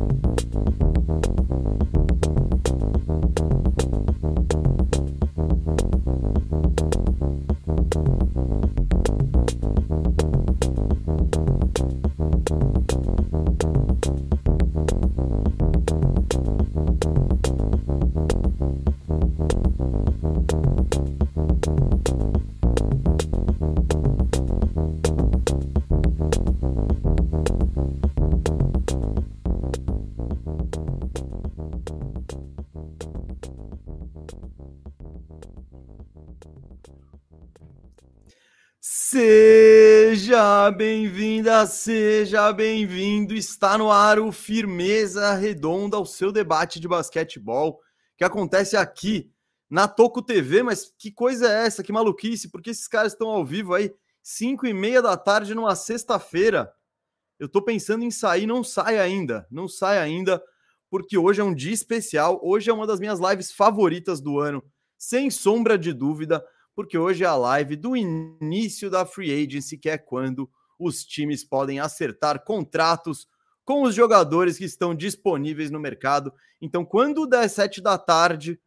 [0.00, 0.27] you
[40.68, 43.34] Seja bem-vinda, seja bem-vindo.
[43.34, 47.80] Está no ar o Firmeza Redonda, o seu debate de basquetebol
[48.18, 49.32] que acontece aqui
[49.70, 50.62] na Toco TV.
[50.62, 51.82] Mas que coisa é essa?
[51.82, 52.50] Que maluquice?
[52.50, 56.70] Porque esses caras estão ao vivo aí, 5 e meia da tarde, numa sexta-feira.
[57.38, 60.42] Eu tô pensando em sair, não sai ainda, não sai ainda,
[60.90, 62.38] porque hoje é um dia especial.
[62.42, 64.62] Hoje é uma das minhas lives favoritas do ano,
[64.98, 66.44] sem sombra de dúvida
[66.78, 71.44] porque hoje é a live do início da free agency, que é quando os times
[71.44, 73.26] podem acertar contratos
[73.64, 76.32] com os jogadores que estão disponíveis no mercado.
[76.60, 78.58] Então, quando der sete da tarde,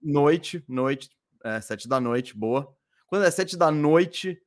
[0.00, 1.10] noite, noite,
[1.42, 2.72] é, sete da noite, boa.
[3.06, 4.40] Quando é sete da noite,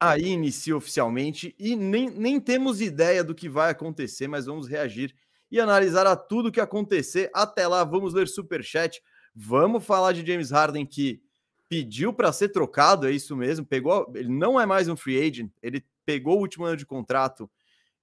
[0.00, 5.14] aí inicia oficialmente e nem, nem temos ideia do que vai acontecer, mas vamos reagir
[5.50, 7.30] e analisar a tudo que acontecer.
[7.34, 9.02] Até lá, vamos ler super chat.
[9.34, 11.22] Vamos falar de James Harden que
[11.70, 15.52] pediu para ser trocado, é isso mesmo, pegou, ele não é mais um free agent,
[15.62, 17.48] ele pegou o último ano de contrato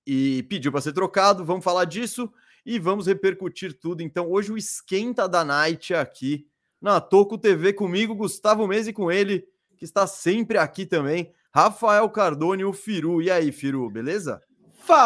[0.06, 1.44] e pediu para ser trocado.
[1.44, 2.32] Vamos falar disso
[2.66, 4.02] e vamos repercutir tudo.
[4.02, 6.48] Então, hoje o esquenta da night aqui
[6.82, 9.45] na Toco TV comigo, Gustavo Mese com ele,
[9.76, 13.22] que está sempre aqui também, Rafael Cardone, o Firu.
[13.22, 14.42] E aí, Firu, beleza?
[14.80, 15.04] Fala,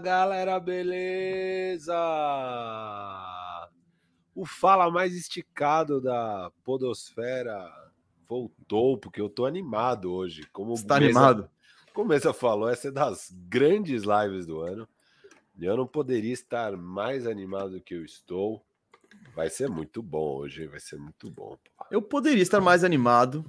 [0.00, 1.94] galera, beleza?
[4.44, 7.66] O fala mais esticado da podosfera
[8.28, 10.46] voltou, porque eu tô animado hoje.
[10.52, 11.50] Como Está Mesa, animado?
[11.94, 14.86] Como Mesa falou, essa é das grandes lives do ano.
[15.58, 18.62] Eu não poderia estar mais animado do que eu estou.
[19.34, 21.56] Vai ser muito bom hoje, vai ser muito bom.
[21.90, 23.44] Eu poderia estar mais animado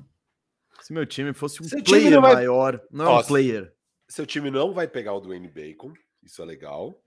[0.81, 2.35] se meu time fosse um seu player não vai...
[2.35, 3.73] maior, não é um player.
[4.07, 5.91] Seu time não vai pegar o Dwayne Bacon,
[6.23, 7.01] isso é legal.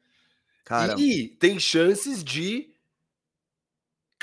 [0.64, 2.70] Cara, e tem chances de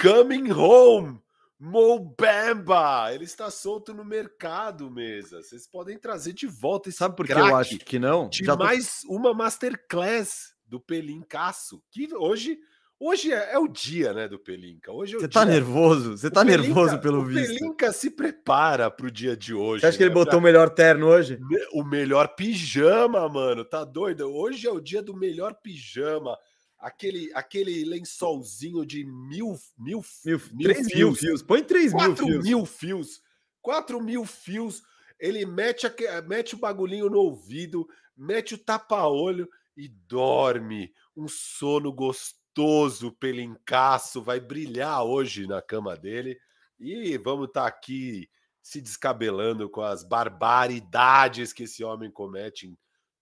[0.02, 1.20] Coming home!
[1.58, 3.14] Mobamba!
[3.14, 5.42] Ele está solto no mercado, mesa.
[5.42, 8.28] Vocês podem trazer de volta esse Sabe por que eu acho que não?
[8.28, 9.14] De Já mais tô...
[9.14, 12.60] uma masterclass do Pelincaço, que hoje
[12.98, 14.90] Hoje é, é, o dia, né, do Pelinca.
[14.90, 15.54] Hoje é Você tá dia...
[15.54, 16.18] nervoso?
[16.18, 17.52] Você tá Pelinca, nervoso pelo o visto.
[17.52, 19.82] O Pelinca se prepara pro dia de hoje.
[19.82, 19.98] Você acha né?
[19.98, 20.38] que ele botou pra...
[20.40, 21.38] o melhor terno hoje?
[21.74, 23.66] O melhor pijama, mano.
[23.66, 24.34] Tá doido?
[24.34, 26.38] Hoje é o dia do melhor pijama
[26.80, 30.96] aquele, aquele lençolzinho de mil, mil, mil, mil três fios.
[30.96, 31.44] mil fios.
[31.44, 32.44] Põe três mil fios.
[32.44, 33.22] mil fios.
[33.62, 34.84] Quatro mil fios.
[35.20, 40.94] Ele mete, a, mete o bagulhinho no ouvido, mete o tapa-olho e dorme.
[41.16, 46.40] Um sono gostoso, pelincaço, vai brilhar hoje na cama dele.
[46.80, 48.30] E vamos estar tá aqui
[48.62, 52.78] se descabelando com as barbaridades que esse homem comete em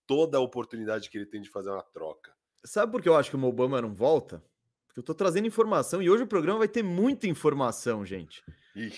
[0.06, 2.33] toda a oportunidade que ele tem de fazer uma troca.
[2.64, 4.42] Sabe por que eu acho que o Obama não volta?
[4.86, 8.42] Porque eu tô trazendo informação e hoje o programa vai ter muita informação, gente.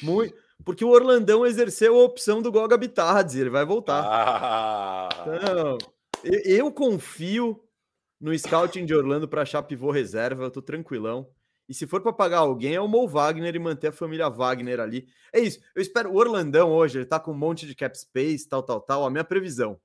[0.03, 0.35] Muito,
[0.65, 4.05] porque o Orlandão exerceu a opção do Goga Bittardes, ele vai voltar.
[4.07, 5.09] Ah.
[5.21, 5.79] Então,
[6.25, 7.63] eu, eu, confio
[8.21, 11.29] no scouting de Orlando para achar pivô reserva, eu tô tranquilão.
[11.69, 14.79] E se for para pagar alguém, é o Mo Wagner e manter a família Wagner
[14.79, 15.07] ali.
[15.33, 15.59] É isso.
[15.75, 16.13] Eu espero.
[16.13, 19.05] O Orlandão hoje, ele tá com um monte de cap space, tal, tal, tal.
[19.05, 19.79] A minha previsão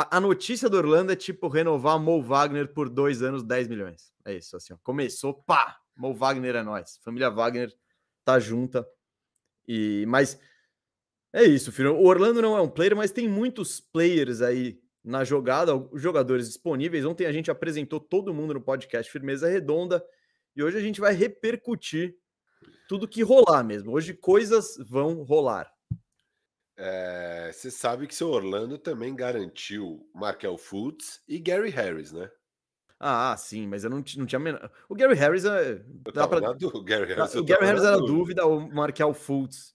[0.00, 4.12] a, a, notícia do Orlando é tipo renovar Mo Wagner por dois anos, 10 milhões.
[4.24, 4.76] É isso, assim, ó.
[4.82, 5.78] Começou, pá!
[5.96, 6.98] Mo Wagner é nós.
[7.02, 7.74] Família Wagner
[8.24, 8.86] tá junta.
[9.66, 10.38] E, mas
[11.32, 11.94] é isso, filho.
[11.94, 17.04] O Orlando não é um player, mas tem muitos players aí na jogada, jogadores disponíveis.
[17.04, 20.04] Ontem a gente apresentou todo mundo no podcast Firmeza Redonda
[20.56, 22.16] e hoje a gente vai repercutir
[22.88, 23.92] tudo que rolar mesmo.
[23.92, 25.70] Hoje coisas vão rolar.
[26.82, 32.30] É, você sabe que seu Orlando também garantiu Markel Fultz e Gary Harris, né?
[32.98, 34.70] Ah, sim, mas eu não, não tinha menor.
[34.88, 35.82] O Gary Harris é.
[36.14, 36.52] Dá pra...
[36.52, 37.34] do Gary Harris.
[37.34, 39.74] O Gary Harris era dúvida, o Markel Fultz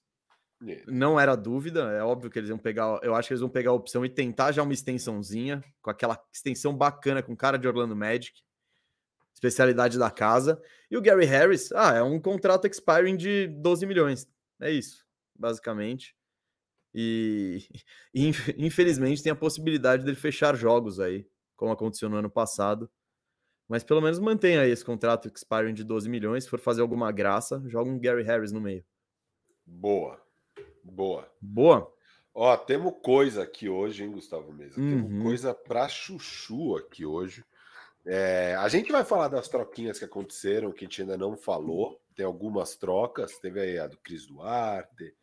[0.88, 1.92] não era dúvida.
[1.92, 3.00] É óbvio que eles vão pegar.
[3.04, 6.20] Eu acho que eles vão pegar a opção e tentar já uma extensãozinha, com aquela
[6.34, 8.42] extensão bacana com cara de Orlando Magic,
[9.34, 10.60] especialidade da casa.
[10.90, 14.28] E o Gary Harris, ah, é um contrato expiring de 12 milhões.
[14.60, 15.06] É isso,
[15.36, 16.15] basicamente.
[16.98, 17.60] E,
[18.16, 21.28] e infelizmente tem a possibilidade dele fechar jogos aí,
[21.58, 22.90] como aconteceu no ano passado.
[23.68, 26.46] Mas pelo menos mantenha aí esse contrato expiring de 12 milhões.
[26.46, 28.86] Se for fazer alguma graça, joga um Gary Harris no meio.
[29.66, 30.22] Boa.
[30.84, 31.30] Boa.
[31.42, 31.92] Boa.
[32.34, 34.80] Ó, temos coisa aqui hoje, hein, Gustavo Mesa?
[34.80, 35.08] Uhum.
[35.08, 37.44] Temos coisa pra chuchu aqui hoje.
[38.06, 42.00] É, a gente vai falar das troquinhas que aconteceram, que a gente ainda não falou.
[42.16, 43.40] Tem algumas trocas.
[43.40, 45.16] Teve aí a do Cris Duarte.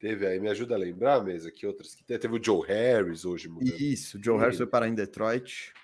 [0.00, 2.18] Teve aí, me ajuda a lembrar, mesa, que outras que teve.
[2.18, 3.78] Teve o Joe Harris hoje mudando.
[3.78, 5.74] Isso, o Joe Harris foi parar em Detroit.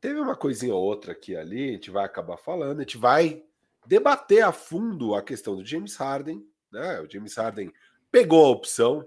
[0.00, 3.42] Teve uma coisinha ou outra aqui ali, a gente vai acabar falando, a gente vai
[3.84, 7.00] debater a fundo a questão do James Harden, né?
[7.00, 7.72] O James Harden
[8.12, 9.04] pegou a opção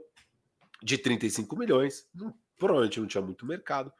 [0.84, 3.92] de 35 milhões, não, provavelmente não tinha muito mercado.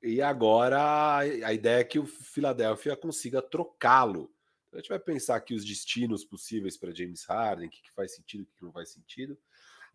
[0.00, 4.30] E agora a ideia é que o Philadelphia consiga trocá-lo.
[4.68, 7.92] Então a gente vai pensar aqui os destinos possíveis para James Harden, o que, que,
[7.92, 9.36] faz sentido, o que, que, não faz sentido.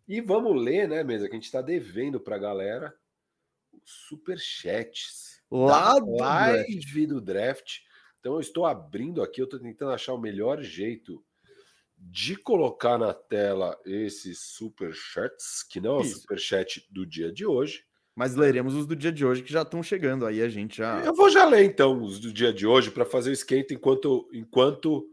[0.06, 2.94] E vamos ler, né, mesa, que a gente está devendo para a galera
[3.72, 5.42] os superchats.
[5.50, 7.78] Lá do live do draft.
[8.20, 11.24] Então eu estou abrindo aqui, eu estou tentando achar o melhor jeito
[11.96, 17.84] de colocar na tela esses superchats, que não é o superchat do dia de hoje.
[18.14, 21.04] Mas leremos os do dia de hoje que já estão chegando aí, a gente já.
[21.04, 24.28] Eu vou já ler então os do dia de hoje para fazer o esquenta enquanto
[24.32, 25.08] enquanto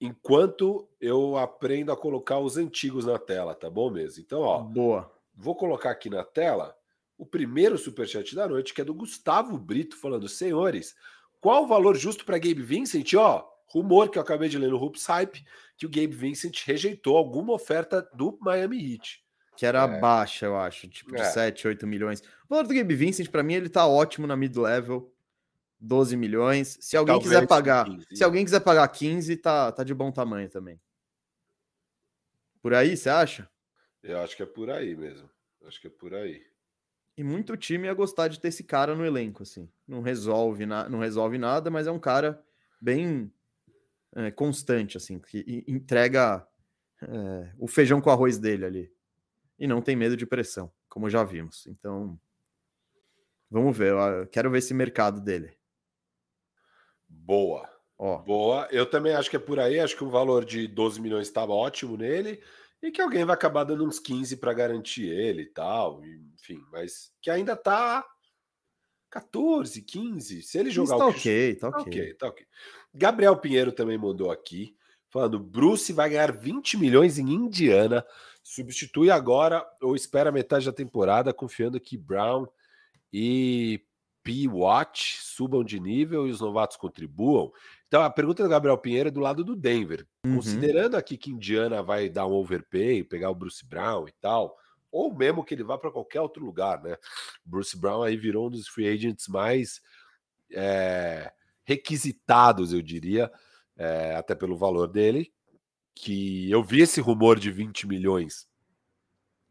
[0.00, 4.22] enquanto eu aprendo a colocar os antigos na tela, tá bom mesmo?
[4.22, 4.60] Então, ó.
[4.60, 5.12] Boa.
[5.34, 6.76] Vou colocar aqui na tela
[7.16, 10.94] o primeiro superchat da noite, que é do Gustavo Brito falando: "Senhores,
[11.40, 13.48] qual o valor justo para Gabe Vincent, ó?
[13.66, 15.44] Rumor que eu acabei de ler no Hoops Hype
[15.76, 19.22] que o Gabe Vincent rejeitou alguma oferta do Miami Heat.
[19.56, 20.00] Que era é.
[20.00, 21.24] baixa, eu acho, tipo de é.
[21.24, 22.20] 7, 8 milhões.
[22.20, 25.12] O valor do Gabe Vincent, para mim, ele tá ótimo na mid-level.
[25.80, 26.78] 12 milhões.
[26.80, 28.06] Se alguém Talvez quiser pagar, 15.
[28.16, 30.80] se alguém quiser pagar 15, tá, tá de bom tamanho também.
[32.60, 33.48] Por aí, você acha?
[34.02, 35.28] Eu acho que é por aí mesmo.
[35.64, 36.42] Acho que é por aí.
[37.16, 39.68] E muito time ia gostar de ter esse cara no elenco, assim.
[39.86, 42.42] Não resolve, na, não resolve nada, mas é um cara
[42.80, 43.32] bem
[44.14, 46.46] é, constante, assim, que entrega
[47.02, 48.92] é, o feijão com arroz dele ali.
[49.58, 51.66] E não tem medo de pressão, como já vimos.
[51.66, 52.18] Então,
[53.50, 53.92] vamos ver.
[53.92, 55.57] Eu quero ver esse mercado dele.
[57.08, 57.68] Boa.
[57.98, 58.18] Ó.
[58.18, 58.68] Boa.
[58.70, 59.80] Eu também acho que é por aí.
[59.80, 62.40] Acho que o valor de 12 milhões estava ótimo nele.
[62.82, 66.00] E que alguém vai acabar dando uns 15 para garantir ele e tal.
[66.34, 68.06] Enfim, mas que ainda tá
[69.10, 70.42] 14, 15.
[70.42, 72.14] Se ele jogar Isso tá o ok, tá, tá ok.
[72.14, 72.46] Tá ok.
[72.94, 74.76] Gabriel Pinheiro também mandou aqui,
[75.10, 78.04] falando: Bruce vai ganhar 20 milhões em Indiana,
[78.42, 82.46] substitui agora ou espera metade da temporada, confiando que Brown
[83.12, 83.84] e
[84.28, 84.46] P.
[84.46, 87.50] Watch subam de nível e os novatos contribuam.
[87.86, 90.06] Então a pergunta do Gabriel Pinheiro é do lado do Denver.
[90.22, 90.34] Uhum.
[90.34, 94.54] Considerando aqui que Indiana vai dar um overpay, pegar o Bruce Brown e tal
[94.90, 96.96] ou mesmo que ele vá para qualquer outro lugar, né?
[97.44, 99.80] Bruce Brown aí virou um dos free agents mais
[100.50, 101.30] é,
[101.64, 103.30] requisitados, eu diria,
[103.76, 105.32] é, até pelo valor dele.
[105.94, 108.48] Que eu vi esse rumor de 20 milhões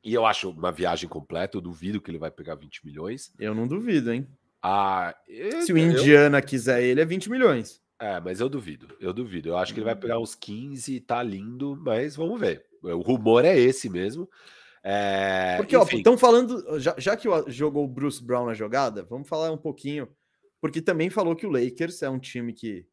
[0.04, 1.58] e eu acho uma viagem completa.
[1.58, 3.34] Eu duvido que ele vai pegar 20 milhões.
[3.38, 4.26] Eu não duvido, hein?
[4.62, 6.44] Ah, eu, Se o Indiana eu...
[6.44, 7.81] quiser ele, é 20 milhões.
[8.00, 9.50] É, mas eu duvido, eu duvido.
[9.50, 12.65] Eu acho que ele vai pegar uns 15 e tá lindo, mas vamos ver.
[12.83, 14.30] O rumor é esse mesmo.
[14.83, 15.95] É, porque, enfim.
[15.95, 19.57] ó, estão falando, já, já que jogou o Bruce Brown na jogada, vamos falar um
[19.57, 20.07] pouquinho,
[20.61, 22.85] porque também falou que o Lakers é um time que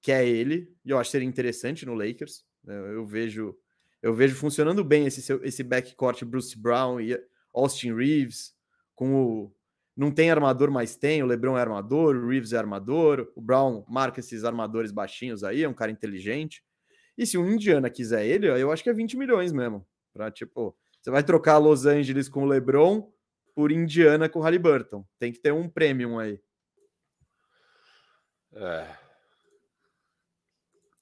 [0.00, 2.44] quer ele, e eu acho que seria interessante no Lakers.
[2.64, 3.54] Né, eu vejo
[4.02, 7.20] eu vejo funcionando bem esse, esse backcourt Bruce Brown e
[7.52, 8.54] Austin Reeves,
[8.94, 9.52] com o.
[10.00, 11.22] Não tem armador, mas tem.
[11.22, 15.62] O LeBron é armador, o Reeves é armador, o Brown marca esses armadores baixinhos aí,
[15.62, 16.64] é um cara inteligente.
[17.18, 19.86] E se o Indiana quiser ele, eu acho que é 20 milhões mesmo.
[20.10, 23.12] Pra, tipo, você vai trocar Los Angeles com o LeBron
[23.54, 25.04] por Indiana com o Halliburton.
[25.18, 26.40] Tem que ter um premium aí.
[28.54, 28.96] É.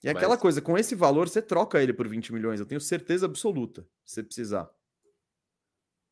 [0.02, 0.17] E é Mas...
[0.17, 2.59] aquela coisa, com esse valor, você troca ele por 20 milhões.
[2.59, 4.69] Eu tenho certeza absoluta, se você precisar.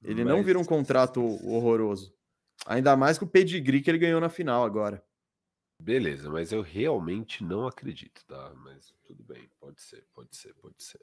[0.05, 0.37] Ele Mas...
[0.37, 2.16] não vira um contrato horroroso.
[2.67, 5.03] Ainda mais com o pedigree que ele ganhou na final agora.
[5.81, 8.53] Beleza, mas eu realmente não acredito, tá?
[8.57, 11.01] Mas tudo bem, pode ser, pode ser, pode ser.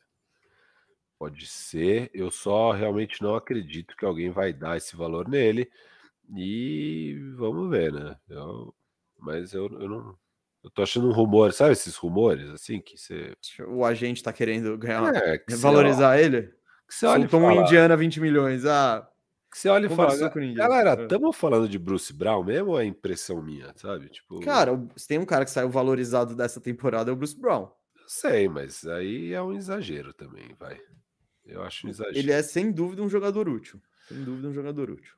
[1.18, 5.72] Pode ser, eu só realmente não acredito que alguém vai dar esse valor nele.
[6.36, 8.18] E vamos ver, né?
[8.28, 8.74] Eu,
[9.20, 10.18] mas eu, eu não.
[10.64, 13.34] Eu tô achando um rumor, sabe esses rumores assim que você.
[13.68, 16.54] O agente tá querendo ganhar, é, valorizar ele?
[16.88, 18.66] Que você Soltou um Indiana 20 milhões.
[18.66, 19.08] Ah,
[19.54, 20.16] que você olha e fala,
[20.56, 24.10] galera, estamos falando de Bruce Brown mesmo ou é impressão minha, sabe?
[24.10, 24.40] Tipo...
[24.40, 27.70] Cara, se tem um cara que saiu valorizado dessa temporada é o Bruce Brown.
[27.96, 30.82] Eu sei, mas aí é um exagero também, vai.
[31.46, 32.18] Eu acho um exagero.
[32.18, 33.80] Ele é sem dúvida um jogador útil.
[34.08, 35.14] Sem dúvida, um jogador útil.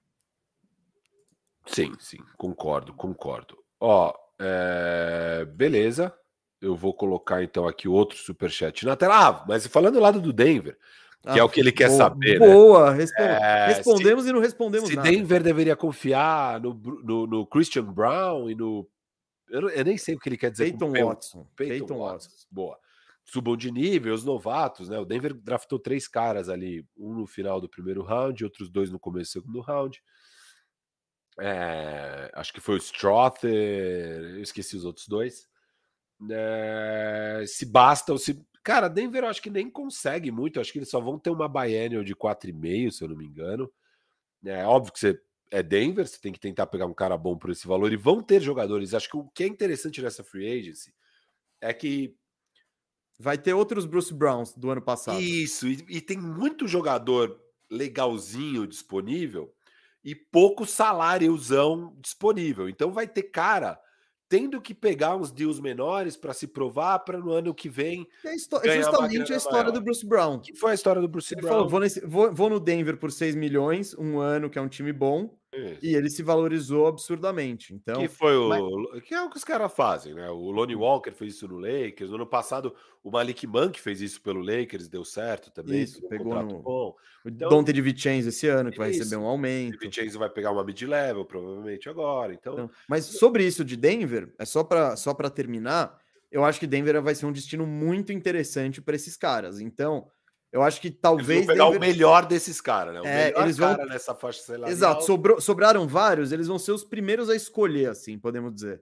[1.66, 3.58] Sim, sim, concordo, concordo.
[3.80, 5.46] Ó, é...
[5.46, 6.14] beleza.
[6.62, 9.28] Eu vou colocar então aqui outro superchat na tela.
[9.28, 10.78] Ah, mas falando do lado do Denver,
[11.26, 12.40] que ah, é o que ele quer boa, saber.
[12.40, 12.48] Né?
[12.48, 12.98] Boa, né?
[12.98, 15.10] Responde, é, respondemos se, e não respondemos se nada.
[15.10, 18.88] Denver deveria confiar no, no, no Christian Brown e no.
[19.50, 20.66] Eu, eu, nem sei o que ele quer dizer.
[20.66, 21.48] Peyton com Watson.
[21.56, 22.30] Peyton, Peyton Watson.
[22.30, 22.48] Watson.
[22.52, 22.80] Boa.
[23.24, 25.00] Subam de nível, os novatos, né?
[25.00, 29.00] O Denver draftou três caras ali, um no final do primeiro round, outros dois no
[29.00, 30.00] começo do segundo round.
[31.40, 33.52] É, acho que foi o Strother,
[34.36, 35.48] eu esqueci os outros dois.
[36.30, 38.46] É, se basta, ou se.
[38.66, 40.58] Cara, Denver eu acho que nem consegue muito.
[40.58, 43.24] Eu acho que eles só vão ter uma biennial de 4,5, se eu não me
[43.24, 43.72] engano.
[44.44, 47.52] É óbvio que você é Denver, você tem que tentar pegar um cara bom por
[47.52, 48.96] esse valor e vão ter jogadores.
[48.96, 50.92] Acho que o que é interessante nessa free agency
[51.62, 52.18] é que
[53.20, 55.22] vai ter outros Bruce Browns do ano passado.
[55.22, 59.54] Isso, e, e tem muito jogador legalzinho disponível
[60.04, 62.68] e pouco saláriozão disponível.
[62.68, 63.80] Então vai ter cara
[64.28, 68.08] tendo que pegar uns deals menores para se provar para no ano que vem.
[68.24, 69.72] É justamente a história maior.
[69.72, 70.40] do Bruce Brown.
[70.40, 71.54] Que foi a história do Bruce ele Brown.
[71.54, 74.68] Falou, vou, nesse, vou, vou, no Denver por 6 milhões, um ano que é um
[74.68, 75.80] time bom, Isso.
[75.82, 77.74] e ele se valorizou absurdamente.
[77.74, 79.04] Então, que foi o mas...
[79.04, 80.30] que é o que os caras fazem, né?
[80.30, 84.20] O Lonnie Walker fez isso no Lakers, no ano passado o Malik Monk fez isso
[84.20, 85.84] pelo Lakers, deu certo também.
[85.84, 86.60] Isso, pegou um no...
[86.60, 86.96] bom.
[87.24, 88.98] Então, Dante de Vicenzo esse ano, que vai isso.
[88.98, 89.78] receber um aumento.
[89.88, 92.34] De vai pegar uma mid-level, provavelmente agora.
[92.34, 92.54] Então...
[92.54, 92.72] então...
[92.90, 96.00] mas sobre isso de Denver, é só para só terminar,
[96.32, 99.60] eu acho que Denver vai ser um destino muito interessante para esses caras.
[99.60, 100.08] Então,
[100.56, 101.40] eu acho que talvez.
[101.40, 101.78] Eles pegar Denver...
[101.78, 103.02] o melhor desses caras, né?
[103.02, 103.76] O é, eles vão...
[103.88, 104.70] nessa faixa salarial.
[104.70, 108.82] Exato, sobrou, sobraram vários, eles vão ser os primeiros a escolher, assim, podemos dizer.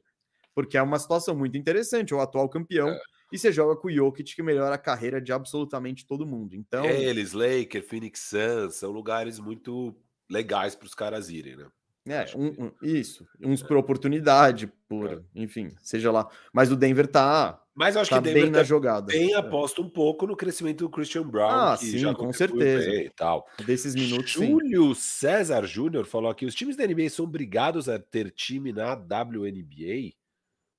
[0.53, 2.89] Porque é uma situação muito interessante, o atual campeão.
[2.89, 2.99] É
[3.31, 6.55] e você joga com o Jokic que melhora a carreira de absolutamente todo mundo.
[6.55, 9.95] Então, eles, Lakers, Phoenix Suns, são lugares muito
[10.29, 11.65] legais para os caras irem, né?
[12.05, 13.65] É, um, um, isso, uns é.
[13.65, 15.19] por oportunidade, por, é.
[15.33, 16.29] enfim, seja lá.
[16.53, 19.07] Mas o Denver tá, mas acho tá que Denver bem na jogada.
[19.07, 19.37] Tem é.
[19.37, 22.93] aposta um pouco no crescimento do Christian Brown, ah, sim, com certeza.
[22.93, 23.47] E tal.
[23.65, 25.01] Desses minutos, Júlio sim.
[25.01, 30.13] César Júnior falou aqui: os times da NBA são obrigados a ter time na WNBA.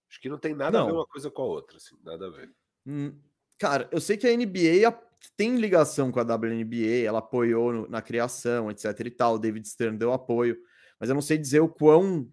[0.08, 0.84] Acho que não tem nada não.
[0.84, 2.50] a ver uma coisa com a outra, assim, nada a ver.
[2.86, 3.18] Hum,
[3.58, 4.96] cara, eu sei que a NBA
[5.36, 9.34] tem ligação com a WNBA, ela apoiou no, na criação, etc e tal.
[9.34, 10.56] O David Stern deu apoio,
[11.00, 12.30] mas eu não sei dizer o quão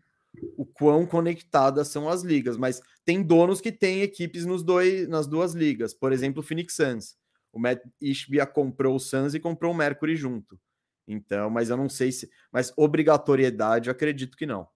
[0.58, 5.28] o quão conectadas são as ligas, mas tem donos que têm equipes nos dois, nas
[5.28, 5.94] duas ligas.
[5.94, 7.18] Por exemplo, o Phoenix Suns.
[7.52, 10.60] O Matt Ishbia comprou o Suns e comprou o Mercury junto.
[11.08, 12.30] Então, mas eu não sei se.
[12.52, 14.68] Mas obrigatoriedade, eu acredito que não.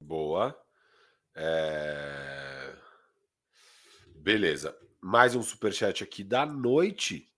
[0.00, 0.56] Boa.
[1.34, 2.74] É...
[4.14, 4.76] Beleza.
[5.00, 7.28] Mais um superchat aqui da noite.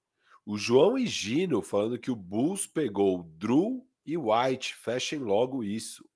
[0.45, 4.75] O João Higino falando que o Bulls pegou Drew e White.
[4.75, 6.09] Fechem logo isso.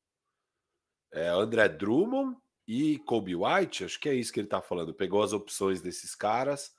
[1.12, 4.94] É, André Drummond e Kobe White, acho que é isso que ele tá falando.
[4.94, 6.72] Pegou as opções desses caras.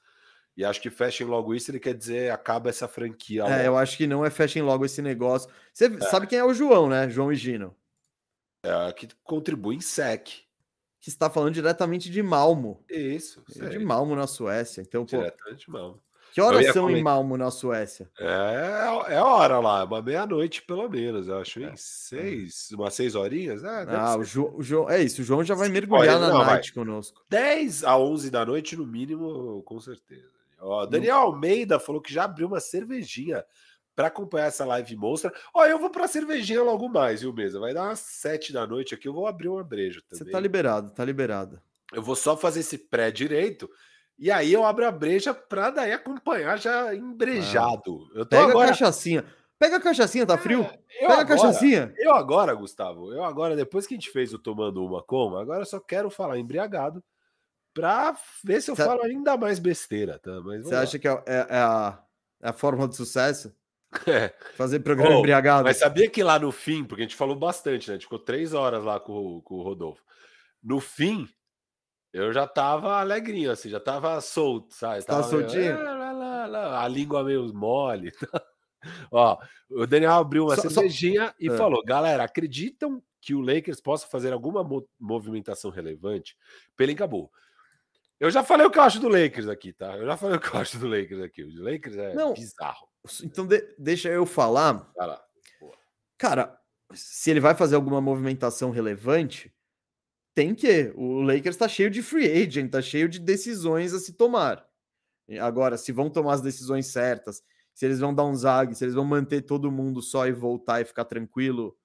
[0.56, 3.42] E acho que fechem logo isso, ele quer dizer acaba essa franquia.
[3.44, 3.62] É, logo.
[3.62, 5.50] eu acho que não é fechem logo esse negócio.
[5.74, 6.00] Você é.
[6.02, 7.10] sabe quem é o João, né?
[7.10, 7.76] João Higino.
[8.64, 10.44] É, que contribui em SEC
[11.04, 12.82] que está falando diretamente de Malmo.
[12.90, 13.44] Isso.
[13.60, 14.82] É de Malmo, na Suécia.
[14.82, 16.02] Então, pô, diretamente de Malmo.
[16.34, 17.00] Que horas são comentar.
[17.00, 18.10] em Malmo, na Suécia?
[18.20, 23.64] É, é hora lá, uma meia-noite pelo menos, eu acho, em seis, umas seis horinhas.
[23.64, 26.74] É, ah, o João, o é isso, o João já vai mergulhar na não, night
[26.74, 26.84] vai.
[26.84, 27.24] conosco.
[27.30, 30.34] 10 a 11 da noite, no mínimo, com certeza.
[30.60, 33.46] Ó, Daniel Almeida falou que já abriu uma cervejinha
[33.96, 35.32] para acompanhar essa live monstra.
[35.54, 37.60] Ó, eu vou para cervejinha logo mais, viu, mesa?
[37.60, 40.26] Vai dar umas sete da noite aqui, eu vou abrir uma breja também.
[40.26, 41.62] Você tá liberado, tá liberado.
[41.94, 43.70] Eu vou só fazer esse pré direito
[44.18, 48.08] e aí eu abro a breja para daí acompanhar já embrejado.
[48.14, 48.20] Ah.
[48.20, 48.68] Eu Pega agora...
[48.68, 49.26] a cachaçinha.
[49.60, 50.62] Pega a cachaçinha, tá frio?
[50.62, 51.94] É, Pega agora, a cachaçinha.
[51.98, 55.62] Eu agora, Gustavo, eu agora, depois que a gente fez o Tomando Uma Como, agora
[55.62, 57.04] eu só quero falar embriagado
[57.74, 58.84] para ver se eu Cê...
[58.84, 60.20] falo ainda mais besteira.
[60.20, 60.32] Tá?
[60.40, 62.00] Você acha que é, é, é, a,
[62.42, 63.54] é a fórmula de sucesso?
[64.08, 64.34] É.
[64.56, 65.66] Fazer programa oh, embriagado.
[65.66, 67.94] Mas sabia que lá no fim, porque a gente falou bastante, né?
[67.94, 70.02] A gente ficou três horas lá com, com o Rodolfo.
[70.64, 71.30] No fim,
[72.14, 75.04] eu já tava alegrinho, assim, já tava solto, sabe?
[75.04, 75.76] Tá soltinho?
[76.78, 78.12] a língua meio mole.
[79.12, 79.38] Ó,
[79.70, 81.34] o Daniel abriu uma só, cervejinha só...
[81.40, 81.58] e é.
[81.58, 84.64] falou: galera, acreditam que o Lakers possa fazer alguma
[85.00, 86.38] movimentação relevante?
[86.76, 87.32] Pelincabu.
[88.20, 89.98] Eu já falei o que eu acho do Lakers aqui, tá?
[89.98, 91.44] Eu já falei o que eu acho do Lakers aqui.
[91.44, 92.88] O Lakers é Não, bizarro.
[93.24, 94.90] Então de, deixa eu falar.
[96.18, 96.58] Cara,
[96.94, 99.54] se ele vai fazer alguma movimentação relevante,
[100.36, 100.92] tem que.
[100.96, 104.66] O Lakers tá cheio de free agent, tá cheio de decisões a se tomar.
[105.40, 108.94] Agora, se vão tomar as decisões certas se eles vão dar um zag, se eles
[108.94, 111.76] vão manter todo mundo só e voltar e ficar tranquilo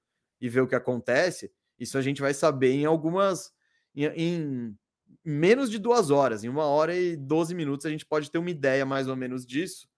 [0.41, 3.53] e ver o que acontece, isso a gente vai saber em algumas.
[3.95, 4.79] em, em
[5.25, 8.51] menos de duas horas, em uma hora e 12 minutos, a gente pode ter uma
[8.51, 9.89] ideia mais ou menos disso.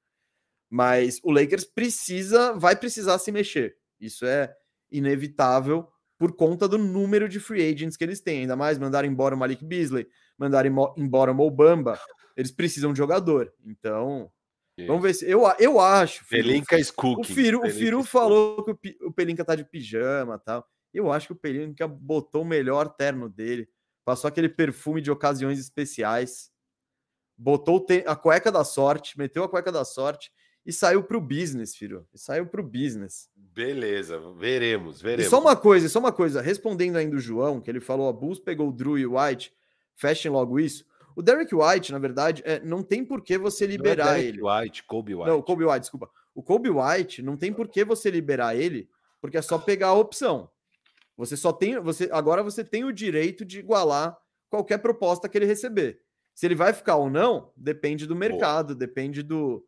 [0.68, 3.76] Mas o Lakers precisa, vai precisar se mexer.
[4.00, 4.56] Isso é
[4.90, 5.88] inevitável
[6.20, 8.40] por conta do número de free agents que eles têm.
[8.40, 11.98] Ainda mais mandar embora o Malik Beasley, mandar embora o Mobamba.
[12.36, 13.50] Eles precisam de jogador.
[13.64, 14.30] Então,
[14.86, 15.28] Vamos ver se.
[15.28, 16.26] Eu, eu acho.
[16.26, 17.18] Pelinka Cook.
[17.18, 18.70] O Firu, o Firu falou que
[19.02, 20.66] o, o Pelinka tá de pijama tal.
[20.92, 23.68] Eu acho que o Pelinka botou o melhor terno dele.
[24.04, 26.50] Passou aquele perfume de ocasiões especiais.
[27.36, 30.30] Botou a cueca da sorte, meteu a cueca da sorte
[30.64, 32.06] e saiu para o business, filho.
[32.12, 33.28] E saiu para o business.
[33.34, 35.26] Beleza, veremos, veremos.
[35.26, 36.40] E só uma coisa, só uma coisa.
[36.40, 39.52] Respondendo ainda o João, que ele falou: a Bulls pegou o Drew e o White,
[39.96, 40.84] fechem logo isso.
[41.16, 44.40] O Derek White, na verdade, é, não tem por que você liberar é ele.
[44.42, 45.28] White, Kobe White.
[45.28, 46.08] Não, Kobe White, desculpa.
[46.34, 48.88] O Kobe White não tem por que você liberar ele,
[49.20, 50.48] porque é só pegar a opção.
[51.16, 54.16] Você só tem, você agora você tem o direito de igualar
[54.48, 56.00] qualquer proposta que ele receber.
[56.34, 59.62] Se ele vai ficar ou não, depende do mercado, depende do,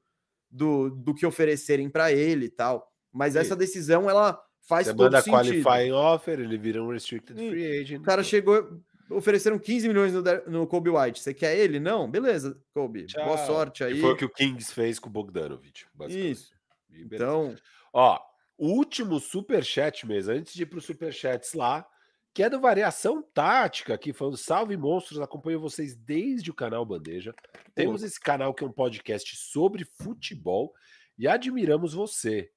[0.52, 2.86] do, do que oferecerem para ele e tal.
[3.10, 5.62] Mas essa decisão ela faz você todo manda sentido.
[5.62, 8.00] qualifying offer, ele vira um restricted free agent.
[8.00, 8.80] O cara chegou,
[9.10, 11.20] ofereceram 15 milhões no, no Kobe White.
[11.20, 11.80] Você quer ele?
[11.80, 12.10] Não?
[12.10, 13.06] Beleza, Kobe.
[13.06, 13.24] Tchau.
[13.24, 13.98] Boa sorte aí.
[13.98, 15.86] E foi o que o Kings fez com o Bogdanovich.
[16.08, 16.52] Isso.
[16.90, 17.54] Então.
[17.92, 18.18] Ó,
[18.56, 21.86] o último superchat mesmo, antes de ir para os superchats lá,
[22.34, 27.34] que é do Variação Tática, aqui falando Salve Monstros, acompanho vocês desde o canal Bandeja.
[27.74, 30.72] Temos esse canal que é um podcast sobre futebol
[31.18, 32.50] e admiramos você.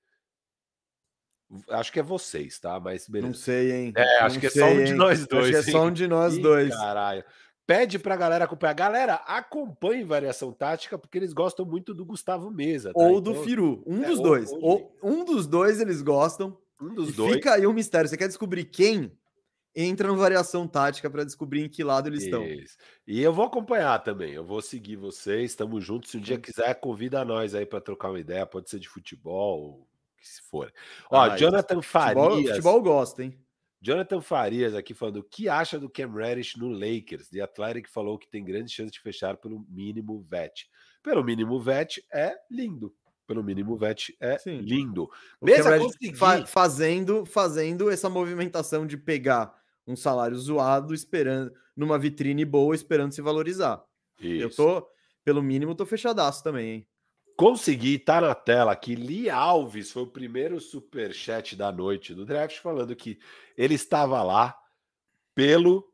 [1.69, 2.79] Acho que é vocês, tá?
[2.79, 3.27] Mas beleza.
[3.27, 3.93] Não sei, hein?
[3.95, 5.43] É, acho não que é só um de nós dois.
[5.43, 6.75] Acho que é só um de nós Ih, dois.
[6.75, 7.23] Caralho.
[7.67, 8.73] Pede pra galera acompanhar.
[8.73, 12.93] Galera, acompanhe Variação Tática, porque eles gostam muito do Gustavo Mesa.
[12.93, 12.99] Tá?
[12.99, 13.83] Ou do então, Firu.
[13.85, 14.51] Um é, dos dois.
[14.51, 16.57] Ou, ou, um dos dois eles gostam.
[16.81, 17.33] Um dos dois.
[17.33, 18.09] Fica aí um mistério.
[18.09, 19.11] Você quer descobrir quem?
[19.75, 22.27] Entra no Variação Tática para descobrir em que lado eles Isso.
[22.27, 22.77] estão.
[23.05, 24.31] E eu vou acompanhar também.
[24.31, 25.51] Eu vou seguir vocês.
[25.51, 26.11] Estamos juntos.
[26.11, 28.45] Se um dia quiser, convida nós aí para trocar uma ideia.
[28.45, 29.85] Pode ser de futebol,
[30.17, 30.71] que se for.
[31.11, 32.23] Ó, ah, Jonathan Farias.
[32.23, 33.37] Futebol, futebol gosta, hein?
[33.81, 37.29] Jonathan Farias aqui falando o que acha do Cam Reddish no Lakers.
[37.29, 40.67] The Athletic falou que tem grande chance de fechar pelo mínimo vet.
[41.03, 42.91] Pelo mínimo vet é lindo.
[43.27, 44.57] Pelo mínimo vet é Sim.
[44.57, 45.07] lindo.
[45.41, 49.53] Mesmo fa fazendo fazendo essa movimentação de pegar
[49.87, 53.83] um salário zoado, esperando numa vitrine boa, esperando se valorizar.
[54.19, 54.43] Isso.
[54.43, 54.87] Eu tô,
[55.23, 56.87] pelo mínimo, tô fechadaço também, hein?
[57.37, 58.95] Consegui, tá na tela aqui.
[58.95, 63.19] Li Alves foi o primeiro super chat da noite do draft, falando que
[63.57, 64.57] ele estava lá
[65.33, 65.91] pelo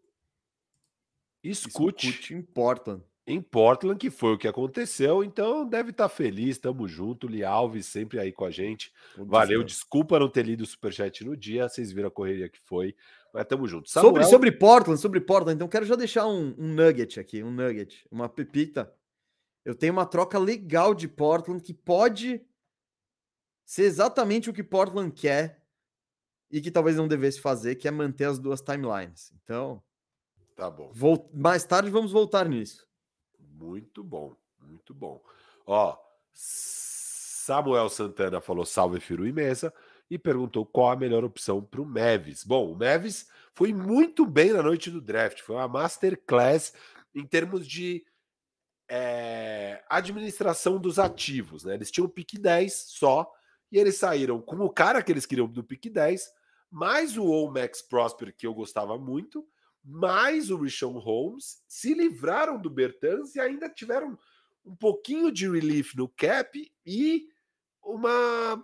[1.52, 3.04] Scoot em Portland.
[3.26, 7.28] Em Portland, que foi o que aconteceu, então deve estar tá feliz, tamo junto.
[7.28, 8.92] Li Alves sempre aí com a gente.
[9.16, 12.96] Valeu, desculpa não ter lido o superchat no dia, vocês viram a correria que foi,
[13.34, 13.90] mas tamo junto.
[13.90, 14.14] Samuel...
[14.14, 18.06] Sobre, sobre Portland, sobre Portland, então quero já deixar um, um nugget aqui, um nugget,
[18.12, 18.92] uma pepita
[19.64, 22.44] eu tenho uma troca legal de Portland que pode
[23.64, 25.62] ser exatamente o que Portland quer
[26.50, 29.32] e que talvez não devesse fazer, que é manter as duas timelines.
[29.44, 29.82] Então,
[30.56, 30.92] tá bom.
[30.94, 32.88] Vou, mais tarde vamos voltar nisso.
[33.62, 35.24] Muito bom, muito bom.
[35.68, 35.96] Ó,
[36.34, 39.72] Samuel Santana falou salve Firu e Mesa
[40.10, 42.44] e perguntou qual a melhor opção para o Mavis.
[42.44, 46.74] Bom, o Mavis foi muito bem na noite do draft, foi uma masterclass
[47.14, 48.04] em termos de
[48.90, 51.64] é, administração dos ativos.
[51.64, 51.76] Né?
[51.76, 53.32] Eles tinham pique 10 só,
[53.72, 56.30] e eles saíram com o cara que eles queriam do pique 10,
[56.70, 59.48] mais o Max Prosper, que eu gostava muito,
[59.84, 64.18] mais o Rishon Holmes, se livraram do Bertans e ainda tiveram
[64.66, 67.28] um pouquinho de relief no cap e
[67.84, 68.64] uma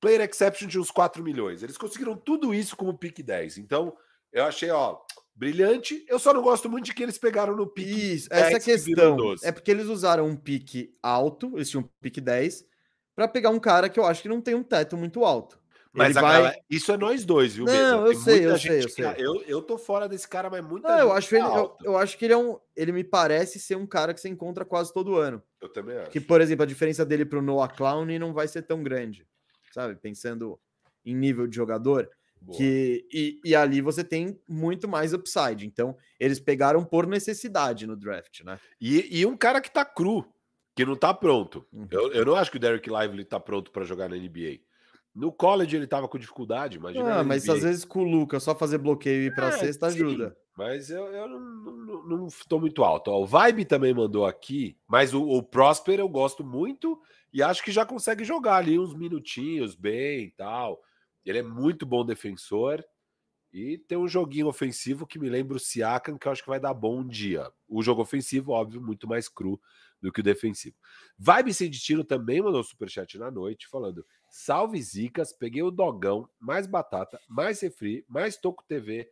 [0.00, 1.62] player exception de uns 4 milhões.
[1.62, 3.58] Eles conseguiram tudo isso com o pique 10.
[3.58, 3.96] Então,
[4.32, 4.98] eu achei, ó,
[5.34, 6.04] brilhante.
[6.08, 8.14] Eu só não gosto muito de que eles pegaram no pique.
[8.14, 9.34] Isso, essa questão.
[9.42, 12.66] É porque eles usaram um pique alto, eles tinham um pique 10,
[13.14, 15.59] para pegar um cara que eu acho que não tem um teto muito alto.
[15.92, 16.22] Mas vai...
[16.22, 17.64] galera, isso é nós dois, viu?
[17.64, 20.88] Não, eu sei, eu sei, eu sei, eu Eu, tô fora desse cara, mas muita
[20.88, 22.58] não, eu acho ele, eu, eu, acho que ele é um.
[22.76, 25.42] Ele me parece ser um cara que você encontra quase todo ano.
[25.60, 26.10] Eu também acho.
[26.10, 29.26] Que, por exemplo, a diferença dele pro Noah Clown não vai ser tão grande.
[29.72, 29.96] Sabe?
[29.96, 30.58] Pensando
[31.04, 32.08] em nível de jogador.
[32.56, 35.66] Que, e, e, ali você tem muito mais upside.
[35.66, 38.58] Então, eles pegaram por necessidade no draft, né?
[38.80, 40.24] E, e um cara que tá cru,
[40.74, 41.66] que não tá pronto.
[41.70, 41.86] Uhum.
[41.90, 44.60] Eu, eu não acho que o Derek Lively tá pronto para jogar na NBA.
[45.14, 47.20] No college ele tava com dificuldade, imagina.
[47.20, 49.86] Ah, mas às vezes com o Lucas só fazer bloqueio e ir pra é, sexta
[49.86, 50.36] ajuda.
[50.56, 53.10] Mas eu, eu não, não, não, tô muito alto.
[53.10, 57.00] Ó, o Vibe também mandou aqui, mas o, o Prosper eu gosto muito
[57.32, 60.80] E acho que já consegue jogar ali uns minutinhos bem e tal.
[61.24, 62.84] Ele é muito bom defensor.
[63.52, 66.60] E tem um joguinho ofensivo que me lembra o Siakam, que eu acho que vai
[66.60, 67.50] dar bom um dia.
[67.68, 69.60] O jogo ofensivo, óbvio, muito mais cru
[70.00, 70.76] do que o defensivo.
[71.18, 76.66] Vibe Sem Destino também mandou superchat na noite, falando: Salve Zicas, peguei o dogão, mais
[76.66, 79.10] batata, mais refri, mais Toco TV,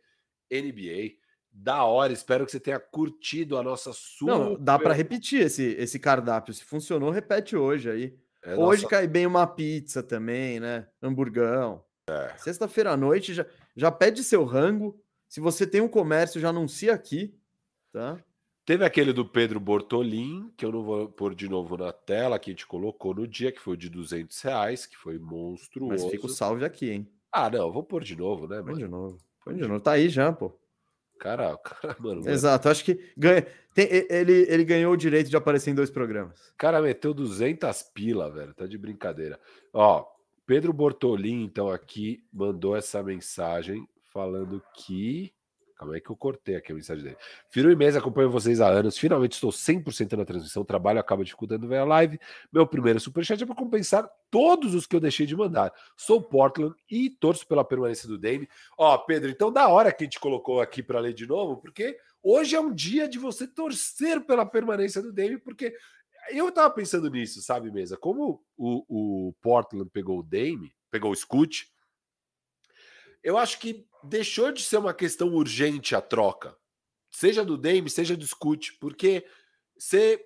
[0.49, 1.17] NBA.
[1.51, 4.37] Da hora, espero que você tenha curtido a nossa sua.
[4.37, 6.53] Não, dá para repetir esse, esse cardápio.
[6.53, 8.19] Se funcionou, repete hoje aí.
[8.43, 8.95] É hoje nossa...
[8.95, 10.87] cai bem uma pizza também, né?
[11.01, 11.83] Hamburgão.
[12.09, 12.33] É.
[12.37, 13.45] Sexta-feira à noite já,
[13.79, 15.01] já pede seu rango.
[15.27, 17.33] Se você tem um comércio, já anuncia aqui,
[17.91, 18.21] tá?
[18.65, 22.51] Teve aquele do Pedro Bortolin, que eu não vou pôr de novo na tela, que
[22.51, 26.03] a gente colocou no dia, que foi de 200 reais, que foi monstruoso.
[26.03, 27.11] Mas fica o salve aqui, hein?
[27.31, 28.61] Ah, não, vou pôr de novo, né?
[28.61, 29.17] Põe de novo.
[29.43, 29.79] Põe de novo.
[29.79, 30.53] Tá aí já, pô.
[31.19, 32.29] Cara, cara, mano.
[32.29, 33.45] Exato, acho que ganha.
[33.73, 36.53] Tem, ele, ele ganhou o direito de aparecer em dois programas.
[36.57, 38.53] Cara, meteu 200 pila, velho.
[38.53, 39.39] Tá de brincadeira.
[39.73, 40.05] Ó,
[40.49, 45.31] Pedro Bortolin, então, aqui mandou essa mensagem falando que.
[45.75, 47.17] Calma aí que eu cortei aqui a mensagem dele.
[47.51, 48.97] Firu e Mesa, acompanho vocês há anos.
[48.97, 50.65] Finalmente estou 100% na transmissão.
[50.65, 52.19] Trabalho acaba dificultando ver a live.
[52.51, 55.71] Meu primeiro superchat é para compensar todos os que eu deixei de mandar.
[55.95, 58.49] Sou Portland e torço pela permanência do Dame.
[58.75, 61.95] Ó, Pedro, então da hora que a gente colocou aqui para ler de novo, porque
[62.23, 65.75] hoje é um dia de você torcer pela permanência do Dame, porque
[66.31, 67.97] eu tava pensando nisso, sabe, Mesa?
[67.97, 71.71] Como o, o Portland pegou o Dame, pegou o Scoot,
[73.23, 76.55] eu acho que deixou de ser uma questão urgente a troca.
[77.11, 79.25] Seja do Dame, seja do Scoot, porque
[79.77, 80.23] você,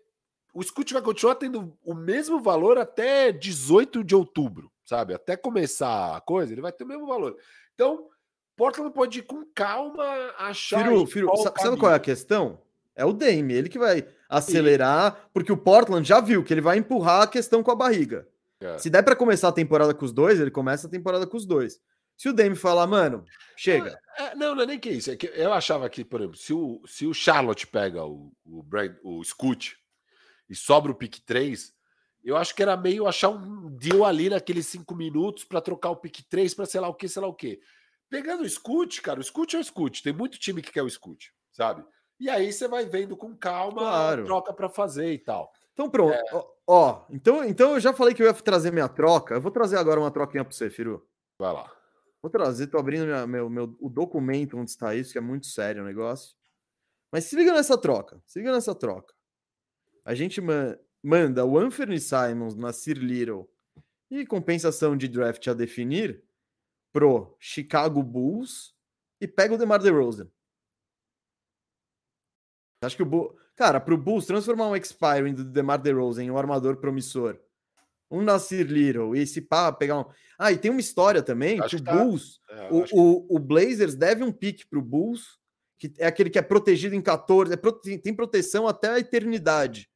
[0.53, 5.13] o Scoot vai continuar tendo o mesmo valor até 18 de outubro, sabe?
[5.13, 7.37] Até começar a coisa, ele vai ter o mesmo valor.
[7.73, 8.09] Então,
[8.55, 10.03] Portland pode ir com calma
[10.37, 10.83] achar.
[10.83, 11.77] Firu, Firu, sabe caminho.
[11.77, 12.61] qual é a questão?
[12.95, 15.21] É o Dame, ele que vai acelerar, Sim.
[15.33, 18.27] porque o Portland já viu que ele vai empurrar a questão com a barriga.
[18.59, 18.77] É.
[18.77, 21.45] Se der para começar a temporada com os dois, ele começa a temporada com os
[21.45, 21.79] dois.
[22.17, 23.25] Se o Dame falar, mano,
[23.57, 23.99] chega.
[24.17, 25.11] É, é, não, não é nem que isso.
[25.11, 28.63] É que eu achava que, por exemplo, se o, se o Charlotte pega o, o,
[28.63, 29.75] Brand, o Scoot
[30.49, 31.73] e sobra o pick 3,
[32.23, 35.97] eu acho que era meio achar um deal ali naqueles cinco minutos para trocar o
[35.97, 37.59] pick 3 para sei lá o que, sei lá o que.
[38.09, 40.03] Pegando o Scoot, cara, o Scoot é o Scoot.
[40.03, 41.83] Tem muito time que quer o Scoot, sabe?
[42.19, 44.21] E aí você vai vendo com calma claro.
[44.21, 45.51] a troca para fazer e tal.
[45.73, 46.13] Então pronto.
[46.13, 46.23] É...
[46.65, 49.35] Ó, então, então eu já falei que eu ia trazer minha troca.
[49.35, 51.05] Eu vou trazer agora uma troquinha para você, Firu.
[51.37, 51.71] Vai lá.
[52.21, 55.47] Vou trazer, tô abrindo minha, meu, meu, o documento onde está isso, que é muito
[55.47, 56.35] sério o negócio.
[57.11, 58.21] Mas se liga nessa troca.
[58.25, 59.13] Se liga nessa troca.
[60.05, 63.49] A gente ma manda o Anthony Simons, Nasir Little
[64.09, 66.23] e compensação de draft a definir
[66.93, 68.73] pro Chicago Bulls
[69.19, 70.29] e pega o DeMar DeRozan.
[72.83, 73.33] Acho que o Bulls.
[73.55, 77.37] Cara, pro Bulls transformar um expiring do DeMar DeRozan em um armador promissor,
[78.09, 80.05] um Nasir Little e esse pá pegar um.
[80.37, 81.95] Ah, e tem uma história também acho que o tá...
[81.95, 82.95] Bulls, é, o, que...
[82.95, 85.39] o, o, Blazers deve um pique pro Bulls,
[85.77, 87.97] que é aquele que é protegido em 14, é prote...
[87.99, 89.89] tem proteção até a eternidade.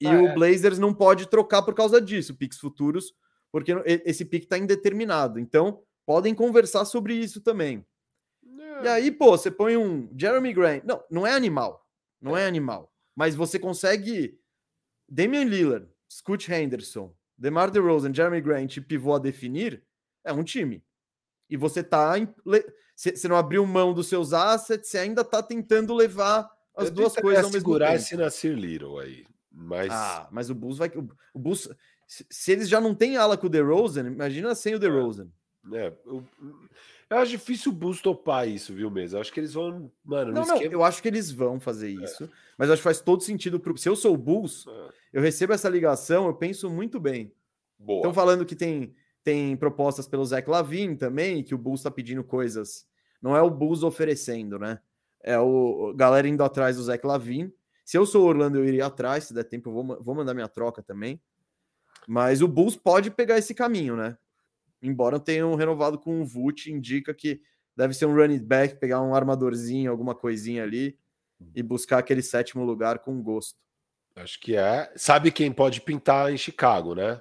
[0.00, 0.34] E ah, o é.
[0.34, 3.14] Blazers não pode trocar por causa disso, piques futuros,
[3.50, 3.72] porque
[4.04, 5.38] esse pique está indeterminado.
[5.38, 7.84] Então, podem conversar sobre isso também.
[8.58, 8.84] É.
[8.84, 10.82] E aí, pô, você põe um Jeremy Grant.
[10.84, 11.83] Não, não é animal.
[12.24, 12.90] Não é animal.
[13.14, 14.40] Mas você consegue
[15.08, 19.82] Damian Lillard, Scoot Henderson, DeMar DeRozan, Jeremy Grant e pivô a definir,
[20.24, 20.82] é um time.
[21.50, 22.14] E você tá
[22.96, 27.14] você não abriu mão dos seus assets, você ainda tá tentando levar as Eu duas
[27.14, 27.98] coisas ao mesmo segurar tempo.
[27.98, 29.26] esse Nasir Little aí.
[29.52, 31.68] Mas Ah, mas o Bulls vai o Bulls
[32.06, 35.28] se eles já não têm ala com o DeRozan, imagina sem o DeRozan.
[35.72, 36.24] É, eu,
[37.10, 39.16] eu acho difícil o Bulls topar isso, viu, mesmo?
[39.16, 39.90] Eu acho que eles vão.
[40.04, 42.04] Mano, não, não, eu acho que eles vão fazer é.
[42.04, 42.24] isso.
[42.24, 42.28] É.
[42.56, 43.60] Mas acho que faz todo sentido.
[43.60, 43.76] Pro...
[43.76, 44.88] Se eu sou o Bulls, é.
[45.14, 47.32] eu recebo essa ligação, eu penso muito bem.
[47.80, 52.24] Estão falando que tem, tem propostas pelo Zach Lavine também, que o Bulls está pedindo
[52.24, 52.86] coisas.
[53.20, 54.78] Não é o Bulls oferecendo, né?
[55.22, 57.52] É o galera indo atrás do Zach Lavine.
[57.84, 59.24] Se eu sou o Orlando, eu iria atrás.
[59.24, 61.20] Se der tempo, eu vou, vou mandar minha troca também.
[62.06, 64.16] Mas o Bulls pode pegar esse caminho, né?
[64.84, 67.40] Embora tenham renovado com o Vult, indica que
[67.76, 70.98] deve ser um running back, pegar um armadorzinho, alguma coisinha ali
[71.54, 73.58] e buscar aquele sétimo lugar com gosto.
[74.16, 74.92] Acho que é.
[74.96, 77.20] Sabe quem pode pintar em Chicago, né?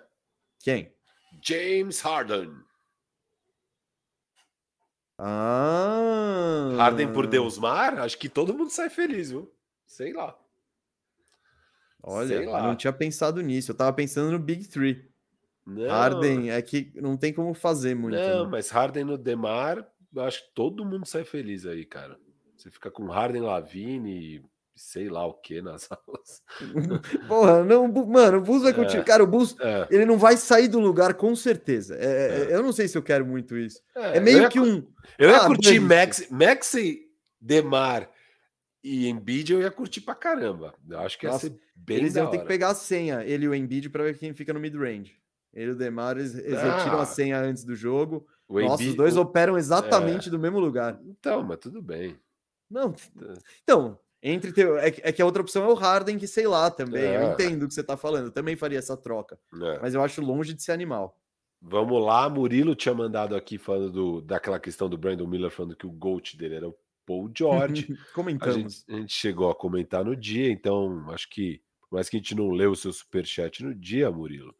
[0.60, 0.94] Quem?
[1.42, 2.52] James Harden.
[5.18, 6.74] Ah.
[6.78, 8.00] Harden por Deus Mar?
[8.00, 9.52] Acho que todo mundo sai feliz, viu?
[9.86, 10.38] Sei lá.
[12.02, 12.60] Olha, Sei lá.
[12.60, 13.72] eu não tinha pensado nisso.
[13.72, 15.13] Eu tava pensando no Big Three.
[15.66, 15.88] Não.
[15.88, 18.16] Harden é que não tem como fazer muito.
[18.16, 18.50] Não, né?
[18.52, 22.18] mas Harden no Demar, eu acho que todo mundo sai feliz aí, cara.
[22.56, 24.44] Você fica com Harden, Lavine,
[24.76, 26.42] sei lá o que nas aulas.
[27.28, 29.02] Porra, não, mano, o Bus vai continuar.
[29.02, 29.88] É, cara, o Bus, é.
[29.90, 31.96] ele não vai sair do lugar com certeza.
[31.96, 32.56] É, é, é.
[32.56, 33.82] eu não sei se eu quero muito isso.
[33.96, 34.86] É, meio que um.
[35.18, 37.02] Eu ia ah, curtir Max, Maxi,
[37.40, 38.10] Demar
[38.84, 40.74] e Embiid, eu ia curtir pra caramba.
[40.90, 43.46] Eu acho que ia Nossa, ser bem Eles iam ter que pegar a senha, ele
[43.46, 45.23] e o Embiid, pra ver quem fica no mid-range.
[45.54, 46.78] Ele e o Demar, eles, eles ah.
[46.78, 48.26] retiram a senha antes do jogo.
[48.48, 49.22] O Nossa, os dois o...
[49.22, 51.00] operam exatamente do mesmo lugar.
[51.06, 52.18] Então, mas tudo bem.
[52.70, 52.94] Não,
[53.64, 56.72] então, entre teu, é, é, que a outra opção é o Harden, que sei lá
[56.72, 57.04] também.
[57.04, 57.18] É.
[57.18, 58.26] Eu entendo o que você tá falando.
[58.26, 59.38] Eu também faria essa troca.
[59.62, 59.80] É.
[59.80, 61.20] Mas eu acho longe de ser animal.
[61.62, 65.88] Vamos lá, Murilo tinha mandado aqui falando do, daquela questão do Brandon Miller, falando que
[65.88, 67.98] o GOAT dele era o Paul George.
[68.14, 68.56] Comentamos.
[68.56, 72.18] A gente, a gente, chegou a comentar no dia, então acho que, por mais que
[72.18, 74.54] a gente não leu o seu superchat no dia, Murilo,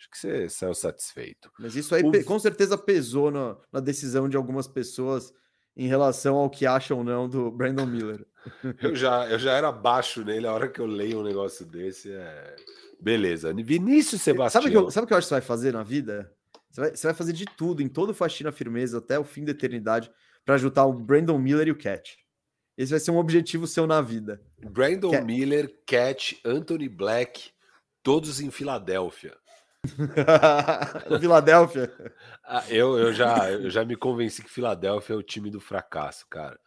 [0.00, 1.50] acho que você saiu satisfeito.
[1.58, 2.24] Mas isso aí o...
[2.24, 5.32] com certeza pesou na, na decisão de algumas pessoas
[5.76, 8.26] em relação ao que acham ou não do Brandon Miller.
[8.82, 12.10] eu, já, eu já era baixo nele, a hora que eu leio um negócio desse
[12.10, 12.56] é.
[12.98, 13.52] Beleza.
[13.52, 14.62] Vinícius Sebastião.
[14.62, 16.30] Sabe o que, sabe que eu acho que você vai fazer na vida?
[16.70, 19.52] Você vai, você vai fazer de tudo, em todo faxina firmeza, até o fim da
[19.52, 20.10] eternidade,
[20.44, 22.18] para ajudar o Brandon Miller e o Cat.
[22.76, 24.40] Esse vai ser um objetivo seu na vida.
[24.58, 25.24] Brandon Cat.
[25.24, 27.50] Miller, Cat, Anthony Black,
[28.02, 29.36] todos em Filadélfia.
[31.20, 31.92] Filadélfia.
[32.44, 36.26] Ah, eu, eu, já, eu já me convenci que Filadélfia é o time do fracasso,
[36.28, 36.58] cara.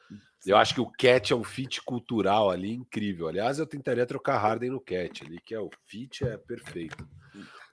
[0.46, 3.28] Eu acho que o Cat é um fit cultural ali incrível.
[3.28, 7.08] Aliás, eu tentaria trocar Harden no Cat ali, que é o fit é perfeito.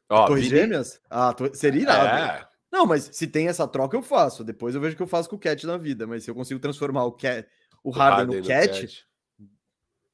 [0.08, 0.60] Ó, Torres Vini...
[0.60, 1.00] Gêmeas?
[1.10, 2.06] Ah, seria irado.
[2.06, 2.48] É.
[2.70, 4.44] Não, mas se tem essa troca, eu faço.
[4.44, 6.06] Depois eu vejo o que eu faço com o Cat na vida.
[6.06, 7.48] Mas se eu consigo transformar o, Cat,
[7.82, 9.06] o, o Harden, Harden, no, Cat, Cat,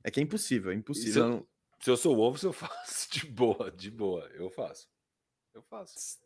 [0.02, 0.72] é que é impossível.
[0.72, 1.12] É impossível.
[1.12, 1.48] Se eu,
[1.80, 4.26] se eu sou o Wolves, eu faço de boa, de boa.
[4.34, 4.86] Eu faço.
[5.56, 6.18] Eu faço.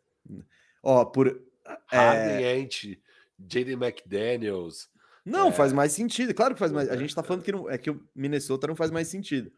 [0.82, 1.40] Ó, por.
[1.86, 2.60] Harden é...
[2.60, 2.98] Ant,
[3.38, 4.88] Jaden McDaniels.
[5.24, 5.52] Não, é...
[5.52, 6.34] faz mais sentido.
[6.34, 6.88] Claro que faz mais.
[6.88, 9.52] A gente tá falando que não, é que o Minnesota não faz mais sentido.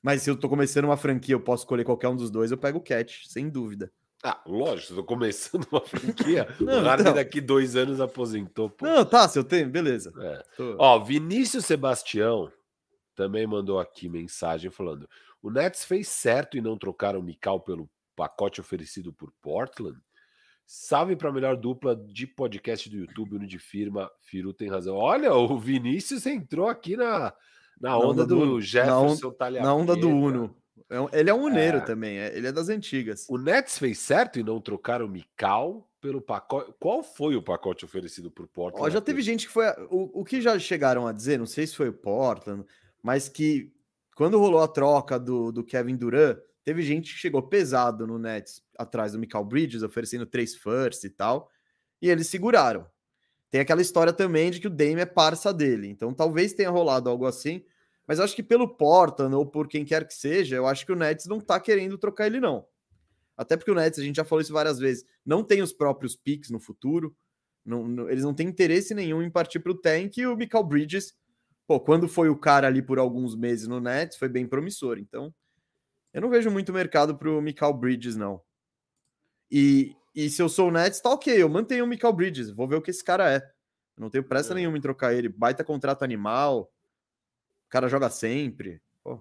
[0.00, 2.56] Mas se eu tô começando uma franquia, eu posso escolher qualquer um dos dois, eu
[2.58, 3.92] pego o Cat, sem dúvida.
[4.22, 6.46] Ah, lógico, eu tô começando uma franquia.
[6.60, 7.14] não, o Harden então...
[7.14, 8.70] daqui dois anos aposentou.
[8.70, 8.86] Pô.
[8.86, 10.12] Não, tá, se eu tenho, beleza.
[10.16, 10.42] É.
[10.56, 10.76] Tô...
[10.78, 12.48] Ó, Vinícius Sebastião
[13.16, 15.08] também mandou aqui mensagem falando:
[15.42, 19.98] o Nets fez certo em não trocar o Mikal pelo pacote oferecido por Portland.
[20.66, 24.10] Salve para a melhor dupla de podcast do YouTube, Uno de Firma.
[24.22, 24.96] Firu tem razão.
[24.96, 27.34] Olha, o Vinícius entrou aqui na,
[27.78, 30.56] na onda, onda do, do, Jefferson na, on, na onda do Uno.
[30.90, 31.80] É ele é um uneiro é.
[31.80, 33.26] também, é, ele é das antigas.
[33.28, 36.72] O Nets fez certo em não trocar o Mikal pelo pacote.
[36.78, 38.86] Qual foi o pacote oferecido por Portland?
[38.86, 39.66] Ó, já teve gente que foi.
[39.90, 42.64] O, o que já chegaram a dizer, não sei se foi o Portland,
[43.02, 43.72] mas que
[44.14, 48.62] quando rolou a troca do, do Kevin Durant, Teve gente que chegou pesado no Nets
[48.78, 51.50] atrás do Michael Bridges, oferecendo três firsts e tal,
[52.00, 52.86] e eles seguraram.
[53.50, 57.10] Tem aquela história também de que o Dame é parça dele, então talvez tenha rolado
[57.10, 57.62] algo assim,
[58.06, 60.96] mas acho que pelo Portland ou por quem quer que seja, eu acho que o
[60.96, 62.66] Nets não tá querendo trocar ele não.
[63.36, 66.16] Até porque o Nets, a gente já falou isso várias vezes, não tem os próprios
[66.16, 67.14] picks no futuro,
[67.64, 70.64] não, não, eles não têm interesse nenhum em partir para o tank e o Michael
[70.64, 71.14] Bridges,
[71.66, 75.32] pô, quando foi o cara ali por alguns meses no Nets, foi bem promissor, então
[76.14, 78.40] eu não vejo muito mercado para o Michael Bridges, não.
[79.50, 82.68] E, e se eu sou o Nets, tá ok, eu mantenho o Michael Bridges, vou
[82.68, 83.38] ver o que esse cara é.
[83.96, 84.54] Eu não tenho pressa é.
[84.54, 85.28] nenhuma em trocar ele.
[85.28, 86.72] Baita contrato animal,
[87.66, 88.80] o cara joga sempre.
[89.04, 89.20] Uh...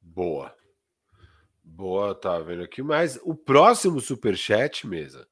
[0.00, 0.54] Boa.
[1.62, 2.82] Boa, tá vendo aqui.
[2.82, 5.28] Mas o próximo superchat, mesa,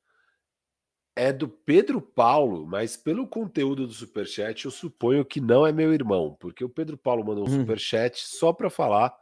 [1.14, 5.92] é do Pedro Paulo, mas pelo conteúdo do superchat, eu suponho que não é meu
[5.92, 7.60] irmão, porque o Pedro Paulo mandou um hum.
[7.60, 9.14] superchat só para falar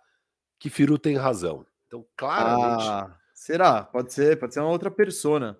[0.58, 1.64] que Firu tem razão.
[1.86, 2.84] Então, claramente.
[2.86, 3.82] Ah, será?
[3.82, 5.58] Pode ser, pode ser uma outra persona.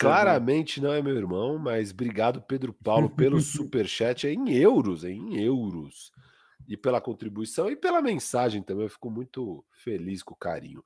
[0.00, 0.90] Claramente irmão.
[0.90, 5.40] não é meu irmão, mas obrigado, Pedro Paulo, pelo superchat é em euros, é em
[5.40, 6.10] euros.
[6.66, 8.84] E pela contribuição e pela mensagem também.
[8.84, 10.82] Eu fico muito feliz com o carinho.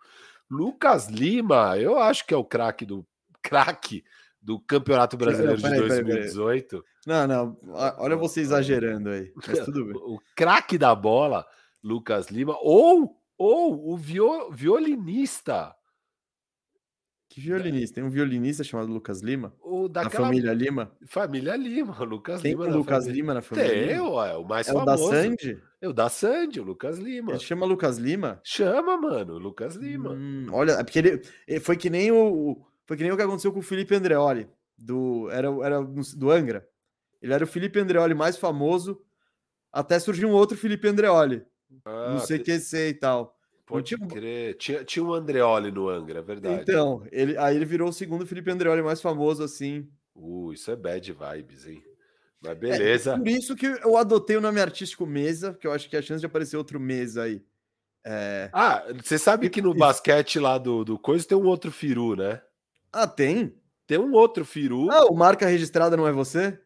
[0.51, 3.07] Lucas Lima, eu acho que é o craque do
[3.43, 4.05] craque
[4.43, 6.85] do Campeonato Brasileiro não, de 2018.
[7.07, 7.59] Não, não,
[7.99, 9.33] olha você exagerando aí.
[9.35, 9.95] Mas tudo bem.
[9.97, 11.47] O craque da bola,
[11.83, 15.75] Lucas Lima, ou, ou o violinista.
[17.29, 17.95] Que violinista?
[17.95, 19.55] Tem um violinista chamado Lucas Lima?
[19.63, 20.27] O daquela...
[20.27, 20.93] família Lima?
[21.07, 22.65] Família Lima, Lucas Tem Lima.
[22.65, 23.15] Tem Lucas família...
[23.15, 23.71] Lima na família?
[23.71, 24.01] Tem?
[24.01, 25.07] Ué, o mais é famoso.
[25.07, 25.63] o da Sandy?
[25.81, 27.33] É o da Sandy, o Lucas Lima.
[27.33, 28.39] Ele chama Lucas Lima?
[28.45, 30.11] Chama, mano, Lucas Lima.
[30.11, 33.51] Hum, olha, é porque ele foi que nem o, foi que nem o que aconteceu
[33.51, 36.69] com o Felipe Andreoli, do, era, era do Angra.
[37.23, 39.01] Ele era o Felipe Andreoli mais famoso,
[39.73, 41.43] até surgiu um outro Felipe Andreoli,
[41.87, 43.35] ah, no CQC e tal.
[43.65, 44.07] Pode tinha...
[44.07, 44.57] crer.
[44.59, 46.61] Tinha, tinha um Andreoli no Angra, é verdade.
[46.61, 49.89] Então, ele, aí ele virou o segundo Felipe Andreoli mais famoso, assim.
[50.15, 51.83] Uh, isso é bad vibes, hein?
[52.43, 53.15] Mas beleza.
[53.15, 56.03] É, por isso que eu adotei o nome artístico Mesa, porque eu acho que a
[56.03, 57.43] chance de aparecer outro Mesa aí.
[58.05, 58.51] É...
[58.53, 62.43] Ah, você sabe que no basquete lá do, do Coisa tem um outro Firu, né?
[62.93, 63.55] Ah, tem?
[63.87, 64.91] Tem um outro Firu.
[64.91, 66.59] Ah, o marca registrada não é você?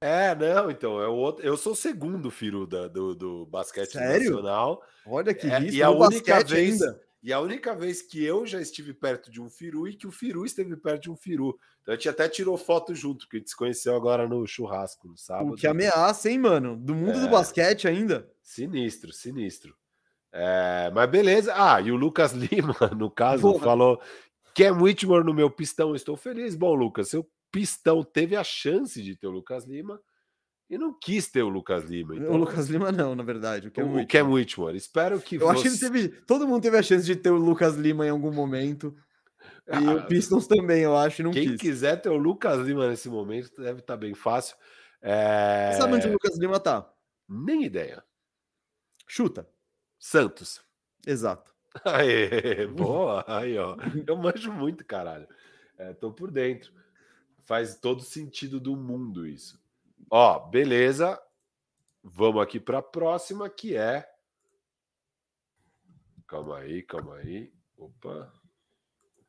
[0.00, 3.92] É, não, então, é o outro, eu sou o segundo Firu da, do, do basquete
[3.92, 4.30] Sério?
[4.30, 4.82] nacional.
[5.06, 5.74] Olha que É, risco.
[5.76, 7.00] e a única vez ainda.
[7.22, 10.10] e a única vez que eu já estive perto de um Firu e que o
[10.12, 11.58] Firu esteve perto de um Firu.
[11.80, 15.08] Então a gente até tirou foto junto, porque a gente se conheceu agora no churrasco
[15.08, 15.52] no sábado.
[15.52, 16.76] O que ameaça, hein, mano?
[16.76, 17.30] Do mundo do É.
[17.30, 18.30] basquete ainda.
[18.42, 19.74] Sinistro, sinistro.
[20.30, 21.54] É, mas beleza.
[21.56, 23.64] Ah, e o Lucas Lima, no caso, Porra.
[23.64, 24.00] falou:
[24.56, 26.54] Cam Whitmore no meu pistão, estou feliz.
[26.54, 30.00] Bom, Lucas, seu pistão teve a chance de ter o Lucas Lima
[30.68, 32.16] e não quis ter o Lucas Lima.
[32.16, 33.68] Então, O Lucas Lima não, na verdade.
[33.68, 34.06] O Cam o, o Whitmore.
[34.06, 34.76] Cam Whitmore.
[34.76, 36.08] Espero que Eu acho que você- teve.
[36.08, 38.96] Todo mundo teve a chance de ter o Lucas Lima em algum momento.
[39.68, 41.60] E Ah, o Pistons também, eu acho, e não Quem quis.
[41.60, 44.56] quiser ter o Lucas Lima nesse momento deve estar bem fácil.
[45.02, 46.90] É, Sabe onde o Lucas Lima tá?
[47.28, 48.02] Nem ideia.
[49.06, 49.48] Chuta.
[49.98, 50.60] Santos.
[51.06, 51.54] Exato.
[51.84, 53.24] Aê, boa.
[53.26, 53.76] Aí, ó.
[54.06, 55.26] Eu manjo muito, caralho.
[55.78, 56.72] É, tô por dentro.
[57.44, 59.60] Faz todo sentido do mundo isso.
[60.10, 61.20] Ó, beleza.
[62.02, 64.08] Vamos aqui para a próxima, que é.
[66.26, 67.52] Calma aí, calma aí.
[67.76, 68.32] Opa.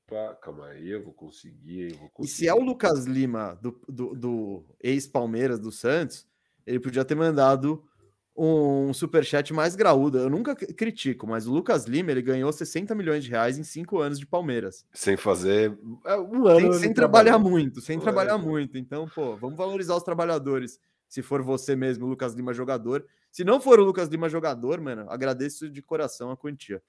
[0.05, 1.91] Opa, calma aí, eu vou conseguir.
[1.91, 2.35] Eu vou E conseguir.
[2.35, 6.27] se é o Lucas Lima do, do, do ex-Palmeiras do Santos,
[6.65, 7.87] ele podia ter mandado
[8.37, 10.19] um superchat mais graúdo.
[10.19, 13.99] Eu nunca critico, mas o Lucas Lima ele ganhou 60 milhões de reais em cinco
[13.99, 14.85] anos de Palmeiras.
[14.93, 15.77] Sem fazer.
[16.05, 16.73] é, Um ano.
[16.73, 17.51] Sem, sem trabalhar trabalhou.
[17.51, 18.77] muito, sem trabalhar muito.
[18.77, 20.79] Então, pô, vamos valorizar os trabalhadores.
[21.07, 23.05] Se for você mesmo, o Lucas Lima jogador.
[23.31, 26.81] Se não for o Lucas Lima jogador, mano, agradeço de coração a quantia.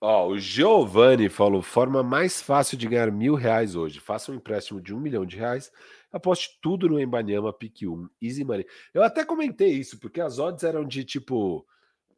[0.00, 3.98] Ó, o Giovanni falou: forma mais fácil de ganhar mil reais hoje.
[3.98, 5.72] Faça um empréstimo de um milhão de reais.
[6.12, 8.08] Aposte tudo no Embanyama Pique 1.
[8.22, 8.66] Easy Money.
[8.94, 11.66] Eu até comentei isso, porque as odds eram de tipo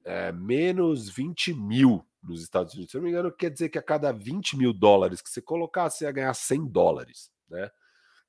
[0.04, 2.90] é, menos 20 mil nos Estados Unidos.
[2.92, 5.40] Se eu não me engano, quer dizer que a cada 20 mil dólares que você
[5.42, 7.70] colocasse, você ia ganhar 100 dólares, né?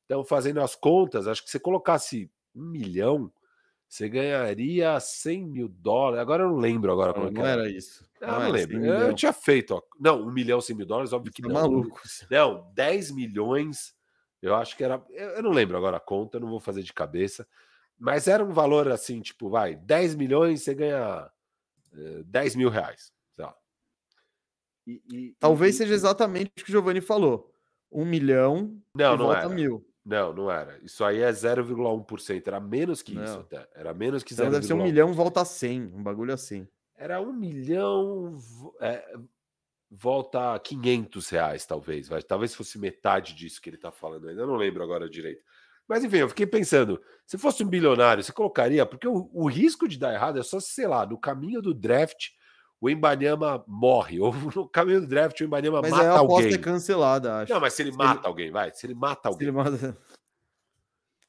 [0.05, 3.31] Então, fazendo as contas, acho que se você colocasse um milhão,
[3.87, 6.19] você ganharia 100 mil dólares.
[6.21, 7.61] Agora eu não lembro agora como é Não, que não era.
[7.63, 8.03] era isso.
[8.21, 8.77] Ah, não era lembro.
[8.77, 9.15] 100 Eu milhão.
[9.15, 9.81] tinha feito, ó.
[9.99, 11.53] Não, um milhão, 100 mil dólares, óbvio que Tá não.
[11.55, 12.01] maluco.
[12.29, 13.93] Não, 10 milhões,
[14.41, 15.01] eu acho que era.
[15.11, 17.47] Eu não lembro agora a conta, eu não vou fazer de cabeça.
[17.97, 21.29] Mas era um valor assim, tipo, vai, 10 milhões, você ganha
[21.93, 23.13] eh, 10 mil reais.
[23.35, 23.55] sei lá.
[24.87, 27.53] E- e- Talvez e- seja exatamente o que o Giovanni falou.
[27.91, 29.49] Um milhão Não, e não volta era.
[29.49, 29.85] mil.
[30.03, 30.79] Não, não era.
[30.83, 32.47] Isso aí é 0,1%.
[32.47, 33.41] Era menos que isso Não.
[33.41, 33.69] até.
[33.75, 34.83] Era menos que Então deve ser um 0,1.
[34.83, 35.83] milhão, volta a 100.
[35.93, 36.67] Um bagulho assim.
[36.95, 38.35] Era um milhão,
[38.79, 39.15] é,
[39.91, 42.07] volta a 500 reais, talvez.
[42.07, 44.41] Vai, talvez fosse metade disso que ele está falando ainda.
[44.43, 45.43] Eu não lembro agora direito.
[45.87, 48.85] Mas enfim, eu fiquei pensando: se fosse um bilionário, você colocaria?
[48.85, 51.73] Porque o, o risco de dar errado é só, se, sei lá, no caminho do
[51.73, 52.29] draft,
[52.79, 54.17] o Embanyama morre.
[54.21, 56.53] Ou no caminho do draft, o Embanyama Mas mata aí a aposta alguém.
[56.53, 57.51] é cancelada, acho.
[57.53, 58.71] Não, mas se ele Se mata alguém, vai.
[58.73, 59.97] Se ele mata Se ele alguém, manda-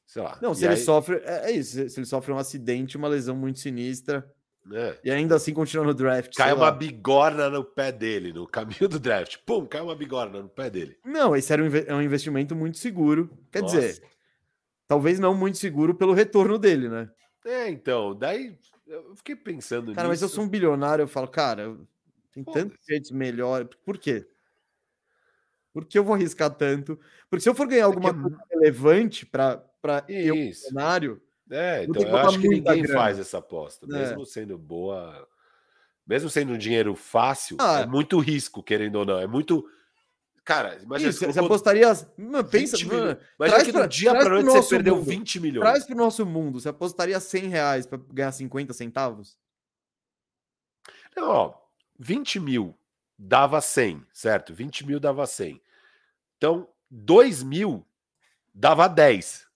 [0.05, 0.37] sei lá.
[0.41, 1.15] Não, e se ele aí, sofre.
[1.25, 1.89] É é isso.
[1.89, 4.25] Se ele sofre um acidente, uma lesão muito sinistra.
[4.65, 6.35] Né, E ainda assim continua no draft.
[6.35, 6.71] Cai uma lá.
[6.71, 9.37] bigorna no pé dele, no caminho do draft.
[9.45, 10.97] Pum, cai uma bigorna no pé dele.
[11.05, 13.29] Não, esse era um, é um investimento muito seguro.
[13.51, 13.79] Quer Nossa.
[13.79, 14.03] dizer,
[14.87, 17.09] talvez não muito seguro pelo retorno dele, né?
[17.45, 20.35] É, então, daí eu fiquei pensando Cara, mas eu nisso.
[20.35, 21.77] sou um bilionário, eu falo, cara,
[22.31, 23.67] tem tantos jeitos melhores.
[23.85, 24.25] Por quê?
[25.73, 26.99] Por que eu vou arriscar tanto?
[27.29, 29.65] Porque se eu for ganhar alguma que- coisa relevante para
[30.07, 31.21] eu, bilionário,
[31.53, 32.99] É, então eu acho que ninguém grana.
[32.99, 33.89] faz essa aposta, É.
[33.89, 35.27] mesmo sendo boa,
[36.05, 37.81] mesmo sendo um dinheiro fácil, Ah.
[37.81, 39.19] é muito risco, querendo ou não.
[39.19, 39.63] É muito.
[40.43, 41.87] Cara, imagina isso, você apostaria.
[42.17, 43.17] Mano, pensa, 20 mano.
[43.39, 45.05] Imagina que pra- do dia traz para pro noite você perdeu mundo.
[45.05, 45.63] 20 milhões.
[45.69, 46.59] traz para o nosso mundo.
[46.59, 49.37] Você apostaria 100 reais para ganhar 50 centavos?
[51.15, 51.53] Não, ó,
[51.97, 52.75] 20 mil
[53.17, 54.53] dava 100, certo?
[54.53, 55.61] 20 mil dava 100.
[56.37, 57.85] Então, 2 mil
[58.53, 59.47] dava 10.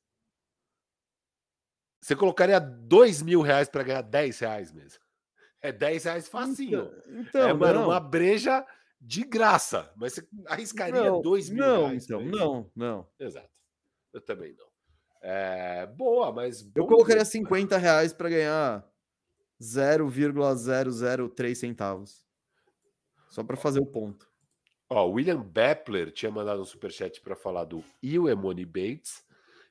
[2.07, 5.01] Você colocaria 2 mil reais para ganhar 10 reais mesmo.
[5.61, 6.89] É 10 reais facinho.
[7.05, 7.87] Então, é, mano, não.
[7.89, 8.65] uma breja
[9.01, 9.91] de graça.
[9.97, 12.05] Mas você arriscaria não, 2 mil não, reais.
[12.05, 13.05] então, não, não.
[13.19, 13.49] Exato.
[14.13, 14.67] Eu também não.
[15.21, 16.65] É, boa, mas.
[16.73, 17.29] Eu colocaria ver.
[17.29, 18.89] 50 reais para ganhar
[19.61, 22.25] 0,003 centavos.
[23.27, 24.31] Só para fazer o ponto.
[24.89, 29.26] Ó, o William Beppler tinha mandado um superchat para falar do Iwemoni Bates.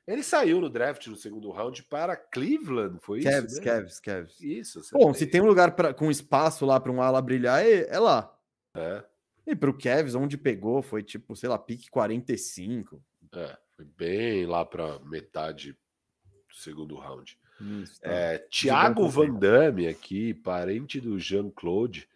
[0.07, 3.27] Ele saiu no draft no segundo round para Cleveland, foi isso?
[3.27, 3.63] Kevs, mesmo?
[3.63, 4.41] Kevs, Kevs.
[4.41, 4.81] Isso.
[4.93, 7.99] Bom, se tem um lugar pra, com espaço lá para um ala brilhar, é, é
[7.99, 8.33] lá.
[8.73, 9.03] É,
[9.45, 13.03] E pro Kevs, onde pegou, foi tipo, sei lá, pique 45.
[13.33, 17.37] é, foi bem lá para metade do segundo round.
[17.59, 18.09] Isso, tá.
[18.09, 22.07] É, Thiago Van Damme aqui, parente do Jean-Claude,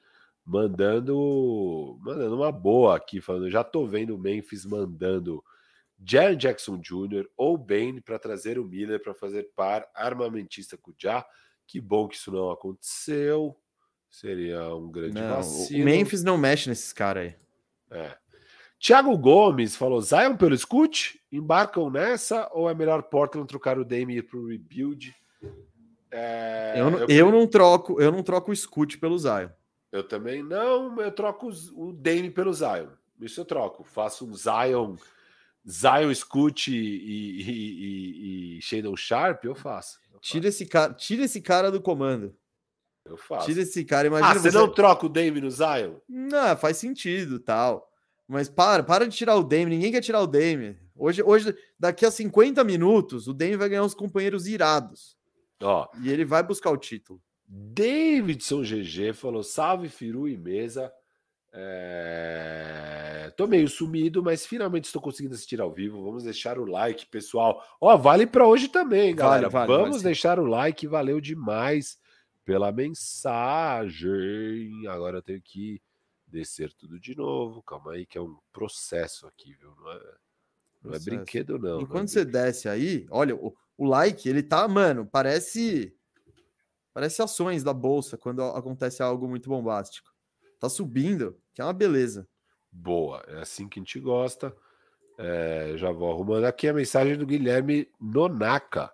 [0.45, 5.43] mandando, mandando uma boa aqui, falando, já tô vendo o Memphis mandando
[6.05, 7.27] Jaron Jackson Jr.
[7.37, 11.25] ou Bane para trazer o Miller para fazer par armamentista com o Ja.
[11.67, 13.55] Que bom que isso não aconteceu.
[14.09, 15.81] Seria um grande Não, vacilo.
[15.81, 17.35] o Memphis não mexe nesses caras aí.
[17.91, 18.17] É.
[18.77, 21.21] Tiago Gomes falou: Zion pelo Scoot?
[21.31, 25.15] Embarcam nessa ou é melhor Portland trocar o Dame para o rebuild?
[26.11, 29.49] É, eu, não- eu não troco, eu não troco o Scoot pelo Zion.
[29.91, 32.87] eu também não, eu troco o Dame pelo Zion.
[33.21, 33.83] Isso eu troco.
[33.83, 34.95] Faço um Zion,
[35.69, 39.99] Zion Scoot e, e, e, e Shadon Sharp, eu faço.
[40.13, 42.27] Eu Tira esse cara, tira esse cara do comando.
[42.27, 42.37] faço.
[43.05, 43.45] Eu faço.
[43.47, 45.95] Tira esse cara, imagina ah, você não troca o Dame no Zion?
[46.07, 47.87] Não, faz sentido, tal.
[48.27, 50.77] Mas para, para de tirar o Dame, ninguém quer tirar o Dame.
[50.95, 55.17] Hoje, hoje, daqui a 50 minutos, o Dame vai ganhar uns companheiros irados
[55.61, 57.21] Ó, e ele vai buscar o título.
[57.47, 60.91] Davidson GG falou: salve, Firu e mesa.
[61.53, 63.31] É...
[63.35, 66.03] Tô meio sumido, mas finalmente estou conseguindo assistir ao vivo.
[66.03, 67.63] Vamos deixar o like, pessoal.
[67.79, 69.49] Ó, vale para hoje também, galera.
[69.49, 71.99] Vale, vale, Vamos vale deixar o like, valeu demais
[72.45, 74.09] pela mensagem.
[74.87, 75.81] Agora eu tenho que
[76.27, 77.61] descer tudo de novo.
[77.63, 79.73] Calma aí, que é um processo aqui, viu?
[79.75, 79.99] Não é,
[80.83, 81.69] não é brinquedo, não.
[81.69, 82.43] não é Enquanto você brinquedo.
[82.43, 85.95] desce aí, olha, o, o like, ele tá, mano, parece
[86.93, 90.13] parece ações da bolsa quando acontece algo muito bombástico.
[90.59, 92.27] Tá subindo, que é uma beleza.
[92.71, 94.55] Boa, é assim que a gente gosta.
[95.17, 98.91] É, já vou arrumando aqui a mensagem do Guilherme Nonaka,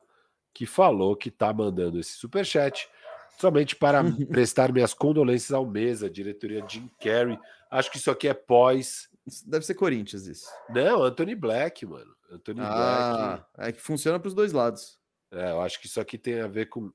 [0.54, 2.90] que falou que tá mandando esse superchat
[3.38, 7.40] somente para prestar minhas condolências ao mesa, diretoria Jim Carrey.
[7.70, 9.10] Acho que isso aqui é pós.
[9.46, 10.50] Deve ser Corinthians, isso.
[10.70, 12.16] Não, Anthony Black, mano.
[12.32, 15.00] Anthony Ah, é que funciona para os dois lados.
[15.32, 15.46] Black.
[15.46, 16.92] É, eu acho que isso aqui tem a ver com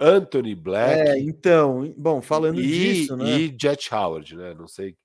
[0.00, 3.38] Anthony É, Black então, bom, falando e, disso, né?
[3.38, 4.54] e Jet Howard, né?
[4.54, 4.96] Não sei.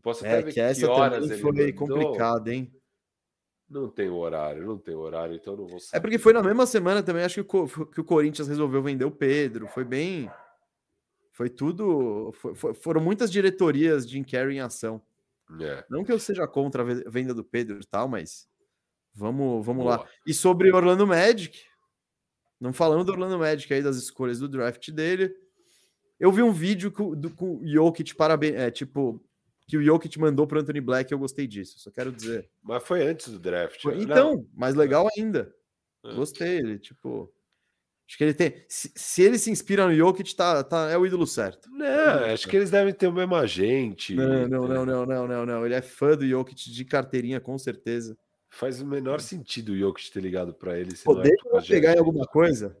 [0.00, 2.72] Posso até É ver que essa horas também foi complicada, hein?
[3.68, 5.98] Não tem horário, não tem horário, então não vou saber.
[5.98, 9.04] É porque foi na mesma semana também, acho que o, que o Corinthians resolveu vender
[9.04, 9.66] o Pedro.
[9.66, 10.30] Foi bem.
[11.32, 12.32] Foi tudo.
[12.32, 15.02] foi- foram muitas diretorias de Carrey em ação.
[15.60, 15.84] É.
[15.90, 18.48] Não que eu seja contra a ve- venda do Pedro e tal, mas
[19.14, 20.06] vamos, vamos lá.
[20.26, 21.60] E sobre Orlando Magic,
[22.60, 25.34] não falando do Orlando Magic aí, das escolhas do draft dele.
[26.18, 29.22] Eu vi um vídeo com, do, com o Jokic, parabéns, é, tipo,
[29.68, 32.50] que o Jokic mandou para Anthony Black, eu gostei disso, só quero dizer.
[32.62, 33.80] Mas foi antes do draft.
[33.80, 34.02] Foi- né?
[34.02, 35.54] Então, mais legal ainda.
[36.04, 36.14] É.
[36.14, 37.32] Gostei, ele, tipo.
[38.08, 38.64] Acho que ele tem.
[38.68, 41.68] Se, se ele se inspira no Jokic, tá, tá, é o ídolo certo.
[41.70, 44.14] Não, acho que eles devem ter o mesmo agente.
[44.14, 45.66] Não, não, não, não, não, não, não.
[45.66, 48.16] Ele é fã do Jokic de carteirinha, com certeza.
[48.50, 50.92] Faz o menor sentido o Jokic ter ligado pra ele.
[51.06, 51.22] não
[51.58, 52.76] é pegar em alguma coisa.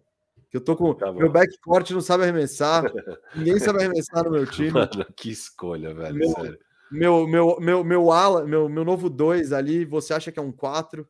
[0.50, 0.94] Que eu tô com.
[0.94, 2.84] Tá meu backcourt não sabe arremessar.
[3.36, 4.70] ninguém sabe arremessar no meu time.
[4.70, 6.14] Mano, que escolha, velho.
[6.14, 6.58] Meu- sério.
[6.90, 10.50] Meu, meu, meu, meu ala, meu, meu novo 2 ali, você acha que é um
[10.50, 11.06] 4?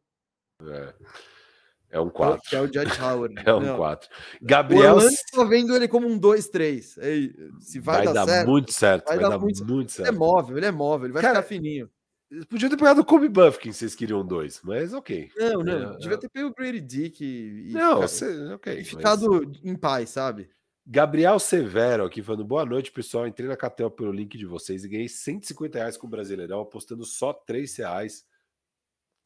[1.89, 2.43] É um 4.
[2.51, 3.35] Que é o Judge Howard.
[3.47, 3.77] É um Não.
[3.77, 4.09] 4.
[4.43, 6.99] O Gabriel Orlando tá vendo ele como um 2-3.
[7.01, 9.07] Ei, Se vai, vai, dar, certo, muito certo.
[9.07, 10.19] vai Vai, dar dar muito muito, ele é certo.
[10.19, 11.89] móvel, ele é móvel, ele vai Cara, ficar fininho.
[12.31, 15.31] Eles podiam ter pegado o Kobe Buffkin se vocês queriam dois, mas ok.
[15.37, 15.93] Não, não.
[15.95, 16.19] É, devia é.
[16.19, 18.73] ter pego o Grady Dick e, Não, ficar- você- ok.
[18.75, 20.51] e mas- ficado em paz, sabe?
[20.87, 23.27] Gabriel Severo aqui falando boa noite, pessoal.
[23.27, 27.05] Entrei na Catel pelo link de vocês e ganhei 150 reais com o Brasileirão, apostando
[27.05, 28.25] só 3 reais.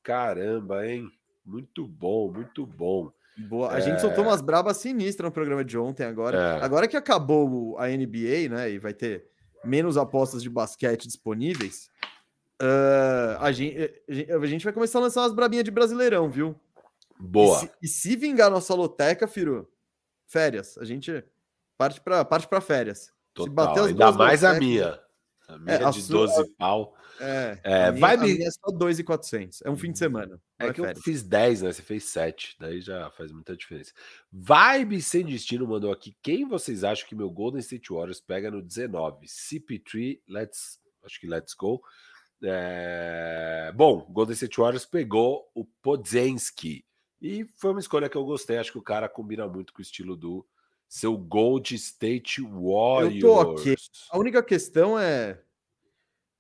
[0.03, 1.09] Caramba, hein?
[1.45, 3.13] Muito bom, muito bom.
[3.49, 3.71] Boa.
[3.71, 6.37] A gente soltou umas brabas sinistras no programa de ontem agora.
[6.61, 6.65] É.
[6.65, 8.71] Agora que acabou o- a NBA, né?
[8.71, 9.25] E vai ter
[9.65, 11.89] menos apostas de basquete disponíveis.
[12.65, 13.77] Ah, a, gente,
[14.31, 16.55] a gente vai começar a lançar umas brabinhas de brasileirão, viu?
[17.19, 17.59] Boa.
[17.59, 19.69] E se, e se vingar nossa loteca, Firu,
[20.27, 20.79] férias.
[20.79, 21.25] A gente
[21.77, 23.13] parte para parte pra férias.
[23.35, 23.53] Total.
[23.55, 25.01] bater as Ainda mais a lotecas- minha.
[25.49, 26.97] A minha É, a de sua- 12 pau.
[27.21, 29.61] É, É, a minha, vai a me- minha é só 2,400.
[29.65, 30.41] É um fim de semana.
[30.59, 31.03] não É que eu férias.
[31.05, 31.73] fiz 10, né?
[31.73, 32.57] Você fez 7.
[32.59, 33.93] Daí já faz muita diferença.
[34.33, 36.17] Vibe Sem Destino mandou aqui.
[36.23, 39.27] Quem vocês acham que meu Golden State Warriors pega no 19?
[39.27, 40.81] CP3, let's.
[41.05, 41.83] Acho que let's go.
[42.45, 46.85] É, Bom, Golden State Warriors pegou o Podzensky.
[47.21, 48.59] E foi uma escolha que eu gostei.
[48.59, 50.45] Acho que o cara combina muito com o estilo do
[50.89, 53.15] seu Gold State Warriors.
[53.15, 53.77] Eu tô ok.
[54.11, 55.41] A única questão é.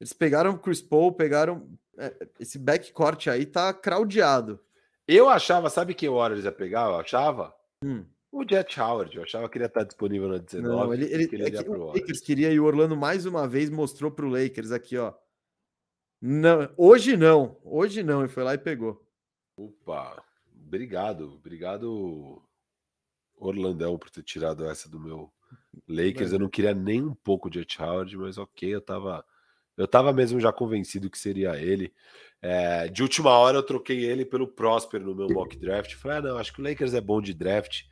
[0.00, 1.68] Eles pegaram o Chris Paul, pegaram.
[1.96, 4.58] é, esse backcourt aí tá craudiado.
[5.06, 6.88] Eu achava, sabe quem o Warriors ia pegar?
[6.88, 8.04] Eu achava Hum.
[8.30, 9.16] o Jet Howard.
[9.16, 10.68] Eu achava que ele ia estar disponível na 19.
[10.68, 11.86] Não, ele, ele, ele é que o.
[11.92, 15.12] Lakers queria e o Orlando mais uma vez mostrou pro Lakers aqui, ó.
[16.24, 19.04] Não, hoje não, hoje não, e foi lá e pegou.
[19.56, 20.22] Opa,
[20.54, 22.40] obrigado, obrigado,
[23.36, 25.32] Orlandão por ter tirado essa do meu
[25.88, 26.30] Lakers.
[26.30, 29.24] Eu não queria nem um pouco de Ed Howard, mas ok, eu tava,
[29.76, 31.92] eu tava mesmo já convencido que seria ele.
[32.40, 35.94] É, de última hora eu troquei ele pelo Prosper no meu mock draft.
[35.94, 37.82] Falei, ah, não, acho que o Lakers é bom de draft.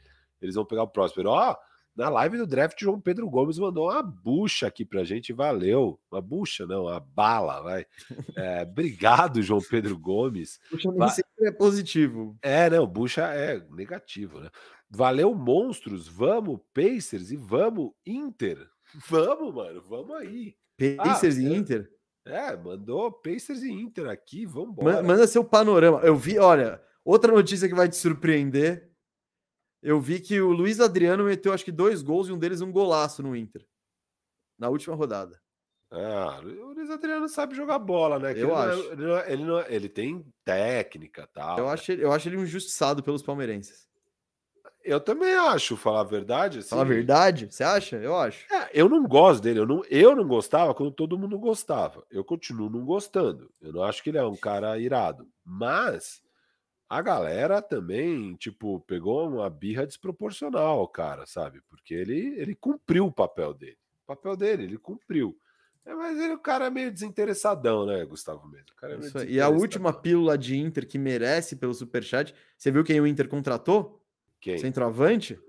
[0.40, 1.26] Eles vão pegar o Prosper.
[1.26, 1.56] Ó, oh,
[1.96, 5.32] na live do draft, João Pedro Gomes mandou uma bucha aqui pra gente.
[5.32, 6.00] Valeu.
[6.10, 7.86] Uma bucha, não, uma bala, vai.
[8.36, 10.58] É, obrigado, João Pedro Gomes.
[10.70, 12.36] Bucha Va é positivo.
[12.42, 14.50] É, não, bucha é negativo, né?
[14.88, 16.08] Valeu, monstros.
[16.08, 18.58] Vamos, Pacers e vamos, Inter.
[19.08, 20.54] Vamos, mano, vamos aí.
[20.96, 21.90] Pacers ah, e Inter?
[22.24, 25.02] É, mandou Pacers e Inter aqui, vamos embora.
[25.02, 26.00] Manda seu panorama.
[26.00, 28.89] Eu vi, olha, outra notícia que vai te surpreender.
[29.82, 32.70] Eu vi que o Luiz Adriano meteu acho que dois gols e um deles um
[32.70, 33.66] golaço no Inter.
[34.58, 35.40] Na última rodada.
[35.90, 38.32] Ah, o Luiz Adriano sabe jogar bola, né?
[38.32, 38.76] Que eu ele acho.
[38.76, 41.58] Não é, ele, não é, ele, não é, ele, tem técnica tal.
[41.58, 41.72] Eu, né?
[41.72, 43.88] acho, eu acho ele injustiçado pelos palmeirenses.
[44.84, 46.60] Eu também acho, falar a verdade.
[46.60, 47.48] Assim, falar a verdade?
[47.50, 47.96] Você acha?
[47.96, 48.46] Eu acho.
[48.52, 49.58] É, eu não gosto dele.
[49.58, 52.04] Eu não, eu não gostava quando todo mundo gostava.
[52.10, 53.50] Eu continuo não gostando.
[53.60, 55.28] Eu não acho que ele é um cara irado.
[55.44, 56.22] Mas
[56.90, 61.62] a galera também, tipo, pegou uma birra desproporcional, cara, sabe?
[61.68, 63.78] Porque ele, ele cumpriu o papel dele.
[64.02, 65.38] O papel dele, ele cumpriu.
[65.86, 68.66] É, mas ele, o cara é meio desinteressadão, né, Gustavo mesmo?
[68.82, 73.06] É e a última pílula de Inter que merece pelo Superchat, você viu quem o
[73.06, 74.04] Inter contratou?
[74.40, 74.58] Quem?
[74.58, 75.40] Centroavante?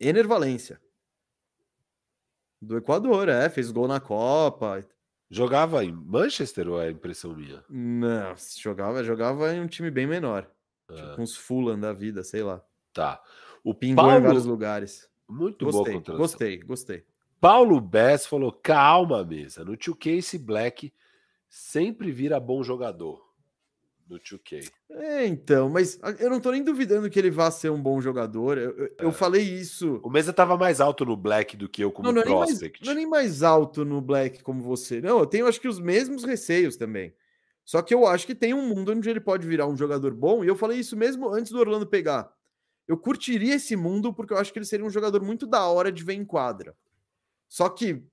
[0.00, 0.80] Ener Valência.
[2.60, 3.48] Do Equador, é.
[3.48, 4.84] Fez gol na Copa.
[5.28, 7.64] Jogava em Manchester ou é impressão minha?
[7.68, 10.48] Não, jogava, jogava em um time bem menor.
[10.88, 10.94] Ah.
[10.94, 12.62] Tipo uns Fulham da vida, sei lá.
[12.92, 13.20] Tá.
[13.64, 14.18] O Pingou Paulo...
[14.18, 15.10] em vários lugares.
[15.28, 17.04] Muito gostei, bom Gostei, gostei.
[17.40, 19.64] Paulo Bess falou: calma, mesa.
[19.64, 20.92] No 2K, esse Black
[21.48, 23.25] sempre vira bom jogador
[24.06, 24.70] do 2K.
[24.90, 28.56] É, então, mas eu não tô nem duvidando que ele vá ser um bom jogador.
[28.56, 29.04] Eu, eu, é.
[29.04, 30.00] eu falei isso.
[30.02, 32.82] O Mesa tava mais alto no Black do que eu como não, não prospect.
[32.82, 35.00] É mais, não é nem mais alto no Black como você.
[35.00, 37.12] Não, eu tenho acho que os mesmos receios também.
[37.64, 40.44] Só que eu acho que tem um mundo onde ele pode virar um jogador bom,
[40.44, 42.32] e eu falei isso mesmo antes do Orlando pegar.
[42.86, 45.90] Eu curtiria esse mundo porque eu acho que ele seria um jogador muito da hora
[45.90, 46.76] de ver em quadra.
[47.48, 48.04] Só que,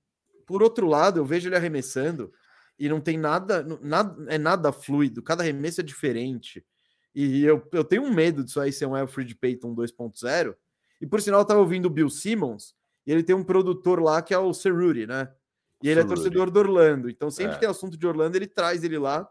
[0.47, 2.33] por outro lado, eu vejo ele arremessando
[2.77, 6.65] e não tem nada, nada é nada fluido, cada arremesso é diferente.
[7.13, 10.55] E eu, eu tenho um medo disso aí ser um Alfred Payton 2.0.
[10.99, 14.21] E por sinal, eu tava ouvindo o Bill Simmons, e ele tem um produtor lá
[14.21, 15.31] que é o Cerruti, né?
[15.81, 16.13] E ele Cerruti.
[16.13, 17.09] é torcedor do Orlando.
[17.09, 17.59] Então, sempre é.
[17.59, 19.29] tem assunto de Orlando, ele traz ele lá.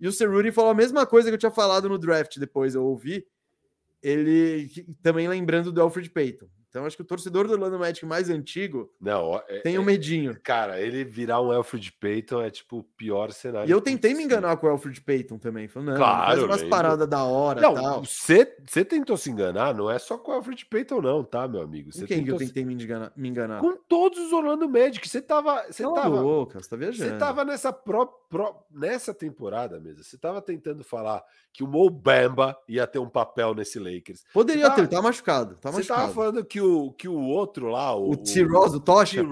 [0.00, 2.84] E o Cerruti falou a mesma coisa que eu tinha falado no draft depois, eu
[2.84, 3.26] ouvi.
[4.00, 4.70] Ele
[5.02, 6.48] também lembrando do Alfred Payton.
[6.68, 9.86] Então, acho que o torcedor do Orlando Magic mais antigo não, é, tem um é,
[9.86, 10.38] medinho.
[10.42, 13.68] Cara, ele virar um Alfred Payton é tipo o pior cenário.
[13.68, 15.66] E eu tentei me enganar com o Alfred Payton também.
[15.66, 17.60] Falando, não, claro, faz umas paradas da hora.
[17.60, 21.62] Não, você tentou se enganar, não é só com o Alfred Payton, não, tá, meu
[21.62, 21.90] amigo?
[21.90, 23.60] Com quem que eu tentei me enganar, me enganar?
[23.60, 25.08] Com todos os Orlando Magic.
[25.08, 25.64] Você tava.
[25.70, 27.10] Você tava louca, você tá viajando.
[27.10, 30.04] Você tava nessa, pro, pro, nessa temporada mesmo.
[30.04, 34.24] Você tava tentando falar que o Mo Bamba ia ter um papel nesse Lakers.
[34.32, 35.56] Poderia ter, tá machucado.
[35.56, 36.00] Tá você machucado.
[36.02, 39.24] tava falando que o, que o outro lá, o, o T-Ross, o Tocha,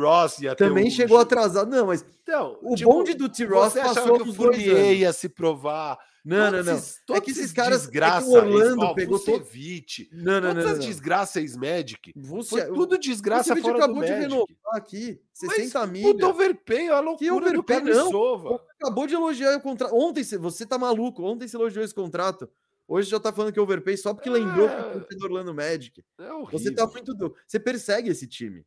[0.57, 1.71] também chegou atrasado.
[1.71, 5.99] Não, mas então, o tipo, bonde do T-Ross passou que o Fournier ia se provar.
[6.25, 6.75] Não, não, não.
[6.75, 7.83] Esses, é que esses caras.
[7.83, 10.25] Desgraça, é que o Orlando ó, pegou Vucevic, todo...
[10.25, 10.55] Não, não, não.
[10.61, 12.13] Todas as desgraças Magic.
[12.17, 12.67] Você...
[12.67, 14.29] Foi tudo desgraça Vucevic fora acabou do de Magic.
[14.29, 15.21] renovar aqui.
[15.33, 16.13] 60 Mas, milha.
[16.13, 18.61] Puta overpay, a loucura que overpay, do.
[18.81, 19.95] Acabou de elogiar o contrato.
[19.95, 21.23] Ontem, você tá maluco.
[21.23, 22.51] Ontem você elogiou esse contrato.
[22.89, 24.33] Hoje já tá falando que é overpay só porque é...
[24.33, 26.05] lembrou que o do Orlando Magic.
[26.19, 27.15] É você tá muito.
[27.15, 27.35] Do...
[27.47, 28.65] Você persegue esse time.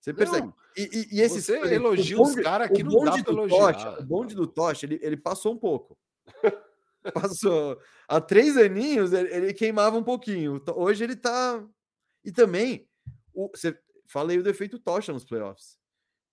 [0.00, 0.46] Você percebe?
[0.46, 3.72] Não, e, e, e esses, você elogia os caras que não dá pra elogiar.
[3.72, 5.98] Tocha, o bonde do Tocha, ele, ele passou um pouco.
[7.12, 7.80] passou.
[8.06, 10.62] Há três aninhos ele, ele, queimava um pouquinho.
[10.76, 11.64] Hoje ele tá.
[12.24, 12.88] E também,
[13.34, 15.76] o, você, falei o defeito Tocha nos playoffs.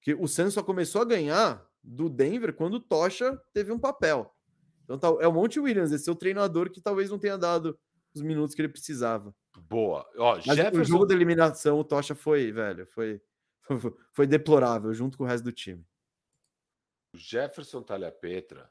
[0.02, 4.32] Que o Santos só começou a ganhar do Denver quando o Tocha teve um papel.
[4.84, 7.78] Então tá, é o Monte Williams, esse é o treinador que talvez não tenha dado
[8.14, 9.34] os minutos que ele precisava.
[9.70, 10.08] Boa.
[10.18, 10.82] Ó, Mas Jefferson...
[10.82, 13.22] o jogo da eliminação, o Tocha foi, velho, foi,
[14.12, 15.86] foi deplorável junto com o resto do time.
[17.14, 18.70] O Jefferson Talha Petra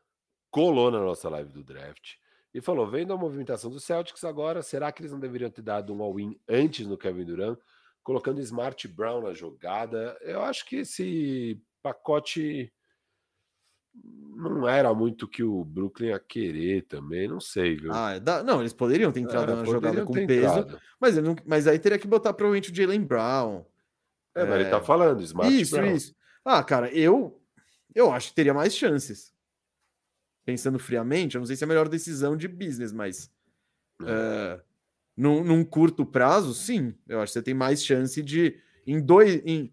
[0.50, 2.16] colou na nossa live do draft
[2.52, 5.94] e falou: vendo a movimentação do Celtics agora, será que eles não deveriam ter dado
[5.94, 7.58] um all-in antes no Kevin Durant,
[8.02, 10.18] colocando Smart Brown na jogada?
[10.20, 12.72] Eu acho que esse pacote
[13.94, 17.92] não era muito que o Brooklyn ia querer também, não sei, viu?
[17.92, 20.66] Ah, dá, não, eles poderiam ter entrado na jogada com peso,
[21.00, 23.64] mas, não, mas aí teria que botar provavelmente o Jalen Brown.
[24.34, 25.94] É, é, mas ele tá falando, Smart Isso, Brown.
[25.94, 26.14] isso.
[26.44, 27.40] Ah, cara, eu,
[27.94, 29.32] eu acho que teria mais chances.
[30.44, 33.30] Pensando friamente, eu não sei se é a melhor decisão de business, mas.
[34.04, 34.60] É.
[35.16, 36.94] Num, num, curto prazo, sim.
[37.06, 38.58] Eu acho que você tem mais chance de.
[38.84, 39.72] Em dois, em,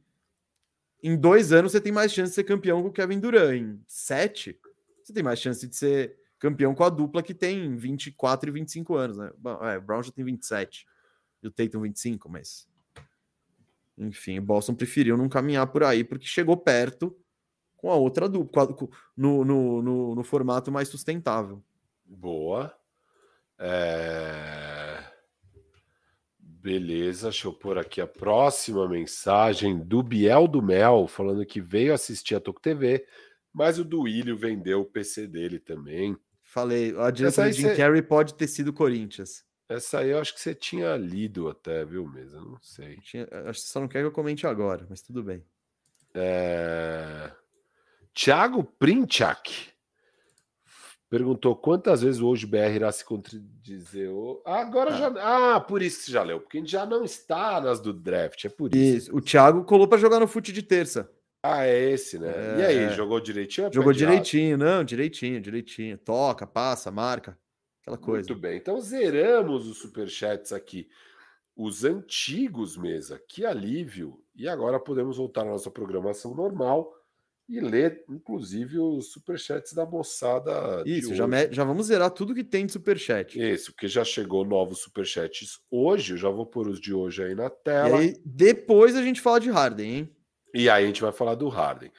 [1.02, 3.56] em dois anos, você tem mais chance de ser campeão com o Kevin Durant.
[3.56, 4.60] Em sete,
[5.04, 8.96] você tem mais chance de ser campeão com a dupla que tem 24 e 25
[8.96, 9.32] anos, né?
[9.38, 10.86] Bom, é, o Brown já tem 27
[11.44, 12.68] e o Tatum 25, mas.
[13.98, 17.18] Enfim, o Boston preferiu não caminhar por aí porque chegou perto
[17.76, 18.68] com a outra dupla,
[19.16, 21.64] no, no, no, no formato mais sustentável.
[22.06, 22.74] Boa.
[23.58, 24.79] É...
[26.62, 31.94] Beleza, deixa eu pôr aqui a próxima mensagem do Biel do Mel, falando que veio
[31.94, 33.06] assistir a Toco TV,
[33.54, 36.18] mas o Duílio vendeu o PC dele também.
[36.42, 37.78] Falei, a direção de Jim cê...
[37.78, 39.46] Carrey pode ter sido Corinthians.
[39.70, 42.42] Essa aí eu acho que você tinha lido até, viu, mesmo?
[42.42, 42.98] Não sei.
[42.98, 43.24] Tinha...
[43.46, 45.42] Acho que você só não quer que eu comente agora, mas tudo bem.
[46.14, 47.32] É...
[48.14, 49.70] Thiago Princhak
[51.10, 54.10] perguntou quantas vezes hoje o BR irá se contradizer.
[54.46, 54.98] Agora ah.
[54.98, 55.56] já.
[55.56, 57.92] Ah, por isso que você já leu, porque a gente já não está nas do
[57.92, 58.98] draft, é por isso.
[58.98, 59.16] isso.
[59.16, 61.12] O Thiago colou para jogar no fute de terça.
[61.42, 62.30] Ah, é esse, né?
[62.30, 62.60] É...
[62.60, 63.72] E aí, jogou direitinho?
[63.74, 65.98] Jogou direitinho, não, direitinho, direitinho.
[65.98, 67.38] Toca, passa, marca,
[67.82, 68.28] aquela coisa.
[68.28, 70.90] Muito bem, então zeramos os superchats aqui.
[71.56, 74.22] Os antigos, mesa, que alívio.
[74.36, 76.94] E agora podemos voltar à nossa programação normal
[77.50, 80.84] e ler, inclusive, os superchats da moçada.
[80.86, 81.52] Isso, já, me...
[81.52, 83.40] já vamos zerar tudo que tem de superchat.
[83.40, 87.34] Isso, porque já chegou novos superchats hoje, eu já vou pôr os de hoje aí
[87.34, 88.04] na tela.
[88.04, 90.16] E aí, depois a gente fala de Harden, hein?
[90.54, 91.92] E aí a gente vai falar do Harden.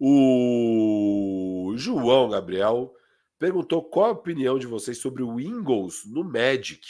[0.00, 2.94] O João Gabriel
[3.38, 6.80] perguntou qual a opinião de vocês sobre o Ingles no Magic.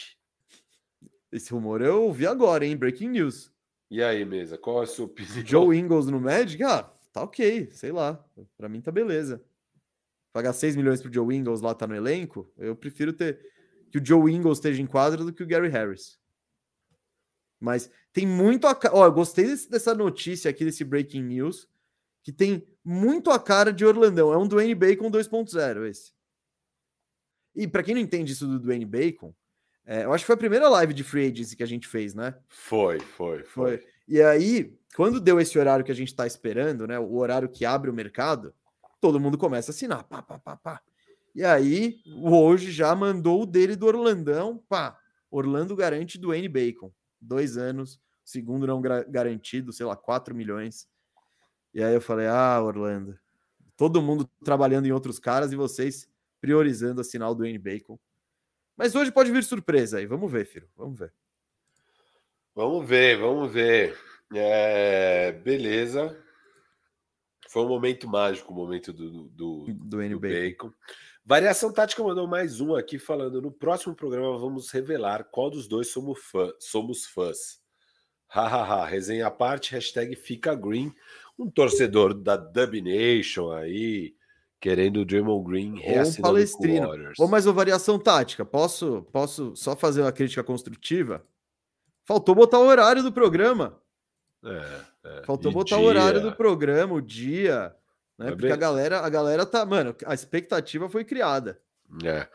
[1.31, 2.77] Esse rumor eu ouvi agora, hein?
[2.77, 3.51] Breaking news.
[3.91, 5.45] E aí, mesa, qual é a sua opinião?
[5.45, 6.63] Joe Ingles no Magic?
[6.63, 8.21] Ah, tá ok, sei lá.
[8.57, 9.41] Para mim tá beleza.
[10.33, 13.39] Pagar 6 milhões pro Joe Ingles lá tá no elenco, eu prefiro ter
[13.89, 16.19] que o Joe Ingles esteja em quadra do que o Gary Harris.
[17.57, 21.69] Mas tem muito a Ó, eu gostei desse, dessa notícia aqui, desse breaking news,
[22.21, 24.33] que tem muito a cara de Orlandão.
[24.33, 26.13] É um Dwayne Bacon 2.0 esse.
[27.55, 29.33] E para quem não entende isso do Dwayne Bacon,
[29.85, 32.13] é, eu acho que foi a primeira live de free agency que a gente fez,
[32.13, 32.35] né?
[32.49, 33.77] Foi, foi, foi.
[33.77, 33.87] foi.
[34.05, 36.97] E aí, quando deu esse horário que a gente está esperando, né?
[36.97, 38.53] O horário que abre o mercado,
[39.01, 40.03] todo mundo começa a assinar.
[40.05, 40.81] Pá, pá, pá, pá.
[41.33, 44.63] E aí, o hoje já mandou o dele do Orlandão.
[44.69, 44.97] Pá,
[45.29, 46.93] Orlando garante do N Bacon.
[47.19, 50.87] Dois anos, segundo não garantido, sei lá, 4 milhões.
[51.73, 53.19] E aí eu falei: ah, Orlando,
[53.75, 56.07] todo mundo trabalhando em outros caras e vocês
[56.39, 57.99] priorizando a sinal do N Bacon.
[58.77, 60.05] Mas hoje pode vir surpresa aí.
[60.05, 60.69] Vamos ver, filho.
[60.75, 61.13] Vamos ver.
[62.55, 63.97] Vamos ver, vamos ver.
[64.37, 66.17] É, beleza.
[67.49, 70.71] Foi um momento mágico, o momento do, do, do, do Bacon.
[71.25, 75.87] Variação Tática mandou mais um aqui falando: no próximo programa vamos revelar qual dos dois
[75.87, 77.59] somos, fã, somos fãs.
[78.27, 80.93] Hahaha, resenha à parte, hashtag fica green.
[81.37, 84.15] Um torcedor da Dub Nation aí,
[84.59, 86.89] querendo o Draymond Green reassinando um palestrino.
[87.17, 88.43] Ou mais uma variação tática.
[88.43, 91.25] Posso, posso só fazer uma crítica construtiva?
[92.03, 93.81] Faltou botar o horário do programa.
[94.45, 95.23] É, é.
[95.23, 95.85] Faltou e botar dia.
[95.85, 97.75] o horário do programa, o dia,
[98.17, 98.31] né?
[98.31, 101.59] Porque a galera, a galera tá, mano, a expectativa foi criada.
[102.03, 102.27] É.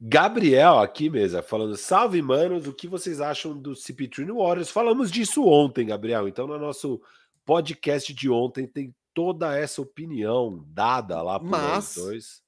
[0.00, 4.70] Gabriel aqui mesmo, falando, salve manos, o que vocês acham do CP3 no Warriors?
[4.70, 6.28] Falamos disso ontem, Gabriel.
[6.28, 7.00] Então, no nosso
[7.44, 12.42] podcast de ontem tem toda essa opinião dada lá por mas, dois.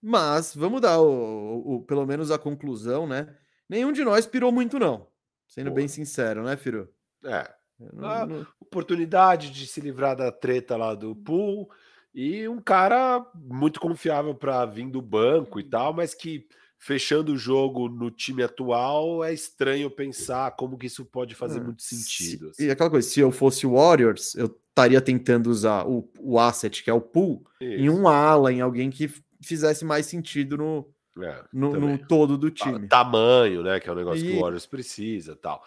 [0.00, 3.34] Mas, vamos dar o, o, o, pelo menos a conclusão, né?
[3.68, 5.06] Nenhum de nós pirou muito, não.
[5.46, 5.76] Sendo Pô.
[5.76, 6.88] bem sincero, né, Firo?
[7.24, 7.50] É.
[7.78, 8.46] Não...
[8.60, 11.68] Oportunidade de se livrar da treta lá do pool
[12.14, 16.46] e um cara muito confiável para vir do banco e tal, mas que
[16.78, 21.62] fechando o jogo no time atual é estranho pensar como que isso pode fazer é,
[21.62, 22.46] muito sentido.
[22.46, 22.64] Se, assim.
[22.68, 26.84] E aquela coisa, se eu fosse o Warriors, eu estaria tentando usar o, o asset,
[26.84, 27.72] que é o pool, isso.
[27.72, 29.10] em um ala, em alguém que
[29.40, 32.86] fizesse mais sentido no, é, no, no, todo do time.
[32.86, 33.80] Tamanho, né?
[33.80, 34.30] Que é um negócio e...
[34.30, 35.64] que o Warriors precisa tal.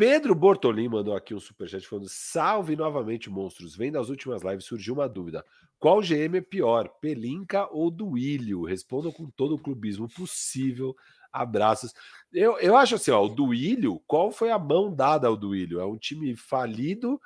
[0.00, 3.76] Pedro Bortolim mandou aqui um superchat falando: salve novamente, monstros.
[3.76, 5.44] Vendo as últimas lives, surgiu uma dúvida.
[5.78, 8.64] Qual GM é pior, Pelinka ou Duílio?
[8.64, 10.96] Respondam com todo o clubismo possível.
[11.30, 11.92] Abraços.
[12.32, 15.80] Eu, eu acho assim, ó, o Duílio, qual foi a mão dada ao Duílio?
[15.80, 17.20] É um time falido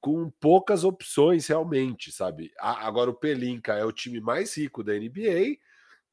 [0.00, 2.52] com poucas opções realmente, sabe?
[2.60, 5.58] Agora o Pelinka é o time mais rico da NBA,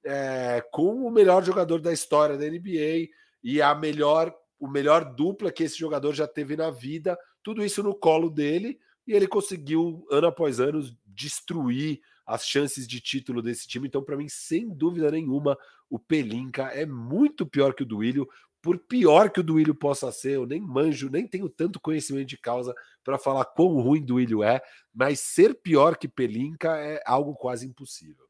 [0.04, 3.08] é, com o melhor jogador da história da NBA
[3.44, 7.84] e a melhor o melhor dupla que esse jogador já teve na vida, tudo isso
[7.84, 13.68] no colo dele, e ele conseguiu, ano após ano, destruir as chances de título desse
[13.68, 13.88] time.
[13.88, 15.58] Então, para mim, sem dúvida nenhuma,
[15.90, 18.28] o Pelinka é muito pior que o Duílio,
[18.62, 22.38] por pior que o Duílio possa ser, eu nem manjo, nem tenho tanto conhecimento de
[22.38, 24.62] causa para falar quão ruim Duílio é,
[24.94, 28.26] mas ser pior que Pelinka é algo quase impossível.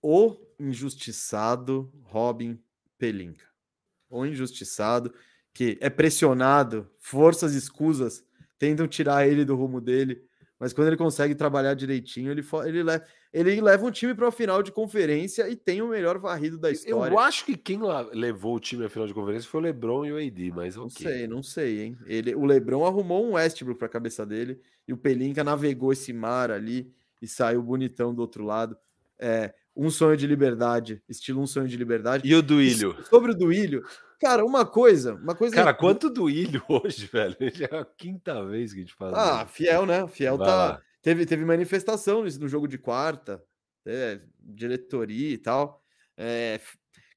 [0.00, 2.58] O injustiçado Robin
[2.96, 3.46] Pelinka.
[4.08, 5.12] O injustiçado
[5.54, 8.24] que é pressionado, forças escusas
[8.58, 10.22] tentam tirar ele do rumo dele,
[10.58, 14.32] mas quando ele consegue trabalhar direitinho, ele, ele, leva, ele leva um time para a
[14.32, 17.12] final de conferência e tem o melhor varrido da história.
[17.12, 17.80] Eu acho que quem
[18.12, 20.88] levou o time à final de conferência foi o LeBron e o AD, mas Não
[20.88, 21.98] sei, não sei, hein?
[22.06, 26.12] Ele, o LeBron arrumou um Westbrook para a cabeça dele e o Pelinka navegou esse
[26.12, 28.76] mar ali e saiu bonitão do outro lado.
[29.18, 32.28] É, um sonho de liberdade, estilo um sonho de liberdade.
[32.28, 32.96] E o Duílio?
[33.10, 33.82] Sobre o Duílio,
[34.20, 35.54] cara, uma coisa, uma coisa.
[35.54, 37.36] Cara, quanto Duílio hoje, velho?
[37.52, 39.42] Já é a quinta vez que a gente fala.
[39.42, 40.06] Ah, fiel, né?
[40.08, 40.54] Fiel Vai tá.
[40.54, 40.82] Lá.
[41.02, 43.44] Teve, teve manifestação no jogo de quarta,
[43.86, 45.82] é, diretoria e tal.
[46.16, 46.58] É,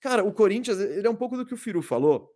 [0.01, 2.29] cara, o Corinthians, ele é um pouco do que o Firu falou.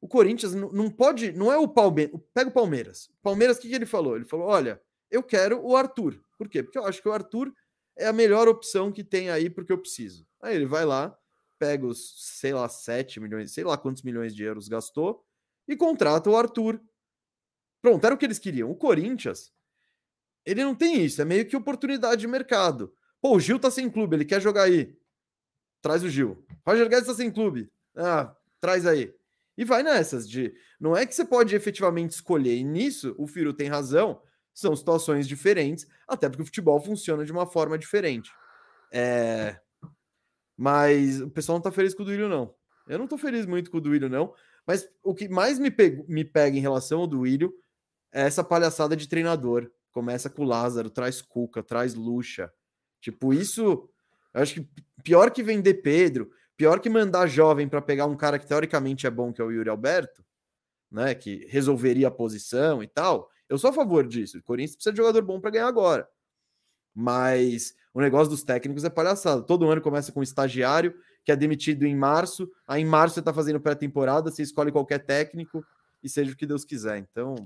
[0.00, 2.20] O Corinthians não, não pode, não é o Palmeiras.
[2.32, 3.06] Pega o Palmeiras.
[3.06, 4.16] O Palmeiras, o que, que ele falou?
[4.16, 6.20] Ele falou: olha, eu quero o Arthur.
[6.38, 6.62] Por quê?
[6.62, 7.52] Porque eu acho que o Arthur
[7.96, 10.26] é a melhor opção que tem aí porque eu preciso.
[10.40, 11.16] Aí ele vai lá,
[11.62, 15.24] pega os, sei lá, 7 milhões, sei lá quantos milhões de euros gastou
[15.68, 16.82] e contrata o Arthur.
[17.80, 18.68] Pronto, era o que eles queriam.
[18.68, 19.52] O Corinthians,
[20.44, 22.92] ele não tem isso, é meio que oportunidade de mercado.
[23.20, 24.98] Pô, o Gil tá sem clube, ele quer jogar aí.
[25.80, 26.44] Traz o Gil.
[26.66, 27.70] Roger Guedes tá sem clube.
[27.96, 29.14] Ah, traz aí.
[29.56, 30.52] E vai nessas de.
[30.80, 32.56] Não é que você pode efetivamente escolher.
[32.56, 34.20] E nisso, o Firo tem razão
[34.52, 38.30] são situações diferentes, até porque o futebol funciona de uma forma diferente.
[38.92, 39.58] É...
[40.62, 42.54] Mas o pessoal não tá feliz com o Duílio, não.
[42.86, 44.32] Eu não tô feliz muito com o Duílio, não.
[44.64, 45.74] Mas o que mais me,
[46.06, 47.52] me pega em relação ao Duílio
[48.12, 49.68] é essa palhaçada de treinador.
[49.90, 52.48] Começa com o Lázaro, traz Cuca, traz Lucha.
[53.00, 53.90] Tipo, isso.
[54.32, 54.68] Eu acho que
[55.02, 59.10] pior que vender Pedro, pior que mandar jovem para pegar um cara que teoricamente é
[59.10, 60.24] bom, que é o Yuri Alberto,
[60.88, 61.12] né?
[61.12, 63.28] Que resolveria a posição e tal.
[63.48, 64.38] Eu sou a favor disso.
[64.38, 66.08] O Corinthians precisa de jogador bom para ganhar agora.
[66.94, 69.42] Mas o negócio dos técnicos é palhaçada.
[69.42, 72.50] Todo ano começa com um estagiário que é demitido em março.
[72.66, 75.64] Aí em março você está fazendo pré-temporada, você escolhe qualquer técnico
[76.02, 76.98] e seja o que Deus quiser.
[76.98, 77.36] Então,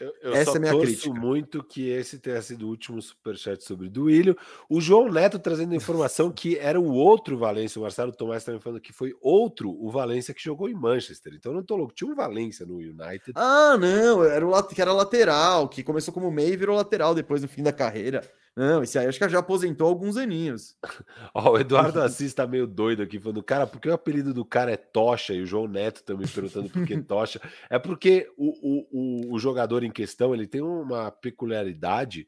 [0.00, 1.20] eu, eu Essa é a minha torço crítica.
[1.20, 4.34] muito que esse tenha sido o último superchat sobre Duílio.
[4.68, 7.78] O João Neto trazendo informação que era o outro Valência.
[7.78, 11.34] O Marcelo Tomás também falando que foi outro o Valência que jogou em Manchester.
[11.34, 11.92] Então não tô louco.
[11.92, 13.32] Tinha um Valência no United.
[13.34, 14.24] Ah, não.
[14.24, 17.62] Era o que era lateral, que começou como meio e virou lateral depois no fim
[17.62, 18.22] da carreira.
[18.56, 20.76] Não, esse aí acho que já aposentou alguns aninhos.
[21.32, 24.44] Ó, o Eduardo Assis tá meio doido aqui, falando, cara, por que o apelido do
[24.44, 25.32] cara é Tocha?
[25.32, 27.40] E o João Neto também perguntando por que Tocha.
[27.68, 32.26] É porque o, o, o, o, jogador em questão, ele tem uma peculiaridade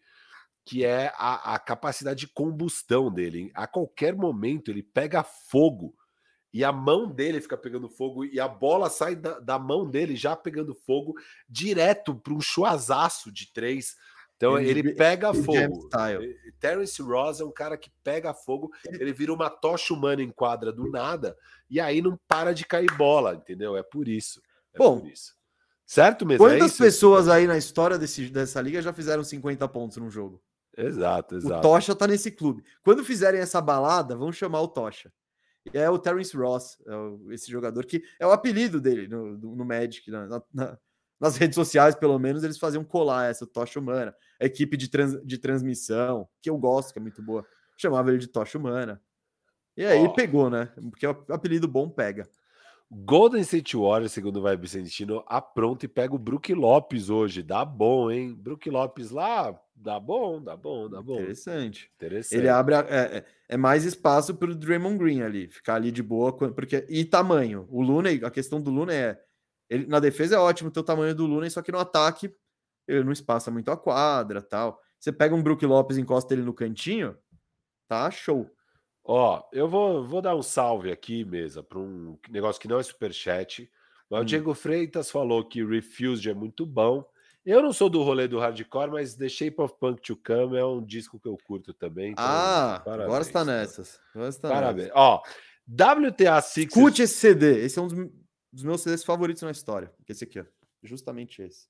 [0.64, 3.50] que é a, a capacidade de combustão dele.
[3.52, 5.94] A qualquer momento ele pega fogo
[6.52, 10.14] e a mão dele fica pegando fogo e a bola sai da, da mão dele
[10.14, 11.14] já pegando fogo
[11.48, 13.96] direto para um chuazaço de três
[14.42, 15.88] então ele, ele pega fogo.
[16.58, 20.72] Terence Ross é um cara que pega fogo, ele vira uma tocha humana em quadra
[20.72, 21.36] do nada
[21.70, 23.76] e aí não para de cair bola, entendeu?
[23.76, 24.40] É por isso.
[24.74, 25.34] É Bom, por isso.
[25.86, 26.46] certo mesmo?
[26.46, 30.10] É quantas é pessoas aí na história desse, dessa liga já fizeram 50 pontos num
[30.10, 30.42] jogo?
[30.76, 31.58] Exato, exato.
[31.58, 32.64] O Tocha tá nesse clube.
[32.82, 35.12] Quando fizerem essa balada, vão chamar o Tocha.
[35.72, 39.64] E é o Terence Ross, é esse jogador que é o apelido dele no, no
[39.64, 40.78] Magic, na, na,
[41.22, 44.12] nas redes sociais, pelo menos, eles faziam colar essa tocha humana.
[44.40, 47.46] A equipe de, trans, de transmissão, que eu gosto, que é muito boa,
[47.76, 49.00] chamava ele de tocha humana.
[49.76, 50.12] E aí oh.
[50.12, 50.68] pegou, né?
[50.90, 52.28] Porque o apelido bom pega.
[52.90, 57.40] Golden State Warriors, segundo o Vai Vicentino, apronta e pega o Brook Lopes hoje.
[57.40, 58.34] Dá bom, hein?
[58.34, 61.20] Brook Lopes lá, dá bom, dá bom, dá bom.
[61.20, 61.88] Interessante.
[61.94, 62.36] Interessante.
[62.36, 62.74] Ele abre.
[62.74, 66.36] A, é, é, é, mais espaço para o Draymond Green ali, ficar ali de boa.
[66.36, 67.68] Porque, e tamanho.
[67.70, 69.22] O Luna, a questão do Luna é
[69.72, 72.30] ele, na defesa é ótimo ter o tamanho do Luna, só que no ataque
[72.86, 74.78] ele não espaça muito a quadra tal.
[74.98, 77.16] Você pega um Brook Lopes encosta ele no cantinho,
[77.88, 78.50] tá show.
[79.02, 82.82] Ó, eu vou, vou dar um salve aqui, mesa, para um negócio que não é
[82.82, 83.68] superchat.
[84.10, 84.22] Mas hum.
[84.22, 87.02] o Diego Freitas falou que Refused é muito bom.
[87.44, 90.64] Eu não sou do rolê do hardcore, mas The Shape of Punk to Come é
[90.64, 92.12] um disco que eu curto também.
[92.12, 93.98] Então, ah, parabéns, agora está nessas.
[94.14, 94.88] Agora está parabéns.
[94.88, 95.00] Nessas.
[95.00, 95.22] Ó,
[95.66, 96.76] WTA Six.
[96.76, 97.64] Escute esse CD.
[97.64, 98.21] Esse é um dos
[98.52, 99.92] dos meus CDs favoritos na história.
[100.04, 100.44] Que esse aqui, ó.
[100.82, 101.66] Justamente esse.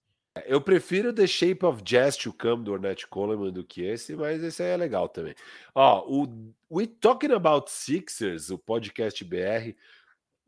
[0.47, 4.43] Eu prefiro The Shape of Jazz to Come do Ornette Coleman do que esse, mas
[4.43, 5.35] esse aí é legal também.
[5.75, 9.75] Ó, o We Talking About Sixers, o podcast BR.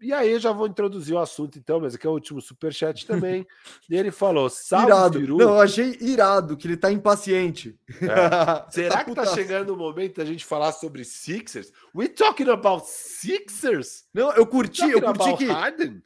[0.01, 3.07] E aí eu já vou introduzir o assunto então, mas aqui é o último superchat
[3.07, 3.47] também.
[3.89, 5.20] e ele falou: Salve, irado.
[5.20, 7.78] Não, eu achei irado que ele tá impaciente.
[7.89, 8.64] É.
[8.72, 11.70] Será tá que tá chegando o momento da gente falar sobre Sixers?
[11.95, 14.05] We talking about Sixers?
[14.14, 15.45] Não, eu curti, eu curti que.
[15.47, 16.03] Harden?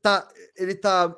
[0.00, 1.16] Tá, ele tá,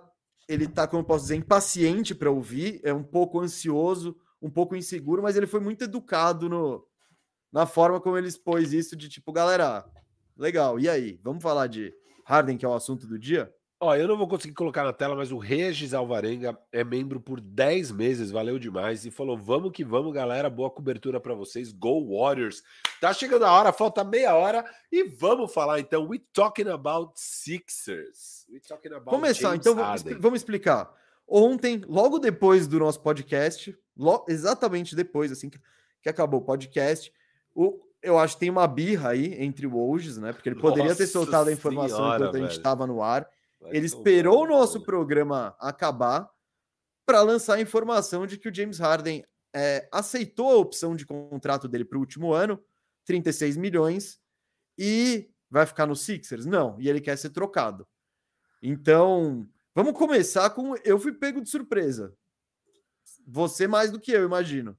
[0.49, 4.77] ele tá, como eu posso dizer, impaciente para ouvir, é um pouco ansioso, um pouco
[4.77, 6.87] inseguro, mas ele foi muito educado no,
[7.53, 9.85] na forma como ele expôs isso de tipo, galera,
[10.37, 11.21] legal, e aí?
[11.23, 11.93] Vamos falar de
[12.25, 13.53] Harden, que é o assunto do dia?
[13.79, 17.43] Ó, eu não vou conseguir colocar na tela, mas o Regis Alvarenga é membro por
[17.43, 19.05] 10 meses, valeu demais.
[19.05, 20.49] E falou: vamos que vamos, galera.
[20.49, 21.73] Boa cobertura para vocês.
[21.73, 22.63] Go Warriors.
[23.03, 24.65] Tá chegando a hora, falta meia hora.
[24.91, 26.07] E vamos falar então.
[26.07, 28.47] We talking about Sixers.
[28.51, 30.91] We talking about Começar, James então vamos, vamos explicar.
[31.29, 33.77] Ontem, logo depois do nosso podcast,
[34.27, 35.61] exatamente depois, assim que,
[36.01, 37.13] que acabou o podcast,
[37.55, 40.33] o, eu acho que tem uma birra aí entre o Wojs, né?
[40.33, 43.29] Porque ele poderia Nossa ter soltado a informação senhora, enquanto a gente estava no ar
[43.71, 46.29] ele esperou o nosso programa acabar
[47.05, 51.69] para lançar a informação de que o James Harden é, aceitou a opção de contrato
[51.69, 52.63] dele para o último ano,
[53.05, 54.21] 36 milhões,
[54.77, 56.45] e vai ficar no Sixers?
[56.45, 57.87] Não, e ele quer ser trocado.
[58.63, 60.75] Então, vamos começar com.
[60.85, 62.15] Eu fui pego de surpresa.
[63.27, 64.77] Você mais do que eu, imagino.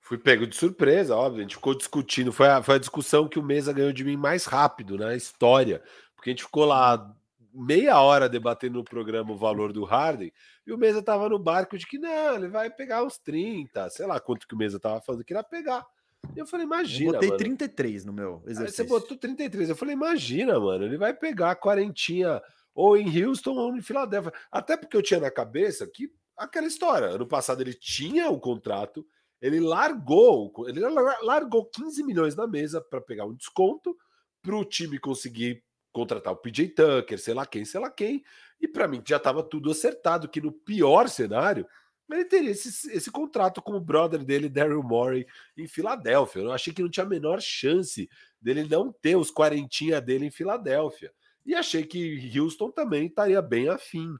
[0.00, 1.38] Fui pego de surpresa, óbvio.
[1.38, 2.32] A gente ficou discutindo.
[2.32, 5.82] Foi a, foi a discussão que o Mesa ganhou de mim mais rápido na história.
[6.14, 7.14] Porque a gente ficou lá
[7.52, 10.32] meia hora debatendo no programa o valor do Harden,
[10.66, 14.06] e o Mesa tava no barco de que não, ele vai pegar uns 30, sei
[14.06, 15.86] lá quanto que o Mesa tava falando que ia pegar.
[16.34, 17.10] E eu falei, imagina.
[17.10, 17.38] Eu botei mano.
[17.38, 18.82] 33 no meu exercício.
[18.82, 19.68] Aí você botou 33.
[19.68, 22.40] Eu falei, imagina, mano, ele vai pegar a quarentinha
[22.74, 24.32] ou em Houston ou em Filadélfia.
[24.50, 27.08] Até porque eu tinha na cabeça que aquela história.
[27.08, 29.04] Ano passado ele tinha o contrato,
[29.40, 33.96] ele largou, ele largou 15 milhões na mesa para pegar um desconto
[34.40, 35.62] para o time conseguir
[35.92, 38.24] contratar o PJ Tucker, sei lá quem, sei lá quem.
[38.60, 41.66] E para mim já estava tudo acertado que no pior cenário
[42.10, 45.26] ele teria esse, esse contrato com o brother dele, Daryl Morey,
[45.56, 46.42] em Filadélfia.
[46.42, 48.08] Eu achei que não tinha a menor chance
[48.40, 51.12] dele não ter os quarentinha dele em Filadélfia.
[51.44, 54.14] E achei que Houston também estaria bem afim.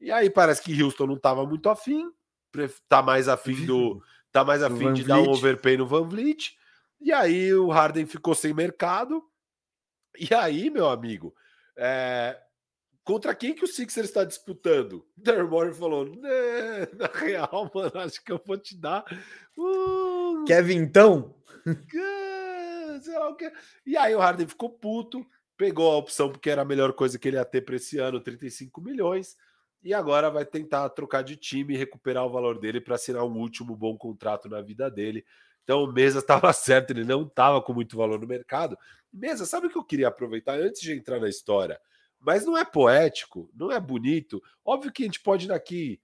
[0.00, 2.10] E aí parece que Houston não estava muito afim,
[2.88, 4.02] tá mais afim do.
[4.32, 6.56] Tá mais afim de dar um overpay no Van Vliet.
[7.00, 9.24] E aí o Harden ficou sem mercado
[10.18, 11.34] e aí, meu amigo,
[11.76, 12.38] é...
[13.04, 15.06] contra quem que o Sixers está disputando?
[15.16, 19.04] Daryl Morey falou: né, na real, mano, acho que eu vou te dar.
[19.56, 20.44] Uh...
[20.46, 21.34] Kevin, então?
[23.02, 23.50] Sei lá o que.
[23.86, 25.24] E aí o Harden ficou puto,
[25.56, 28.20] pegou a opção porque era a melhor coisa que ele ia ter para esse ano,
[28.20, 29.36] 35 milhões,
[29.82, 33.38] e agora vai tentar trocar de time e recuperar o valor dele para assinar um
[33.38, 35.24] último bom contrato na vida dele.
[35.64, 38.76] Então o Mesa estava certo, ele não estava com muito valor no mercado.
[39.12, 41.80] Mesa, sabe o que eu queria aproveitar antes de entrar na história?
[42.18, 44.42] Mas não é poético, não é bonito.
[44.64, 46.00] Óbvio que a gente pode daqui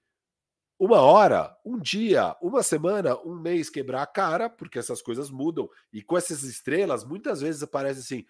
[0.78, 5.68] uma hora, um dia, uma semana, um mês quebrar a cara, porque essas coisas mudam.
[5.92, 8.26] E com essas estrelas, muitas vezes aparece assim: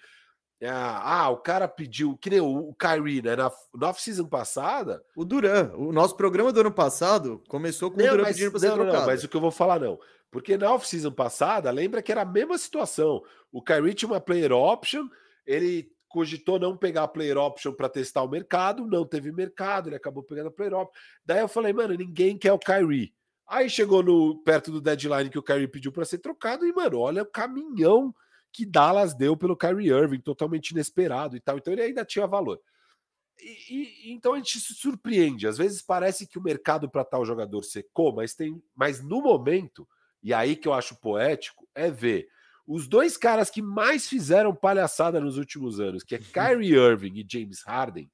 [0.63, 3.37] ah, ah, o cara pediu, que nem o, o Kyrie, né?
[3.37, 5.05] Na, na off-season passada.
[5.17, 8.61] O Duran, o nosso programa do ano passado começou com não, o Duran pedindo para
[8.61, 8.99] ser não, trocado.
[8.99, 9.99] Não, mas o que eu vou falar, não.
[10.31, 13.23] Porque na off-season passada, lembra que era a mesma situação.
[13.51, 15.09] O Kyrie tinha uma player option,
[15.47, 19.97] ele cogitou não pegar a player option para testar o mercado, não teve mercado, ele
[19.97, 21.01] acabou pegando a player option.
[21.25, 23.13] Daí eu falei, mano, ninguém quer o Kyrie.
[23.47, 26.99] Aí chegou no perto do deadline que o Kyrie pediu para ser trocado e, mano,
[26.99, 28.15] olha o caminhão
[28.53, 31.59] que Dallas deu pelo Kyrie Irving, totalmente inesperado e tal.
[31.59, 32.61] Então ele ainda tinha valor.
[33.39, 35.47] E, e, então a gente se surpreende.
[35.47, 39.87] Às vezes parece que o mercado para tal jogador secou, mas tem, mas no momento,
[40.27, 42.29] e aí que eu acho poético, é ver
[42.67, 47.27] os dois caras que mais fizeram palhaçada nos últimos anos, que é Kyrie Irving e
[47.31, 48.11] James Harden,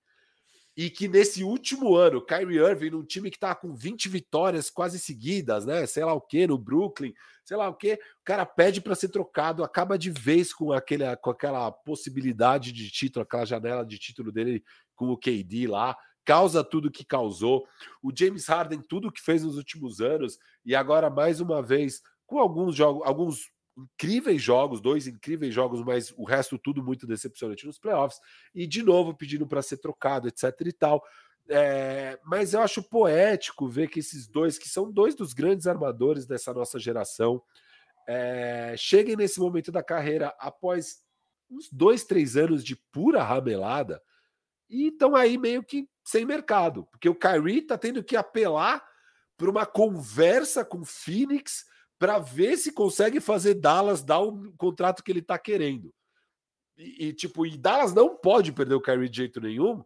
[0.76, 4.98] e que nesse último ano, Kyrie Irving, num time que tá com 20 vitórias quase
[4.98, 5.86] seguidas, né?
[5.86, 7.14] Sei lá o que, no Brooklyn,
[7.46, 11.16] sei lá o que, o cara pede para ser trocado, acaba de vez com, aquele,
[11.16, 14.62] com aquela possibilidade de título, aquela janela de título dele
[14.94, 17.66] com o KD lá, causa tudo que causou.
[18.02, 22.38] O James Harden, tudo que fez nos últimos anos, e agora mais uma vez, com
[22.38, 27.78] alguns jogos, alguns incríveis jogos, dois incríveis jogos, mas o resto tudo muito decepcionante nos
[27.78, 28.20] playoffs,
[28.54, 31.02] e de novo pedindo para ser trocado, etc e tal.
[31.48, 36.26] É, mas eu acho poético ver que esses dois, que são dois dos grandes armadores
[36.26, 37.42] dessa nossa geração,
[38.06, 41.02] é, cheguem nesse momento da carreira após
[41.50, 44.02] uns dois, três anos de pura ramelada
[44.68, 48.84] e estão aí meio que sem mercado, porque o Kyrie está tendo que apelar
[49.36, 51.64] para uma conversa com o Phoenix
[51.98, 55.94] para ver se consegue fazer Dallas dar o contrato que ele está querendo.
[56.76, 59.82] E, e, tipo, e Dallas não pode perder o Kyrie de jeito nenhum,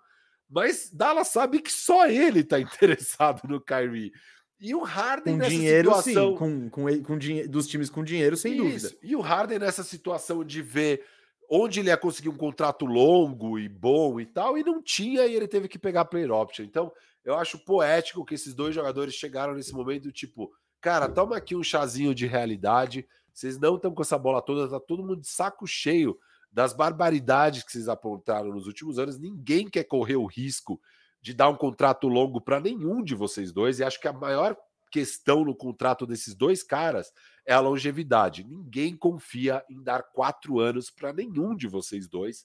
[0.49, 4.13] mas Dallas sabe que só ele está interessado no Kyrie.
[4.59, 6.31] E o Harden com nessa dinheiro, situação.
[6.31, 8.63] Sim, com, com, com dinheiro dos times com dinheiro, sem Isso.
[8.63, 8.99] dúvida.
[9.03, 11.05] E o Harden nessa situação de ver
[11.51, 15.35] onde ele ia conseguir um contrato longo e bom e tal, e não tinha, e
[15.35, 16.65] ele teve que pegar player option.
[16.65, 16.93] Então,
[17.25, 21.63] eu acho poético que esses dois jogadores chegaram nesse momento, tipo, cara, toma aqui um
[21.63, 25.67] chazinho de realidade, vocês não estão com essa bola toda, tá todo mundo de saco
[25.67, 26.19] cheio
[26.51, 29.19] das barbaridades que vocês apontaram nos últimos anos.
[29.19, 30.81] Ninguém quer correr o risco
[31.21, 34.57] de dar um contrato longo para nenhum de vocês dois, e acho que a maior
[34.91, 37.13] questão no contrato desses dois caras
[37.45, 38.45] é a longevidade.
[38.45, 42.45] Ninguém confia em dar quatro anos para nenhum de vocês dois.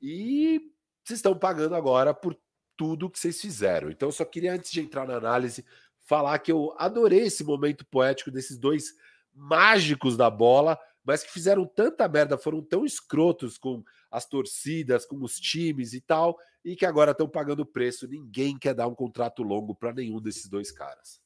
[0.00, 0.60] E
[1.04, 2.36] vocês estão pagando agora por
[2.76, 3.90] tudo que vocês fizeram.
[3.90, 5.64] Então, eu só queria, antes de entrar na análise,
[6.00, 8.92] falar que eu adorei esse momento poético desses dois
[9.32, 15.22] mágicos da bola, mas que fizeram tanta merda, foram tão escrotos com as torcidas, com
[15.22, 18.06] os times e tal, e que agora estão pagando preço.
[18.06, 21.21] Ninguém quer dar um contrato longo para nenhum desses dois caras.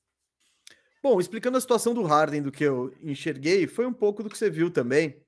[1.08, 4.36] Bom, explicando a situação do Harden, do que eu enxerguei, foi um pouco do que
[4.36, 5.22] você viu também.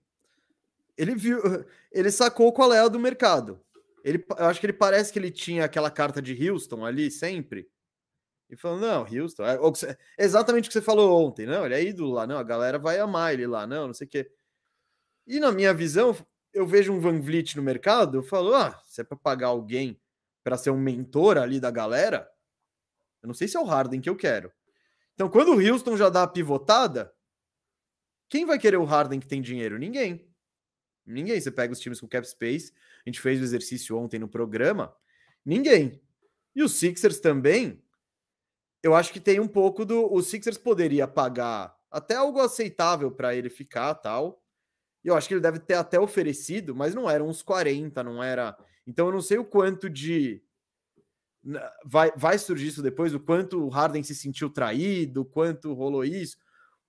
[0.97, 1.41] Ele viu,
[1.93, 3.65] ele sacou qual é a do mercado.
[4.03, 7.71] Ele, eu acho que ele parece que ele tinha aquela carta de Houston ali sempre.
[8.51, 9.57] E falou: não, Houston, é,
[10.19, 12.99] exatamente o que você falou ontem, não, ele é ídolo lá, não, a galera vai
[12.99, 14.29] amar ele lá, não, não sei o quê.
[15.29, 16.13] E na minha visão,
[16.53, 19.97] eu vejo um Van Vliet no mercado, eu falo: ah, se é para pagar alguém
[20.43, 22.29] para ser um mentor ali da galera,
[23.23, 24.53] eu não sei se é o Harden que eu quero.
[25.19, 27.13] Então, quando o Houston já dá a pivotada,
[28.29, 29.77] quem vai querer o Harden que tem dinheiro?
[29.77, 30.33] Ninguém.
[31.05, 31.41] Ninguém.
[31.41, 32.73] Você pega os times com cap space,
[33.05, 34.95] a gente fez o exercício ontem no programa,
[35.45, 36.01] ninguém.
[36.55, 37.83] E os Sixers também,
[38.81, 40.09] eu acho que tem um pouco do.
[40.15, 44.41] Os Sixers poderia pagar até algo aceitável para ele ficar tal.
[45.03, 48.23] E eu acho que ele deve ter até oferecido, mas não eram uns 40, não
[48.23, 48.57] era.
[48.87, 50.41] Então eu não sei o quanto de
[51.85, 56.05] vai, vai surgir isso depois, o quanto o Harden se sentiu traído, o quanto rolou
[56.05, 56.37] isso,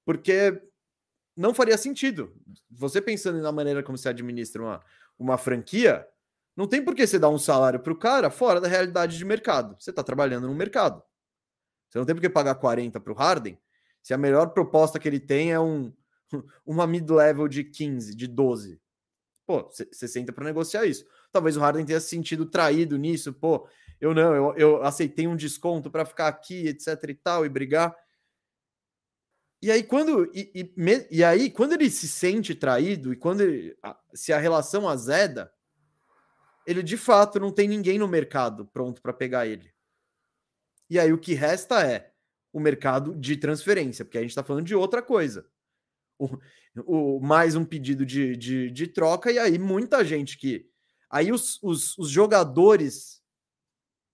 [0.06, 0.62] porque
[1.36, 2.34] não faria sentido.
[2.70, 4.82] Você pensando na maneira como se administra uma,
[5.18, 6.08] uma franquia,
[6.56, 9.24] não tem por que você dar um salário para o cara fora da realidade de
[9.24, 9.76] mercado.
[9.80, 11.02] Você está trabalhando no mercado.
[11.90, 13.58] Você não tem por que pagar 40 para o Harden
[14.02, 15.94] se a melhor proposta que ele tem é um,
[16.66, 18.82] uma mid-level de 15, de 12.
[19.46, 21.06] Pô, você senta para negociar isso.
[21.32, 23.34] Talvez o Harden tenha se sentido traído nisso.
[23.34, 23.68] Pô,
[24.00, 27.96] eu não, eu, eu aceitei um desconto para ficar aqui, etc e tal, e brigar.
[29.62, 33.78] E aí, quando, e, e, e, aí, quando ele se sente traído e quando ele,
[34.14, 35.52] se a relação azeda,
[36.66, 39.74] ele de fato não tem ninguém no mercado pronto para pegar ele.
[40.90, 42.14] E aí, o que resta é
[42.54, 45.46] o mercado de transferência, porque a gente está falando de outra coisa.
[46.18, 46.38] O,
[46.86, 50.70] o, mais um pedido de, de, de, troca, e aí muita gente que.
[51.10, 53.19] Aí os, os, os jogadores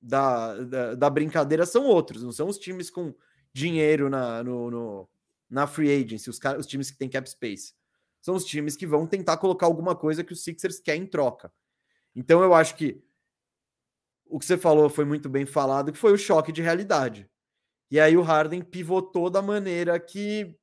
[0.02, 3.14] da, da, da, brincadeira são outros, não são os times com
[3.54, 5.10] dinheiro na, no, no,
[5.50, 7.74] na free agency, os, os times que têm cap space.
[8.22, 11.52] São os times que vão tentar colocar alguma coisa que os Sixers querem em troca.
[12.16, 13.04] Então eu acho que
[14.26, 17.30] o que você falou foi muito bem falado, que foi o choque de realidade.
[17.89, 20.58] E aí o Harden pivotou da maneira que.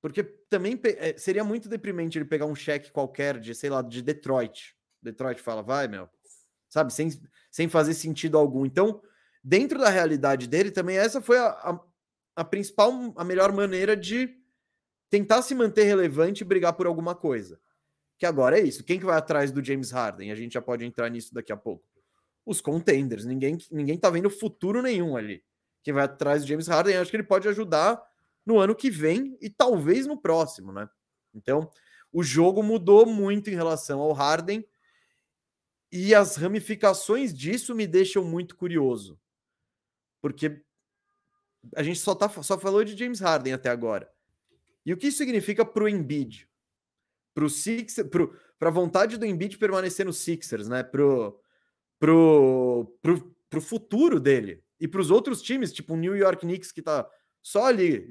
[0.00, 4.02] Porque também é, seria muito deprimente ele pegar um cheque qualquer de, sei lá, de
[4.02, 4.76] Detroit.
[5.02, 6.08] Detroit fala, vai, meu,
[6.68, 6.92] sabe?
[6.92, 7.08] Sem,
[7.54, 8.66] sem fazer sentido algum.
[8.66, 9.00] Então,
[9.40, 11.80] dentro da realidade dele, também essa foi a, a,
[12.34, 14.28] a principal, a melhor maneira de
[15.08, 17.60] tentar se manter relevante e brigar por alguma coisa.
[18.18, 18.82] Que agora é isso.
[18.82, 20.32] Quem que vai atrás do James Harden?
[20.32, 21.84] A gente já pode entrar nisso daqui a pouco.
[22.44, 23.24] Os contenders.
[23.24, 25.40] Ninguém, ninguém tá vendo futuro nenhum ali.
[25.84, 28.02] Quem vai atrás do James Harden, acho que ele pode ajudar
[28.44, 30.88] no ano que vem e talvez no próximo, né?
[31.32, 31.70] Então,
[32.12, 34.66] o jogo mudou muito em relação ao Harden
[35.96, 39.16] e as ramificações disso me deixam muito curioso.
[40.20, 40.60] Porque
[41.76, 44.10] a gente só, tá, só falou de James Harden até agora.
[44.84, 46.48] E o que isso significa para o Embiid?
[47.32, 50.82] Para a vontade do Embiid permanecer no Sixers, né?
[50.82, 51.40] Para o
[52.00, 54.64] pro, pro, pro futuro dele.
[54.80, 57.08] E para os outros times, tipo o New York Knicks, que está
[57.40, 58.08] só ali,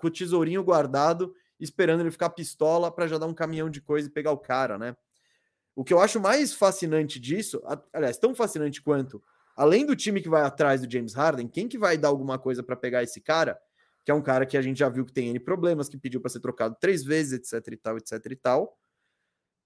[0.00, 4.08] com o tesourinho guardado, esperando ele ficar pistola para já dar um caminhão de coisa
[4.08, 4.96] e pegar o cara, né?
[5.80, 9.22] O que eu acho mais fascinante disso, aliás, tão fascinante quanto,
[9.56, 12.62] além do time que vai atrás do James Harden, quem que vai dar alguma coisa
[12.62, 13.58] para pegar esse cara,
[14.04, 16.20] que é um cara que a gente já viu que tem N problemas, que pediu
[16.20, 18.78] para ser trocado três vezes, etc e tal, etc e tal.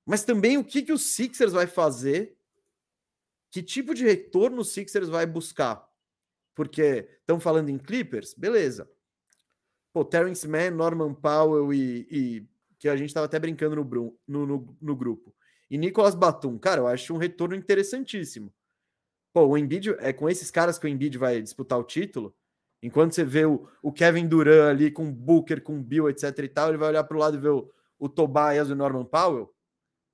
[0.07, 2.39] Mas também o que, que o Sixers vai fazer,
[3.51, 5.85] que tipo de retorno o Sixers vai buscar.
[6.55, 8.89] Porque estão falando em Clippers, beleza.
[9.93, 12.49] Pô, Terrence Mann, Norman Powell e, e
[12.79, 15.35] que a gente estava até brincando no, no, no, no grupo
[15.71, 16.59] e Nicolas Batum.
[16.59, 18.53] Cara, eu acho um retorno interessantíssimo.
[19.33, 22.35] Pô, o Embiid, é com esses caras que o Embiid vai disputar o título.
[22.83, 26.39] Enquanto você vê o, o Kevin Durant ali com o Booker, com o Bill, etc
[26.39, 28.77] e tal, ele vai olhar para o lado e ver o, o Tobias e o
[28.77, 29.53] Norman Powell.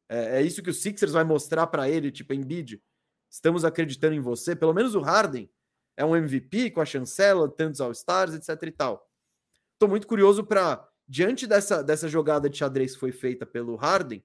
[0.09, 2.83] É, é isso que o Sixers vai mostrar para ele, tipo, Embiid,
[3.31, 4.57] estamos acreditando em você.
[4.57, 5.51] Pelo menos o Harden
[5.97, 9.07] é um MVP com a chancela, tantos All-Stars, etc e tal.
[9.79, 14.25] Tô muito curioso para, diante dessa, dessa jogada de xadrez que foi feita pelo Harden,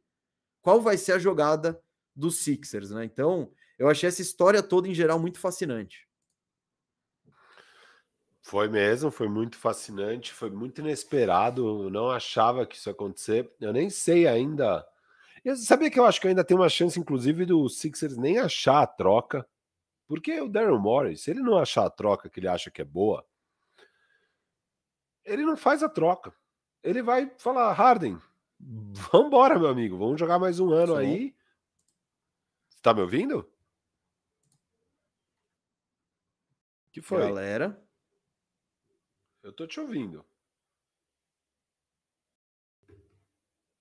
[0.66, 1.80] qual vai ser a jogada
[2.16, 3.06] dos Sixers, né?
[3.06, 6.10] Então, eu achei essa história toda em geral muito fascinante.
[8.42, 11.84] Foi mesmo, foi muito fascinante, foi muito inesperado.
[11.84, 13.54] Eu não achava que isso ia acontecer.
[13.62, 14.84] Eu nem sei ainda.
[15.44, 18.82] Eu sabia que eu acho que ainda tem uma chance, inclusive, do Sixers nem achar
[18.82, 19.48] a troca.
[20.08, 22.86] Porque o Darren Morris, se ele não achar a troca que ele acha que é
[22.86, 23.24] boa,
[25.24, 26.34] ele não faz a troca.
[26.82, 28.20] Ele vai falar, Harden,
[29.12, 31.00] vambora, meu amigo, vamos jogar mais um ano Sim.
[31.00, 31.36] aí.
[32.82, 33.50] Tá me ouvindo?
[36.96, 37.20] que foi?
[37.20, 37.78] Galera.
[39.44, 40.26] Eu tô te ouvindo.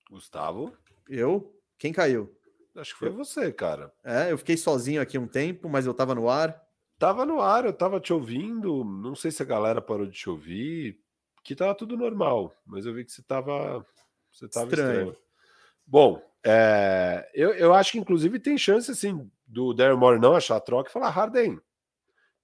[0.09, 0.77] Gustavo?
[1.07, 1.57] Eu?
[1.77, 2.37] Quem caiu?
[2.75, 3.15] Acho que foi eu...
[3.15, 3.93] você, cara.
[4.03, 6.61] É, eu fiquei sozinho aqui um tempo, mas eu tava no ar.
[6.99, 8.83] Tava no ar, eu tava te ouvindo.
[8.83, 11.01] Não sei se a galera parou de te ouvir.
[11.41, 13.85] Que tava tudo normal, mas eu vi que você tava.
[14.35, 14.91] Você tava estranho.
[14.91, 15.17] estranho.
[15.87, 20.57] Bom, é, eu, eu acho que inclusive tem chance assim do Darren Moore não achar
[20.57, 21.59] a troca e falar Harden.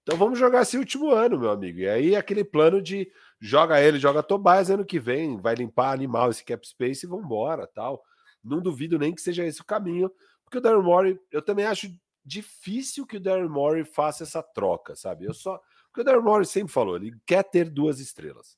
[0.03, 1.79] Então vamos jogar esse último ano, meu amigo.
[1.79, 6.31] E aí aquele plano de joga ele, joga Tobias ano que vem, vai limpar animal
[6.31, 8.01] esse cap space e vambora, tal.
[8.43, 10.09] Não duvido nem que seja esse o caminho,
[10.43, 11.87] porque o Darren Morey, eu também acho
[12.23, 15.25] difícil que o Darren Morey faça essa troca, sabe?
[15.25, 15.59] Eu só.
[15.87, 18.57] Porque o Darren Morey sempre falou, ele quer ter duas estrelas.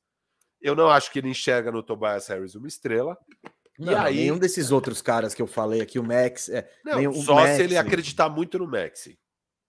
[0.64, 3.18] Eu não acho que ele enxerga no Tobias Harris uma estrela.
[3.78, 6.48] Não, e aí, nenhum desses outros caras que eu falei aqui, o Max.
[6.48, 9.10] É, não, só se ele acreditar muito no Max.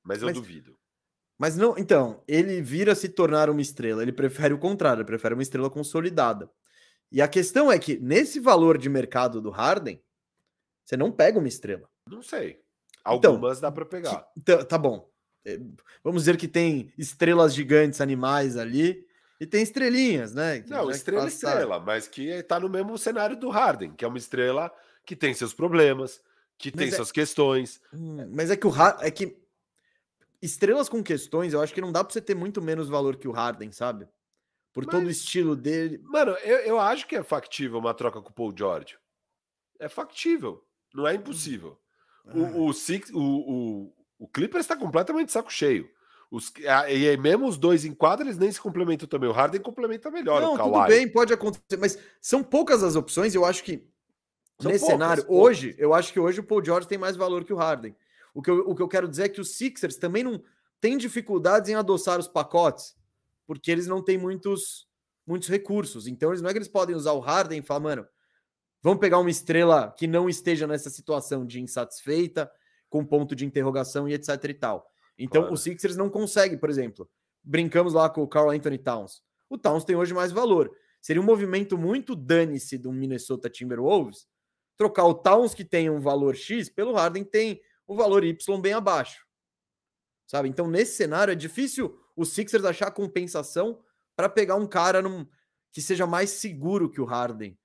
[0.05, 0.79] Mas eu mas, duvido.
[1.37, 4.03] Mas não, então, ele vira se tornar uma estrela.
[4.03, 6.49] Ele prefere o contrário, ele prefere uma estrela consolidada.
[7.11, 10.01] E a questão é que, nesse valor de mercado do Harden,
[10.85, 11.89] você não pega uma estrela.
[12.09, 12.61] Não sei.
[13.07, 14.27] Então, Algumas então, dá para pegar.
[14.35, 15.11] Que, tá, tá bom.
[15.45, 15.59] É,
[16.03, 19.05] vamos dizer que tem estrelas gigantes, animais ali,
[19.45, 20.65] e tem estrelinhas, né?
[20.67, 24.73] Não, estrela estrela, mas que tá no mesmo cenário do Harden, que é uma estrela
[25.05, 26.23] que tem seus problemas,
[26.57, 26.97] que mas tem é...
[26.97, 27.79] suas questões.
[27.93, 29.37] Hum, mas é que o Harden, é que
[30.41, 33.29] estrelas com questões, eu acho que não dá para você ter muito menos valor que
[33.29, 34.09] o Harden, sabe?
[34.73, 36.01] Por Mas, todo o estilo dele.
[36.05, 38.97] Mano, eu, eu acho que é factível uma troca com o Paul George.
[39.79, 40.65] É factível.
[40.95, 41.79] Não é impossível.
[42.25, 42.51] O, ah.
[42.57, 45.89] o, Six, o, o, o Clippers está completamente saco cheio.
[46.35, 49.31] Os, e aí, mesmo os dois em quadra, eles nem se complementam também.
[49.31, 50.73] O Harden complementa melhor Não, o Kawhi.
[50.73, 53.37] tudo bem, pode acontecer, mas são poucas as opções.
[53.37, 53.89] Eu acho que
[54.61, 55.45] são nesse poucas, cenário, poucas.
[55.47, 57.95] hoje, eu acho que hoje o Paul George tem mais valor que o Harden.
[58.35, 60.43] O que, eu, o que eu quero dizer é que os Sixers também não
[60.81, 62.97] têm dificuldades em adoçar os pacotes,
[63.47, 64.89] porque eles não têm muitos,
[65.25, 66.09] muitos recursos.
[66.09, 68.07] Então, eles não é que eles podem usar o Harden e falar, mano,
[68.83, 72.51] vamos pegar uma estrela que não esteja nessa situação de insatisfeita,
[72.91, 74.91] com ponto de interrogação e etc e tal.
[75.19, 75.55] Então, claro.
[75.55, 77.09] os Sixers não conseguem, por exemplo,
[77.43, 79.23] brincamos lá com o Carl Anthony Towns.
[79.49, 80.71] O Towns tem hoje mais valor.
[81.01, 84.27] Seria um movimento muito dane-se do Minnesota Timberwolves
[84.77, 88.73] trocar o Towns, que tem um valor X, pelo Harden, tem o valor Y bem
[88.73, 89.27] abaixo.
[90.27, 90.49] Sabe?
[90.49, 93.81] Então, nesse cenário, é difícil os Sixers achar compensação
[94.17, 95.27] para pegar um cara num,
[95.73, 97.59] que seja mais seguro que o Harden.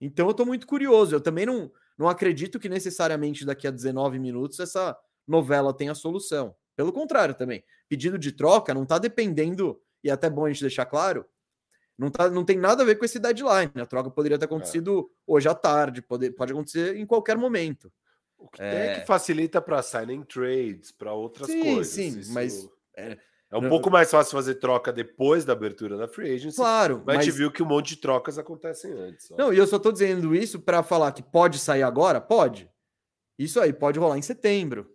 [0.00, 1.14] Então, eu estou muito curioso.
[1.14, 4.96] Eu também não, não acredito que necessariamente daqui a 19 minutos essa
[5.26, 6.54] novela tenha solução.
[6.76, 7.64] Pelo contrário, também.
[7.88, 11.24] Pedido de troca não está dependendo, e é até bom a gente deixar claro,
[11.98, 13.70] não, tá, não tem nada a ver com esse deadline.
[13.76, 15.32] A troca poderia ter acontecido é.
[15.32, 17.92] hoje à tarde, pode, pode acontecer em qualquer momento.
[18.36, 18.86] O que é...
[18.86, 21.88] é que facilita para signing trades, para outras sim, coisas.
[21.88, 22.68] Sim, Isso mas.
[22.96, 23.16] É,
[23.50, 23.70] é um não...
[23.70, 26.56] pouco mais fácil fazer troca depois da abertura da free agency.
[26.56, 26.96] Claro.
[27.06, 27.18] Mas, mas...
[27.18, 29.30] a gente viu que um monte de trocas acontecem antes.
[29.30, 29.36] Ó.
[29.36, 32.20] Não, e eu só estou dizendo isso para falar que pode sair agora?
[32.20, 32.68] Pode.
[33.38, 34.93] Isso aí pode rolar em setembro.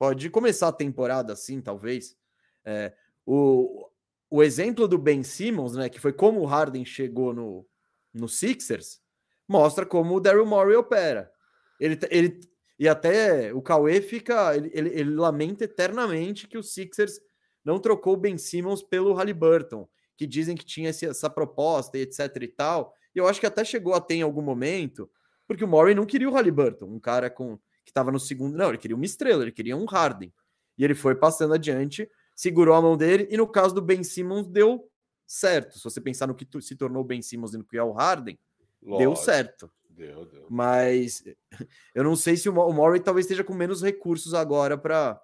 [0.00, 2.16] Pode começar a temporada assim, talvez.
[2.64, 2.94] É,
[3.26, 3.86] o,
[4.30, 7.66] o exemplo do Ben Simmons, né, que foi como o Harden chegou no,
[8.10, 8.98] no Sixers,
[9.46, 11.30] mostra como o Daryl Morey opera.
[11.78, 12.40] Ele, ele,
[12.78, 14.56] e até o Cauê fica.
[14.56, 17.20] Ele, ele, ele, lamenta eternamente que o Sixers
[17.62, 19.86] não trocou o Ben Simmons pelo Halliburton,
[20.16, 22.94] que dizem que tinha esse, essa proposta e etc e tal.
[23.14, 25.10] E eu acho que até chegou a ter em algum momento,
[25.46, 28.56] porque o Murray não queria o Halliburton, um cara com que estava no segundo.
[28.56, 30.32] Não, ele queria uma estrela, ele queria um Harden.
[30.76, 34.46] E ele foi passando adiante, segurou a mão dele, e no caso do Ben Simmons
[34.46, 34.90] deu
[35.26, 35.78] certo.
[35.78, 38.38] Se você pensar no que se tornou Ben Simmons e no que é o Harden,
[38.82, 38.98] Lógico.
[38.98, 39.70] deu certo.
[39.88, 40.46] Deu, deu.
[40.48, 41.22] Mas
[41.94, 45.20] eu não sei se o, o Murray talvez esteja com menos recursos agora para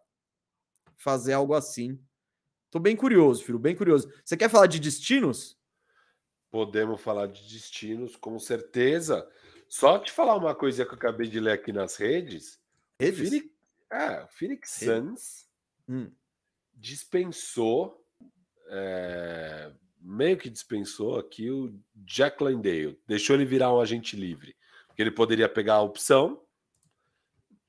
[0.96, 1.98] fazer algo assim.
[2.70, 4.12] Tô bem curioso, filho, bem curioso.
[4.24, 5.56] Você quer falar de destinos?
[6.50, 9.26] Podemos falar de destinos, com certeza.
[9.68, 12.60] Só te falar uma coisa que eu acabei de ler aqui nas redes.
[12.98, 13.28] Redes?
[13.28, 13.50] Phoenix,
[13.90, 14.96] é, o Phoenix Redes.
[14.96, 15.46] Suns
[15.88, 16.10] Hum.
[16.74, 18.04] dispensou,
[18.68, 23.00] é, meio que dispensou aqui o Jack Landale.
[23.06, 24.56] Deixou ele virar um agente livre.
[24.86, 26.42] Porque ele poderia pegar a opção,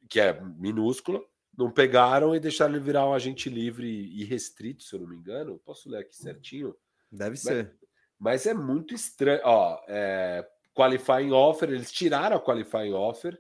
[0.10, 1.22] que é minúscula,
[1.58, 5.16] não pegaram e deixaram ele virar um agente livre e restrito, se eu não me
[5.18, 5.60] engano.
[5.66, 6.76] Posso ler aqui certinho?
[7.12, 7.76] Deve ser.
[8.18, 9.42] Mas é muito estranho.
[9.44, 10.48] Ó, é,
[10.78, 13.40] qualifying offer, eles tiraram a qualifying offer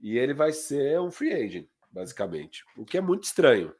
[0.00, 2.64] e ele vai ser um free agent, basicamente.
[2.76, 3.72] O que é muito estranho.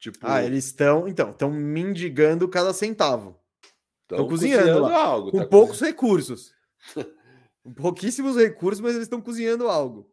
[0.00, 3.38] Tipo, Ah, eles estão, então, estão mendigando cada centavo.
[4.06, 5.30] tão tão cozinhando lá, algo.
[5.30, 6.54] Com tá poucos recursos.
[7.62, 10.10] Com pouquíssimos recursos, mas eles estão cozinhando algo.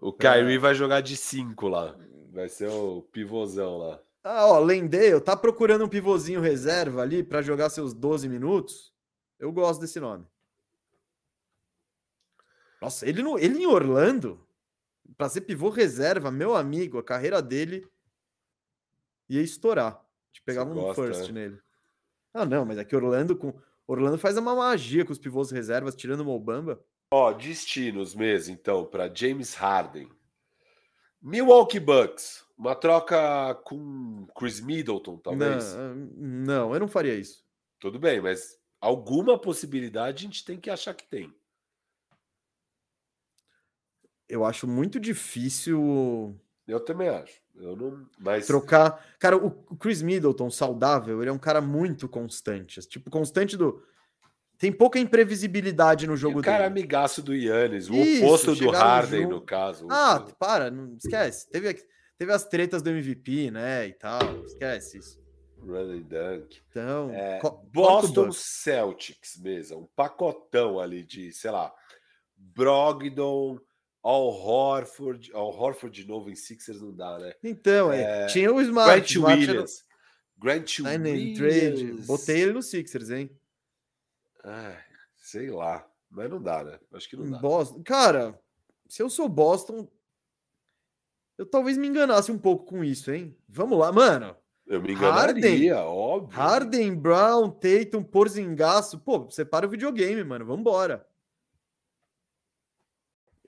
[0.00, 1.96] O Kyrie vai jogar de 5 lá.
[2.32, 4.00] Vai ser o pivôzão lá.
[4.24, 8.92] Ah, ó, Lendale tá procurando um pivôzinho reserva ali para jogar seus 12 minutos.
[9.38, 10.26] Eu gosto desse nome.
[12.80, 14.46] Nossa, ele, no, ele em Orlando,
[15.16, 17.86] para ser pivô reserva, meu amigo, a carreira dele
[19.28, 20.04] ia estourar.
[20.32, 21.40] De pegar Você um gosta, first né?
[21.40, 21.60] nele.
[22.32, 23.52] Ah, não, mas é que Orlando com
[23.86, 26.84] Orlando faz uma magia com os pivôs reservas, tirando o Mobamba.
[27.10, 30.10] Ó, destinos mesmo, então, para James Harden.
[31.22, 32.46] Milwaukee Bucks.
[32.56, 35.74] Uma troca com Chris Middleton, talvez.
[35.74, 37.44] Não, não, eu não faria isso.
[37.78, 41.32] Tudo bem, mas alguma possibilidade a gente tem que achar que tem.
[44.28, 46.34] Eu acho muito difícil
[46.66, 47.40] Eu também acho.
[47.56, 48.06] Eu não.
[48.18, 49.04] Mas trocar.
[49.18, 52.80] Cara, o o Chris Middleton saudável, ele é um cara muito constante.
[52.86, 53.82] Tipo, constante do.
[54.58, 56.80] Tem pouca imprevisibilidade no jogo o cara dele.
[56.80, 59.34] amigaço do Yannis, o Isso, oposto do Harden, junto.
[59.36, 59.86] no caso.
[59.88, 61.48] Ah, para, não esquece.
[61.48, 61.74] Teve,
[62.16, 63.86] teve as tretas do MVP, né?
[63.86, 64.20] E tal.
[64.44, 65.20] Esquece isso.
[65.60, 66.60] Running Dunk.
[66.70, 68.30] Então, É, o Boston.
[68.32, 71.72] Celtics mesmo, um pacotão ali de, sei lá,
[72.36, 73.58] Brogdon,
[74.10, 77.34] Al Horford, Al Horford de novo em Sixers não dá, né?
[77.44, 78.90] Então, é, tinha o Smart.
[78.90, 79.84] Grant Smart era- Williams.
[80.38, 81.38] Grant Sign and Williams.
[81.38, 81.92] trade.
[82.06, 83.30] Botei ele no Sixers, hein?
[84.44, 84.78] Ai,
[85.16, 86.78] sei lá, mas não dá, né?
[86.92, 87.38] Acho que não dá.
[87.38, 87.82] Boston.
[87.82, 88.40] Cara,
[88.88, 89.86] se eu sou Boston,
[91.36, 93.36] eu talvez me enganasse um pouco com isso, hein?
[93.48, 94.36] Vamos lá, mano.
[94.66, 95.38] Eu me Harden.
[95.38, 96.36] enganaria, óbvio.
[96.38, 98.98] Harden, Brown, Tatum, Porzingaço.
[99.00, 100.44] Pô, separa o videogame, mano.
[100.44, 101.07] Vambora.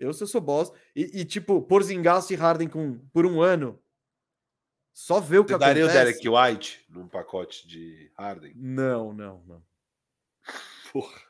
[0.01, 0.73] Eu, se eu sou boss.
[0.97, 3.79] E, e, tipo, Porzingaço e Harden com, por um ano.
[4.93, 6.23] Só ver o que Você daria o acontece.
[6.23, 8.53] Derek White num pacote de Harden?
[8.57, 9.63] Não, não, não.
[10.93, 11.21] Porra.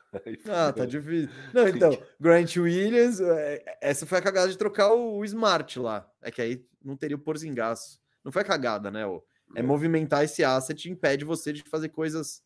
[0.49, 1.29] Ah, tá difícil.
[1.53, 6.09] Não, então, Grant Williams, é, essa foi a cagada de trocar o, Smart lá.
[6.21, 8.01] É que aí não teria o Porzingaço.
[8.23, 9.03] Não foi a cagada, né?
[9.55, 9.63] É É.
[9.63, 12.43] movimentar esse asset impede você de fazer coisas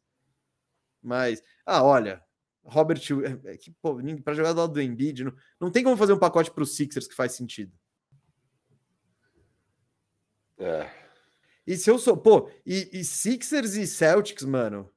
[1.02, 1.42] mais.
[1.66, 2.24] Ah, olha,
[2.66, 3.02] Robert,
[3.46, 6.14] é, é que, pô, para jogar do lado do Embiid, não, não tem como fazer
[6.14, 7.72] um pacote para os Sixers que faz sentido.
[10.58, 10.90] É.
[11.68, 14.92] E se eu sou, pô, e, e Sixers e Celtics, mano,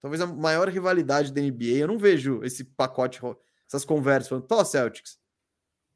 [0.00, 3.20] talvez a maior rivalidade da NBA, eu não vejo esse pacote,
[3.66, 5.18] essas conversas falando, tô, Celtics,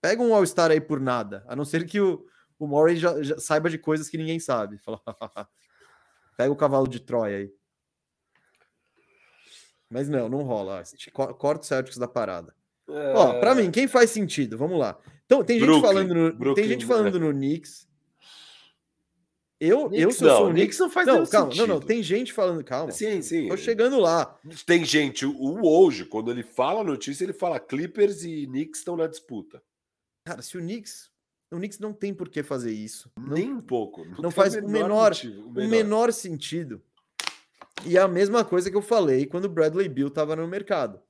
[0.00, 2.24] pega um All-Star aí por nada, a não ser que o,
[2.58, 4.78] o Murray já, já saiba de coisas que ninguém sabe.
[4.84, 5.00] Fala,
[6.36, 7.52] pega o cavalo de Troia aí.
[9.90, 10.82] Mas não, não rola.
[11.12, 12.54] Corta o Celtics da parada.
[12.88, 14.56] Ó, pra mim, quem faz sentido?
[14.56, 14.98] Vamos lá.
[15.24, 15.70] Então, tem gente É.
[15.70, 17.86] Brooklyn, falando no, Brooklyn, tem gente falando no Knicks.
[19.58, 21.54] Eu, eu Knicks se eu não, sou o o Knicks, Knicks não faz não, calma,
[21.54, 21.86] não, não, sentido.
[21.88, 22.92] tem gente falando, calma.
[22.92, 23.48] Sim, sim.
[23.48, 24.38] Tô chegando lá.
[24.66, 28.96] Tem gente, o hoje, quando ele fala a notícia, ele fala Clippers e Knicks estão
[28.96, 29.62] na disputa.
[30.26, 31.10] Cara, se o Knicks,
[31.50, 33.10] o Knicks não tem por que fazer isso.
[33.18, 34.04] Não, Nem um pouco.
[34.04, 36.82] não tem faz o menor, motivo, o menor sentido.
[37.84, 41.00] E é a mesma coisa que eu falei quando o Bradley Bill tava no mercado.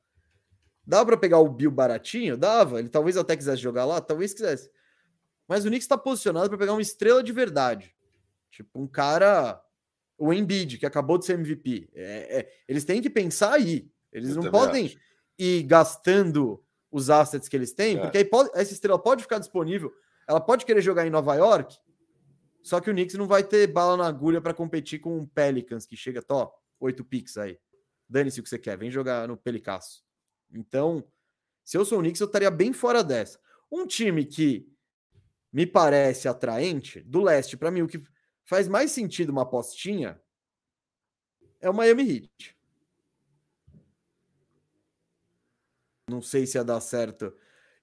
[0.86, 2.36] Dava para pegar o Bill baratinho?
[2.36, 2.78] Dava.
[2.78, 4.70] Ele talvez até quisesse jogar lá, talvez quisesse.
[5.48, 7.94] Mas o Knicks está posicionado para pegar uma estrela de verdade.
[8.50, 9.60] Tipo, um cara.
[10.18, 11.90] O Embiid, que acabou de ser MVP.
[11.94, 13.90] É- é- eles têm que pensar aí.
[14.10, 14.96] Eles Eu não podem acho.
[15.38, 18.00] ir gastando os assets que eles têm, É.
[18.00, 19.92] porque aí pode- essa estrela pode ficar disponível.
[20.26, 21.76] Ela pode querer jogar em Nova York,
[22.66, 25.86] só que o Knicks não vai ter bala na agulha para competir com o Pelicans,
[25.86, 27.60] que chega, tó, oito picks aí.
[28.08, 30.02] Dane-se o que você quer, vem jogar no Pelicasso.
[30.50, 31.06] Então,
[31.64, 33.38] se eu sou o Knicks, eu estaria bem fora dessa.
[33.70, 34.68] Um time que
[35.52, 38.02] me parece atraente, do leste, para mim, o que
[38.44, 40.20] faz mais sentido uma apostinha
[41.60, 42.56] é o Miami Heat.
[46.10, 47.32] Não sei se ia dar certo.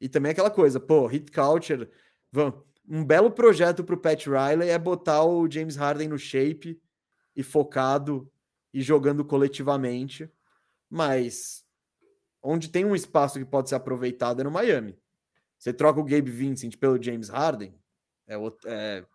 [0.01, 1.89] E também aquela coisa, pô, Hit Culture,
[2.29, 6.81] vamos, um belo projeto para o Pat Riley é botar o James Harden no shape
[7.35, 8.29] e focado
[8.73, 10.29] e jogando coletivamente,
[10.89, 11.63] mas
[12.41, 14.97] onde tem um espaço que pode ser aproveitado é no Miami.
[15.57, 17.73] Você troca o Gabe Vincent pelo James Harden,
[18.27, 19.05] é, o, é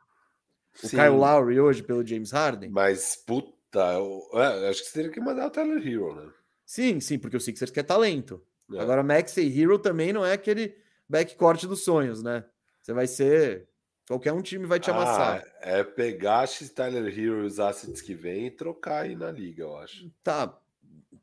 [0.83, 2.71] o Kyle Lowry hoje pelo James Harden.
[2.71, 6.33] Mas, puta, eu, é, acho que você teria que mandar o Tyler Hero, né?
[6.65, 8.43] Sim, sim, porque o Sixers quer talento.
[8.73, 8.81] É.
[8.81, 10.77] Agora, Max e Hero também não é aquele
[11.09, 12.45] backcourt dos sonhos, né?
[12.89, 13.69] Você vai ser.
[14.09, 15.45] Qualquer um time vai te amassar.
[15.45, 19.31] Ah, é pegar X Tyler Hero e os assets que vem e trocar aí na
[19.31, 20.11] liga, eu acho.
[20.23, 20.59] Tá,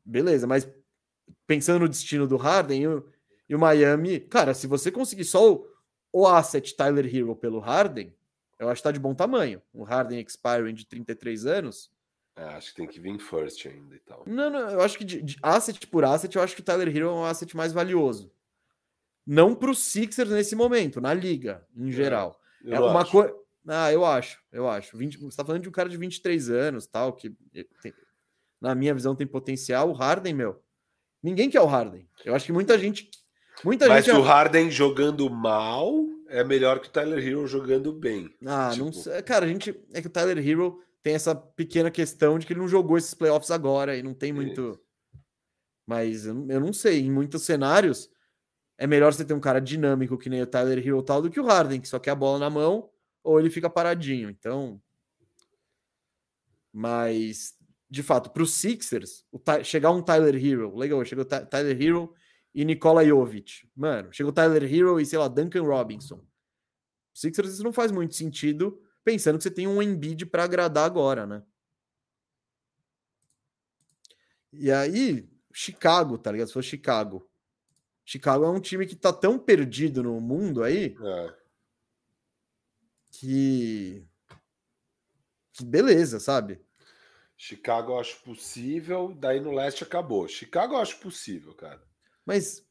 [0.04, 0.68] beleza, mas
[1.44, 2.82] pensando no destino do Harden
[3.48, 5.68] e o, Miami, cara, se você conseguir só o,
[6.12, 8.14] o asset Tyler Hero pelo Harden,
[8.60, 9.60] eu acho que tá de bom tamanho.
[9.74, 11.90] Um Harden expiring de 33 anos.
[12.36, 14.22] É, acho que tem que vir first ainda e tal.
[14.24, 16.96] Não, não, eu acho que de, de asset por asset, eu acho que o Tyler
[16.96, 18.30] Hero é um asset mais valioso.
[19.26, 22.38] Não para os Sixers nesse momento, na liga, em é, geral.
[22.64, 23.34] É, uma coisa.
[23.66, 24.96] Ah, eu acho, eu acho.
[24.96, 27.30] 20, você tá falando de um cara de 23 anos, tal, que
[27.82, 27.92] tem,
[28.60, 29.90] na minha visão tem potencial.
[29.90, 30.62] O Harden, meu.
[31.22, 32.08] Ninguém quer o Harden.
[32.24, 33.10] Eu acho que muita gente.
[33.64, 35.92] Muita Mas gente o Harden jogando mal
[36.28, 38.32] é melhor que o Tyler Hero jogando bem.
[38.44, 38.84] Ah, tipo...
[38.84, 39.22] não sei.
[39.22, 39.74] Cara, a gente.
[39.92, 43.14] É que o Tyler Hero tem essa pequena questão de que ele não jogou esses
[43.14, 44.78] playoffs agora e não tem muito.
[45.86, 47.00] Mas eu não sei.
[47.00, 48.10] Em muitos cenários,
[48.78, 51.40] é melhor você ter um cara dinâmico que nem o Tyler Hero tal do que
[51.40, 52.90] o Harden, que só quer a bola na mão
[53.22, 54.30] ou ele fica paradinho.
[54.30, 54.80] Então.
[56.72, 57.54] Mas,
[57.88, 62.14] de fato, para os Sixers, o, chegar um Tyler Hero, legal, chegou o Tyler Hero
[62.54, 63.68] e Nikola Jovic.
[63.74, 66.22] Mano, chegou Tyler Hero e, sei lá, Duncan Robinson.
[67.14, 71.26] Sixers isso não faz muito sentido, pensando que você tem um Embiid para agradar agora,
[71.26, 71.42] né?
[74.52, 76.48] E aí, Chicago, tá ligado?
[76.48, 77.26] Se for Chicago.
[78.06, 81.34] Chicago é um time que tá tão perdido no mundo aí é.
[83.10, 84.06] que...
[85.52, 86.64] que beleza, sabe?
[87.36, 90.28] Chicago eu acho possível, daí no leste acabou.
[90.28, 91.82] Chicago eu acho possível, cara.
[92.24, 92.64] Mas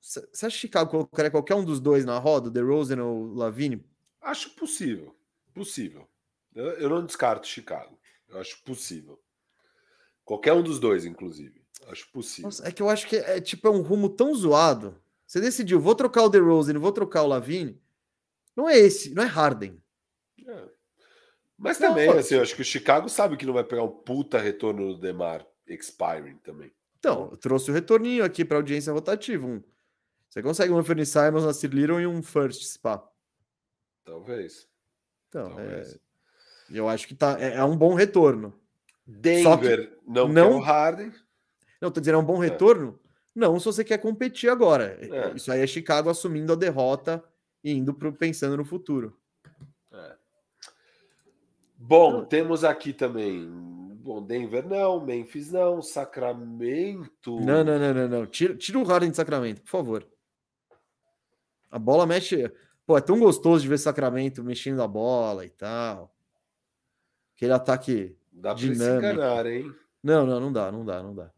[0.00, 3.84] você acha que Chicago colocaria qualquer um dos dois na roda, The Rosen ou Lavine?
[4.20, 5.16] Acho possível.
[5.54, 6.08] Possível.
[6.52, 7.96] Eu, eu, não descarto Chicago.
[8.28, 9.22] Eu acho possível.
[10.24, 11.64] Qualquer um dos dois, inclusive.
[11.88, 12.44] Acho possível.
[12.44, 15.00] Nossa, é que eu acho que é, tipo, é um rumo tão zoado.
[15.26, 17.80] Você decidiu, vou trocar o The Rosen, vou trocar o Lavine.
[18.56, 19.80] Não é esse, não é Harden.
[20.46, 20.64] É.
[21.56, 23.90] Mas não, também, assim, eu acho que o Chicago sabe que não vai pegar um
[23.90, 26.72] puta retorno do Demar expiring também.
[26.98, 29.46] Então, eu trouxe o retorninho aqui para audiência rotativa.
[29.46, 29.62] Um,
[30.28, 33.06] você consegue um Anthony Simons, Nasir Little e um first spa.
[34.04, 34.68] Talvez.
[35.28, 35.94] Então, Talvez.
[35.94, 35.98] É,
[36.70, 38.58] eu acho que tá, é, é um bom retorno.
[39.06, 41.12] Denver não, não quer o Harden.
[41.80, 42.48] Não, tô dizendo, é um bom é.
[42.48, 42.98] retorno?
[43.04, 43.08] É.
[43.34, 44.98] Não, se você quer competir agora.
[45.00, 45.36] É.
[45.36, 47.22] Isso aí é Chicago assumindo a derrota
[47.62, 49.16] e indo pro, pensando no futuro.
[49.92, 50.16] É.
[51.76, 53.48] Bom, então, temos aqui também
[54.08, 57.38] Bom, Denver não, Memphis não, Sacramento.
[57.40, 58.26] Não, não, não, não, não.
[58.26, 60.08] Tira, tira o Harden de Sacramento, por favor.
[61.70, 62.50] A bola mexe.
[62.86, 66.10] Pô, é tão gostoso de ver Sacramento mexendo a bola e tal.
[67.36, 69.00] Aquele ataque dá dinâmico.
[69.00, 69.74] Pra se enganar, hein?
[70.02, 71.30] Não, não, não dá, não dá, não dá.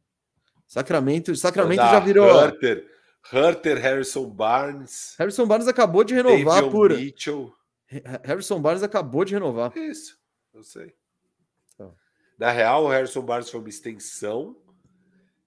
[0.71, 2.45] Sacramento, Sacramento já virou.
[2.45, 2.87] Hunter,
[3.33, 5.17] Hunter, Harrison Barnes.
[5.19, 6.91] Harrison Barnes acabou de renovar David por.
[6.91, 7.53] Mitchell.
[8.23, 9.77] Harrison Barnes acabou de renovar.
[9.77, 10.17] Isso,
[10.55, 10.95] eu sei.
[12.39, 14.57] Na real, o Harrison Barnes foi uma extensão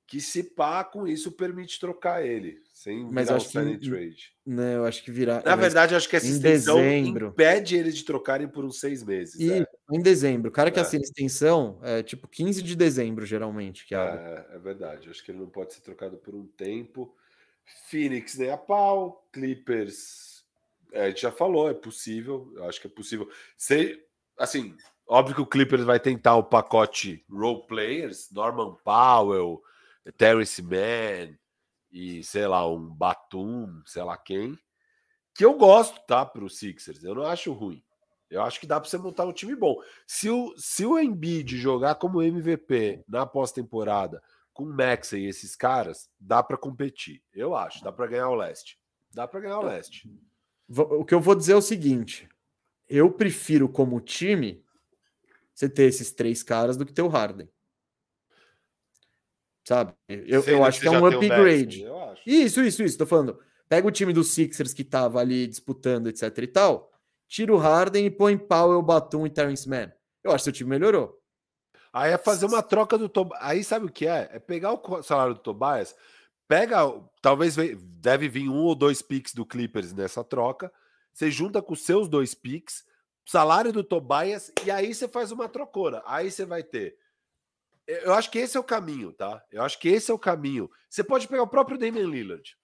[0.05, 4.33] que, se pá, com isso permite trocar ele, sem mas virar acho que, trade.
[4.45, 5.41] Não, eu acho que virar.
[5.45, 7.27] Na verdade, acho que essa extensão dezembro.
[7.27, 9.39] impede eles de trocarem por uns seis meses.
[9.39, 9.65] E é.
[9.89, 10.49] em dezembro.
[10.49, 10.81] O cara que é.
[10.81, 13.87] assina extensão é tipo 15 de dezembro, geralmente.
[13.87, 15.09] Que é, é verdade.
[15.09, 17.15] Acho que ele não pode ser trocado por um tempo.
[17.89, 19.25] Phoenix nem a pau.
[19.31, 20.43] Clippers.
[20.91, 22.51] É, a gente já falou, é possível.
[22.57, 23.29] Eu acho que é possível.
[23.57, 23.97] Se,
[24.37, 24.75] assim,
[25.07, 29.61] Óbvio que o Clippers vai tentar o pacote role players, Norman Powell,
[30.17, 31.37] Terrence Mann
[31.93, 34.57] e sei lá, um Batum, sei lá quem,
[35.35, 37.03] que eu gosto, tá, para os Sixers.
[37.03, 37.83] Eu não acho ruim.
[38.29, 39.75] Eu acho que dá para você montar um time bom.
[40.07, 44.21] Se o, se o Embiid jogar como MVP na pós-temporada
[44.51, 47.21] com o Max e esses caras, dá para competir.
[47.31, 48.79] Eu acho, dá para ganhar o leste.
[49.11, 50.09] Dá para ganhar o leste.
[50.67, 52.27] O que eu vou dizer é o seguinte:
[52.89, 54.63] eu prefiro como time
[55.53, 57.47] você ter esses três caras do que ter o Harden.
[59.67, 59.93] Sabe?
[60.07, 61.85] Eu, eu acho que é um upgrade.
[62.25, 62.97] isso, isso, isso.
[62.97, 63.39] Tô falando.
[63.69, 66.91] Pega o time dos Sixers que tava ali disputando, etc e tal.
[67.27, 69.91] Tira o Harden e põe Powell, Batum e Terrence Mann.
[70.23, 71.19] Eu acho que seu time melhorou.
[71.91, 73.39] Aí é fazer uma troca do Tobias.
[73.41, 74.29] Aí sabe o que é?
[74.33, 75.95] É pegar o salário do Tobias,
[76.47, 76.79] pega,
[77.21, 77.55] talvez
[77.99, 80.71] deve vir um ou dois picks do Clippers nessa troca.
[81.13, 82.83] Você junta com os seus dois picks,
[83.25, 86.01] salário do Tobias, e aí você faz uma trocora.
[86.05, 86.97] Aí você vai ter
[87.87, 89.43] Eu acho que esse é o caminho, tá?
[89.51, 90.69] Eu acho que esse é o caminho.
[90.89, 92.55] Você pode pegar o próprio Damian Lillard.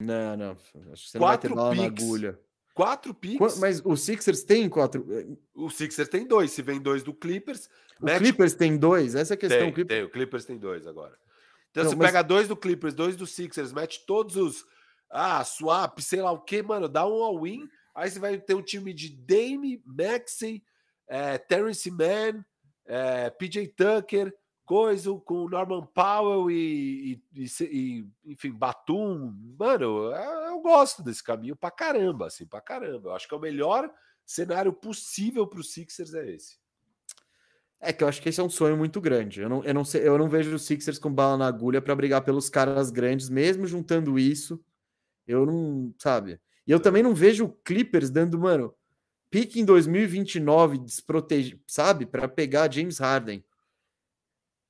[0.00, 0.50] Não, não.
[0.92, 2.40] Acho que você quatro não vai ter bala na agulha.
[2.72, 3.58] Quatro picks.
[3.58, 5.04] Mas o Sixers tem quatro.
[5.52, 6.52] O Sixers tem dois.
[6.52, 7.68] Se vem dois do Clippers.
[8.00, 8.18] O mete...
[8.18, 9.16] Clippers tem dois?
[9.16, 9.58] Essa é a questão.
[9.58, 9.98] Tem, Clippers...
[9.98, 10.06] tem.
[10.06, 11.18] O Clippers tem dois agora.
[11.72, 12.06] Então não, você mas...
[12.06, 14.64] pega dois do Clippers, dois do Sixers, mete todos os.
[15.10, 16.88] Ah, swap, sei lá o que, mano.
[16.88, 17.68] Dá um all-in.
[17.94, 20.62] Aí você vai ter um time de Dame, Maxey,
[21.08, 22.44] é, Terrence Mann,
[22.88, 24.34] é, PJ Tucker,
[24.64, 29.32] coisa com Norman Powell e, e, e, enfim, Batum.
[29.58, 33.10] Mano, é, eu gosto desse caminho pra caramba, assim, pra caramba.
[33.10, 33.90] Eu acho que é o melhor
[34.26, 36.58] cenário possível para os Sixers é esse.
[37.80, 39.40] É que eu acho que esse é um sonho muito grande.
[39.40, 41.94] Eu não, eu não, sei, eu não vejo os Sixers com bala na agulha para
[41.94, 44.60] brigar pelos caras grandes, mesmo juntando isso.
[45.26, 46.40] Eu não, sabe?
[46.66, 48.74] E eu também não vejo o Clippers dando, mano,
[49.30, 52.06] pique em 2029 desprotegido, sabe?
[52.06, 53.44] Para pegar James Harden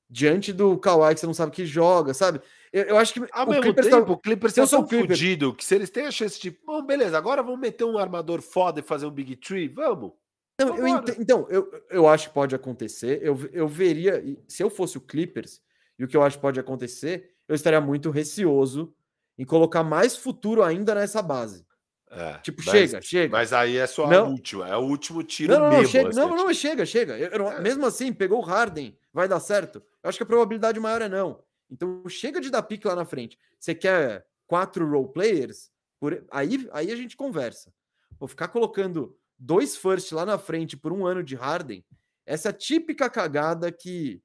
[0.09, 2.41] diante do Kawhi que você não sabe que joga, sabe?
[2.73, 5.53] Eu, eu acho que ao o mesmo Clippers tempo, tá, o Clippers tá tão fudido
[5.53, 8.79] que se eles têm a chance de, bom, beleza, agora vamos meter um armador foda
[8.79, 10.11] e fazer um Big Tree, vamos.
[10.59, 11.09] Não, eu ent...
[11.19, 13.19] então, eu, eu acho que pode acontecer.
[13.21, 15.61] Eu, eu veria, se eu fosse o Clippers,
[15.97, 18.93] e o que eu acho que pode acontecer, eu estaria muito receoso
[19.37, 21.65] em colocar mais futuro ainda nessa base.
[22.11, 23.31] É, tipo, mas, chega, chega.
[23.31, 25.83] Mas aí é só não, a última, é o último tiro não, não, mesmo.
[25.83, 27.17] Não, chega, assim, não, não, chega, chega.
[27.19, 27.61] Eu, eu, é.
[27.61, 29.83] Mesmo assim, pegou o Harden, vai dar certo?
[30.01, 31.43] Eu acho que a probabilidade maior é não.
[31.69, 33.37] Então chega de dar pique lá na frente.
[33.59, 35.69] Você quer quatro role players?
[35.99, 36.25] Por...
[36.31, 37.71] Aí, aí a gente conversa.
[38.19, 41.85] Vou ficar colocando dois first lá na frente por um ano de Harden.
[42.25, 44.21] Essa é a típica cagada que,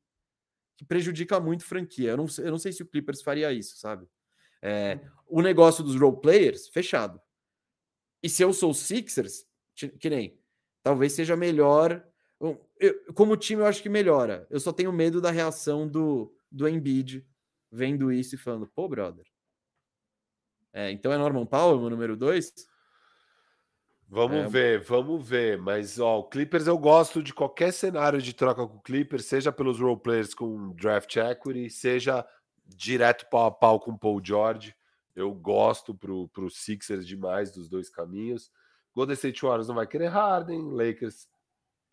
[0.76, 2.10] que prejudica muito franquia.
[2.10, 4.06] Eu não, eu não sei se o Clippers faria isso, sabe?
[4.62, 7.20] É, o negócio dos role players, fechado.
[8.24, 9.44] E se eu sou o Sixers,
[10.00, 10.36] que nem,
[10.82, 12.02] talvez seja melhor
[12.78, 14.46] eu, como time, eu acho que melhora.
[14.50, 17.26] Eu só tenho medo da reação do, do Embiid
[17.70, 19.24] vendo isso e falando, pô, brother.
[20.72, 22.52] É, então é Norman Powell o número 2?
[24.08, 24.48] Vamos é...
[24.48, 25.58] ver, vamos ver.
[25.58, 29.52] Mas, ó, o Clippers eu gosto de qualquer cenário de troca com o Clippers, seja
[29.52, 32.26] pelos role players com draft equity, seja
[32.66, 34.74] direto pau a pau com o Paul George.
[35.14, 38.50] Eu gosto pro, pro Sixers demais dos dois caminhos.
[38.94, 41.28] Golden State Warriors não vai querer Harden, Lakers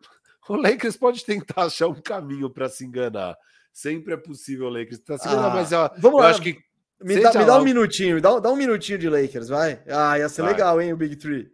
[0.48, 3.36] o Lakers pode tentar achar um caminho para se enganar.
[3.72, 6.30] Sempre é possível o Lakers tá se enganar, ah, mas ó, vamos lá.
[6.30, 6.58] acho que
[7.00, 9.82] me dá, me dá um minutinho, dá, dá um minutinho de Lakers, vai.
[9.88, 10.52] Ah, ia ser vai.
[10.52, 11.50] legal, hein, o Big Three.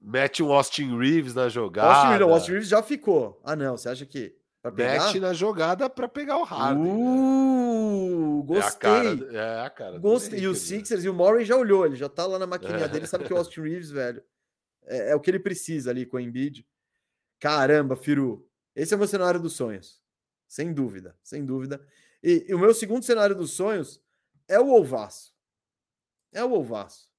[0.00, 1.92] Mete um Austin Reeves na jogada.
[1.92, 3.40] Austin, o Austin Reeves já ficou.
[3.44, 4.34] Ah, não, você acha que
[4.74, 6.84] Mete na jogada para pegar o Harden.
[6.84, 6.90] Né?
[6.92, 8.44] Uh, né?
[8.46, 8.60] gostei.
[8.60, 10.40] É a cara, é a cara gostei.
[10.40, 10.56] E o né?
[10.56, 12.88] Sixers e o Murray já olhou, ele já tá lá na maquininha é.
[12.88, 14.22] dele, sabe que o Austin Reeves, velho,
[14.84, 16.66] é, é, o que ele precisa ali com o Embiid.
[17.38, 18.46] Caramba, Firu,
[18.76, 19.98] esse é o meu cenário dos sonhos.
[20.46, 21.80] Sem dúvida, sem dúvida.
[22.22, 24.02] E, e o meu segundo cenário dos sonhos
[24.46, 25.34] é o Ovaço.
[26.32, 27.10] É o Ovaço.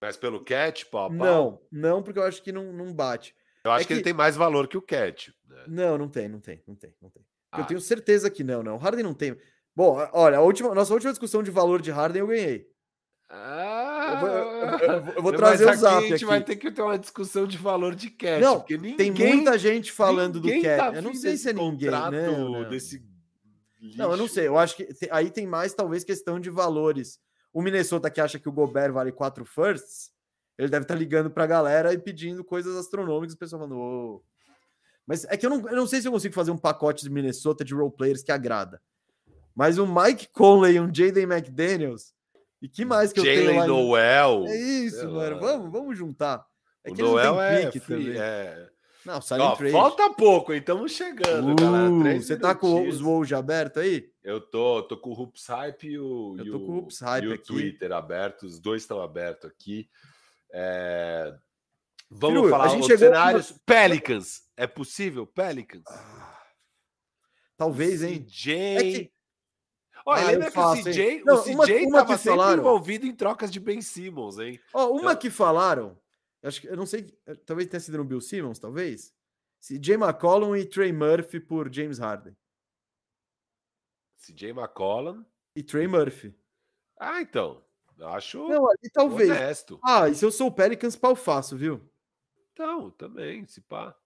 [0.00, 1.16] Mas pelo Cat, pau, pau?
[1.16, 3.36] Não, não, porque eu acho que não, não bate.
[3.64, 5.32] Eu acho é que, que, ele tem mais valor que o Cat.
[5.48, 5.64] Né?
[5.68, 7.24] Não, não tem, não tem, não tem, não tem.
[7.50, 7.60] Ah.
[7.60, 8.74] Eu tenho certeza que não, não.
[8.76, 9.36] O Harden não tem.
[9.74, 12.66] Bom, olha, a última, nossa última discussão de valor de Harden eu ganhei.
[13.30, 15.96] Ah, eu vou, eu, eu vou trazer o zap.
[15.96, 16.24] A gente aqui.
[16.26, 18.42] vai ter que ter uma discussão de valor de cash.
[18.42, 20.76] Não, porque ninguém, tem muita gente falando do cash.
[20.76, 21.90] Tá eu não sei se é ninguém.
[21.90, 22.68] Não, não.
[22.68, 23.02] Desse
[23.96, 24.46] não, eu não sei.
[24.46, 27.18] Eu acho que aí tem mais, talvez, questão de valores.
[27.52, 30.10] O Minnesota que acha que o Gobert vale quatro firsts,
[30.58, 33.34] ele deve estar tá ligando para a galera e pedindo coisas astronômicas.
[33.34, 34.22] O pessoal falando, oh.
[35.06, 37.10] Mas é que eu não, eu não sei se eu consigo fazer um pacote de
[37.10, 38.80] Minnesota de role players que agrada.
[39.54, 42.14] Mas o Mike Conley e um Jaden McDaniels
[42.60, 43.66] e que mais que eu Jaylen tenho lá?
[43.66, 44.44] Noel.
[44.46, 45.40] É isso, mano.
[45.40, 46.46] Vamos, vamos juntar.
[46.84, 48.68] É o que Noel é, free, é...
[49.04, 50.52] Não, Silent Ó, Falta pouco?
[50.52, 52.20] Estamos chegando, uh, galera.
[52.20, 54.08] Você tá com os Wolves aberto aí?
[54.22, 57.24] Eu tô, tô com o Hoops Hype e o, eu tô com o, Hoops Hype
[57.24, 58.44] e o Twitter aberto.
[58.44, 59.88] Os dois estão abertos aqui.
[60.52, 61.34] É...
[62.10, 63.50] Vamos Firu, falar chegou cenários.
[63.50, 63.60] Uma...
[63.64, 64.42] Pelicans.
[64.56, 65.26] É possível?
[65.26, 65.84] Pelicans?
[65.88, 66.42] Ah,
[67.56, 68.24] talvez, hein?
[68.24, 68.54] CJ...
[68.54, 69.12] É que...
[70.04, 72.58] Olha, ah, lembra que faço, o CJ, não, o CJ uma, uma sempre falaram...
[72.58, 74.60] envolvido em trocas de Ben Simmons, hein?
[74.74, 75.16] Ó, uma então...
[75.16, 75.96] que falaram,
[76.42, 79.14] acho que eu não sei, eh, talvez tenha sido no Bill Simmons, talvez.
[79.60, 82.36] CJ McCollum e Trey Murphy por James Harden.
[84.18, 85.24] CJ McCollum
[85.54, 86.34] e Trey Murphy.
[86.98, 87.64] Ah, então.
[88.06, 89.30] Acho não, ali, talvez.
[89.30, 89.80] honesto.
[89.84, 91.80] Ah, e se eu sou o Pelicans, pau faço, viu?
[92.52, 93.96] Então, também, se pá.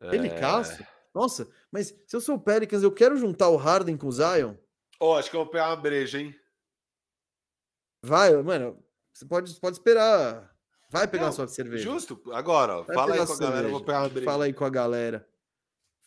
[0.00, 0.82] Pelicasso?
[0.82, 0.88] É...
[1.14, 4.54] Nossa, mas se eu sou o Pelicans, eu quero juntar o Harden com o Zion.
[4.98, 6.34] Ó, oh, acho que eu vou pegar uma breja, hein?
[8.04, 8.82] Vai, mano.
[9.12, 10.50] Você pode, pode esperar.
[10.88, 11.82] Vai pegar Não, sua cerveja.
[11.82, 12.20] Justo.
[12.32, 13.50] Agora, ó, fala aí com a cerveja.
[13.50, 13.66] galera.
[13.66, 14.24] Eu vou pegar uma breja.
[14.24, 15.28] Fala aí com a galera.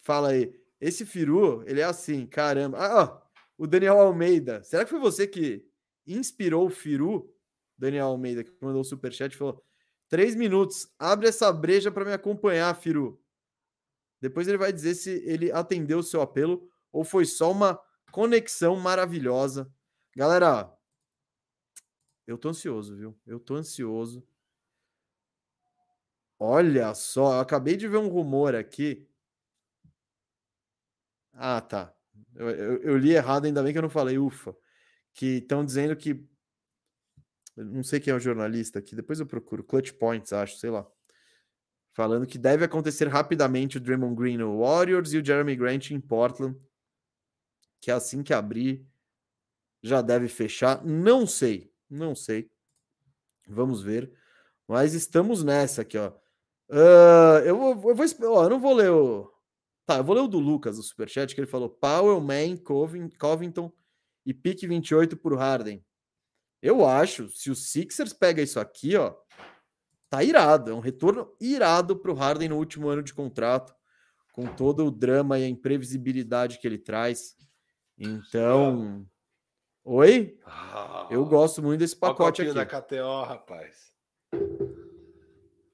[0.01, 0.53] Fala aí.
[0.79, 2.77] Esse Firu, ele é assim, caramba.
[2.77, 3.24] Ah, ó,
[3.57, 4.63] o Daniel Almeida.
[4.63, 5.65] Será que foi você que
[6.05, 7.33] inspirou o Firu?
[7.77, 9.63] Daniel Almeida, que mandou o superchat falou:
[10.07, 13.21] três minutos, abre essa breja para me acompanhar, Firu.
[14.21, 17.79] Depois ele vai dizer se ele atendeu o seu apelo ou foi só uma
[18.11, 19.71] conexão maravilhosa.
[20.15, 20.73] Galera,
[22.25, 23.19] eu tô ansioso, viu?
[23.25, 24.25] Eu tô ansioso.
[26.39, 29.07] Olha só, eu acabei de ver um rumor aqui.
[31.33, 31.94] Ah, tá.
[32.35, 34.55] Eu, eu, eu li errado, ainda bem que eu não falei, ufa.
[35.13, 36.23] Que estão dizendo que.
[37.55, 39.63] Não sei quem é o jornalista aqui, depois eu procuro.
[39.63, 40.85] Clutch Points, acho, sei lá.
[41.93, 45.99] Falando que deve acontecer rapidamente o Draymond Green no Warriors e o Jeremy Grant em
[45.99, 46.59] Portland.
[47.79, 48.85] Que assim que abrir,
[49.81, 50.83] já deve fechar.
[50.83, 52.51] Não sei, não sei.
[53.47, 54.11] Vamos ver.
[54.67, 56.11] Mas estamos nessa aqui, ó.
[56.69, 59.31] Uh, eu vou, eu vou ó, eu não vou ler o.
[59.85, 62.57] Tá, eu vou ler o do Lucas, o superchat, que ele falou: Powell, Man,
[63.19, 63.71] Covington
[64.25, 65.85] e pique 28 por Harden.
[66.61, 69.15] Eu acho, se o Sixers pega isso aqui, ó,
[70.09, 70.71] tá irado.
[70.71, 73.75] É um retorno irado para o Harden no último ano de contrato,
[74.33, 77.35] com todo o drama e a imprevisibilidade que ele traz.
[77.97, 79.05] Então.
[79.83, 80.39] Oi?
[81.11, 81.29] Eu ah.
[81.29, 82.51] gosto muito desse pacote aqui.
[82.51, 83.93] da KTO, rapaz.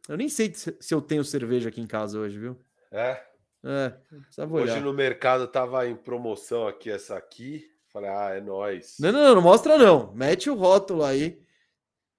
[0.10, 2.60] Eu nem sei se eu tenho cerveja aqui em casa hoje, viu?
[2.92, 3.31] É.
[3.64, 3.94] É,
[4.50, 7.70] Hoje no mercado tava em promoção aqui essa aqui.
[7.94, 8.98] Falei, ah, é nós.
[9.00, 10.14] Não, não, não, mostra não.
[10.14, 11.42] Mete o rótulo aí.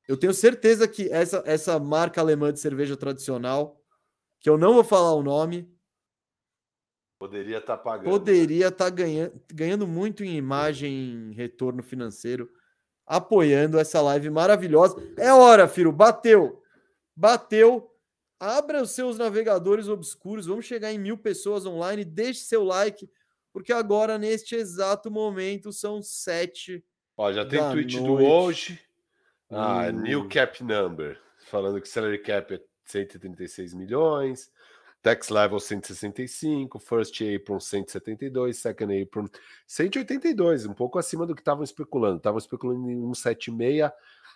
[0.06, 3.80] Eu tenho certeza que essa, essa marca alemã de cerveja tradicional,
[4.40, 5.72] que eu não vou falar o nome,
[7.18, 8.10] poderia estar tá pagando.
[8.10, 12.50] Poderia estar tá ganhando, ganhando muito em imagem, em retorno financeiro,
[13.06, 14.96] apoiando essa live maravilhosa.
[15.16, 16.62] É hora, Firo, bateu.
[17.16, 17.91] Bateu.
[18.42, 20.46] Abra os seus navegadores obscuros.
[20.46, 22.04] Vamos chegar em mil pessoas online.
[22.04, 23.08] Deixe seu like,
[23.52, 26.84] porque agora, neste exato momento, são sete.
[27.16, 28.04] Ó, já tem tweet noite.
[28.04, 28.80] do hoje.
[29.48, 29.92] Ah, hum.
[29.92, 31.20] new cap number.
[31.46, 34.50] Falando que salary cap é 136 milhões.
[35.00, 39.28] Tax level 165, first apron 172, second apron
[39.68, 42.16] 182, um pouco acima do que estavam especulando.
[42.16, 43.92] Estavam especulando em 176,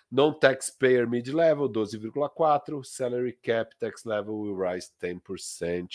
[0.09, 2.83] Non-taxpayer mid-level, 12,4%.
[2.85, 5.87] Salary cap tax level will rise 10%.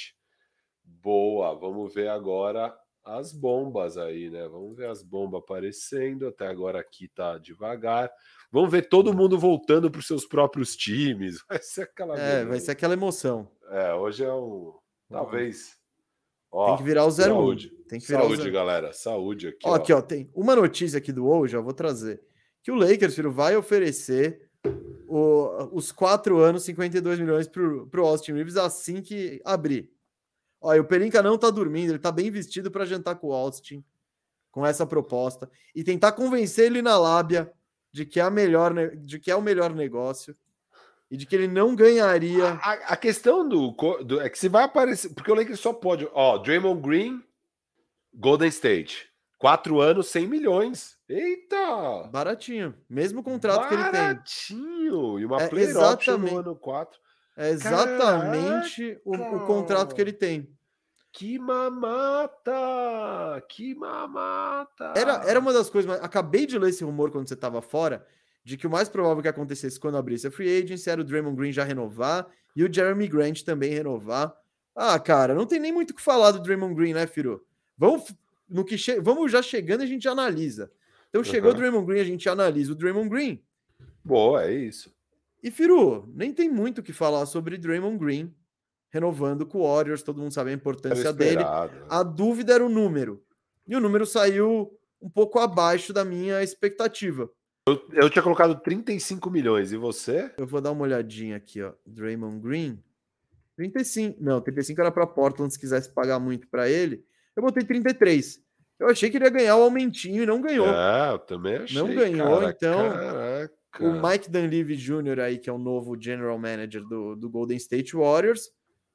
[0.85, 4.47] Boa, vamos ver agora as bombas aí, né?
[4.49, 6.29] Vamos ver as bombas aparecendo.
[6.29, 8.11] Até agora aqui tá devagar.
[8.51, 11.43] Vamos ver todo mundo voltando para os seus próprios times.
[11.49, 12.19] Vai ser aquela.
[12.19, 13.51] É, vai ser aquela emoção.
[13.71, 14.75] É, hoje é um.
[15.11, 15.77] Talvez.
[16.51, 17.13] Ó, tem que virar o 01.
[17.13, 17.71] Saúde.
[17.89, 18.93] Tem que virar saúde, galera.
[18.93, 19.61] Saúde aqui.
[19.65, 20.03] Ó, ó, aqui, ó.
[20.03, 22.23] Tem uma notícia aqui do hoje, eu vou trazer
[22.63, 24.49] que o Lakers, filho, vai oferecer
[25.09, 29.91] o, os quatro anos, 52 milhões para o Austin Reeves assim que abrir.
[30.61, 33.85] Olha, o Pelinka não tá dormindo, ele tá bem vestido para jantar com o Austin,
[34.51, 37.53] com essa proposta, e tentar convencer ele na lábia
[37.93, 40.37] de que é, a melhor, de que é o melhor negócio
[41.11, 42.53] e de que ele não ganharia.
[42.63, 43.73] A, a questão do,
[44.03, 47.23] do, é que se vai aparecer, porque o Lakers só pode, ó, Draymond Green,
[48.15, 50.97] Golden State, quatro anos, 100 milhões.
[51.13, 52.09] Eita!
[52.11, 52.75] Baratinho.
[52.89, 53.81] Mesmo contrato Baratinho.
[53.81, 54.15] que ele tem.
[54.15, 55.19] Baratinho!
[55.19, 56.99] E uma é player exatamente, no ano 4.
[57.37, 60.49] É exatamente o, o, contrato que ele tem.
[61.13, 62.53] Que mamata!
[63.47, 64.95] Que mamata!
[64.97, 68.07] Era, era uma das coisas, mas acabei de ler esse rumor quando você estava fora,
[68.43, 71.37] de que o mais provável que acontecesse quando abrisse a free agency era o Draymond
[71.37, 72.27] Green já renovar
[72.57, 74.35] e o Jeremy Grant também renovar.
[74.75, 77.45] Ah, cara, não tem nem muito o que falar do Draymond Green, né, Firo?
[77.77, 78.15] Vamos
[78.49, 78.99] no que che...
[79.01, 80.71] vamos já chegando a gente analisa.
[81.13, 81.57] Então chegou uhum.
[81.57, 83.45] o Draymond Green, a gente analisa o Draymond Green.
[84.03, 84.91] Boa, é isso.
[85.43, 88.35] E Firu, nem tem muito o que falar sobre Draymond Green
[88.93, 91.43] renovando com o Warriors, todo mundo sabe a importância dele.
[91.43, 91.87] Né?
[91.89, 93.25] A dúvida era o número.
[93.67, 94.71] E o número saiu
[95.01, 97.29] um pouco abaixo da minha expectativa.
[97.67, 100.33] Eu, eu tinha colocado 35 milhões, e você?
[100.37, 101.73] Eu vou dar uma olhadinha aqui, ó.
[101.87, 102.83] Draymond Green.
[103.57, 104.23] 35.
[104.23, 107.05] Não, 35 era para Portland se quisesse pagar muito para ele.
[107.35, 108.43] Eu botei 33.
[108.83, 110.67] Eu achei que ele ia ganhar o aumentinho e não ganhou.
[110.67, 111.79] É, eu também achei.
[111.79, 112.91] Não ganhou, cara, então.
[112.91, 113.53] Caraca.
[113.81, 115.21] O Mike Dunleavy Jr.
[115.21, 118.51] aí, que é o novo general manager do, do Golden State Warriors,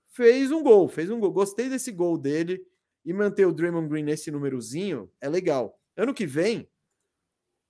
[0.10, 1.32] fez um gol, fez um gol.
[1.32, 2.62] Gostei desse gol dele
[3.06, 5.80] e manter o Draymond Green nesse númerozinho é legal.
[5.96, 6.70] Ano que vem,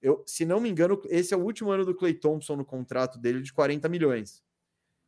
[0.01, 3.19] eu, se não me engano, esse é o último ano do Clay Thompson no contrato
[3.19, 4.43] dele de 40 milhões.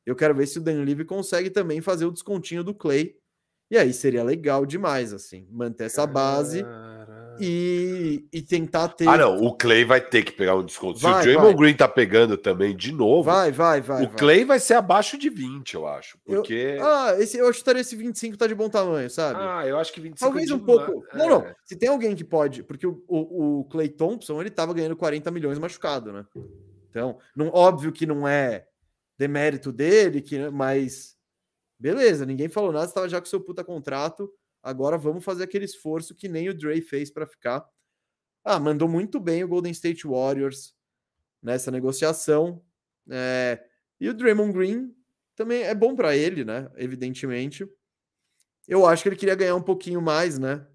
[0.06, 3.18] Eu quero ver se o Dan Levy consegue também fazer o descontinho do Clay.
[3.69, 6.65] E aí seria legal demais, assim, manter essa base
[7.39, 9.07] e, e tentar ter.
[9.07, 9.37] Ah, não.
[9.37, 10.99] O Clay vai ter que pegar um desconto.
[10.99, 11.57] Vai, Se o Draymond.
[11.57, 14.03] Green tá pegando também de novo, Vai, vai, vai.
[14.03, 14.17] o vai.
[14.17, 16.17] Clay vai ser abaixo de 20, eu acho.
[16.27, 16.77] Eu- Porque.
[16.81, 19.39] Ah, esse, eu chutaria esse 25 tá de bom tamanho, sabe?
[19.41, 21.05] Ah, eu acho que 25 Talvez é um pouco.
[21.13, 21.17] É.
[21.17, 21.45] Não, não.
[21.63, 22.63] Se tem alguém que pode.
[22.63, 26.25] Porque o, o, o Clay Thompson, ele tava ganhando 40 milhões machucado, né?
[26.89, 28.65] Então, não, óbvio que não é
[29.17, 31.15] demérito dele, que, mas.
[31.80, 34.31] Beleza, ninguém falou nada, você tava já com seu puta contrato.
[34.61, 37.65] Agora vamos fazer aquele esforço que nem o Dre fez para ficar.
[38.43, 40.76] Ah, mandou muito bem o Golden State Warriors
[41.41, 42.61] nessa negociação.
[43.10, 43.64] É,
[43.99, 44.95] e o Draymond Green
[45.35, 46.69] também é bom para ele, né?
[46.77, 47.68] Evidentemente.
[48.68, 50.65] Eu acho que ele queria ganhar um pouquinho mais, né?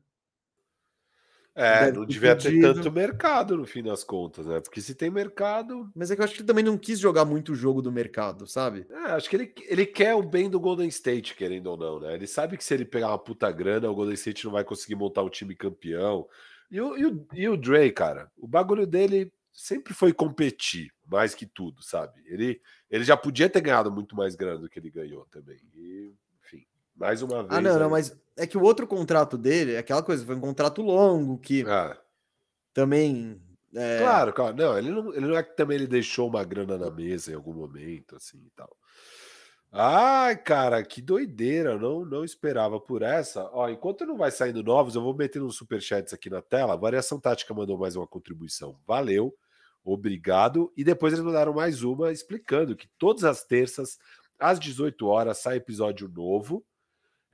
[1.57, 4.61] É, não devia ter tanto mercado no fim das contas, né?
[4.61, 5.89] Porque se tem mercado.
[5.95, 7.93] Mas é que eu acho que ele também não quis jogar muito o jogo do
[7.93, 8.87] mercado, sabe?
[8.91, 12.15] É, acho que ele, ele quer o bem do Golden State, querendo ou não, né?
[12.15, 14.97] Ele sabe que se ele pegar uma puta grana, o Golden State não vai conseguir
[14.97, 16.27] montar um time campeão.
[16.71, 21.37] E o, e o, e o Dre, cara, o bagulho dele sempre foi competir, mais
[21.37, 22.21] que tudo, sabe?
[22.27, 22.61] Ele,
[22.91, 25.61] ele já podia ter ganhado muito mais grana do que ele ganhou também.
[25.77, 26.13] E,
[26.97, 27.53] mais uma vez.
[27.55, 30.35] Ah, não, não, aí- mas é que o outro contrato dele é aquela coisa, foi
[30.37, 31.99] um contrato longo que Ah,
[32.73, 33.41] também.
[33.75, 34.57] é, Claro, claro.
[34.57, 37.35] Não, ele não, ele não é que também ele deixou uma grana na mesa em
[37.35, 38.75] algum momento, assim e tal.
[39.77, 41.77] Ai, cara, que doideira.
[41.77, 43.49] Não, não esperava por essa.
[43.53, 46.75] Ó, enquanto não vai saindo novos, eu vou metendo uns superchats aqui na tela.
[46.75, 48.79] A Variação Tática mandou mais uma contribuição.
[48.87, 49.35] Valeu,
[49.85, 50.73] obrigado.
[50.77, 53.99] E depois eles mandaram mais uma explicando que todas as terças,
[54.39, 56.65] às 18 horas, sai episódio novo.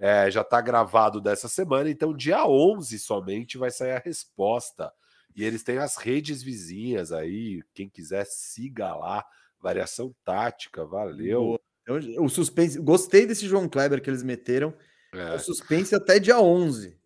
[0.03, 4.91] É, já está gravado dessa semana, então dia 11 somente vai sair a resposta.
[5.37, 7.63] E eles têm as redes vizinhas aí.
[7.75, 9.25] Quem quiser, siga lá.
[9.61, 11.43] Variação tática, valeu.
[11.43, 11.61] boa.
[11.83, 12.79] Então, o suspense.
[12.81, 14.75] Gostei desse João Kleber que eles meteram.
[15.13, 15.35] É.
[15.35, 16.99] O suspense até dia 11.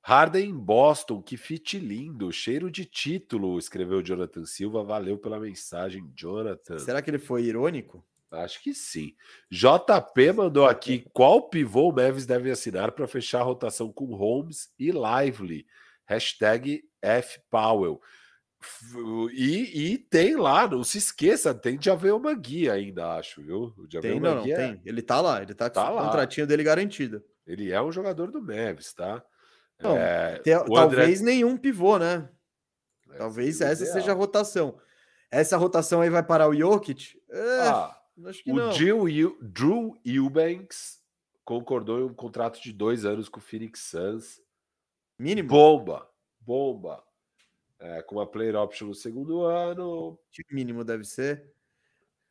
[0.00, 4.82] Harden em Boston, que fit lindo, cheiro de título, escreveu Jonathan Silva.
[4.82, 6.78] Valeu pela mensagem, Jonathan.
[6.78, 8.04] Será que ele foi irônico?
[8.32, 9.14] Acho que sim.
[9.50, 14.70] JP mandou aqui qual pivô o Mavis deve assinar para fechar a rotação com Holmes
[14.78, 15.66] e Lively.
[16.06, 18.00] Hashtag F Powell.
[18.60, 18.96] F-
[19.34, 23.74] E, e tem lá, não se esqueça, tem Javel Magui ainda, acho, viu?
[23.76, 24.80] O Javel Tem, não, é- tem.
[24.84, 26.04] Ele tá lá, ele tá com Tá o lá.
[26.04, 27.22] contratinho dele garantido.
[27.44, 29.20] ele é um jogador do Mavis, tá?
[29.80, 32.28] Não, É, Te- o talvez André- nenhum pivô, né?
[33.10, 33.98] é, Talvez essa ideal.
[33.98, 34.78] seja a rotação.
[35.28, 37.20] Essa rotação aí vai parar o Jokic?
[37.30, 37.96] É, Ah,
[38.26, 38.72] acho que o não.
[38.72, 41.00] Drew, Drew Eubanks
[41.44, 44.40] concordou em um contrato de dois anos com o Phoenix Suns.
[45.18, 45.48] Mínimo.
[45.48, 46.08] Bomba,
[46.40, 47.02] bomba.
[47.78, 50.18] É, com uma player option no segundo ano.
[50.30, 51.52] Que mínimo deve ser.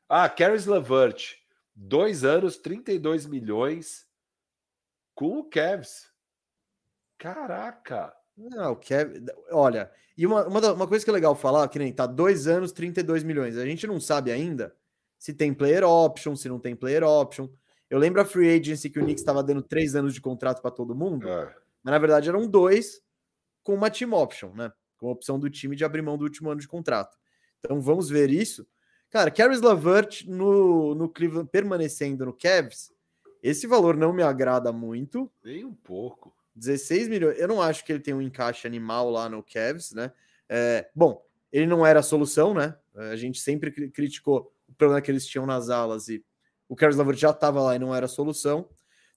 [0.08, 1.36] Ah, Caris Levert,
[1.76, 4.08] dois anos, 32 milhões
[5.14, 6.10] com o Cavs.
[7.18, 8.16] Caraca.
[8.38, 9.26] Não, o Kevin.
[9.52, 12.72] Olha, e uma, uma, uma coisa que é legal falar, que nem tá dois anos,
[12.72, 13.58] 32 milhões.
[13.58, 14.76] A gente não sabe ainda
[15.22, 17.48] se tem player option, se não tem player option.
[17.88, 20.72] Eu lembro a free agency que o Knicks estava dando três anos de contrato para
[20.72, 21.46] todo mundo, É,
[21.84, 23.04] mas na verdade eram dois
[23.62, 24.74] com uma team option, né?
[24.98, 27.16] Com a opção do time de abrir mão do último ano de contrato.
[27.60, 28.66] Então vamos ver isso.
[29.12, 32.92] Cara, Caris Lavert no, no Cleveland permanecendo no Cavs,
[33.44, 35.32] esse valor não me agrada muito.
[35.44, 36.34] nem um pouco.
[36.56, 37.38] 16 milhões.
[37.38, 40.12] Eu não acho que ele tem um encaixe animal lá no Cavs, né?
[40.50, 42.76] É, bom, ele não era a solução, né?
[42.96, 46.24] A gente sempre cri- criticou o problema que eles tinham nas alas e
[46.68, 48.70] o Caris Lavert já estava lá e não era a solução.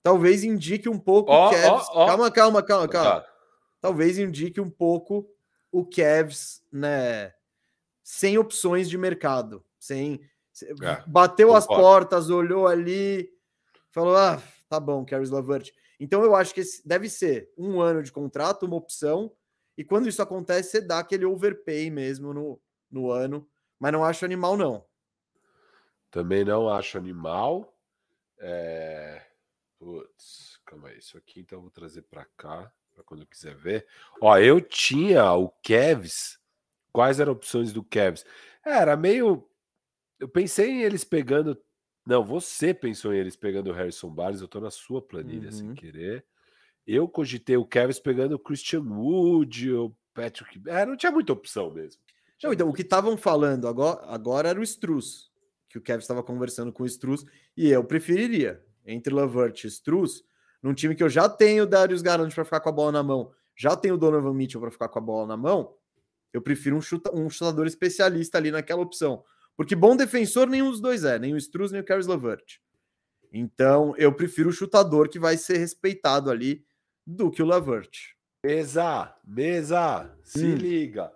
[0.03, 1.87] Talvez indique um pouco Ó, o Cavs.
[1.89, 2.05] ó, ó.
[2.07, 3.21] Calma, calma, calma, calma.
[3.21, 3.27] Tá.
[3.81, 5.27] Talvez indique um pouco
[5.71, 7.33] o Cavs, né?
[8.03, 10.21] Sem opções de mercado, sem
[10.53, 13.29] se- É, bateu as portas, olhou ali,
[13.91, 15.71] falou: ah, tá bom, Caris Lavert.
[15.99, 19.31] Então eu acho que deve ser um ano de contrato, uma opção,
[19.77, 22.61] e quando isso acontece, você dá aquele overpay mesmo no,
[22.91, 23.47] no ano,
[23.79, 24.85] mas não acho animal, não.
[26.11, 27.73] Também não acho animal.
[28.39, 29.21] É...
[29.79, 30.97] Putz, calma aí.
[30.99, 33.85] Isso aqui então eu vou trazer para cá, para quando eu quiser ver.
[34.21, 36.39] Ó, eu tinha o Kevs.
[36.91, 38.25] Quais eram opções do Kevs?
[38.65, 39.47] Era meio.
[40.19, 41.61] Eu pensei em eles pegando.
[42.05, 44.39] Não, você pensou em eles pegando o Harrison Barnes.
[44.41, 45.75] Eu tô na sua planilha sem Uhum.
[45.75, 46.25] querer.
[46.87, 50.61] Eu cogitei o Kevs pegando o Christian Wood, o Patrick.
[50.69, 51.99] É, não tinha muita opção mesmo.
[52.43, 55.31] Não, então, o que estavam falando agora, agora era o Struz,
[55.75, 57.25] que o Kevin estava conversando com o Struz,
[57.55, 60.23] e eu preferiria, entre Lavert e Struz,
[60.63, 63.03] num time que eu já tenho o Darius Garland para ficar com a bola na
[63.03, 65.75] mão, já tenho o Donovan Mitchell para ficar com a bola na mão,
[66.31, 69.23] eu prefiro um, chuta, um chutador especialista ali naquela opção.
[69.57, 72.59] Porque bom defensor nenhum dos dois é, nem o Struz nem o Caris Lavert.
[73.33, 76.65] Então, eu prefiro o chutador que vai ser respeitado ali
[77.05, 78.15] do que o Lavert.
[78.45, 80.55] Mesa, mesa, se hum.
[80.55, 81.11] liga.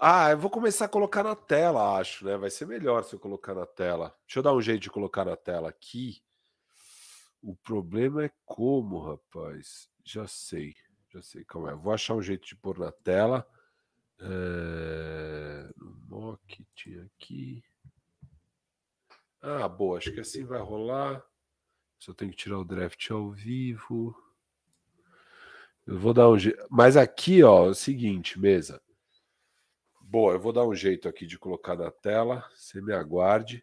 [0.00, 2.36] Ah, eu vou começar a colocar na tela, acho, né?
[2.36, 4.16] Vai ser melhor se eu colocar na tela.
[4.24, 6.22] Deixa eu dar um jeito de colocar na tela aqui.
[7.42, 9.90] O problema é como, rapaz.
[10.04, 10.76] Já sei,
[11.12, 11.44] já sei.
[11.48, 11.72] Aí.
[11.72, 13.44] Eu vou achar um jeito de pôr na tela.
[14.20, 15.68] É...
[15.76, 17.64] No mock tinha aqui.
[19.42, 19.98] Ah, boa.
[19.98, 21.24] Acho que assim vai rolar.
[21.98, 24.16] Só tenho que tirar o draft ao vivo.
[25.84, 26.64] Eu vou dar um jeito.
[26.70, 28.80] Mas aqui, ó, é o seguinte, mesa.
[30.10, 32.42] Boa, eu vou dar um jeito aqui de colocar na tela.
[32.54, 33.62] Você me aguarde.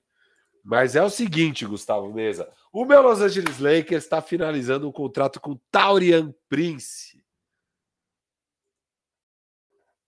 [0.63, 2.47] Mas é o seguinte, Gustavo Mesa.
[2.71, 7.19] O meu Los Angeles Lakers está finalizando um contrato com Taurian Prince.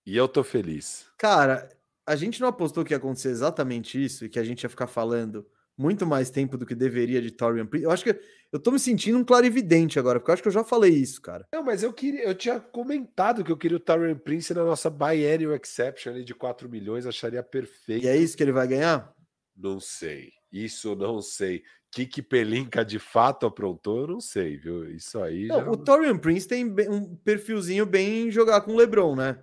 [0.05, 1.07] E eu tô feliz.
[1.17, 4.69] Cara, a gente não apostou que ia acontecer exatamente isso e que a gente ia
[4.69, 5.43] ficar falando
[5.77, 7.85] muito mais tempo do que deveria de Torian Prince.
[7.85, 8.19] Eu acho que
[8.51, 11.21] eu tô me sentindo um clarividente agora, porque eu acho que eu já falei isso,
[11.21, 11.47] cara.
[11.53, 14.89] Não, mas eu queria, eu tinha comentado que eu queria o Torian Prince na nossa
[14.89, 18.05] biennial exception ali de 4 milhões, acharia perfeito.
[18.05, 19.13] E é isso que ele vai ganhar?
[19.55, 20.31] Não sei.
[20.51, 21.63] Isso não sei.
[21.91, 24.89] Que que Pelinka de fato aprontou, eu não sei, viu?
[24.91, 25.47] Isso aí.
[25.47, 25.71] Não, já...
[25.71, 29.41] O Torian Prince tem um perfilzinho bem jogar com o LeBron, né?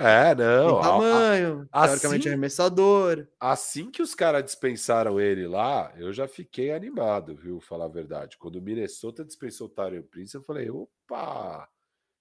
[0.00, 0.80] É, não.
[0.80, 3.28] Tem tamanho, a, a, teoricamente assim, arremessador.
[3.38, 7.60] Assim que os caras dispensaram ele lá, eu já fiquei animado, viu?
[7.60, 8.38] Falar a verdade.
[8.38, 11.68] Quando o Minnesota dispensou o Tyrion Prince, eu falei, opa,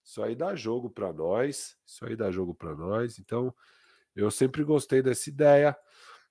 [0.03, 3.17] isso aí dá jogo para nós, isso aí dá jogo para nós.
[3.17, 3.55] Então,
[4.13, 5.77] eu sempre gostei dessa ideia.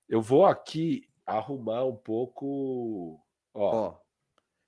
[0.07, 3.19] Eu vou aqui arrumar um pouco.
[3.55, 3.87] Ó.
[3.87, 3.97] ó.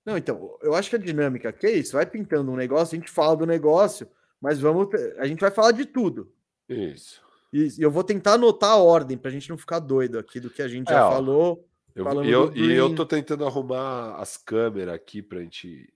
[0.03, 2.99] Não, então, eu acho que a dinâmica que é isso, vai pintando um negócio, a
[2.99, 4.09] gente fala do negócio,
[4.41, 4.87] mas vamos.
[5.19, 6.33] A gente vai falar de tudo.
[6.73, 7.21] Isso.
[7.53, 10.49] E eu vou tentar anotar a ordem para a gente não ficar doido aqui do
[10.49, 11.67] que a gente é, já ó, falou.
[11.93, 15.93] Eu, eu e eu tô tentando arrumar as câmeras aqui para a gente.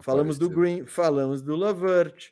[0.00, 0.54] Falamos aparecer.
[0.54, 2.30] do Green, falamos do Lavert,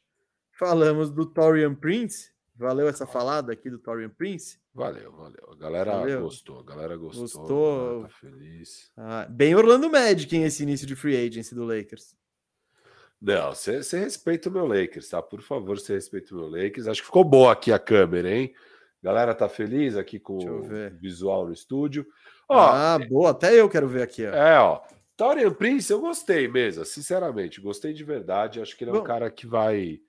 [0.53, 2.31] falamos do Torian Prince.
[2.55, 4.61] Valeu essa falada aqui do Torian Prince?
[4.75, 5.49] Valeu, valeu.
[5.51, 6.21] A galera valeu.
[6.21, 7.23] gostou, a galera gostou.
[7.23, 8.03] Gostou.
[8.03, 8.93] Tá feliz.
[8.97, 12.15] Ah, bem Orlando Magic em esse início de free agency do Lakers.
[13.21, 15.21] Não, você respeita o meu Lakers, tá?
[15.21, 16.89] Por favor, você respeita o meu Lakers.
[16.89, 18.55] Acho que ficou boa aqui a câmera, hein?
[19.03, 20.63] Galera tá feliz aqui com o
[20.99, 22.07] visual no estúdio.
[22.49, 24.27] Ó, ah, boa, até eu quero ver aqui.
[24.27, 24.35] Ó.
[24.35, 24.81] É, ó.
[25.17, 28.61] Torian Prince, eu gostei mesmo, sinceramente, gostei de verdade.
[28.61, 30.01] Acho que ele é um Bom, cara que vai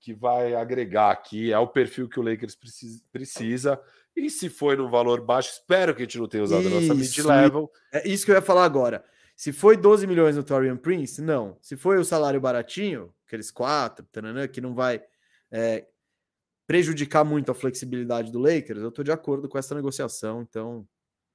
[0.00, 3.02] que vai agregar aqui, é o perfil que o Lakers precisa.
[3.10, 3.80] precisa.
[4.16, 6.80] E se foi num valor baixo, espero que a gente não tenha usado isso, a
[6.80, 7.70] nossa mid-level.
[7.92, 9.04] É isso que eu ia falar agora.
[9.38, 11.56] Se foi 12 milhões no Torian Prince, não.
[11.62, 15.00] Se foi o salário baratinho, aqueles quatro, taranã, que não vai
[15.48, 15.86] é,
[16.66, 20.42] prejudicar muito a flexibilidade do Lakers, eu estou de acordo com essa negociação.
[20.42, 20.84] Então.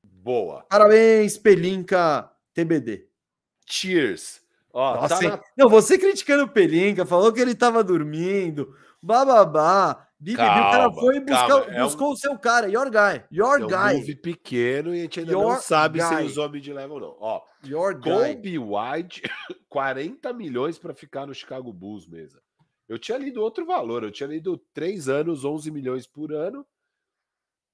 [0.04, 0.66] Boa.
[0.70, 3.08] Parabéns, Pelinka TBD.
[3.66, 4.42] Cheers.
[4.74, 5.44] Ó, Nossa, tá na...
[5.56, 10.10] Não, você criticando o Pelinka, falou que ele estava dormindo, bababá.
[10.24, 12.12] Bibi, calma, o cara foi e buscou, é buscou um...
[12.14, 13.98] o seu cara, your guy, your é um guy.
[13.98, 16.08] move pequeno e a gente ainda your não sabe guy.
[16.08, 17.18] se ele usou mid level ou não.
[17.20, 19.22] Ó, your Kobe White,
[19.68, 22.42] 40 milhões para ficar no Chicago Bulls mesa.
[22.88, 26.66] Eu tinha lido outro valor, eu tinha lido 3 anos, 11 milhões por ano.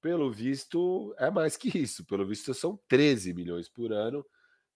[0.02, 2.04] Pelo visto, é mais que isso.
[2.04, 4.26] Pelo visto, são 13 milhões por ano.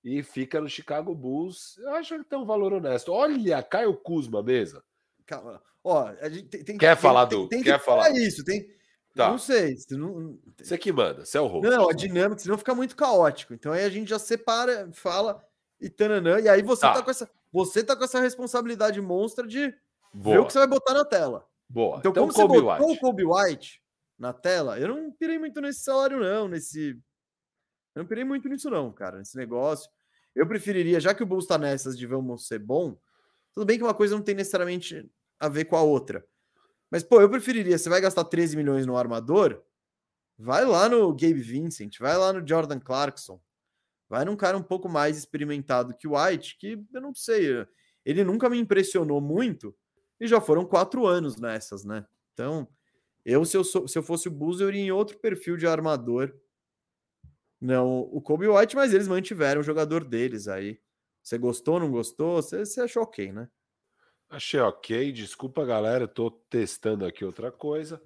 [0.05, 1.77] E fica no Chicago Bulls.
[1.79, 3.11] Eu acho que tem um valor honesto.
[3.11, 4.85] Olha, Caio Kuzma, mesa.
[5.27, 5.63] Calma.
[5.83, 7.49] Ó, a gente tem, tem quer falar do.
[7.49, 8.67] Tem, tem quer falar isso, tem.
[9.15, 9.31] Tá.
[9.31, 9.77] Não sei.
[9.77, 10.39] Você, não...
[10.61, 11.69] você que manda, você é o host.
[11.69, 13.55] Não, a dinâmica, senão fica muito caótico.
[13.55, 15.43] Então aí a gente já separa, fala
[15.81, 17.31] e tananã, e aí você tá, tá com essa.
[17.53, 19.73] Você tá com essa responsabilidade monstra de
[20.13, 20.37] Boa.
[20.37, 21.47] ver o que você vai botar na tela.
[21.69, 21.99] Boa.
[21.99, 22.99] Então, então como Kobe você botou White.
[22.99, 23.83] o Kobe White
[24.19, 26.91] na tela, eu não pirei muito nesse salário, não, nesse.
[27.95, 29.89] Eu não pirei muito nisso, não, cara, nesse negócio.
[30.35, 32.97] Eu preferiria, já que o Bulls tá nessas de vamos ser bom,
[33.53, 35.09] tudo bem que uma coisa não tem necessariamente
[35.39, 36.27] a ver com a outra.
[36.91, 39.63] Mas, pô, eu preferiria, você vai gastar 13 milhões no armador,
[40.39, 43.41] vai lá no Gabe Vincent, vai lá no Jordan Clarkson,
[44.09, 47.67] vai num cara um pouco mais experimentado que o White, que eu não sei,
[48.05, 49.75] ele nunca me impressionou muito,
[50.21, 52.07] e já foram quatro anos nessas, né?
[52.33, 52.69] Então,
[53.25, 55.67] eu, se eu, sou, se eu fosse o Bulls, eu iria em outro perfil de
[55.67, 56.35] armador.
[57.61, 60.79] Não o Kobe White, mas eles mantiveram o jogador deles aí.
[61.23, 62.43] Você gostou, não gostou?
[62.43, 63.49] Você, você achou ok, né?
[64.31, 68.03] Achei ok, desculpa galera, tô testando aqui outra coisa.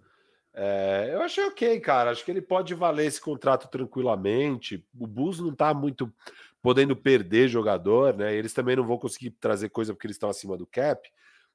[0.53, 2.11] É, eu achei ok, cara.
[2.11, 4.85] Acho que ele pode valer esse contrato tranquilamente.
[4.99, 6.13] O Bulls não tá muito
[6.61, 8.35] podendo perder jogador, né?
[8.35, 11.09] Eles também não vão conseguir trazer coisa porque eles estão acima do cap.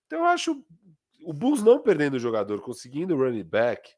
[0.06, 0.66] Então eu acho
[1.24, 3.94] o Bulls não perdendo jogador, conseguindo running back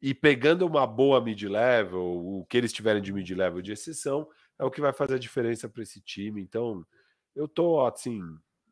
[0.00, 4.28] e pegando uma boa mid-level, o que eles tiverem de mid-level de exceção,
[4.58, 6.42] é o que vai fazer a diferença para esse time.
[6.42, 6.84] Então,
[7.36, 8.20] eu tô assim,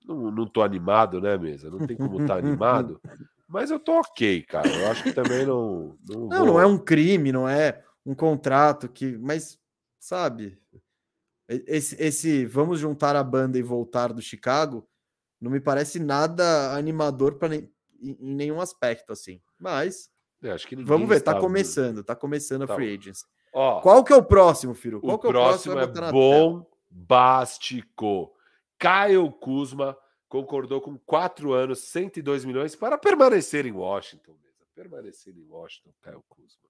[0.06, 1.70] Não, não tô animado, né, mesa?
[1.70, 3.00] Não tem como estar tá animado.
[3.48, 4.68] Mas eu tô ok, cara.
[4.68, 5.96] Eu acho que também não.
[6.08, 9.18] Não, não, não, é um crime, não é um contrato que.
[9.18, 9.58] Mas,
[9.98, 10.56] sabe,
[11.48, 14.86] esse, esse vamos juntar a banda e voltar do Chicago
[15.40, 17.68] não me parece nada animador para em,
[18.00, 19.40] em nenhum aspecto, assim.
[19.58, 20.08] Mas.
[20.84, 22.76] vamos ver, tá começando, tá começando a tá.
[22.76, 23.24] free agency.
[23.52, 25.00] Ó, Qual que é o próximo, Firo?
[25.00, 25.76] Qual o que é o próximo?
[25.76, 28.32] É bombástico.
[28.80, 29.96] Caio Kuzma
[30.26, 34.34] concordou com quatro anos, 102 milhões para permanecer em Washington.
[34.74, 36.62] Permanecer em Washington, Caio Kuzma.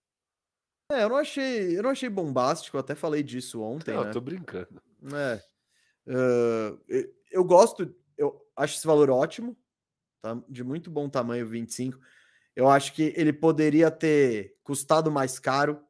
[0.91, 3.95] É, eu não achei, eu não achei bombástico, eu até falei disso ontem.
[3.95, 4.11] Não, né?
[4.11, 4.82] tô brincando.
[5.15, 5.41] É.
[6.05, 6.81] Uh,
[7.31, 9.57] eu gosto, eu acho esse valor ótimo,
[10.20, 10.37] tá?
[10.49, 11.97] De muito bom tamanho, 25.
[12.57, 15.81] Eu acho que ele poderia ter custado mais caro,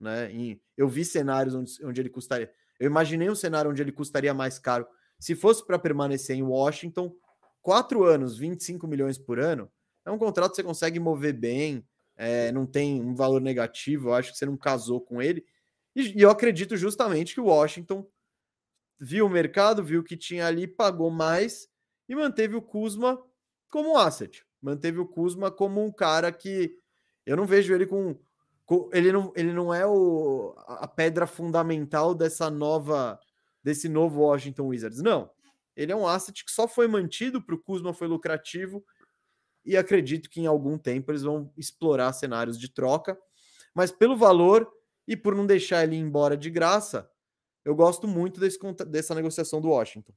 [0.00, 0.32] né?
[0.32, 2.50] Em, eu vi cenários onde, onde ele custaria.
[2.80, 4.86] Eu imaginei um cenário onde ele custaria mais caro.
[5.18, 7.14] Se fosse para permanecer em Washington,
[7.60, 9.70] quatro anos, 25 milhões por ano,
[10.04, 11.84] é um contrato que você consegue mover bem,
[12.16, 15.44] é, não tem um valor negativo, eu acho que você não casou com ele.
[15.94, 18.06] E, e eu acredito justamente que o Washington
[18.98, 21.68] viu o mercado, viu que tinha ali, pagou mais
[22.08, 23.22] e manteve o Kuzma
[23.70, 24.44] como um asset.
[24.60, 26.76] Manteve o Kuzma como um cara que
[27.24, 28.16] eu não vejo ele com.
[28.66, 33.20] com ele, não, ele não é o, a pedra fundamental dessa nova.
[33.68, 35.02] Desse novo Washington Wizards.
[35.02, 35.30] Não.
[35.76, 38.82] Ele é um asset que só foi mantido para o Kuzma, foi lucrativo
[39.62, 43.18] e acredito que em algum tempo eles vão explorar cenários de troca.
[43.74, 44.66] Mas pelo valor
[45.06, 47.10] e por não deixar ele ir embora de graça,
[47.62, 50.14] eu gosto muito desse, dessa negociação do Washington.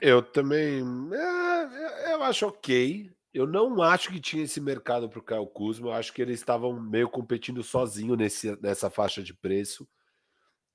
[0.00, 0.82] Eu também.
[1.12, 3.12] É, eu acho ok.
[3.34, 5.88] Eu não acho que tinha esse mercado para o Caio Kuzma.
[5.88, 9.86] Eu acho que eles estavam meio competindo sozinho nesse, nessa faixa de preço.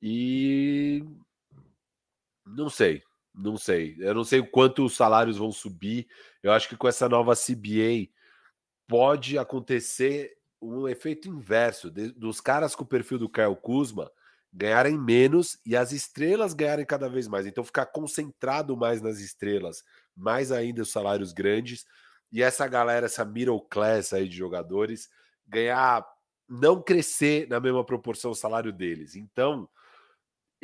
[0.07, 1.03] E
[2.45, 3.01] não sei.
[3.33, 3.95] Não sei.
[3.97, 6.07] Eu não sei o quanto os salários vão subir.
[6.43, 8.11] Eu acho que com essa nova CBA
[8.87, 14.11] pode acontecer um efeito inverso de, dos caras com o perfil do Kyle Kuzma
[14.53, 17.47] ganharem menos e as estrelas ganharem cada vez mais.
[17.47, 19.83] Então ficar concentrado mais nas estrelas,
[20.15, 21.83] mais ainda os salários grandes
[22.31, 25.09] e essa galera, essa middle class aí de jogadores
[25.47, 26.05] ganhar
[26.47, 29.15] não crescer na mesma proporção o salário deles.
[29.15, 29.67] Então,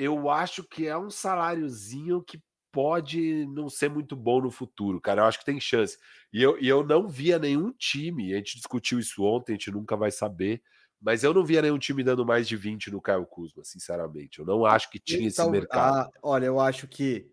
[0.02, 2.41] eu acho que é um saláriozinho que
[2.72, 5.22] pode não ser muito bom no futuro, cara.
[5.22, 5.95] Eu acho que tem chance.
[6.34, 9.69] E eu, e eu não via nenhum time, a gente discutiu isso ontem, a gente
[9.69, 10.64] nunca vai saber,
[10.99, 14.40] mas eu não via nenhum time dando mais de 20 no Caio Kuzma, sinceramente.
[14.40, 15.99] Eu não acho que tinha esse mercado.
[15.99, 17.30] Ah, olha, eu acho que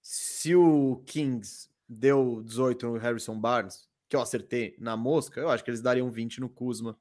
[0.00, 5.64] se o Kings deu 18 no Harrison Barnes, que eu acertei na mosca, eu acho
[5.64, 6.96] que eles dariam 20 no Kuzma.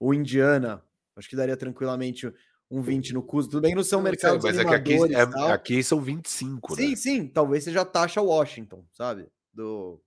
[0.00, 0.82] O Indiana,
[1.14, 2.32] acho que daria tranquilamente
[2.72, 3.50] um 20 no custo.
[3.50, 6.90] Tudo bem que não são mercados Mas é que aqui, é, aqui são 25, sim,
[6.90, 6.96] né?
[6.96, 9.28] Sim, Talvez seja a taxa Washington, sabe?
[9.52, 10.00] Do...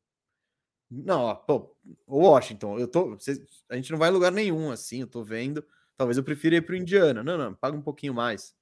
[0.89, 1.75] Não, ó, pô,
[2.07, 3.15] Washington, eu tô...
[3.69, 5.63] A gente não vai em lugar nenhum, assim, eu tô vendo.
[5.95, 7.23] Talvez eu prefira ir pro Indiana.
[7.23, 8.55] Não, não, paga um pouquinho mais.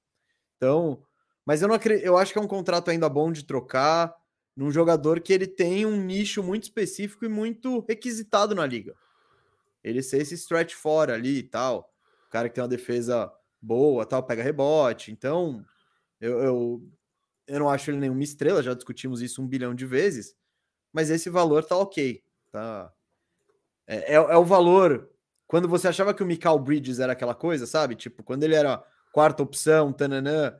[0.56, 1.02] Então...
[1.46, 2.04] Mas eu não acredito...
[2.04, 4.14] Eu acho que é um contrato ainda bom de trocar
[4.54, 8.94] num jogador que ele tem um nicho muito específico e muito requisitado na liga.
[9.82, 11.90] Ele ser esse stretch fora ali e tal.
[12.26, 13.30] O cara que tem uma defesa
[13.64, 15.10] boa, tal, pega rebote.
[15.10, 15.64] Então,
[16.20, 16.88] eu, eu,
[17.46, 20.36] eu não acho ele nenhuma estrela, já discutimos isso um bilhão de vezes,
[20.92, 22.22] mas esse valor tá ok.
[22.52, 22.92] Tá?
[23.86, 25.10] É, é, é o valor.
[25.46, 27.94] Quando você achava que o Michael Bridges era aquela coisa, sabe?
[27.94, 28.82] Tipo, quando ele era
[29.12, 30.54] quarta opção, tananã,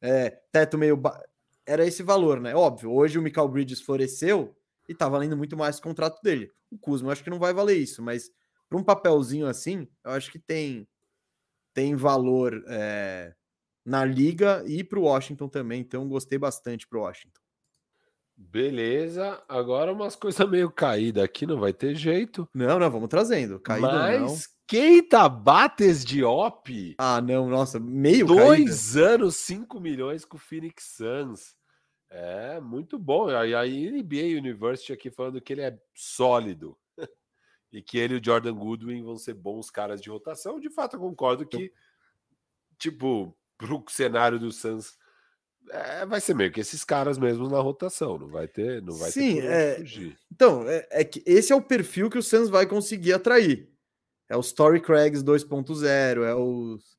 [0.00, 0.96] é, teto meio.
[0.96, 1.22] Ba...
[1.66, 2.54] Era esse valor, né?
[2.54, 4.56] Óbvio, hoje o Michael Bridges floresceu
[4.88, 6.50] e tá valendo muito mais o contrato dele.
[6.70, 8.30] O Kuzma, eu acho que não vai valer isso, mas
[8.68, 10.88] para um papelzinho assim, eu acho que tem
[11.78, 13.32] tem valor é,
[13.86, 15.80] na liga e para o Washington também.
[15.80, 17.40] Então, gostei bastante para o Washington.
[18.36, 22.48] Beleza, agora umas coisas meio caídas aqui, não vai ter jeito.
[22.52, 23.60] Não, não, vamos trazendo.
[23.60, 24.36] Caída Mas não.
[24.66, 26.96] Keita Bates de Op.
[26.98, 29.14] Ah, não, nossa, meio Dois caída.
[29.14, 31.54] anos, 5 milhões com o Phoenix Suns.
[32.10, 33.30] É, muito bom.
[33.30, 36.76] E a NBA University aqui falando que ele é sólido
[37.72, 40.58] e que ele e o Jordan Goodwin vão ser bons caras de rotação.
[40.58, 41.72] De fato, eu concordo que,
[42.78, 44.96] tipo, pro cenário do Suns,
[45.70, 49.10] é, vai ser meio que esses caras mesmo na rotação, não vai ter, não vai
[49.10, 49.74] Sim, ter é...
[49.76, 50.18] fugir.
[50.32, 53.70] Então, é, é, que esse é o perfil que o Suns vai conseguir atrair.
[54.28, 56.98] É o Story Craigs 2.0, é os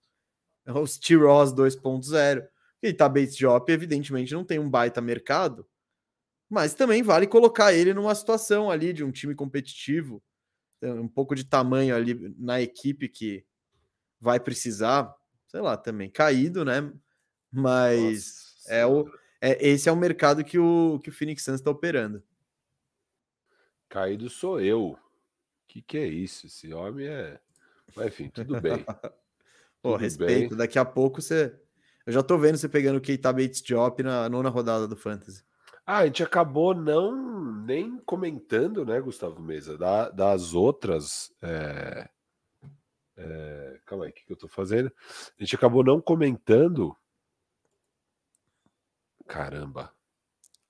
[0.66, 2.48] é os T-Ross 2.0.
[2.82, 5.68] E tá Bates Job, evidentemente, não tem um baita mercado,
[6.50, 10.24] mas também vale colocar ele numa situação ali de um time competitivo
[10.82, 13.46] um pouco de tamanho ali na equipe que
[14.20, 15.14] vai precisar,
[15.48, 16.92] sei lá, também caído, né?
[17.52, 19.10] Mas Nossa, é o
[19.42, 22.22] é, esse é o mercado que o, que o Phoenix Suns está operando.
[23.88, 24.98] Caído sou eu.
[25.68, 26.48] Que que é isso?
[26.48, 27.40] Esse homem é.
[27.96, 28.84] Mas, enfim, tudo bem.
[29.82, 30.50] Pô, tudo respeito.
[30.50, 30.58] Bem.
[30.58, 31.58] Daqui a pouco você.
[32.06, 35.44] Eu já tô vendo você pegando o Keita Bates Job na nona rodada do Fantasy.
[35.92, 41.34] Ah, a gente acabou não nem comentando, né, Gustavo Mesa, da, das outras.
[41.42, 42.08] É,
[43.18, 44.92] é, calma aí, o que, que eu tô fazendo?
[45.36, 46.96] A gente acabou não comentando.
[49.28, 49.92] Caramba.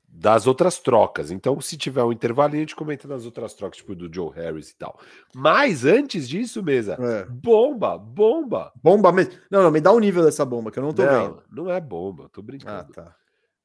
[0.07, 1.31] Das outras trocas.
[1.31, 4.69] Então, se tiver um intervalo, a gente comenta das outras trocas, tipo do Joe Harris
[4.69, 5.01] e tal.
[5.35, 7.25] Mas antes disso, mesa, é.
[7.25, 8.71] bomba, bomba.
[8.81, 9.33] Bomba mesmo.
[9.51, 11.43] Não, não, me dá o nível dessa bomba, que eu não tô não, vendo.
[11.51, 12.89] Não é bomba, tô brincando.
[12.91, 13.19] Ah, tá.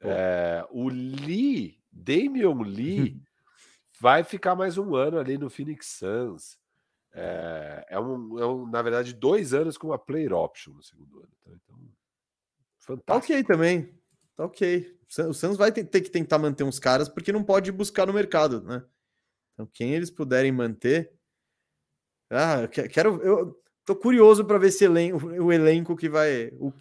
[0.05, 3.21] É, o Lee, Damian Lee,
[4.01, 6.59] vai ficar mais um ano ali no Phoenix Suns.
[7.13, 11.19] É, é, um, é um, na verdade, dois anos com uma player option no segundo
[11.19, 11.33] ano.
[11.45, 11.51] Tá?
[11.53, 11.79] Então,
[12.79, 13.07] fantástico.
[13.07, 13.95] Tá ok também.
[14.37, 14.99] Tá ok.
[15.29, 18.63] O Suns vai ter que tentar manter uns caras porque não pode buscar no mercado,
[18.63, 18.85] né?
[19.53, 21.13] Então, quem eles puderem manter.
[22.29, 23.23] Ah, eu quero.
[23.23, 26.49] Eu tô curioso para ver se elenco, o elenco que vai.
[26.55, 26.73] O,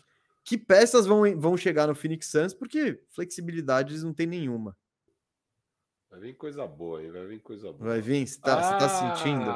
[0.44, 4.76] que peças vão, vão chegar no Phoenix Suns, porque flexibilidade eles não tem nenhuma.
[6.10, 7.90] Vai vir coisa boa aí, vai vir coisa boa.
[7.90, 9.50] Vai vir, você tá, ah, tá sentindo?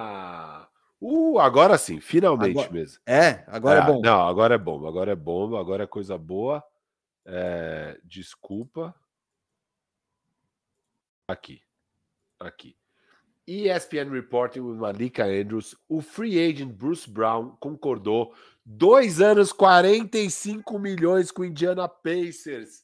[1.00, 3.02] Uh, agora sim, finalmente agora, mesmo.
[3.06, 4.02] É, agora é, é bom.
[4.02, 6.64] Não, agora é bom, agora é bom, agora é coisa boa.
[7.26, 8.96] É, desculpa.
[11.28, 11.62] Aqui,
[12.40, 12.76] aqui.
[13.48, 18.34] ESPN reporting with Malika Andrews, o free agent Bruce Brown concordou
[18.70, 22.84] Dois anos, 45 milhões com o Indiana Pacers.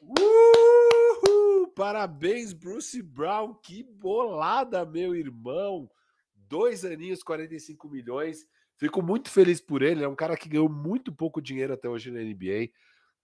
[0.00, 1.70] Uhul!
[1.76, 3.52] Parabéns, Bruce Brown.
[3.62, 5.90] Que bolada, meu irmão.
[6.34, 8.46] Dois aninhos, 45 milhões.
[8.78, 10.02] Fico muito feliz por ele.
[10.02, 12.70] É um cara que ganhou muito pouco dinheiro até hoje na NBA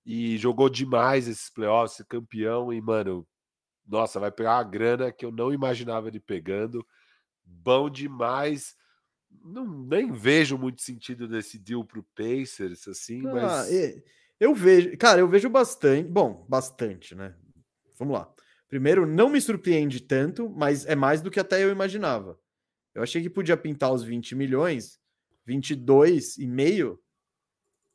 [0.05, 2.71] e jogou demais esses playoffs, campeão.
[2.71, 3.27] E, mano,
[3.87, 6.87] nossa, vai pegar uma grana que eu não imaginava ele pegando.
[7.45, 8.77] Bom demais
[9.43, 13.71] não nem vejo muito sentido desse deal pro Pacers, assim, ah, mas.
[14.39, 16.09] Eu vejo, cara, eu vejo bastante.
[16.09, 17.35] Bom, bastante, né?
[17.99, 18.33] Vamos lá.
[18.69, 22.39] Primeiro, não me surpreende tanto, mas é mais do que até eu imaginava.
[22.95, 24.99] Eu achei que podia pintar os 20 milhões,
[25.47, 27.01] 22 e meio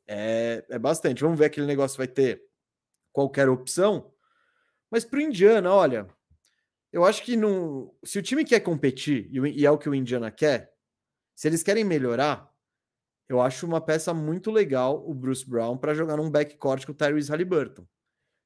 [0.07, 1.22] é, é bastante.
[1.22, 2.41] Vamos ver aquele negócio vai ter
[3.11, 4.11] qualquer opção.
[4.91, 6.07] Mas para o Indiana, olha,
[6.91, 10.32] eu acho que não, se o time quer competir e é o que o Indiana
[10.32, 10.74] quer,
[11.36, 12.49] se eles querem melhorar,
[13.30, 16.95] eu acho uma peça muito legal o Bruce Brown para jogar num backcourt com o
[16.95, 17.86] Tyrese Halliburton.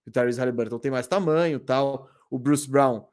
[0.05, 2.09] O Tyrese Halliburton tem mais tamanho tal.
[2.29, 3.07] O Bruce Brown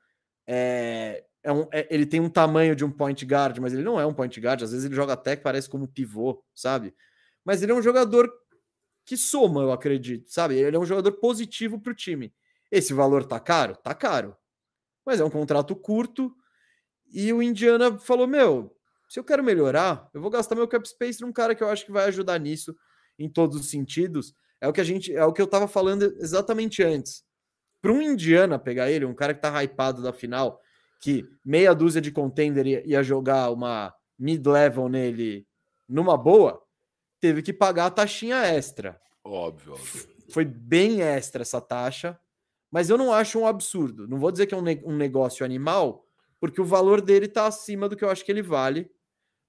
[0.46, 4.00] é, é um, é, ele tem um tamanho de um point guard, mas ele não
[4.00, 4.62] é um point guard.
[4.62, 6.92] Às vezes ele joga até que parece como pivô, sabe?
[7.44, 8.28] Mas ele é um jogador
[9.06, 10.56] que soma, eu acredito, sabe?
[10.56, 12.34] Ele é um jogador positivo para o time.
[12.70, 13.76] Esse valor tá caro?
[13.76, 14.36] Tá caro.
[15.04, 16.34] Mas é um contrato curto.
[17.12, 18.76] E o Indiana falou: Meu,
[19.08, 21.84] se eu quero melhorar, eu vou gastar meu cap space num cara que eu acho
[21.84, 22.74] que vai ajudar nisso
[23.18, 24.34] em todos os sentidos.
[24.60, 27.24] É o que a gente, é o que eu tava falando exatamente antes.
[27.82, 30.60] Para um Indiana pegar ele, um cara que tá hypado da final,
[31.00, 35.46] que meia dúzia de contender ia jogar uma mid-level nele
[35.88, 36.62] numa boa,
[37.18, 39.00] teve que pagar a taxinha extra.
[39.24, 40.08] Óbvio, óbvio.
[40.30, 42.18] Foi bem extra essa taxa,
[42.70, 44.06] mas eu não acho um absurdo.
[44.06, 46.06] Não vou dizer que é um, ne um negócio animal,
[46.38, 48.90] porque o valor dele está acima do que eu acho que ele vale.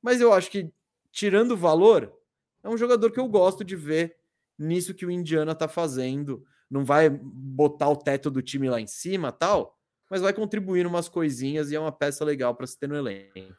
[0.01, 0.73] Mas eu acho que,
[1.11, 2.11] tirando o valor,
[2.63, 4.17] é um jogador que eu gosto de ver
[4.57, 6.43] nisso que o Indiana tá fazendo.
[6.69, 9.77] Não vai botar o teto do time lá em cima tal,
[10.09, 13.55] mas vai contribuir umas coisinhas e é uma peça legal para se ter no elenco.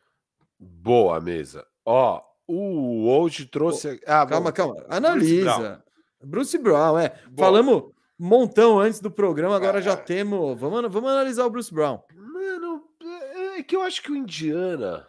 [0.58, 1.64] Boa mesa.
[1.84, 4.00] Ó, o hoje trouxe.
[4.06, 4.56] Ah, calma, bom.
[4.56, 4.86] calma.
[4.88, 5.82] Analisa.
[6.20, 7.08] Bruce Brown, Bruce Brown é.
[7.30, 7.46] Boa.
[7.46, 7.92] Falamos
[8.22, 9.82] montão antes do programa, agora é.
[9.82, 10.58] já temos.
[10.58, 12.00] Vamos, vamos analisar o Bruce Brown.
[12.14, 15.06] Mano, é, é que eu acho que o Indiana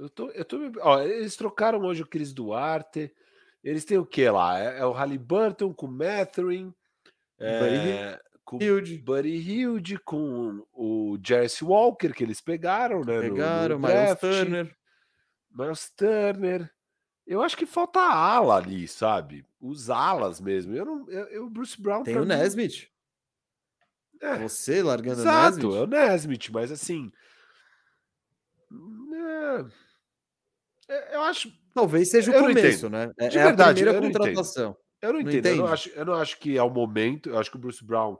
[0.00, 3.12] eu tô, eu tô, ó, eles trocaram hoje o Cris Duarte.
[3.62, 4.58] Eles têm o que lá?
[4.58, 6.02] É, é o Halliburton com o
[7.38, 8.96] é, com Hilde.
[8.96, 13.20] Buddy Hilde, com o Jesse Walker, que eles pegaram, né?
[13.20, 14.76] Pegaram, no, no Miles Turner.
[15.50, 16.70] Miles Turner.
[17.30, 19.46] Eu acho que falta ala ali, sabe?
[19.60, 20.74] Os alas mesmo.
[20.74, 22.02] Eu não, eu, eu Bruce Brown.
[22.02, 22.26] Tem o mim...
[22.26, 22.88] Nesmith.
[24.20, 25.76] É, Você largando exato, o Nesmith.
[25.76, 27.12] é o Nesmith, mas assim.
[30.88, 31.52] É, é, eu acho.
[31.72, 33.12] Talvez seja o começo, né?
[33.16, 34.76] É, De é verdade, a primeira eu contratação.
[35.00, 35.44] Eu não entendo.
[35.44, 37.30] Não eu, não acho, eu não acho que é o momento.
[37.30, 38.18] Eu acho que o Bruce Brown.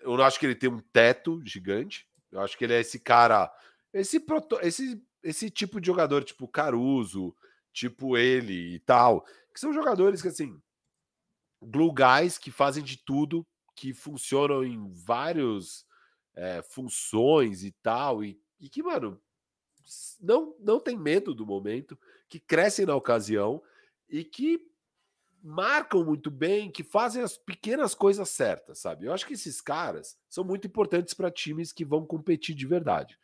[0.00, 2.04] Eu não acho que ele tem um teto gigante.
[2.32, 3.48] Eu acho que ele é esse cara.
[3.94, 7.32] Esse, proto, esse, esse tipo de jogador, tipo Caruso,
[7.72, 9.24] tipo ele e tal.
[9.52, 10.60] Que são jogadores que, assim.
[11.60, 15.86] glue guys que fazem de tudo, que funcionam em vários
[16.34, 19.20] é, funções e tal, e, e que, mano,
[20.20, 23.62] não, não tem medo do momento, que crescem na ocasião
[24.08, 24.60] e que
[25.42, 29.06] marcam muito bem, que fazem as pequenas coisas certas, sabe?
[29.06, 33.18] Eu acho que esses caras são muito importantes para times que vão competir de verdade.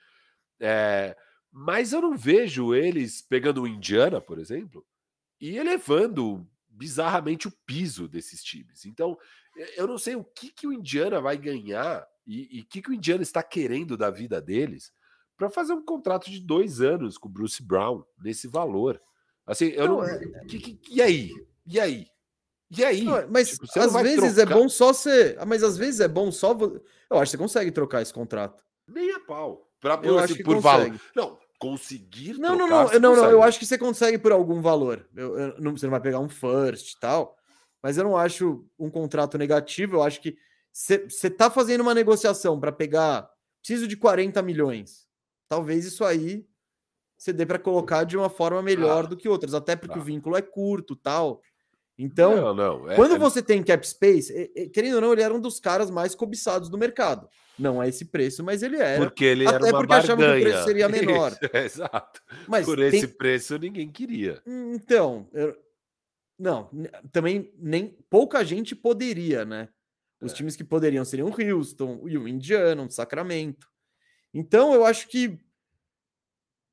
[0.59, 1.16] É,
[1.51, 4.85] mas eu não vejo eles pegando o Indiana, por exemplo,
[5.41, 8.85] e elevando bizarramente o piso desses times.
[8.85, 9.19] Então,
[9.77, 12.95] eu não sei o que, que o Indiana vai ganhar e o que, que o
[12.95, 14.93] Indiana está querendo da vida deles
[15.37, 19.01] para fazer um contrato de dois anos com o Bruce Brown nesse valor.
[19.47, 19.97] Assim, eu não.
[19.99, 20.45] não é...
[20.47, 21.33] que, que, e aí?
[21.65, 22.07] E aí?
[22.70, 23.05] E aí?
[23.05, 24.53] Não, mas tipo, às vezes é trocar...
[24.53, 25.39] é bom só ser.
[25.47, 26.53] Mas às vezes é bom só.
[26.53, 28.62] Eu acho que você consegue trocar esse contrato.
[28.87, 29.68] Nem a pau.
[29.81, 31.01] Pra, eu assim, acho que por valor.
[31.15, 32.39] Não, conseguir.
[32.39, 35.07] Não, trocar, não, não, não, não, Eu acho que você consegue por algum valor.
[35.15, 37.37] Eu, eu, não, você não vai pegar um first e tal.
[37.83, 39.97] Mas eu não acho um contrato negativo.
[39.97, 40.37] Eu acho que
[40.73, 43.29] você tá fazendo uma negociação para pegar.
[43.61, 45.07] Preciso de 40 milhões.
[45.49, 46.47] Talvez isso aí
[47.19, 50.03] você dê para colocar de uma forma melhor ah, do que outras, até porque o
[50.03, 51.43] vínculo é curto tal.
[51.99, 53.19] Então, não, não, é, quando é...
[53.19, 54.33] você tem cap space,
[54.73, 57.29] querendo ou não, ele era um dos caras mais cobiçados do mercado.
[57.59, 59.05] Não é esse preço, mas ele era.
[59.05, 60.15] Porque ele era até porque barganha.
[60.15, 61.33] achava que o preço seria menor.
[61.33, 62.23] Isso, é, exato.
[62.47, 62.87] Mas Por tem...
[62.87, 64.41] esse preço ninguém queria.
[64.47, 65.57] Então, eu...
[66.39, 66.70] não,
[67.11, 69.69] também nem pouca gente poderia, né?
[70.20, 70.35] Os é.
[70.37, 73.66] times que poderiam seriam o Houston e o Indiana, o Sacramento.
[74.33, 75.41] Então, eu acho que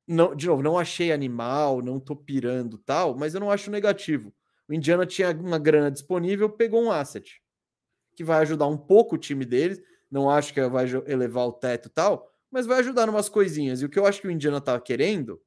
[0.06, 4.32] não, de novo, não achei animal, não tô pirando tal, mas eu não acho negativo.
[4.68, 7.40] O Indiana tinha uma grana disponível, pegou um asset
[8.16, 9.80] que vai ajudar um pouco o time deles.
[10.10, 13.82] Não acho que vai elevar o teto tal, mas vai ajudar em umas coisinhas.
[13.82, 15.40] E o que eu acho que o Indiana tá querendo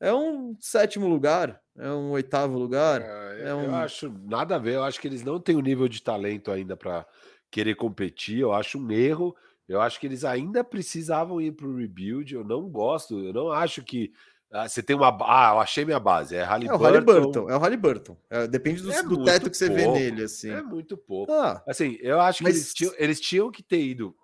[0.00, 3.00] é um sétimo lugar, é um oitavo lugar.
[3.02, 3.64] É, é um...
[3.64, 4.74] Eu acho nada a ver.
[4.74, 7.06] Eu acho que eles não têm o nível de talento ainda para
[7.50, 8.40] querer competir.
[8.40, 9.36] Eu acho um erro.
[9.68, 12.34] Eu acho que eles ainda precisavam ir para o rebuild.
[12.34, 14.12] Eu não gosto, eu não acho que.
[14.50, 15.08] Ah, você tem uma.
[15.22, 16.34] Ah, eu achei minha base.
[16.34, 16.74] É Halliburton.
[16.74, 17.50] É o Halliburton.
[17.50, 18.16] É o Halliburton.
[18.30, 20.24] É, depende do, é do teto que você pouco, vê nele.
[20.24, 20.50] Assim.
[20.50, 21.30] É muito pouco.
[21.32, 22.52] Ah, assim, eu acho mas...
[22.52, 24.16] que eles tinham, eles tinham que ter ido.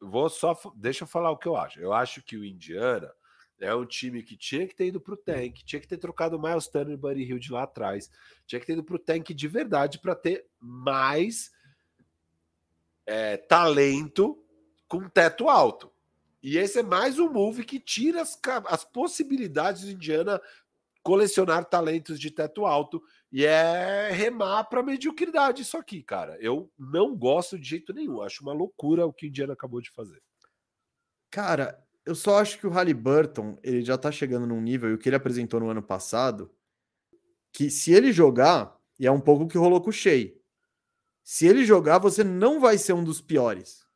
[0.00, 0.56] Vou só.
[0.76, 1.80] Deixa eu falar o que eu acho.
[1.80, 3.12] Eu acho que o Indiana
[3.60, 6.36] é um time que tinha que ter ido para o tank, tinha que ter trocado
[6.36, 8.10] o Miles Turner e Buddy Hill de lá atrás,
[8.46, 11.50] tinha que ter ido para o tank de verdade para ter mais
[13.04, 14.38] é, talento
[14.86, 15.90] com teto alto.
[16.42, 20.40] E esse é mais um move que tira as, as possibilidades do Indiana
[21.02, 23.02] colecionar talentos de teto alto
[23.32, 26.36] e é remar para mediocridade isso aqui, cara.
[26.40, 28.22] Eu não gosto de jeito nenhum.
[28.22, 30.22] Acho uma loucura o que o Indiana acabou de fazer.
[31.30, 34.98] Cara, eu só acho que o Halliburton, ele já tá chegando num nível, e o
[34.98, 36.50] que ele apresentou no ano passado,
[37.52, 40.34] que se ele jogar, e é um pouco o que rolou com o Shea,
[41.22, 43.86] se ele jogar, você não vai ser um dos piores.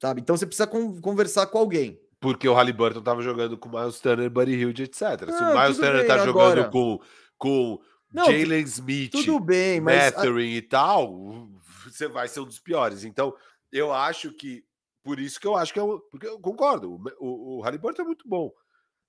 [0.00, 0.20] Sabe?
[0.20, 2.00] Então você precisa con conversar com alguém.
[2.20, 5.30] Porque o Halliburton tava jogando com o Miles Turner, Buddy Hilde, etc.
[5.30, 6.62] Se o Miles Turner tá agora...
[6.62, 7.00] jogando com,
[7.36, 7.80] com
[8.12, 10.26] Jalen Smith, tudo bem, mas a...
[10.40, 11.48] e tal,
[11.84, 13.04] você vai ser um dos piores.
[13.04, 13.34] Então,
[13.70, 14.64] eu acho que
[15.02, 18.04] por isso que eu acho que é um, porque eu concordo, o, o, Halliburton é
[18.04, 18.50] muito bom.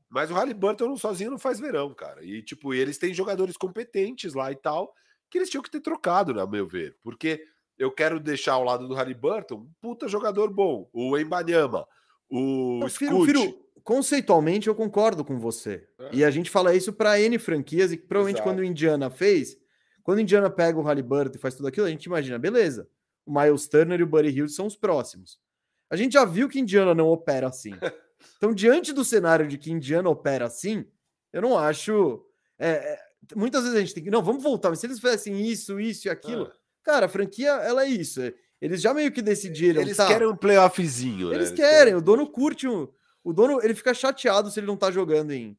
[0.10, 2.24] Mas o Halliburton sozinho não faz verão, cara.
[2.24, 4.94] E tipo, eles têm jogadores competentes lá e tal,
[5.30, 6.96] que eles tinham que ter trocado, né, meu ver.
[7.02, 7.44] Porque
[7.78, 11.88] eu quero deixar ao lado do Halliburton um puta jogador bom, o Embanyama,
[12.30, 15.88] o não, conceitualmente eu concordo com você.
[16.00, 16.10] É.
[16.14, 18.50] E a gente fala isso para N franquias e provavelmente Exato.
[18.50, 19.58] quando o Indiana fez,
[20.04, 22.90] quando o Indiana pega o Halliburton e faz tudo aquilo, a gente imagina, beleza.
[23.26, 25.40] O Miles Turner e o Buddy Hill são os próximos.
[25.90, 27.72] A gente já viu que Indiana não opera assim.
[28.38, 30.86] Então, diante do cenário de que Indiana opera assim,
[31.32, 32.26] eu não acho.
[32.58, 33.00] É, é,
[33.36, 34.10] muitas vezes a gente tem que.
[34.10, 36.52] Não, vamos voltar, mas se eles fizessem isso, isso e aquilo.
[36.52, 36.57] Ah.
[36.88, 38.22] Cara, a franquia, ela é isso.
[38.62, 39.82] Eles já meio que decidiram.
[39.82, 41.34] Eles tá, querem um playoffzinho.
[41.34, 41.58] Eles né?
[41.58, 41.96] querem.
[41.96, 42.88] O dono curte um.
[43.22, 45.58] O dono ele fica chateado se ele não tá jogando em.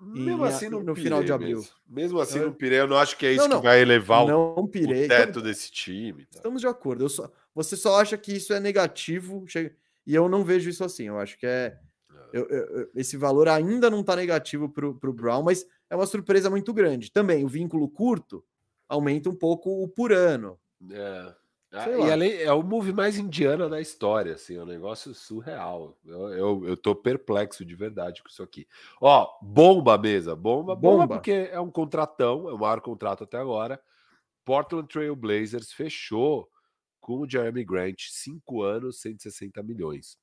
[0.00, 1.56] Mesmo em, assim, no, no final de abril.
[1.56, 2.78] Mesmo, mesmo assim, eu, não pirei.
[2.78, 5.06] Eu não acho que é isso não, que vai elevar não o, pirei.
[5.06, 6.24] o teto desse time.
[6.26, 6.36] Tá?
[6.36, 7.08] Estamos de acordo.
[7.08, 9.44] Só, você só acha que isso é negativo.
[9.48, 9.74] Chega,
[10.06, 11.08] e eu não vejo isso assim.
[11.08, 11.76] Eu acho que é.
[12.12, 12.38] é.
[12.38, 16.48] Eu, eu, esse valor ainda não tá negativo pro, pro Brown, mas é uma surpresa
[16.48, 17.10] muito grande.
[17.10, 18.44] Também, o vínculo curto
[18.90, 20.58] aumenta um pouco o por ano.
[20.90, 21.34] É.
[21.72, 25.96] Ah, e além, é o move mais indiana da história, assim, é um negócio surreal.
[26.04, 28.66] Eu, eu, eu tô perplexo de verdade com isso aqui.
[29.00, 33.38] Ó, bomba mesa, bomba, bomba, bomba porque é um contratão, é o maior contrato até
[33.38, 33.80] agora.
[34.44, 36.50] Portland Trail Blazers fechou
[37.00, 40.18] com o Jeremy Grant, 5 anos, 160 milhões.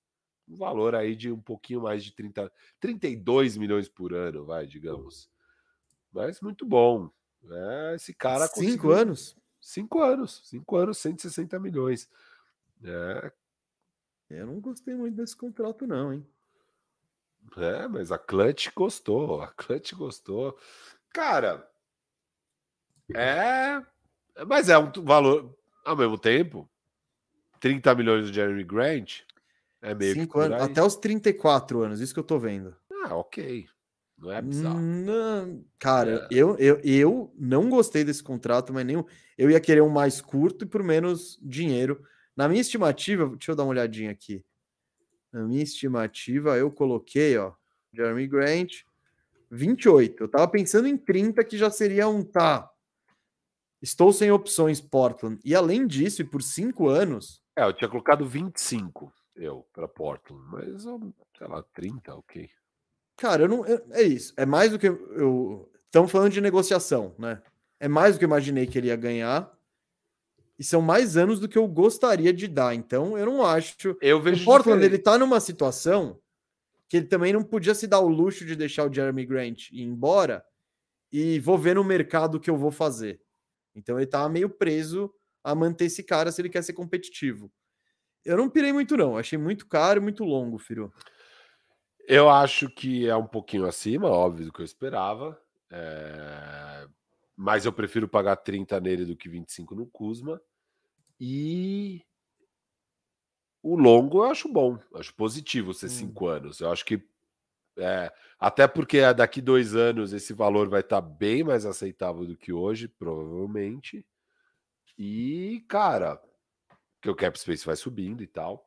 [0.49, 5.30] Um valor aí de um pouquinho mais de 30, 32 milhões por ano, vai, digamos.
[6.11, 7.10] Mas muito bom.
[7.49, 8.47] É, esse cara.
[8.47, 9.35] Cinco anos?
[9.59, 10.41] Cinco anos.
[10.45, 12.09] Cinco anos, 160 milhões.
[12.84, 13.31] É.
[14.30, 16.27] Eu não gostei muito desse contrato, não, hein?
[17.55, 19.41] É, mas a Clutch gostou.
[19.41, 20.57] A Clutch gostou.
[21.14, 21.65] Cara,
[23.15, 23.81] é.
[24.45, 25.55] Mas é um valor.
[25.85, 26.69] Ao mesmo tempo,
[27.59, 29.22] 30 milhões do Jeremy Grant
[29.81, 32.76] é meio Cinco anos, até os 34 anos, isso que eu tô vendo.
[33.05, 33.68] Ah, ok.
[34.18, 34.80] Não é bizarro.
[34.80, 36.35] Não, cara, é.
[36.35, 39.03] eu, eu, eu não gostei desse contrato, mas nenhum.
[39.38, 42.03] Eu ia querer um mais curto e por menos dinheiro.
[42.35, 44.44] Na minha estimativa, deixa eu dar uma olhadinha aqui.
[45.31, 47.53] Na minha estimativa, eu coloquei, ó,
[47.94, 48.84] Jeremy Grant,
[49.52, 50.23] 28.
[50.23, 52.69] Eu tava pensando em 30, que já seria um tá.
[53.80, 55.39] Estou sem opções, Portland.
[55.45, 57.41] E além disso, e por cinco anos.
[57.56, 62.49] É, eu tinha colocado 25, eu, para Portland, mas, sei lá, 30, ok.
[63.18, 63.65] Cara, eu não.
[63.65, 64.34] é isso.
[64.38, 65.69] É mais do que eu.
[65.85, 67.41] Estamos falando de negociação, né?
[67.80, 69.52] É mais do que eu imaginei que ele ia ganhar.
[70.60, 72.73] E são mais anos do que eu gostaria de dar.
[72.73, 73.98] Então, eu não acho.
[74.02, 74.44] Eu vejo.
[74.44, 74.95] O Portland, diferente.
[74.95, 76.19] ele tá numa situação
[76.88, 79.81] que ele também não podia se dar o luxo de deixar o Jeremy Grant ir
[79.81, 80.44] embora
[81.11, 83.19] e vou ver no mercado o que eu vou fazer.
[83.76, 85.11] Então, ele tava meio preso
[85.44, 87.52] a manter esse cara se ele quer ser competitivo.
[88.26, 89.18] Eu não pirei muito, não.
[89.18, 90.91] Achei muito caro e muito longo, Firo.
[92.07, 95.38] Eu acho que é um pouquinho acima, óbvio, do que eu esperava.
[95.69, 96.88] É...
[97.35, 100.41] Mas eu prefiro pagar 30 nele do que 25 no Kuzma.
[101.19, 102.01] E
[103.61, 105.89] o longo eu acho bom, acho positivo ser hum.
[105.89, 106.61] cinco anos.
[106.61, 107.05] Eu acho que
[107.77, 112.38] é, até porque daqui dois anos esse valor vai estar tá bem mais aceitável do
[112.38, 114.05] que hoje, provavelmente.
[114.97, 116.21] E, cara,
[117.01, 118.65] que o cap space vai subindo e tal.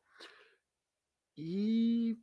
[1.35, 2.17] E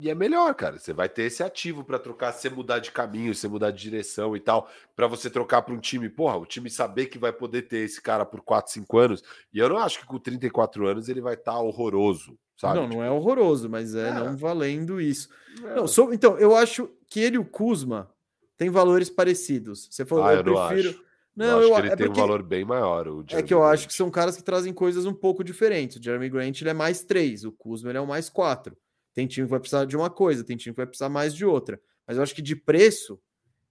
[0.00, 0.78] e é melhor, cara.
[0.78, 4.36] Você vai ter esse ativo para trocar, você mudar de caminho, você mudar de direção
[4.36, 7.62] e tal, para você trocar para um time, porra, o time saber que vai poder
[7.62, 9.24] ter esse cara por 4, 5 anos.
[9.52, 12.78] E eu não acho que com 34 anos ele vai estar tá horroroso, sabe?
[12.78, 14.14] Não, não é horroroso, mas é, é.
[14.14, 15.28] não valendo isso.
[15.64, 15.74] É.
[15.74, 18.08] Não, sou, então, eu acho que ele e o Kuzma
[18.56, 19.88] têm valores parecidos.
[19.90, 21.08] Você falou, ah, eu, eu prefiro.
[21.34, 23.06] Não, não eu acho eu, que ele é tem um valor bem maior.
[23.30, 23.72] é que eu Grant.
[23.72, 25.96] acho que são caras que trazem coisas um pouco diferentes.
[25.96, 28.76] O Jeremy Grant ele é mais 3, o Kuzma ele é o mais 4.
[29.18, 31.44] Tem time que vai precisar de uma coisa, tem time que vai precisar mais de
[31.44, 31.80] outra.
[32.06, 33.20] Mas eu acho que de preço,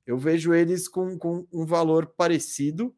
[0.05, 2.93] eu vejo eles com, com um valor parecido.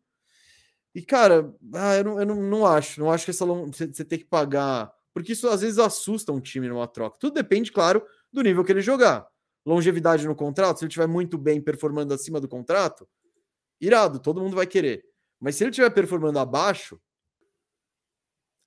[0.95, 2.99] E, cara, ah, eu, não, eu não, não acho.
[2.99, 4.91] Não acho que essa você, você tem que pagar.
[5.13, 7.19] Porque isso às vezes assusta um time numa troca.
[7.19, 8.03] Tudo depende, claro,
[8.33, 9.27] do nível que ele jogar.
[9.63, 13.07] Longevidade no contrato, se ele estiver muito bem performando acima do contrato,
[13.79, 15.05] irado, todo mundo vai querer.
[15.39, 16.99] Mas se ele estiver performando abaixo,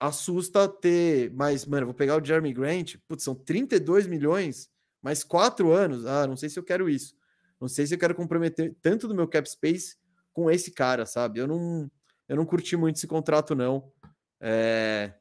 [0.02, 1.64] assusta ter mais.
[1.64, 4.68] Mano, vou pegar o Jeremy Grant, putz, são 32 milhões,
[5.00, 6.04] mais quatro anos.
[6.04, 7.14] Ah, não sei se eu quero isso.
[7.60, 9.96] Não sei se eu quero comprometer tanto do meu cap space
[10.32, 11.38] com esse cara, sabe?
[11.38, 11.88] Eu não,
[12.28, 13.92] eu não curti muito esse contrato, não.
[14.40, 15.14] É...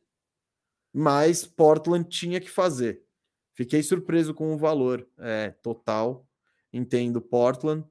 [0.91, 3.03] Mas Portland tinha que fazer.
[3.53, 6.27] Fiquei surpreso com o valor é, total.
[6.73, 7.85] Entendo Portland,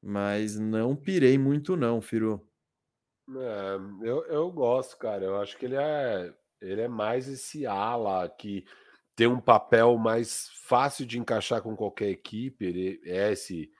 [0.00, 2.46] mas não pirei muito, não, Firu.
[3.40, 5.24] É, eu, eu gosto, cara.
[5.24, 8.64] Eu acho que ele é, ele é mais esse ala que
[9.14, 12.64] tem um papel mais fácil de encaixar com qualquer equipe.
[12.64, 13.70] Ele é esse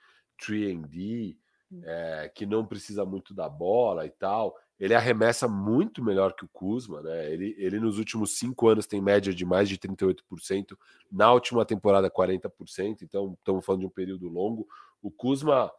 [0.41, 1.37] 3D
[1.83, 4.55] é, que não precisa muito da bola e tal.
[4.79, 7.31] Ele arremessa muito melhor que o Kuzma, né?
[7.31, 10.77] Ele, ele nos últimos cinco anos tem média de mais de 38%,
[11.11, 14.67] na última temporada 40%, então estamos falando de um período longo.
[15.01, 15.71] O Kuzma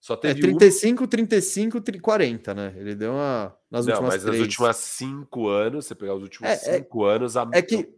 [0.00, 1.06] só é, teve é 35, um...
[1.06, 2.74] 35, 40, né?
[2.76, 3.54] Ele deu uma.
[3.70, 4.38] Nas Não, últimas mas três.
[4.38, 7.36] nas últimas cinco anos, você pegar os últimos é, é cinco é, anos.
[7.36, 7.48] A...
[7.52, 7.88] É que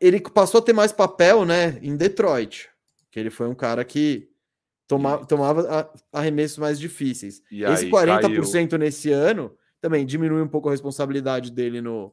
[0.00, 1.78] ele passou a ter mais papel, né?
[1.82, 2.68] Em Detroit.
[3.10, 4.30] Que ele foi um cara que
[4.88, 7.42] toma, tomava arremessos mais difíceis.
[7.50, 8.78] E Esse 40% caiu.
[8.78, 12.12] nesse ano também diminui um pouco a responsabilidade dele no,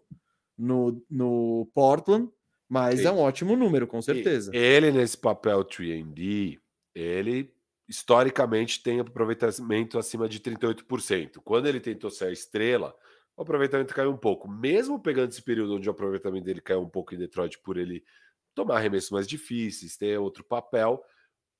[0.58, 2.30] no, no Portland,
[2.68, 4.52] mas é um ótimo número, com certeza.
[4.54, 6.58] Ele, nesse papel 3D,
[6.94, 7.54] ele
[7.88, 11.40] historicamente tem aproveitamento acima de 38%.
[11.44, 12.96] Quando ele tentou ser a estrela,
[13.36, 14.48] o aproveitamento caiu um pouco.
[14.48, 18.04] Mesmo pegando esse período onde o aproveitamento dele caiu um pouco em Detroit por ele
[18.54, 21.04] tomar arremessos mais difíceis, ter outro papel,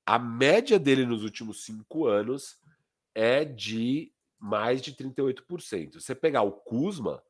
[0.04, 2.58] a média dele nos últimos cinco anos
[3.14, 5.94] é de mais de 38%.
[6.00, 7.22] Você pegar o Kuzma,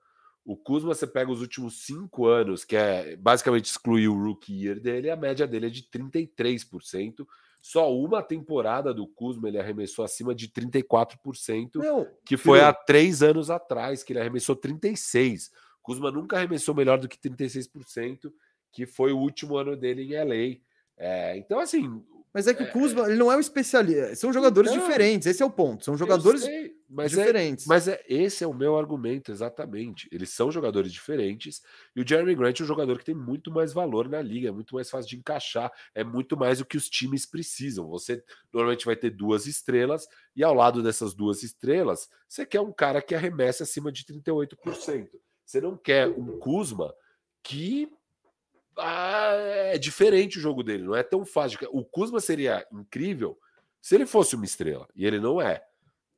[0.44, 4.80] o Kuzma você pega os últimos cinco anos, que é basicamente excluir o rookie year
[4.80, 7.26] dele, a média dele é de 33%.
[7.70, 13.22] Só uma temporada do Kuzma ele arremessou acima de 34%, Não, que foi há três
[13.22, 15.50] anos atrás, que ele arremessou 36%.
[15.82, 18.32] Kuzma nunca arremessou melhor do que 36%,
[18.72, 20.60] que foi o último ano dele em LA.
[20.96, 22.02] É, então, assim,
[22.32, 24.14] Mas é que o Kuzma, ele não é um especialista.
[24.14, 25.84] São jogadores então, diferentes, esse é o ponto.
[25.84, 27.66] São jogadores sei, mas é diferentes.
[27.66, 30.08] É, mas é, esse é o meu argumento, exatamente.
[30.12, 31.62] Eles são jogadores diferentes.
[31.96, 34.52] E o Jeremy Grant é um jogador que tem muito mais valor na liga, é
[34.52, 37.88] muito mais fácil de encaixar, é muito mais o que os times precisam.
[37.88, 38.22] Você
[38.52, 40.06] normalmente vai ter duas estrelas,
[40.36, 45.08] e ao lado dessas duas estrelas, você quer um cara que arremesse acima de 38%.
[45.44, 46.94] Você não quer um Kuzma
[47.42, 47.90] que
[48.78, 49.32] ah,
[49.72, 51.58] é diferente o jogo dele, não é tão fácil.
[51.72, 53.38] O Kuzma seria incrível
[53.80, 55.62] se ele fosse uma estrela, e ele não é.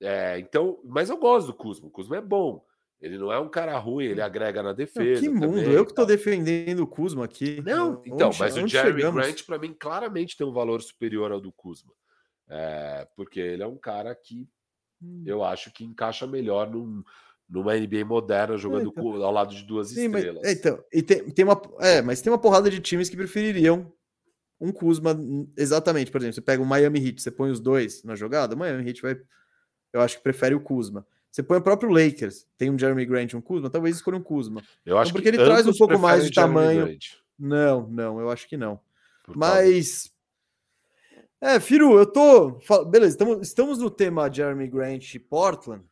[0.00, 2.64] é então, mas eu gosto do Kuzma, o Kuzma é bom.
[3.00, 5.22] Ele não é um cara ruim, ele agrega na defesa.
[5.22, 7.62] que mundo, também, eu que estou defendendo o Kuzma aqui.
[7.64, 9.24] Não, então, onde, mas o Jeremy chegamos?
[9.24, 11.92] Grant, para mim, claramente tem um valor superior ao do Kuzma.
[12.46, 14.46] É, porque ele é um cara que
[15.00, 15.22] hum.
[15.24, 17.02] eu acho que encaixa melhor num,
[17.50, 19.22] numa NBA moderna, jogando é, então.
[19.24, 20.42] ao lado de duas Sim, estrelas.
[20.42, 23.92] Mas, então, e tem, tem uma, é, mas tem uma porrada de times que prefeririam
[24.60, 25.18] um Kuzma
[25.56, 26.10] exatamente.
[26.10, 28.88] Por exemplo, você pega o Miami Heat, você põe os dois na jogada, o Miami
[28.88, 29.20] Heat vai,
[29.92, 31.04] eu acho que prefere o Kuzma.
[31.30, 34.62] Você põe o próprio Lakers, tem um Jeremy Grant, um Kuzma, talvez escolha um Kuzma.
[34.84, 36.96] Eu acho então, porque ele traz um pouco mais de tamanho.
[37.38, 38.80] Não, não, eu acho que não.
[39.24, 40.12] Por mas
[41.40, 42.60] é, Firu, eu tô.
[42.84, 45.82] Beleza, estamos, estamos no tema Jeremy Grant e Portland.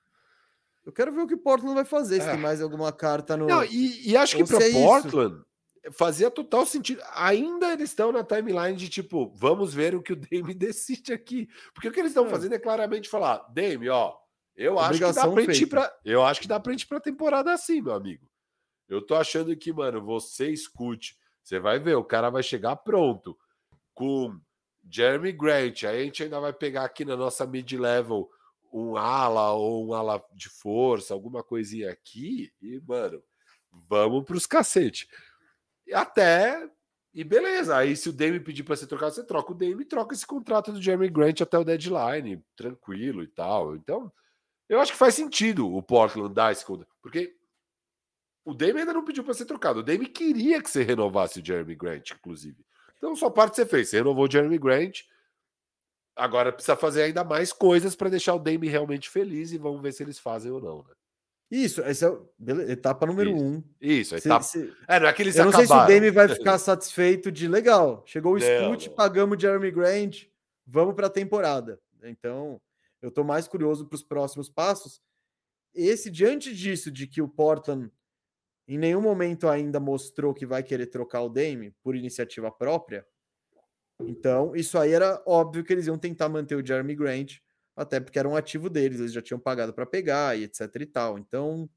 [0.89, 2.21] Eu quero ver o que Portland vai fazer, é.
[2.23, 3.47] se tem mais alguma carta no.
[3.47, 5.37] Não, e, e acho que para Portland
[5.85, 5.93] isso.
[5.93, 7.03] fazia total sentido.
[7.15, 11.47] Ainda eles estão na timeline de tipo, vamos ver o que o Dame decide aqui.
[11.75, 12.31] Porque o que eles estão é.
[12.31, 14.17] fazendo é claramente falar, Dame, ó,
[14.57, 17.53] eu acho que dá pra pra, eu acho que dá pra gente ir pra temporada
[17.53, 18.27] assim, meu amigo.
[18.89, 23.37] Eu tô achando que, mano, você escute, você vai ver, o cara vai chegar pronto
[23.93, 24.41] com
[24.91, 28.31] Jeremy Grant, aí a gente ainda vai pegar aqui na nossa mid-level
[28.73, 33.23] um ala ou um ala de força, alguma coisinha aqui, e, mano,
[33.89, 35.09] vamos para os cacete.
[35.93, 36.69] Até.
[37.15, 39.87] E beleza, aí se o Dame pedir para ser trocado, você troca o Dame e
[39.87, 43.75] troca esse contrato do Jeremy Grant até o deadline, tranquilo e tal.
[43.75, 44.13] Então,
[44.69, 47.35] eu acho que faz sentido o Portland dar esse contrato, porque
[48.45, 49.81] o Dame ainda não pediu para ser trocado.
[49.81, 52.65] O Dame queria que você renovasse o Jeremy Grant, inclusive.
[52.97, 53.89] Então, só parte você fez.
[53.89, 55.03] Você renovou o Jeremy Grant,
[56.19, 59.93] Agora precisa fazer ainda mais coisas para deixar o Dame realmente feliz e vamos ver
[59.93, 60.91] se eles fazem ou não, né?
[61.51, 62.07] Isso, essa
[62.47, 63.43] é a etapa número Isso.
[63.45, 63.63] um.
[63.81, 64.43] Isso, etapa.
[64.45, 65.69] Se, É, não é que eles Eu não acabaram.
[65.69, 68.03] sei se o Dame vai ficar satisfeito de legal.
[68.05, 70.25] Chegou o Scoot, pagamos Jeremy Grant,
[70.67, 71.81] vamos para a temporada.
[72.03, 72.61] Então,
[73.01, 75.01] eu estou mais curioso para os próximos passos.
[75.75, 77.91] Esse, diante disso, de que o Portland
[78.67, 83.07] em nenhum momento ainda mostrou que vai querer trocar o Dame por iniciativa própria,
[84.01, 87.39] então, isso aí era óbvio que eles iam tentar manter o Jeremy Grant,
[87.77, 90.87] até porque era um ativo deles, eles já tinham pagado para pegar e etc e
[90.87, 91.19] tal.
[91.19, 91.69] Então,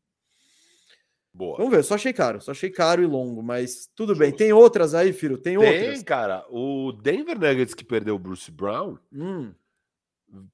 [1.34, 1.57] Boa.
[1.57, 4.34] Vamos ver, só achei caro, só achei caro e longo, mas tudo bem.
[4.34, 5.38] Tem outras aí, filho?
[5.38, 5.95] Tem, Tem outras.
[5.95, 6.45] Tem, cara.
[6.49, 9.53] O Denver Nuggets que perdeu o Bruce Brown, hum.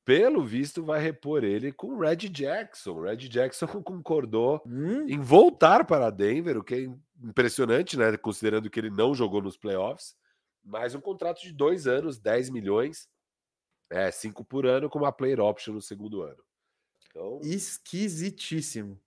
[0.06, 2.92] pelo visto, vai repor ele com o Red Jackson.
[2.92, 5.08] O Red Jackson concordou hum.
[5.08, 8.16] em voltar para Denver, o que é impressionante, né?
[8.16, 10.16] Considerando que ele não jogou nos playoffs
[10.68, 13.08] mais um contrato de dois anos, 10 milhões,
[13.90, 16.44] é, cinco por ano, com uma player option no segundo ano.
[17.10, 19.00] Então, Esquisitíssimo.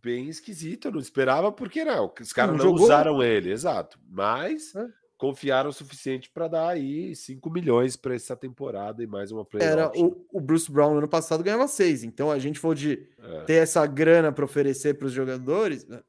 [0.00, 3.98] Bem esquisito, eu não esperava, porque não, os caras não, não usaram ele, exato.
[4.08, 4.86] Mas é.
[5.16, 9.68] confiaram o suficiente para dar aí 5 milhões para essa temporada e mais uma player
[9.68, 13.08] Era o, o, Bruce Brown no ano passado ganhava 6, então a gente for de
[13.18, 13.40] é.
[13.44, 16.00] ter essa grana para oferecer para os jogadores, né?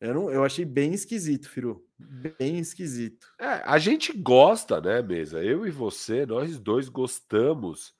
[0.00, 1.86] Eu, não, eu achei bem esquisito, Firu.
[1.98, 3.32] Bem esquisito.
[3.38, 5.42] É, a gente gosta, né, mesa?
[5.42, 7.94] Eu e você, nós dois gostamos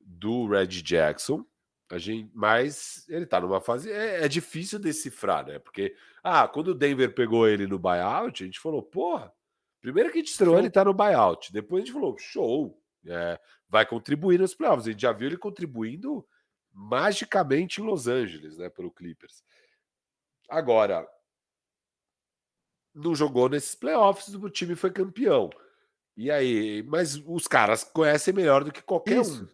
[0.00, 1.44] do Red Jackson.
[1.90, 3.92] A gente, mas ele tá numa fase.
[3.92, 5.58] É, é, difícil decifrar, né?
[5.58, 9.30] Porque, ah, quando o Denver pegou ele no buyout, a gente falou, porra,
[9.78, 11.52] primeiro que a gente estreou, ele tá no buyout.
[11.52, 13.38] Depois a gente falou, show, é,
[13.68, 14.86] vai contribuir nos playoffs.
[14.86, 16.26] A gente já viu ele contribuindo
[16.72, 19.44] magicamente em Los Angeles, né, pelo Clippers.
[20.48, 21.06] Agora,
[22.94, 25.50] não jogou nesses playoffs, o time foi campeão.
[26.16, 29.44] E aí, mas os caras conhecem melhor do que qualquer Isso.
[29.44, 29.48] um.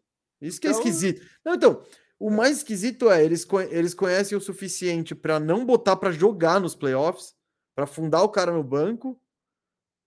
[0.47, 0.82] Isso que é então...
[0.82, 1.27] é esquisito.
[1.44, 1.85] Não, então,
[2.19, 6.74] o mais esquisito é eles, eles conhecem o suficiente para não botar para jogar nos
[6.74, 7.35] playoffs,
[7.74, 9.20] para fundar o cara no banco,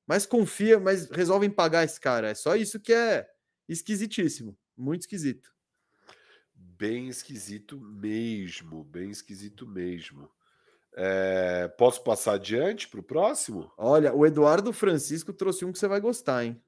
[0.06, 2.30] mas confia, mas resolvem pagar esse cara.
[2.30, 3.26] É só isso que é
[3.68, 5.50] esquisitíssimo, muito esquisito.
[6.54, 10.30] Bem esquisito mesmo, bem esquisito mesmo.
[10.94, 13.72] É, posso passar adiante para o próximo?
[13.78, 16.62] Olha, o Eduardo Francisco trouxe um que você vai gostar, hein?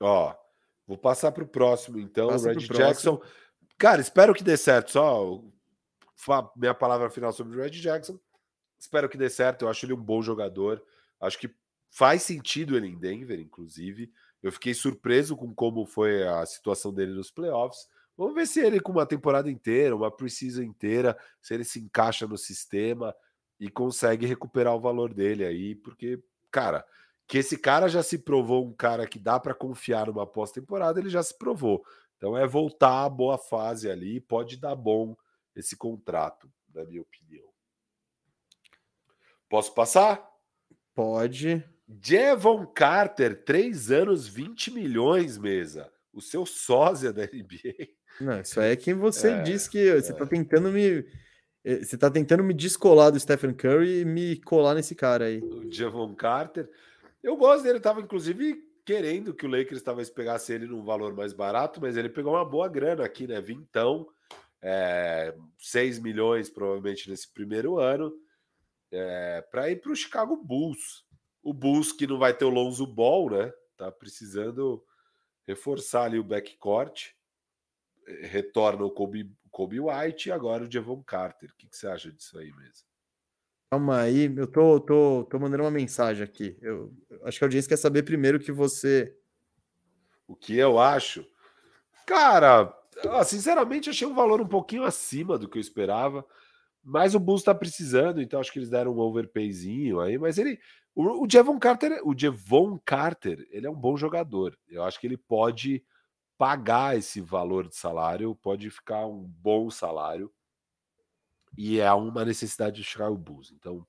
[0.00, 0.34] Ó,
[0.86, 2.28] vou passar para o próximo, então.
[2.28, 3.16] Passa Red Jackson.
[3.16, 3.22] Próximo.
[3.78, 4.90] Cara, espero que dê certo.
[4.92, 5.42] Só
[6.56, 8.18] minha palavra final sobre o Red Jackson.
[8.78, 9.62] Espero que dê certo.
[9.64, 10.82] Eu acho ele um bom jogador.
[11.20, 11.54] Acho que
[11.90, 14.12] faz sentido ele em Denver, inclusive.
[14.42, 17.88] Eu fiquei surpreso com como foi a situação dele nos playoffs.
[18.16, 22.26] Vamos ver se ele, com uma temporada inteira, uma precisa inteira, se ele se encaixa
[22.26, 23.14] no sistema
[23.58, 26.84] e consegue recuperar o valor dele aí, porque, cara,
[27.26, 31.08] que esse cara já se provou um cara que dá para confiar numa pós-temporada, ele
[31.08, 31.84] já se provou.
[32.16, 35.16] Então é voltar à boa fase ali, pode dar bom
[35.54, 37.48] esse contrato, na minha opinião.
[39.48, 40.26] Posso passar?
[40.94, 41.64] Pode.
[42.02, 45.92] Jevon Carter, 3 anos, 20 milhões, mesa.
[46.12, 47.88] O seu sósia da NBA.
[48.20, 50.28] Não, isso aí é quem você é, disse que você está é.
[50.28, 51.04] tentando me.
[51.64, 55.40] Eh, você tá tentando me descolar do Stephen Curry e me colar nesse cara aí.
[55.40, 56.70] O Javon Carter.
[57.22, 61.32] Eu gosto dele, tava inclusive querendo que o Lakers talvez pegasse ele num valor mais
[61.32, 63.40] barato, mas ele pegou uma boa grana aqui, né?
[63.40, 64.06] Vintão,
[64.60, 68.14] é, 6 milhões provavelmente nesse primeiro ano,
[68.92, 71.04] é, para ir para o Chicago Bulls.
[71.42, 73.52] O Bulls que não vai ter o Lonzo Ball, né?
[73.76, 74.84] Tá precisando
[75.46, 77.12] reforçar ali o backcourt.
[78.22, 81.48] Retorna o Kobe, Kobe White e agora o Devon Carter.
[81.48, 82.88] O que, que você acha disso aí mesmo?
[83.70, 86.58] Calma aí, eu tô, tô, tô mandando uma mensagem aqui.
[86.60, 89.16] Eu, acho que a audiência quer saber primeiro que você.
[90.26, 91.24] O que eu acho?
[92.04, 92.74] Cara,
[93.24, 96.26] sinceramente, achei um valor um pouquinho acima do que eu esperava.
[96.82, 100.18] Mas o Bulls está precisando, então acho que eles deram um overpayzinho aí.
[100.18, 100.58] Mas ele,
[100.96, 104.58] o, o Devon Carter, o Devon Carter, ele é um bom jogador.
[104.68, 105.84] Eu acho que ele pode
[106.36, 110.32] pagar esse valor de salário, pode ficar um bom salário.
[111.56, 113.52] E é uma necessidade de chegar o Bulls.
[113.52, 113.86] Então,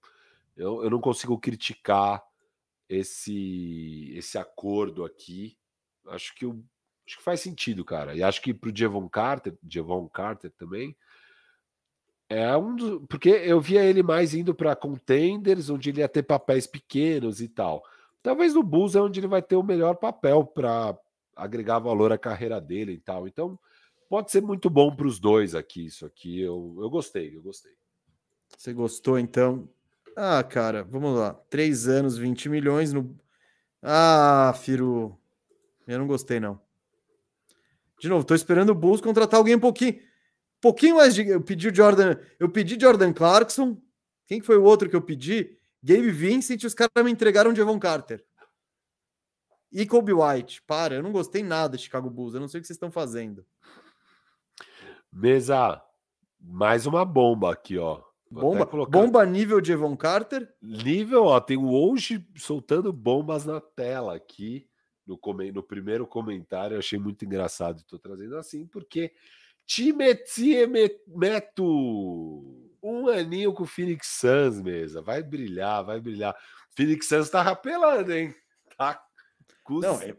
[0.56, 2.24] eu, eu não consigo criticar
[2.88, 5.58] esse esse acordo aqui.
[6.08, 6.64] Acho que, o,
[7.06, 8.16] acho que faz sentido, cara.
[8.16, 10.96] E acho que para o Devon Carter, Devon Carter também,
[12.30, 16.24] é um do, porque eu via ele mais indo para contenders, onde ele ia ter
[16.24, 17.84] papéis pequenos e tal.
[18.22, 20.98] Talvez no Bulls é onde ele vai ter o melhor papel para
[21.36, 23.28] agregar valor à carreira dele e tal.
[23.28, 23.60] Então,
[24.10, 25.86] pode ser muito bom para os dois aqui.
[25.86, 27.74] Isso aqui eu, eu gostei, eu gostei.
[28.58, 29.68] Você gostou então?
[30.16, 31.34] Ah, cara, vamos lá.
[31.50, 33.18] Três anos, 20 milhões no.
[33.82, 35.18] Ah, Firu.
[35.88, 36.60] Eu não gostei, não.
[38.00, 40.00] De novo, tô esperando o Bulls contratar alguém um pouquinho
[40.66, 41.28] pouquinho mais de.
[41.28, 42.18] Eu pedi o Jordan.
[42.40, 43.78] Eu pedi Jordan Clarkson.
[44.26, 45.56] Quem foi o outro que eu pedi?
[45.84, 48.26] Gabe Vincent e os caras me entregaram Devon Carter.
[49.76, 50.62] E Kobe White.
[50.62, 52.34] Para, eu não gostei nada de Chicago Bulls.
[52.34, 53.46] Eu não sei o que vocês estão fazendo.
[55.12, 55.82] Mesa,
[56.40, 58.02] mais uma bomba aqui, ó.
[58.32, 58.98] bomba, colocar...
[58.98, 60.50] bomba nível de Evon Carter.
[60.62, 64.66] Nível, ó, tem o hoje soltando bombas na tela aqui
[65.06, 65.20] no,
[65.54, 66.76] no primeiro comentário.
[66.76, 67.80] Eu achei muito engraçado.
[67.80, 69.12] Estou trazendo assim porque
[69.66, 70.66] Timetie
[71.06, 72.72] Meto.
[72.82, 75.02] Um aninho com o Phoenix Suns, mesa.
[75.02, 76.34] Vai brilhar, vai brilhar.
[76.78, 78.34] Phoenix Suns tá rapelando, hein?
[78.78, 79.05] Tá.
[79.70, 80.16] Não, é,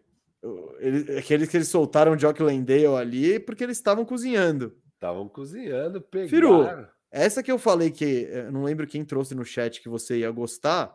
[0.78, 4.77] ele, aqueles que eles soltaram Jock Landale ali porque eles estavam cozinhando.
[4.94, 6.28] Estavam cozinhando, pegaram.
[6.28, 10.18] Firu, essa que eu falei que eu não lembro quem trouxe no chat que você
[10.18, 10.94] ia gostar.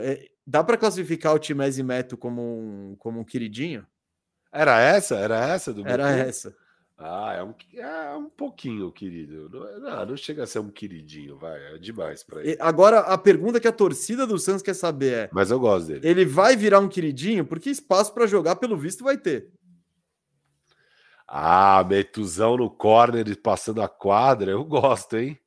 [0.00, 3.86] É, dá para classificar o Timese Meto como um, como um queridinho?
[4.52, 5.16] Era essa?
[5.16, 6.56] Era essa do Era essa.
[6.98, 9.50] Ah, é um, é um pouquinho, querido.
[9.50, 11.74] Não, não, não chega a ser um queridinho, vai.
[11.74, 12.56] É demais para ele.
[12.58, 16.08] Agora, a pergunta que a torcida do Santos quer saber é: Mas eu gosto dele.
[16.08, 17.44] Ele vai virar um queridinho?
[17.44, 19.52] Porque espaço para jogar, pelo visto, vai ter.
[21.28, 25.38] Ah, Metuzão no corner passando a quadra, eu gosto, hein?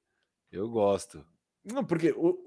[0.52, 1.26] Eu gosto.
[1.66, 2.38] Não, porque o,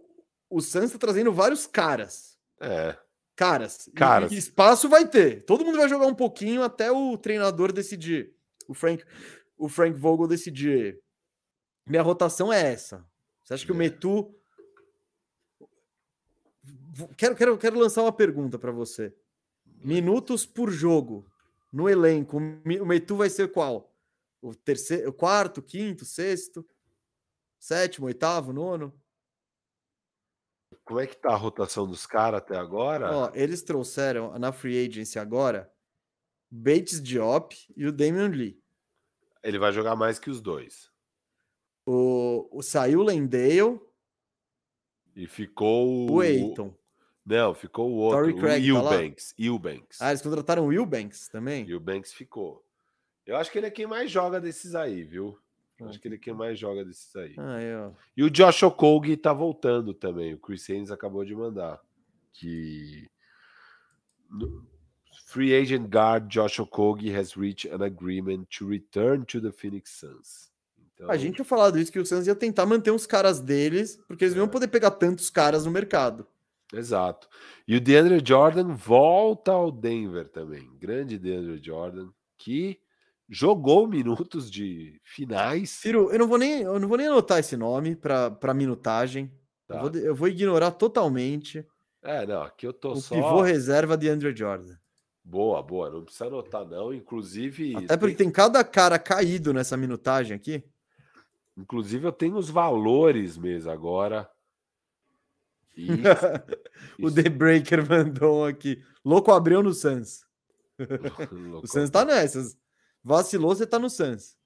[0.49, 2.37] o Santos tá trazendo vários caras.
[2.61, 2.97] É.
[3.35, 3.91] Caras.
[3.97, 4.31] Caras.
[4.31, 5.45] E, e espaço vai ter.
[5.45, 8.33] Todo mundo vai jogar um pouquinho até o treinador decidir
[8.73, 9.05] o Frank,
[9.57, 11.01] o Frank Vogel decidir.
[11.87, 13.07] Minha rotação é essa.
[13.45, 13.79] Você acha que o é.
[13.79, 14.35] Metu.
[17.17, 19.15] Quero, quero, quero lançar uma pergunta para você.
[19.85, 21.31] Minutos por jogo
[21.73, 23.95] no elenco, o Metu vai ser qual?
[24.41, 26.67] O terceiro, o quarto, quinto, sexto,
[27.59, 28.93] sétimo, oitavo, nono?
[30.85, 33.11] Como é que tá a rotação dos caras até agora?
[33.11, 35.73] Ó, eles trouxeram na free agency agora
[36.51, 38.62] Bates Diop e o Damian Lee.
[39.43, 40.91] Ele vai jogar mais que os dois.
[41.87, 43.81] O, o saiu o Lendale.
[45.15, 46.75] E ficou o Eiton.
[47.25, 49.33] Não, ficou o outro, Torrey Craig, o Eubanks.
[49.33, 50.03] Tá Eubanks.
[50.03, 51.69] Ah, eles contrataram o Eubanks também?
[51.69, 52.65] Eubanks ficou.
[53.25, 55.39] Eu acho que ele é quem mais joga desses aí, viu?
[55.79, 57.35] Eu acho que ele é quem mais joga desses aí.
[57.39, 60.35] Ah, é, e o Josh Okogie tá voltando também.
[60.35, 61.81] O Chris Haynes acabou de mandar.
[62.33, 63.11] Que
[65.33, 70.53] Free agent guard Josh Okogie has reached an agreement to return to the Phoenix Suns.
[70.95, 71.11] Então...
[71.11, 74.25] A gente tinha falado isso que o Suns ia tentar manter uns caras deles, porque
[74.25, 74.37] eles é.
[74.37, 76.27] não iam poder pegar tantos caras no mercado.
[76.71, 77.31] Exato.
[77.67, 80.71] E o DeAndre Jordan volta ao Denver também.
[80.79, 82.79] Grande DeAndre Jordan, que
[83.27, 85.71] jogou minutos de finais.
[85.71, 89.33] Ciro, eu não vou nem, eu não vou nem anotar esse nome para minutagem.
[89.67, 89.77] Tá.
[89.77, 91.67] Eu, vou, eu, vou, ignorar totalmente.
[92.03, 93.15] É, não, aqui eu tô o só.
[93.15, 94.77] Pivô reserva de Andrew Jordan.
[95.25, 95.91] Boa, boa.
[95.91, 96.93] Não precisa anotar, não.
[96.93, 97.77] Inclusive.
[97.77, 98.27] Até porque tem...
[98.27, 100.65] tem cada cara caído nessa minutagem aqui.
[101.57, 104.29] Inclusive, eu tenho os valores mesmo agora.
[105.77, 105.89] E...
[107.03, 108.83] o The Breaker mandou aqui.
[109.05, 110.25] Louco abriu no Suns.
[111.63, 112.57] o Suns tá nessas.
[113.03, 114.37] Vacilou, você tá no Suns.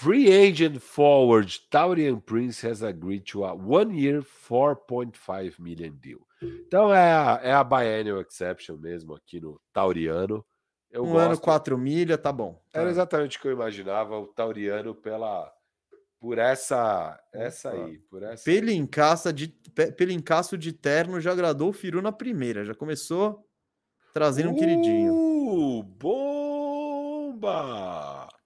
[0.00, 6.26] Free agent forward Taurian Prince has agreed to a one year 4.5 million deal.
[6.42, 10.44] Então é a, é a biennial exception mesmo aqui no Tauriano.
[10.90, 11.26] Eu um gosto.
[11.26, 12.60] ano, 4 milha, tá bom.
[12.72, 15.50] Era exatamente o que eu imaginava, o Tauriano pela
[16.20, 18.44] por essa essa aí, por essa.
[18.44, 23.46] Pelo encaça de pelo encaço de terno já agradou o Firu na primeira, já começou
[24.12, 25.82] trazendo um queridinho.
[25.98, 27.44] Bomba!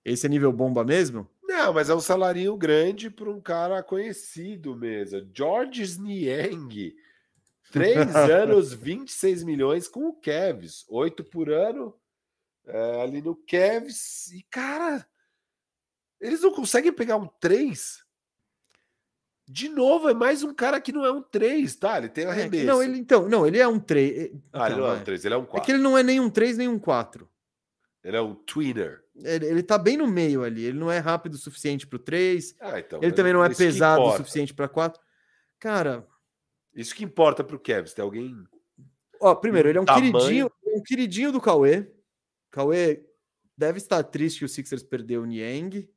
[0.05, 1.27] Esse é nível bomba mesmo?
[1.59, 5.29] Não, mas é um salarinho grande para um cara conhecido mesmo.
[5.35, 6.95] George Niang.
[7.73, 10.87] Três anos, 26 milhões com o Kevs.
[10.89, 11.93] Oito por ano
[12.65, 14.31] é, ali no Kevs.
[14.31, 15.05] E, cara,
[16.21, 18.05] eles não conseguem pegar um 3.
[19.45, 21.99] De novo, é mais um cara que não é um 3, tá?
[21.99, 22.63] Ele tem arremesso.
[22.63, 24.31] É, não, ele, então, não, ele é um 3.
[24.33, 25.61] Então, ah, ele não é um 3, ele é um 4.
[25.61, 27.29] É que ele não é nem um 3, nem um 4.
[28.05, 29.03] Ele é um tweener.
[29.25, 30.65] Ele, ele tá bem no meio ali.
[30.65, 32.57] Ele não é rápido o suficiente pro 3.
[32.61, 35.01] Ah, então, ele também não é pesado o suficiente para 4.
[35.59, 36.07] Cara.
[36.75, 37.93] Isso que importa pro Kevs.
[37.93, 38.35] Tem alguém.
[39.21, 40.13] Ó, primeiro, ele é um tamanho...
[40.13, 41.91] queridinho, um queridinho do Cauê.
[42.51, 43.05] Cauê
[43.57, 45.89] deve estar triste que o Sixers perdeu o Niang.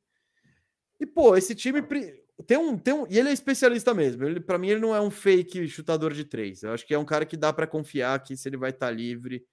[0.99, 1.81] E, pô, esse time
[2.47, 3.05] tem um, tem um.
[3.07, 4.23] E ele é especialista mesmo.
[4.23, 6.63] Ele, para mim, ele não é um fake chutador de três.
[6.63, 8.87] Eu acho que é um cara que dá para confiar que se ele vai estar
[8.87, 9.45] tá livre,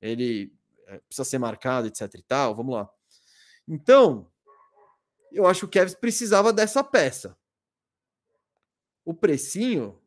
[0.00, 0.63] ele é,
[1.06, 2.54] precisa ser marcado, etc e tal.
[2.54, 2.90] Vamos lá.
[3.66, 4.30] Então,
[5.32, 7.36] eu acho que o Kevs precisava dessa peça.
[9.04, 10.00] O precinho.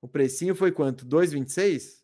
[0.00, 1.06] O precinho foi quanto?
[1.06, 2.02] 2,26?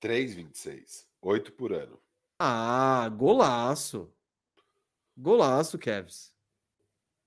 [0.00, 1.06] 3,26.
[1.20, 2.00] 8 por ano.
[2.38, 4.12] Ah, golaço.
[5.16, 6.32] Golaço, Kevs.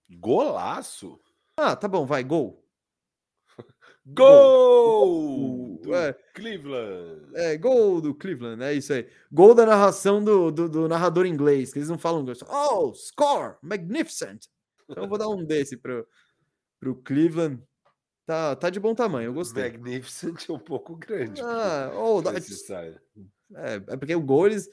[0.10, 1.20] Golaço?
[1.58, 2.64] Ah, tá bom, vai, gol.
[4.14, 5.80] Gol!
[5.82, 7.30] Do é, Cleveland.
[7.36, 9.08] É, gol do Cleveland, é isso aí.
[9.32, 12.40] Gol da narração do, do, do narrador inglês, que eles não falam inglês.
[12.48, 13.56] Oh, score!
[13.62, 14.46] Magnificent!
[14.90, 16.08] Então eu vou dar um desse pro,
[16.80, 17.62] pro Cleveland.
[18.26, 19.64] Tá, tá de bom tamanho, eu gostei.
[19.64, 21.42] Magnificent é um pouco grande.
[21.42, 22.70] Ah, oh, that's...
[22.70, 24.70] é, é porque o gol eles,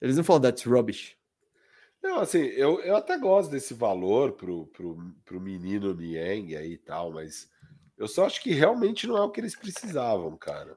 [0.00, 1.16] eles não falam that's rubbish.
[2.02, 6.78] Não, assim, eu, eu até gosto desse valor pro, pro, pro menino Niang aí e
[6.78, 7.50] tal, mas
[7.96, 10.76] eu só acho que realmente não é o que eles precisavam, cara.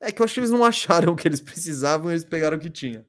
[0.00, 2.56] É que eu acho que eles não acharam o que eles precisavam e eles pegaram
[2.56, 3.06] o que tinha.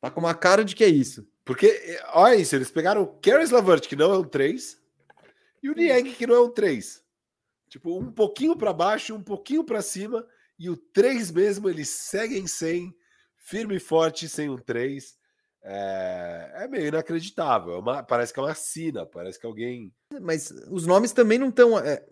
[0.00, 1.26] Tá com uma cara de que é isso.
[1.44, 4.80] Porque, eh, olha isso, eles pegaram o Caris Lavert, que não é um 3,
[5.62, 7.02] e o Niang, que não é um 3.
[7.68, 10.26] Tipo, um pouquinho para baixo, um pouquinho para cima,
[10.58, 12.94] e o 3 mesmo, eles seguem sem,
[13.36, 15.16] firme e forte, sem um 3.
[15.66, 17.74] É, é meio inacreditável.
[17.74, 19.92] É uma, parece que é uma sina, parece que alguém.
[20.20, 21.78] Mas os nomes também não estão.
[21.78, 22.04] É,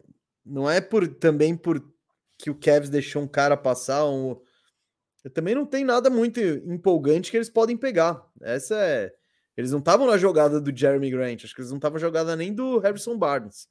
[0.44, 1.82] não é por também por
[2.38, 4.04] que o Kevs deixou um cara passar.
[4.06, 4.40] Um,
[5.32, 8.24] também não tem nada muito empolgante que eles podem pegar.
[8.40, 9.14] Essa é.
[9.56, 12.54] Eles não estavam na jogada do Jeremy Grant, acho que eles não estavam jogada nem
[12.54, 13.68] do Harrison Barnes.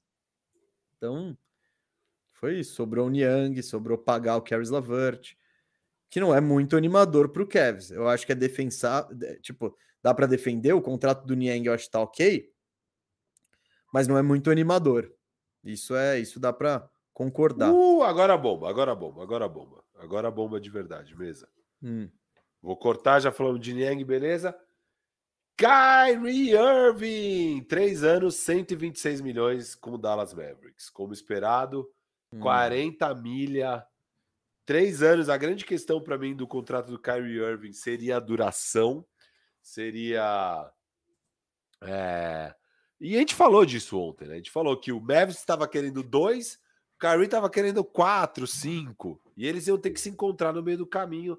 [0.96, 1.36] Então,
[2.34, 2.76] foi isso.
[2.76, 5.36] Sobrou o Niang, sobrou pagar o Caris Lavert
[6.12, 7.90] que não é muito animador para o Cavs.
[7.90, 9.08] Eu acho que é defensar,
[9.42, 12.52] tipo, dá para defender o contrato do Niang, eu acho que tá ok,
[13.94, 15.10] mas não é muito animador.
[15.64, 17.72] Isso é, isso dá para concordar.
[17.72, 19.84] Uh, agora bomba, agora bomba, agora bomba.
[19.98, 21.48] Agora bomba de verdade, mesa.
[21.82, 22.10] Hum.
[22.62, 24.56] Vou cortar, já falamos de Niang, beleza?
[25.58, 30.90] Kyrie Irving, três anos, 126 milhões com o Dallas Mavericks.
[30.90, 31.88] Como esperado,
[32.34, 32.40] hum.
[32.40, 33.86] 40 milha
[34.72, 39.06] Três anos, a grande questão para mim do contrato do Kyrie Irving seria a duração,
[39.62, 40.72] seria.
[41.82, 42.56] É...
[43.02, 44.36] E a gente falou disso ontem, né?
[44.36, 46.60] A gente falou que o Mavis estava querendo dois,
[46.96, 50.78] o Kyrie estava querendo quatro, cinco, e eles iam ter que se encontrar no meio
[50.78, 51.36] do caminho.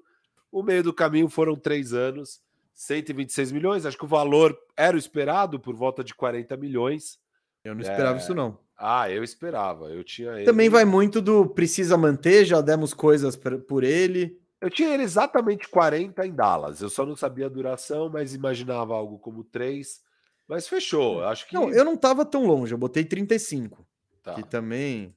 [0.51, 2.41] O meio do caminho foram três anos,
[2.73, 3.85] 126 milhões.
[3.85, 7.17] Acho que o valor era o esperado, por volta de 40 milhões.
[7.63, 8.21] Eu não esperava é...
[8.21, 8.59] isso, não.
[8.77, 9.85] Ah, eu esperava.
[9.89, 10.43] Eu tinha ele...
[10.43, 14.37] Também vai muito do precisa manter, já demos coisas por ele.
[14.59, 16.81] Eu tinha ele exatamente 40 em Dallas.
[16.81, 20.01] Eu só não sabia a duração, mas imaginava algo como 3.
[20.47, 21.23] Mas fechou.
[21.23, 21.53] Acho que.
[21.53, 23.85] Não, eu não estava tão longe, eu botei 35.
[24.21, 24.35] Tá.
[24.35, 25.15] Que também.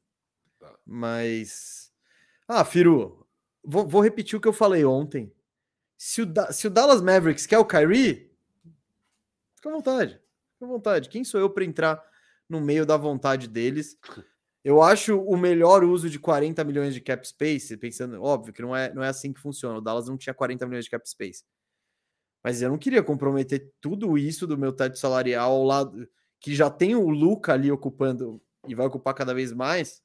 [0.59, 0.75] Tá.
[0.85, 1.93] Mas.
[2.49, 3.27] Ah, Firu,
[3.65, 5.33] vou, vou, repetir o que eu falei ontem.
[5.97, 8.31] Se o, da, se o Dallas Mavericks quer o Kyrie,
[9.55, 10.21] fica à vontade.
[10.53, 11.09] Fica à vontade.
[11.09, 12.03] Quem sou eu para entrar
[12.49, 13.99] no meio da vontade deles?
[14.67, 18.75] Eu acho o melhor uso de 40 milhões de cap space, pensando, óbvio que não
[18.75, 19.79] é, não é assim que funciona.
[19.79, 21.45] O Dallas não tinha 40 milhões de cap space.
[22.47, 26.09] Mas eu não queria comprometer tudo isso do meu teto salarial ao lado
[26.39, 30.01] que já tem o Luca ali ocupando e vai ocupar cada vez mais.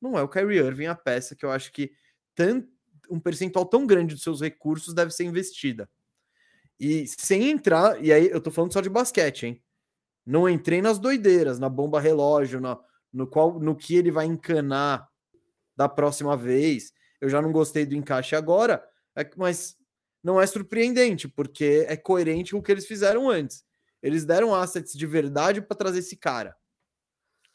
[0.00, 1.92] Não é o Kyrie Irving a peça que eu acho que
[3.08, 5.88] um percentual tão grande dos seus recursos deve ser investida.
[6.80, 9.62] E sem entrar, e aí eu tô falando só de basquete, hein?
[10.26, 12.80] Não entrei nas doideiras, na bomba relógio, na,
[13.12, 15.08] no qual no que ele vai encanar
[15.76, 16.92] da próxima vez.
[17.20, 19.78] Eu já não gostei do encaixe agora, é mas
[20.24, 23.62] não é surpreendente, porque é coerente com o que eles fizeram antes.
[24.02, 26.56] Eles deram assets de verdade para trazer esse cara.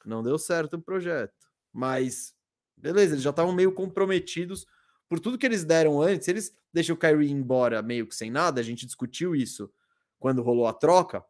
[0.06, 1.34] Não deu certo o projeto,
[1.74, 2.34] mas
[2.78, 4.68] beleza, eles já estavam meio comprometidos
[5.10, 6.28] por tudo que eles deram antes.
[6.28, 9.72] Eles deixam o Kyrie embora meio que sem nada, a gente discutiu isso
[10.20, 11.26] quando rolou a troca.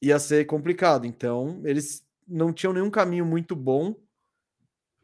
[0.00, 3.96] Ia ser complicado, então eles não tinham nenhum caminho muito bom.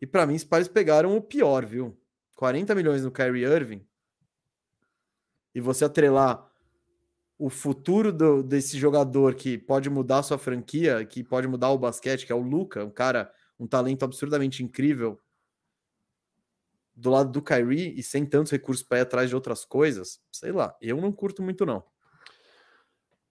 [0.00, 2.00] E para mim, os pais pegaram o pior, viu?
[2.36, 3.87] 40 milhões no Kyrie Irving.
[5.54, 6.48] E você atrelar
[7.38, 12.26] o futuro do, desse jogador que pode mudar sua franquia, que pode mudar o basquete,
[12.26, 15.20] que é o Luca, um cara, um talento absurdamente incrível,
[16.98, 20.50] do lado do Kyrie e sem tantos recursos para ir atrás de outras coisas, sei
[20.50, 21.84] lá, eu não curto muito não.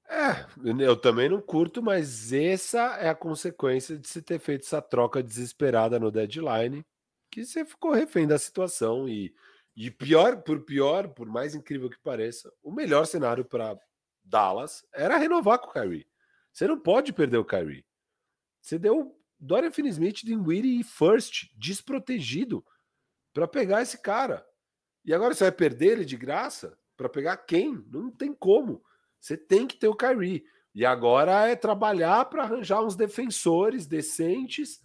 [0.10, 0.46] É,
[0.82, 5.22] eu também não curto, mas essa é a consequência de se ter feito essa troca
[5.22, 6.86] desesperada no deadline,
[7.30, 9.36] que você ficou refém da situação e,
[9.78, 13.80] e pior, por pior, por mais incrível que pareça, o melhor cenário para
[14.24, 16.08] Dallas era renovar com o Kyrie.
[16.52, 17.86] Você não pode perder o Kyrie.
[18.60, 22.66] Você deu Dorian Finney-Smith, Dinwiddie e First desprotegido
[23.32, 24.44] para pegar esse cara.
[25.06, 27.86] E agora você vai perder ele de graça para pegar quem?
[27.92, 28.84] Não tem como.
[29.20, 30.44] Você tem que ter o Kyrie.
[30.74, 34.82] E agora é trabalhar para arranjar uns defensores decentes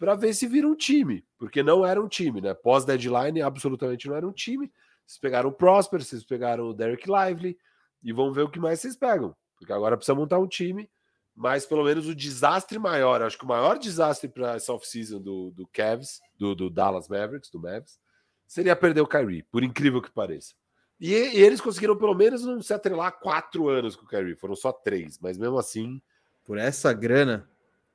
[0.00, 2.54] para ver se vira um time, porque não era um time, né?
[2.54, 4.72] Pós-deadline, absolutamente não era um time.
[5.06, 7.58] Vocês pegaram o Prosper, vocês pegaram o Derek Lively
[8.02, 10.90] e vão ver o que mais vocês pegam, porque agora precisa montar um time.
[11.36, 15.50] Mas pelo menos o desastre maior, acho que o maior desastre para essa off-season do,
[15.50, 18.00] do Cavs, do, do Dallas Mavericks, do Mavs,
[18.46, 20.54] seria perder o Kyrie, por incrível que pareça.
[20.98, 24.56] E, e, eles conseguiram pelo menos não se atrelar quatro anos com o Kyrie, foram
[24.56, 26.00] só três, mas mesmo assim.
[26.42, 27.48] Por essa grana.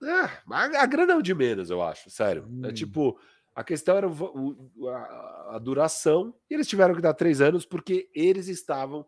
[0.06, 2.44] É, a, a grana é o de menos, eu acho, sério.
[2.44, 2.66] É hum.
[2.66, 3.20] É tipo,
[3.56, 8.10] a questão era o, a, a, duração, e eles tiveram que dar três anos porque
[8.14, 9.06] eles estavam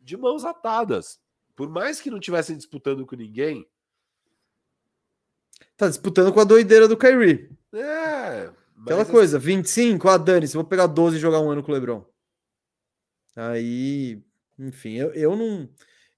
[0.00, 1.20] de mãos atadas.
[1.54, 3.66] Por mais que não estivessem disputando com ninguém.
[5.76, 7.50] Tá disputando com a doideira do Kyrie.
[7.72, 8.50] É.
[8.82, 11.74] Aquela coisa, 25, ah, Dani, se vou pegar 12 e jogar um ano com o
[11.74, 12.04] Lebron.
[13.36, 14.22] Aí,
[14.58, 15.68] enfim, eu, eu não.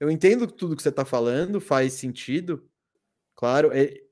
[0.01, 2.67] Eu entendo tudo que você está falando, faz sentido.
[3.35, 4.03] Claro, é,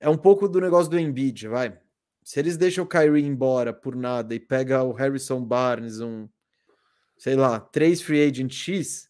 [0.00, 1.78] é um pouco do negócio do Embiid, vai.
[2.22, 6.28] Se eles deixam o Kyrie embora por nada e pega o Harrison Barnes, um,
[7.16, 9.08] sei lá, três free agent X,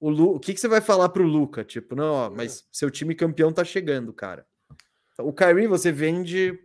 [0.00, 1.64] o, Lu, o que, que você vai falar pro Luca?
[1.64, 4.46] Tipo, não, ó, mas seu time campeão tá chegando, cara.
[5.18, 6.58] O Kyrie você vende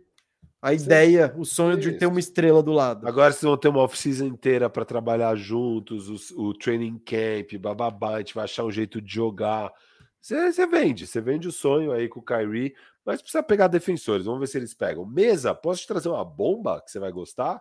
[0.60, 0.84] a Sim.
[0.84, 3.08] ideia, o sonho de ter uma estrela do lado.
[3.08, 8.16] Agora vocês vão ter uma off-season inteira para trabalhar juntos, o, o, training camp, bababá,
[8.16, 9.72] a gente vai achar um jeito de jogar.
[10.20, 14.26] Você, você vende, você vende o sonho aí com o Kyrie, mas precisa pegar defensores,
[14.26, 15.04] vamos ver se eles pegam.
[15.04, 17.60] Mesa, posso te trazer uma bomba que você vai gostar?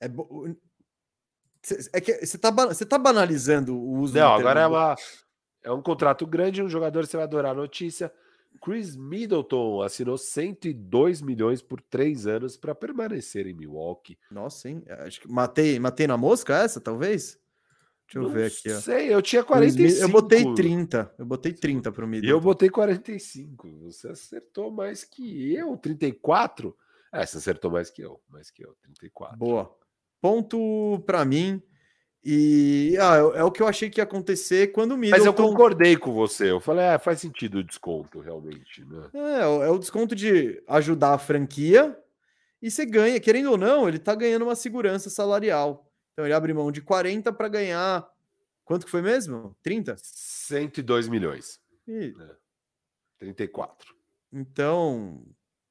[0.00, 0.56] É, bo...
[1.92, 4.96] é que você tá, você tá banalizando o uso Não, agora é, uma,
[5.62, 8.12] é um contrato grande, um jogador você vai adorar a notícia.
[8.60, 14.18] Chris Middleton assinou 102 milhões por três anos para permanecer em Milwaukee.
[14.30, 14.82] Nossa, hein?
[15.00, 17.38] Acho que matei, matei na mosca essa, talvez?
[18.14, 18.70] Deixa eu Não ver aqui.
[18.70, 18.80] Ó.
[18.80, 20.02] Sei, eu tinha 45.
[20.02, 21.14] Eu botei 30.
[21.18, 22.28] Eu botei 30 para o Middleton.
[22.28, 23.68] E eu botei 45.
[23.82, 25.76] Você acertou mais que eu.
[25.76, 26.76] 34?
[27.12, 28.20] É, você acertou mais que eu.
[28.28, 28.74] Mais que eu.
[28.82, 29.36] 34.
[29.36, 29.74] Boa.
[30.20, 31.60] Ponto para mim.
[32.24, 35.26] E ah, é, é, o que eu achei que ia acontecer quando o Middleton...
[35.26, 36.50] Mas eu concordei com você.
[36.50, 38.82] Eu falei, é, faz sentido o desconto, realmente.
[38.82, 39.10] Né?
[39.12, 41.94] É, é o desconto de ajudar a franquia
[42.62, 45.86] e você ganha, querendo ou não, ele tá ganhando uma segurança salarial.
[46.14, 48.08] Então ele abre mão de 40 para ganhar.
[48.64, 49.54] Quanto que foi mesmo?
[49.62, 49.96] 30?
[49.98, 51.60] 102 milhões.
[51.86, 52.14] E...
[52.18, 52.36] É.
[53.18, 53.94] 34.
[54.32, 55.22] Então,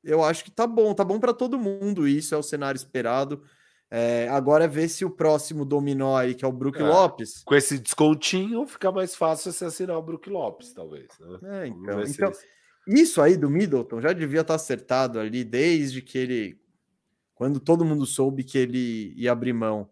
[0.03, 2.07] eu acho que tá bom, tá bom para todo mundo.
[2.07, 3.43] Isso é o cenário esperado.
[3.89, 7.43] É, agora é ver se o próximo dominó aí, que é o Brook é, Lopes.
[7.45, 11.07] Com esse descontinho, fica mais fácil você assinar o Brook Lopes, talvez.
[11.19, 11.63] Né?
[11.63, 12.31] É, então, então
[12.87, 16.59] Isso aí do Middleton já devia estar acertado ali desde que ele.
[17.35, 19.89] Quando todo mundo soube que ele ia abrir mão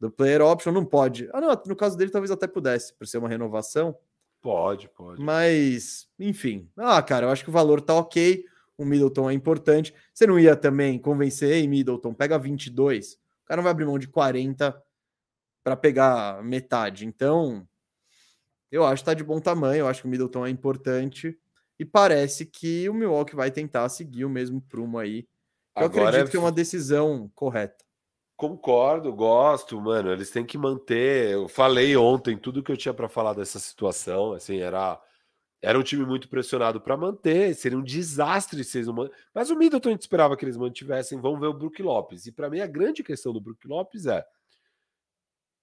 [0.00, 1.28] do player option, não pode.
[1.32, 3.94] Ah, não, no caso dele talvez até pudesse, por ser uma renovação.
[4.40, 5.22] Pode, pode.
[5.22, 6.70] Mas, enfim.
[6.76, 8.44] Ah, cara, eu acho que o valor tá ok.
[8.78, 9.94] O Middleton é importante.
[10.14, 13.12] Você não ia também convencer, ei, Middleton, pega 22.
[13.12, 14.82] O cara não vai abrir mão de 40
[15.62, 17.04] para pegar metade.
[17.04, 17.68] Então,
[18.72, 19.80] eu acho que tá de bom tamanho.
[19.80, 21.38] Eu acho que o Middleton é importante.
[21.78, 25.28] E parece que o Milwaukee vai tentar seguir o mesmo prumo aí.
[25.76, 26.30] Eu Agora acredito é...
[26.30, 27.84] que é uma decisão correta.
[28.40, 30.10] Concordo, gosto, mano.
[30.10, 31.32] Eles têm que manter.
[31.32, 34.32] Eu falei ontem tudo que eu tinha para falar dessa situação.
[34.32, 34.98] Assim, era
[35.60, 37.54] era um time muito pressionado para manter.
[37.54, 41.20] Seria um desastre se eles não Mas o Middleton a gente esperava que eles mantivessem.
[41.20, 42.24] Vamos ver o Brook Lopes.
[42.24, 44.24] E para mim a grande questão do Brook Lopes é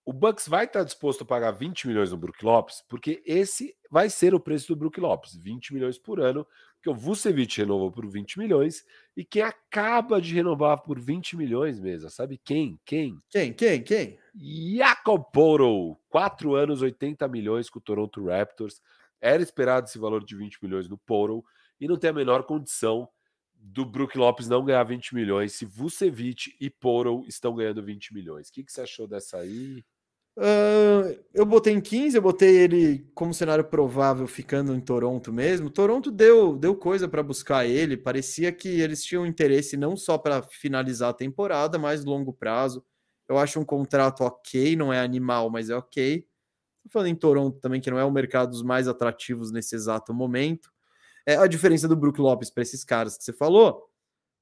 [0.06, 4.10] o Bucks vai estar disposto a pagar 20 milhões no Brook Lopes, porque esse vai
[4.10, 6.48] ser o preço do Brook Lopes, 20 milhões por ano,
[6.82, 11.80] que o Vucevic renovou por 20 milhões, e quem acaba de renovar por 20 milhões
[11.80, 12.80] mesmo, sabe quem?
[12.86, 13.20] Quem?
[13.30, 13.54] Quem?
[13.54, 13.84] Quem?
[13.84, 14.20] Quem?
[14.78, 18.82] Jacob Poro, 4 anos, 80 milhões com o Toronto Raptors.
[19.20, 21.44] Era esperado esse valor de 20 milhões no Poro,
[21.80, 23.10] e não tem a menor condição
[23.60, 28.50] do Brook Lopes não ganhar 20 milhões se Vucevic e Poro estão ganhando 20 milhões.
[28.50, 29.84] O que, que você achou dessa aí?
[30.38, 35.68] Uh, eu botei em 15, eu botei ele como cenário provável ficando em Toronto mesmo.
[35.68, 40.44] Toronto deu, deu coisa para buscar ele, parecia que eles tinham interesse não só para
[40.44, 42.86] finalizar a temporada, mas longo prazo.
[43.28, 46.24] Eu acho um contrato ok, não é animal, mas é ok.
[46.84, 50.14] Tô falando em Toronto também, que não é o mercado dos mais atrativos nesse exato
[50.14, 50.72] momento.
[51.26, 53.90] É a diferença do Brook Lopes para esses caras que você falou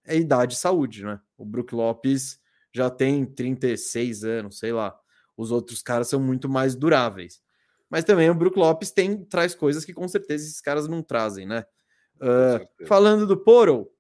[0.06, 1.22] é idade e saúde, né?
[1.38, 2.38] O Brook Lopes
[2.74, 5.00] já tem 36 anos, sei lá
[5.38, 7.42] os outros caras são muito mais duráveis.
[7.90, 11.46] Mas também o Brook Lopes tem, traz coisas que com certeza esses caras não trazem,
[11.46, 11.66] né?
[12.16, 13.92] Uh, falando do Poro,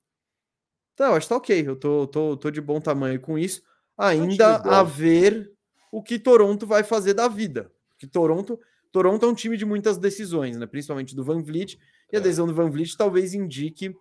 [0.96, 1.68] tá, acho que tá ok.
[1.68, 3.62] Eu tô, tô, tô de bom tamanho com isso.
[3.98, 5.52] Ainda a ver
[5.92, 7.72] o que Toronto vai fazer da vida.
[7.98, 8.60] Que Toronto,
[8.92, 10.66] Toronto é um time de muitas decisões, né?
[10.66, 11.80] Principalmente do Van Vliet.
[12.12, 12.22] E a é.
[12.22, 13.96] decisão do Van Vliet talvez indique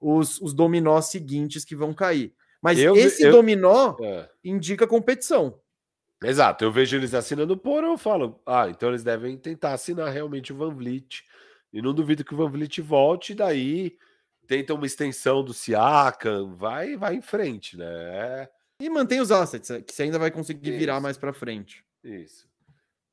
[0.00, 2.34] os, os dominós seguintes que vão cair.
[2.60, 4.28] Mas eu, esse eu, dominó é.
[4.44, 5.58] indica competição.
[6.22, 10.52] Exato, eu vejo eles assinando por, eu falo, ah, então eles devem tentar assinar realmente
[10.52, 11.24] o Van Vliet.
[11.72, 13.96] E não duvido que o Van Vliet volte, daí
[14.46, 18.48] tenta uma extensão do Siakam, vai, vai em frente, né?
[18.78, 20.78] E mantém os assets, é, que você ainda vai conseguir Isso.
[20.78, 21.84] virar mais para frente.
[22.02, 22.50] Isso.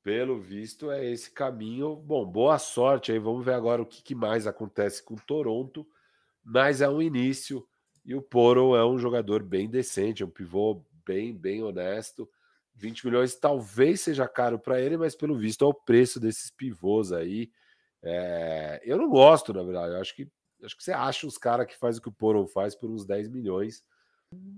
[0.03, 1.95] Pelo visto, é esse caminho.
[1.95, 3.19] Bom, boa sorte aí.
[3.19, 5.85] Vamos ver agora o que, que mais acontece com Toronto.
[6.43, 7.67] Mas é um início.
[8.03, 12.27] E o Poro é um jogador bem decente, é um pivô bem, bem honesto.
[12.79, 17.11] 20 milhões talvez seja caro para ele, mas pelo visto é o preço desses pivôs
[17.11, 17.51] aí.
[18.01, 18.79] É...
[18.83, 19.93] eu não gosto, na verdade.
[19.93, 20.27] Eu acho que
[20.63, 23.05] acho que você acha os caras que faz o que o Poro faz por uns
[23.05, 23.83] 10 milhões.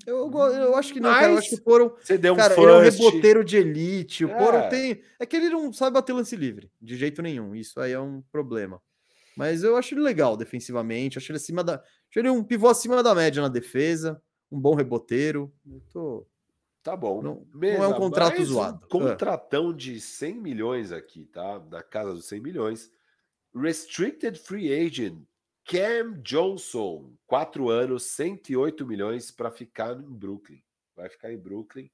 [0.05, 1.31] Eu, eu acho que não, cara.
[1.31, 1.95] Eu acho que o Poro.
[1.99, 4.25] Você deu um cara, ele é um reboteiro de elite.
[4.25, 4.37] O é.
[4.37, 5.01] Poro tem.
[5.19, 7.55] É que ele não sabe bater lance livre, de jeito nenhum.
[7.55, 8.81] Isso aí é um problema.
[9.37, 11.17] Mas eu acho ele legal defensivamente.
[11.17, 11.75] Acho ele acima da.
[11.75, 14.21] Acho ele um pivô acima da média na defesa.
[14.51, 15.53] Um bom reboteiro.
[15.65, 16.27] Eu tô.
[16.83, 17.21] Tá bom.
[17.21, 18.85] Não, Mesa, não é um contrato zoado.
[18.85, 21.59] Um contratão de 100 milhões aqui, tá?
[21.59, 22.91] Da casa dos 100 milhões.
[23.53, 25.21] Restricted Free Agent
[25.63, 30.61] Cam Johnson, 4 anos, 108 milhões para ficar em Brooklyn.
[30.95, 31.89] Vai ficar em Brooklyn.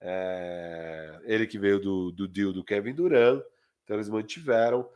[0.00, 1.20] É...
[1.24, 3.40] Ele que veio do, do deal do Kevin Durant,
[3.84, 4.88] então eles mantiveram.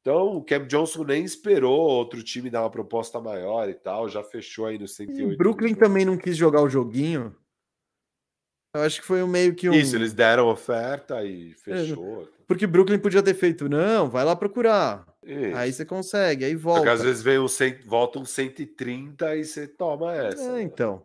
[0.00, 4.22] Então o Cam Johnson nem esperou outro time dar uma proposta maior e tal, já
[4.22, 5.32] fechou aí no 108.
[5.32, 5.88] E Brooklyn milhões.
[5.88, 7.34] também não quis jogar o joguinho
[8.74, 9.72] eu acho que foi um meio que um.
[9.72, 12.28] Isso, eles deram oferta e é, fechou.
[12.46, 15.06] Porque Brooklyn podia ter feito, não, vai lá procurar.
[15.22, 15.56] Isso.
[15.56, 16.80] Aí você consegue, aí volta.
[16.80, 17.46] Porque às vezes vem um
[17.86, 20.42] volta um 130 e você toma essa.
[20.42, 20.62] É, né?
[20.62, 21.02] então.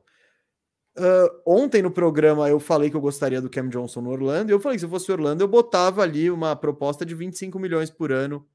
[0.98, 4.52] Uh, ontem no programa eu falei que eu gostaria do Cam Johnson no Orlando.
[4.52, 7.58] E eu falei que se eu fosse Orlando, eu botava ali uma proposta de 25
[7.58, 8.46] milhões por ano.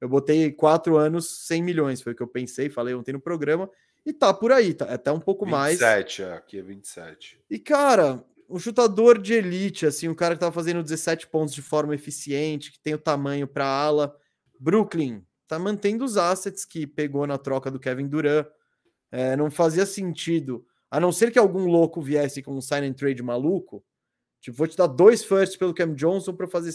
[0.00, 2.00] Eu botei quatro anos, 100 milhões.
[2.00, 3.68] Foi o que eu pensei, falei ontem no programa.
[4.06, 5.78] E tá por aí, tá até um pouco 27, mais.
[5.78, 7.40] 27, é, aqui é 27.
[7.50, 11.60] E cara, um chutador de elite, assim, um cara que tava fazendo 17 pontos de
[11.60, 14.16] forma eficiente, que tem o tamanho para ala.
[14.58, 18.46] Brooklyn tá mantendo os assets que pegou na troca do Kevin Durant.
[19.10, 22.94] É, não fazia sentido, a não ser que algum louco viesse com um sign and
[22.94, 23.84] trade maluco.
[24.40, 26.74] Tipo, vou te dar dois firsts pelo Cam Johnson para fazer.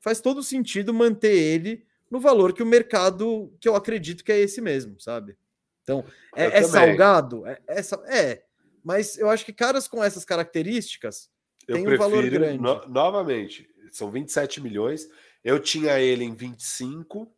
[0.00, 4.38] Faz todo sentido manter ele no valor que o mercado, que eu acredito que é
[4.38, 5.36] esse mesmo, sabe?
[5.82, 6.04] Então,
[6.34, 7.46] é, é salgado?
[7.46, 8.43] É, é, é,
[8.84, 11.30] mas eu acho que caras com essas características
[11.66, 12.62] eu têm um valor grande.
[12.62, 15.08] No, novamente, são 27 milhões.
[15.42, 17.34] Eu tinha ele em 25,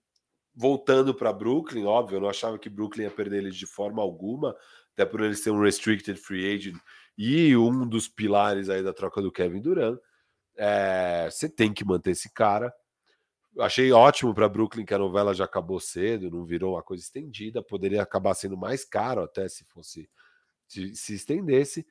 [0.54, 4.56] voltando para Brooklyn, óbvio, eu não achava que Brooklyn ia perder ele de forma alguma,
[4.92, 6.76] até por ele ser um restricted free agent
[7.16, 9.98] e um dos pilares aí da troca do Kevin Durant.
[10.56, 12.72] É, você tem que manter esse cara.
[13.58, 17.62] Achei ótimo para Brooklyn que a novela já acabou cedo, não virou uma coisa estendida,
[17.62, 20.08] poderia acabar sendo mais caro até se fosse
[20.66, 21.86] se, se estendesse.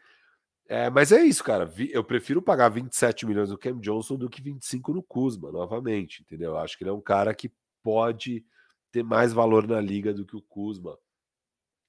[0.67, 1.71] É, mas é isso, cara.
[1.91, 6.57] Eu prefiro pagar 27 milhões no Cam Johnson do que 25 no Kuzma, novamente, entendeu?
[6.57, 7.51] Acho que ele é um cara que
[7.83, 8.43] pode
[8.91, 10.97] ter mais valor na liga do que o Kuzma.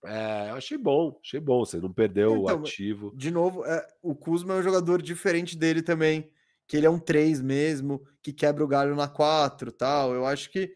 [0.04, 1.64] É, achei bom, achei bom.
[1.64, 3.12] Você não perdeu então, o ativo.
[3.16, 6.30] De novo, é, o Kuzma é um jogador diferente dele também,
[6.66, 10.14] que ele é um 3 mesmo, que quebra o galho na 4 tal.
[10.14, 10.74] Eu acho que.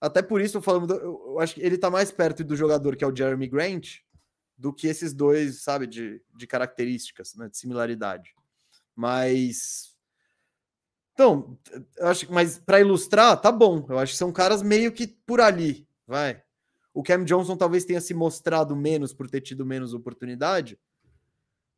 [0.00, 3.02] Até por isso eu falando, eu acho que ele tá mais perto do jogador que
[3.02, 4.00] é o Jeremy Grant
[4.56, 8.34] do que esses dois, sabe, de, de características, né, de similaridade.
[8.94, 9.96] Mas
[11.16, 11.58] então,
[12.00, 13.86] acho, mas para ilustrar, tá bom.
[13.88, 16.42] Eu acho que são caras meio que por ali, vai.
[16.92, 20.78] O Cam Johnson talvez tenha se mostrado menos por ter tido menos oportunidade,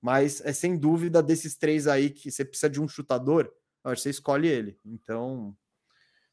[0.00, 3.52] mas é sem dúvida desses três aí que você precisa de um chutador,
[3.84, 4.76] eu acho que você escolhe ele.
[4.84, 5.56] Então,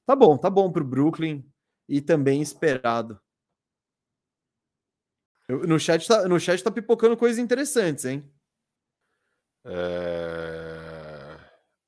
[0.04, 1.46] tá bom, tá bom para o Brooklyn
[1.88, 3.20] e também esperado.
[5.48, 8.24] No, chat tá, no chat tá pipocando coisas interessantes, hein?
[9.64, 11.38] É...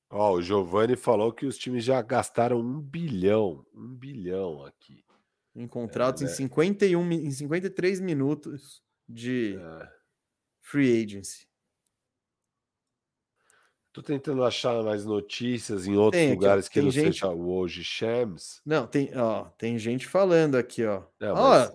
[0.10, 5.04] Ó, o Giovanni falou que os times já gastaram um bilhão, um bilhão aqui.
[5.56, 6.32] Em contratos é, né?
[6.32, 9.90] em 51, em 53 minutos de é.
[10.62, 11.48] free agency.
[13.92, 17.14] Tô tentando achar mais notícias em outros tem, lugares que não gente...
[17.14, 18.62] seja o hoje Shams.
[18.64, 21.04] Não, tem, ó, tem gente falando aqui, ó.
[21.20, 21.72] Não, ó,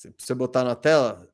[0.00, 1.28] se você botar na tela.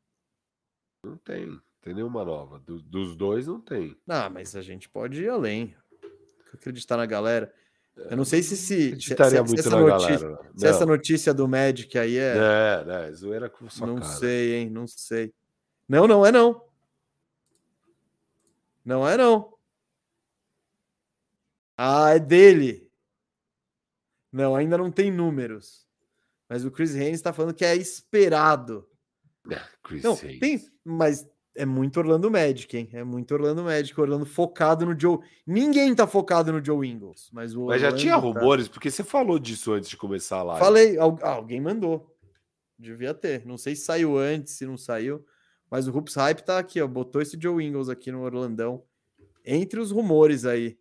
[1.04, 2.58] Não tem, tem nenhuma nova.
[2.58, 3.96] Do, dos dois não tem.
[4.08, 5.76] Ah, mas a gente pode ir além
[6.56, 7.52] acreditar na galera.
[7.96, 11.98] Eu não sei se se, Acreditaria se, se, essa, notícia, se essa notícia do Magic
[11.98, 12.34] aí é.
[12.36, 14.12] É, é zoeira com sua Não cara.
[14.12, 14.70] sei, hein?
[14.70, 15.32] Não sei.
[15.88, 16.62] Não, não é não.
[18.84, 19.54] Não é não.
[21.76, 22.90] Ah, é dele.
[24.30, 25.85] Não, ainda não tem números.
[26.48, 28.86] Mas o Chris Haynes está falando que é esperado.
[29.50, 30.38] É, Chris não, Haynes.
[30.38, 31.26] tem, mas
[31.56, 32.88] é muito Orlando Magic, hein?
[32.92, 35.18] É muito Orlando Magic, Orlando focado no Joe.
[35.46, 38.20] Ninguém tá focado no Joe Ingles, mas o Mas já tinha tá...
[38.20, 40.56] rumores, porque você falou disso antes de começar lá.
[40.56, 42.14] Falei, alguém mandou.
[42.78, 43.46] Devia ter.
[43.46, 45.24] Não sei se saiu antes, se não saiu,
[45.70, 48.84] mas o Hoops Hype tá aqui, ó, botou esse Joe Ingles aqui no Orlandão
[49.44, 50.78] entre os rumores aí.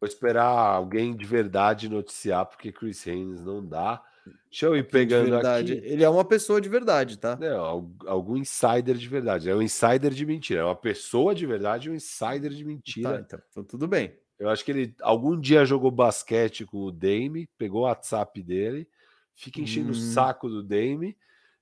[0.00, 4.02] Vou esperar alguém de verdade noticiar, porque Chris Haynes não dá.
[4.48, 5.72] Deixa eu ir pegando aqui.
[5.84, 7.36] Ele é uma pessoa de verdade, tá?
[7.36, 9.50] Não, algum insider de verdade.
[9.50, 10.60] É um insider de mentira.
[10.60, 13.10] É uma pessoa de verdade e um insider de mentira.
[13.10, 14.12] Tá, então, então, tudo bem.
[14.38, 18.88] Eu acho que ele algum dia jogou basquete com o Dame, pegou o WhatsApp dele,
[19.34, 19.92] fica enchendo hum.
[19.92, 21.14] o saco do Dame,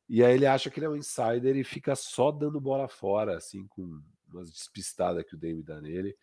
[0.09, 3.37] e aí ele acha que ele é um insider e fica só dando bola fora,
[3.37, 4.01] assim, com
[4.33, 6.17] umas despistadas que o Dame dá nele.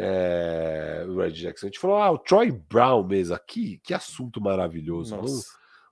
[0.00, 1.66] É, o Red Jackson.
[1.66, 5.16] A gente falou, ah, o Troy Brown mesmo aqui, que assunto maravilhoso.
[5.16, 5.28] Nossa.
[5.28, 5.46] Vamos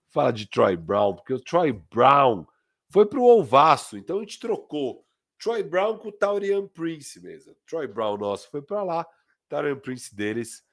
[0.08, 2.46] falar de Troy Brown, porque o Troy Brown
[2.88, 5.04] foi para o Alvaço, então a gente trocou
[5.38, 7.54] Troy Brown com o Taurian Prince mesmo.
[7.66, 9.06] Troy Brown nosso foi para lá,
[9.48, 10.64] Taurian Prince deles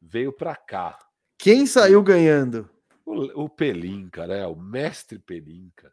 [0.00, 0.98] veio para cá.
[1.38, 2.70] Quem saiu ganhando?
[3.04, 4.46] O, o Pelinca, né?
[4.46, 5.92] O mestre Pelinca.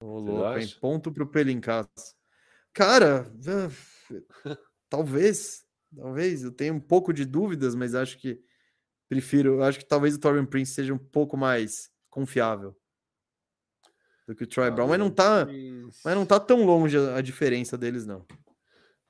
[0.00, 0.68] Ô, louco, hein?
[0.80, 1.88] Ponto pro Pelincas.
[2.72, 3.26] Cara,
[4.88, 8.40] talvez, talvez, eu tenho um pouco de dúvidas, mas acho que
[9.08, 12.76] prefiro, acho que talvez o Torian Prince seja um pouco mais confiável
[14.26, 15.46] do que o Troy Brown, mas não tá,
[16.04, 18.26] mas não tá tão longe a, a diferença deles não.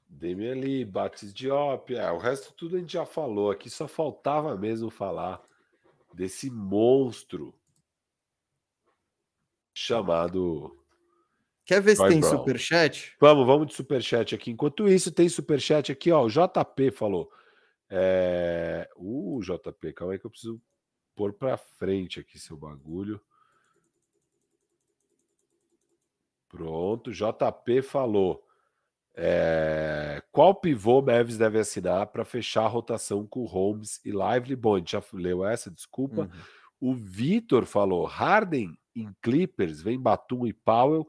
[0.09, 4.57] Damian Lee, Batis Diop, é, o resto tudo a gente já falou aqui, só faltava
[4.57, 5.43] mesmo falar
[6.15, 7.53] desse monstro
[9.75, 10.78] chamado
[11.69, 12.39] Quer ver se Troy tem Brown.
[12.39, 13.15] superchat?
[13.21, 14.51] Vamos, vamos de superchat aqui.
[14.51, 16.25] Enquanto isso, tem superchat aqui, ó.
[16.25, 17.31] O JP falou:
[17.91, 18.89] é...
[18.97, 20.59] Uh, JP, calma aí que eu preciso
[21.15, 23.21] pôr para frente aqui seu bagulho.
[26.49, 28.43] Pronto, JP falou.
[29.15, 30.23] É...
[30.33, 34.57] Qual pivô Mavis deve assinar para fechar a rotação com Holmes e Lively?
[34.57, 36.23] Bom, a gente já leu essa, desculpa.
[36.23, 36.93] Uhum.
[36.93, 41.07] O Vitor falou: Harden em Clippers, vem Batum e Powell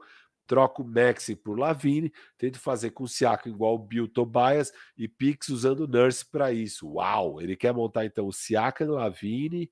[0.50, 5.06] troca o Maxi por Lavine, tenta fazer com o Siakam igual o Bill Tobias e
[5.06, 6.94] Pix usando o Nurse para isso.
[6.94, 7.40] Uau!
[7.40, 9.70] Ele quer montar então o Siakam, Lavine,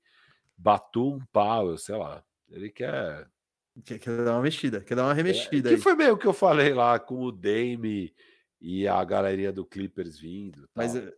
[0.57, 2.23] Batum, Powell, sei lá.
[2.49, 3.27] Ele quer
[3.83, 5.69] Quer, quer dar uma mexida, quer dar uma é, remexida.
[5.69, 8.13] É, que foi meio que eu falei lá com o Dame
[8.59, 10.67] e a galerinha do Clippers vindo.
[10.73, 11.13] Mas eu,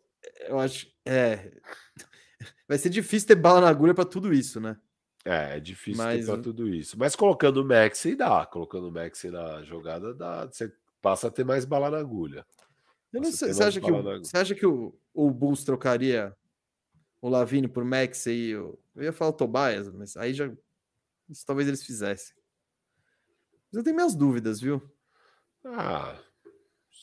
[0.48, 0.88] eu acho.
[1.06, 1.52] É.
[2.68, 4.76] Vai ser difícil ter bala na agulha para tudo isso, né?
[5.24, 6.26] É, é difícil Mas...
[6.26, 6.98] para tudo isso.
[6.98, 8.46] Mas colocando o Maxi dá.
[8.46, 10.46] Colocando o Maxi na jogada, dá.
[10.46, 12.46] Você passa a ter mais bala na agulha.
[13.14, 16.36] Eu não sei, você, acha que o, você acha que o, o Bulls trocaria
[17.22, 20.50] o Lavine por Max e eu, eu ia falar o Tobias, mas aí já
[21.30, 22.36] isso talvez eles fizessem.
[23.72, 24.82] Mas eu tenho minhas dúvidas, viu?
[25.64, 26.18] Ah,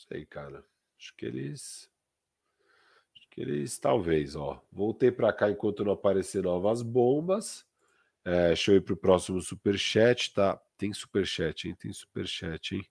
[0.09, 0.65] sei, cara.
[0.99, 1.91] Acho que eles
[3.15, 4.63] acho que eles talvez, ó.
[4.73, 7.68] Voltei para cá enquanto não aparecer novas bombas.
[8.29, 10.61] É, deixa eu ir pro próximo super chat, tá?
[10.77, 11.75] Tem super chat, hein?
[11.81, 12.85] Tem super chat, hein?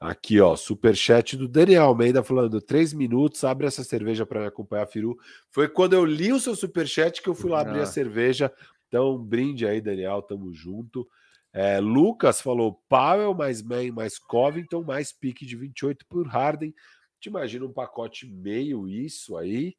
[0.00, 4.46] Aqui, ó, super chat do Daniel Almeida falando: três minutos, abre essa cerveja para me
[4.46, 5.16] acompanhar, Firu.
[5.48, 7.86] Foi quando eu li o seu super chat que eu fui lá abrir a ah.
[7.86, 8.52] cerveja.
[8.88, 11.08] Então, brinde aí, Daniel, tamo junto.
[11.52, 16.74] É, Lucas falou: Powell mais Man mais Covington mais pique de 28 por Harden.
[17.20, 19.76] Te imagina um pacote meio isso aí.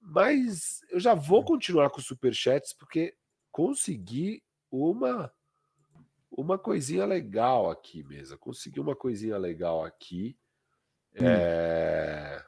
[0.00, 3.12] Mas eu já vou continuar com super chats porque
[3.50, 5.32] consegui uma
[6.30, 8.38] uma coisinha legal aqui mesmo.
[8.38, 10.36] Consegui uma coisinha legal aqui.
[11.14, 11.24] Hum.
[11.24, 12.44] É...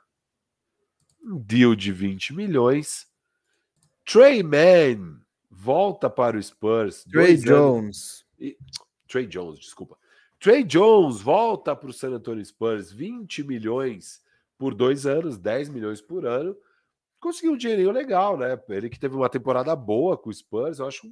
[1.24, 3.06] Um deal de 20 milhões.
[4.04, 7.04] Trey Man volta para o Spurs.
[7.04, 8.24] Trey Jones.
[8.38, 8.56] E...
[9.08, 9.98] Trey Jones, desculpa.
[10.40, 12.90] Trey Jones volta para o San Antonio Spurs.
[12.92, 14.22] 20 milhões
[14.58, 16.56] por dois anos, 10 milhões por ano.
[17.22, 18.60] Conseguiu um dinheirinho legal, né?
[18.68, 21.08] Ele que teve uma temporada boa com o Spurs, eu acho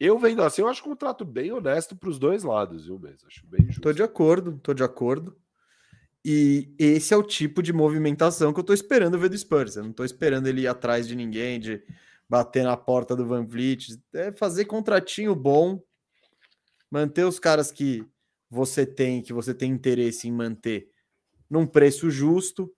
[0.00, 3.26] eu vendo assim, eu acho um contrato bem honesto para os dois lados, viu mesmo?
[3.26, 3.80] Acho bem justo.
[3.82, 5.36] Tô de acordo, tô de acordo.
[6.24, 9.76] E esse é o tipo de movimentação que eu tô esperando ver do Spurs.
[9.76, 11.82] Eu não tô esperando ele ir atrás de ninguém, de
[12.28, 13.98] bater na porta do Van Vliet.
[14.14, 15.82] É fazer contratinho bom,
[16.90, 18.06] manter os caras que
[18.48, 20.88] você tem, que você tem interesse em manter
[21.50, 22.72] num preço justo.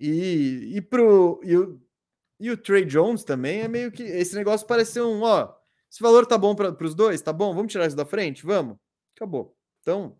[0.00, 1.80] E, e, pro, e, o,
[2.38, 4.02] e o Trey Jones também é meio que.
[4.02, 5.58] Esse negócio parece ser um, ó
[5.90, 7.20] esse valor tá bom para os dois?
[7.22, 7.54] Tá bom?
[7.54, 8.44] Vamos tirar isso da frente?
[8.44, 8.76] Vamos.
[9.16, 9.56] Acabou.
[9.80, 10.18] Então,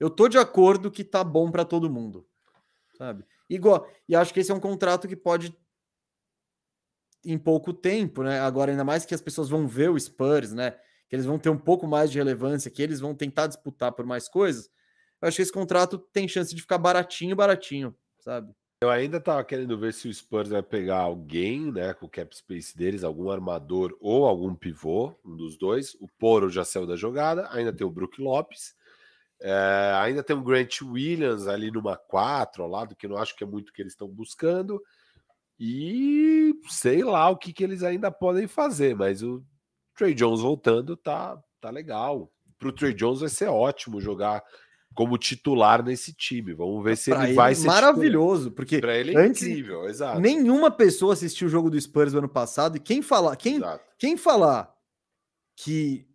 [0.00, 2.26] eu tô de acordo que tá bom para todo mundo.
[2.96, 3.24] Sabe?
[3.48, 5.56] Igual, e acho que esse é um contrato que pode
[7.24, 8.40] em pouco tempo, né?
[8.40, 10.72] Agora ainda mais que as pessoas vão ver o Spurs, né?
[11.08, 14.04] Que eles vão ter um pouco mais de relevância, que eles vão tentar disputar por
[14.04, 14.68] mais coisas.
[15.20, 18.52] Eu acho que esse contrato tem chance de ficar baratinho, baratinho, sabe?
[18.80, 22.34] Eu ainda tava querendo ver se o Spurs vai pegar alguém, né, com o cap
[22.36, 25.94] space deles, algum armador ou algum pivô, um dos dois.
[25.94, 28.76] O Poro já saiu da jogada, ainda tem o Brook Lopes,
[29.40, 33.34] é, ainda tem o Grant Williams ali numa 4 ao lado, que eu não acho
[33.34, 34.80] que é muito o que eles estão buscando.
[35.58, 39.44] E sei lá o que, que eles ainda podem fazer, mas o
[39.96, 42.32] Trey Jones voltando tá, tá legal.
[42.56, 44.42] Para o Trey Jones vai ser ótimo jogar
[44.94, 46.52] como titular nesse time.
[46.52, 48.56] Vamos ver se ele, ele vai ser maravilhoso, titular.
[48.56, 50.20] porque para ele é antes, incrível, exato.
[50.20, 53.60] Nenhuma pessoa assistiu o jogo do Spurs no ano passado e quem falar, quem,
[53.98, 54.74] quem falar
[55.56, 56.06] que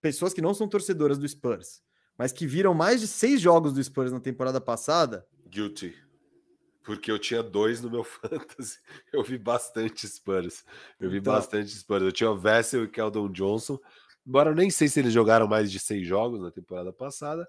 [0.00, 1.82] pessoas que não são torcedoras do Spurs,
[2.16, 5.94] mas que viram mais de seis jogos do Spurs na temporada passada, guilty.
[6.86, 8.78] Porque eu tinha dois no meu fantasy.
[9.12, 10.64] Eu vi bastante Spurs.
[11.00, 12.02] Eu vi então, bastante Spurs.
[12.02, 13.76] Eu tinha o Vessel e Keldon Johnson.
[14.24, 17.46] Embora eu nem sei se eles jogaram mais de seis jogos na temporada passada.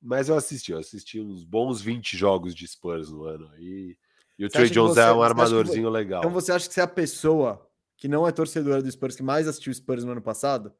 [0.00, 3.50] Mas eu assisti, eu assisti uns bons 20 jogos de Spurs no ano.
[3.58, 3.96] E,
[4.38, 6.20] e o Trey Jones você, é um armadorzinho legal.
[6.20, 9.22] Então você acha que você é a pessoa que não é torcedora do Spurs que
[9.22, 10.72] mais assistiu Spurs no ano passado?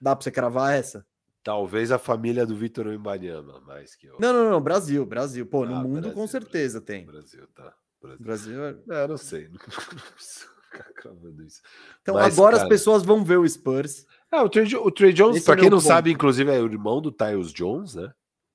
[0.00, 1.06] Dá pra você cravar essa?
[1.42, 4.16] Talvez a família do Vitor Imbaniama, mais que eu.
[4.18, 5.46] Não, não, não, Brasil, Brasil.
[5.46, 7.06] Pô, no ah, mundo Brasil, com certeza Brasil, tem.
[7.06, 7.74] Brasil, tá.
[8.00, 9.04] Brasil, Brasil é...
[9.04, 9.08] é...
[9.08, 9.48] não sei.
[9.48, 9.58] Não
[10.68, 11.62] ficar cravando isso.
[12.02, 12.64] Então Mas, agora cara...
[12.64, 14.06] as pessoas vão ver o Spurs.
[14.30, 15.86] É, o Trey, o Trey Jones, para é quem não ponto.
[15.86, 18.12] sabe, inclusive é o irmão do Tyus Jones, né?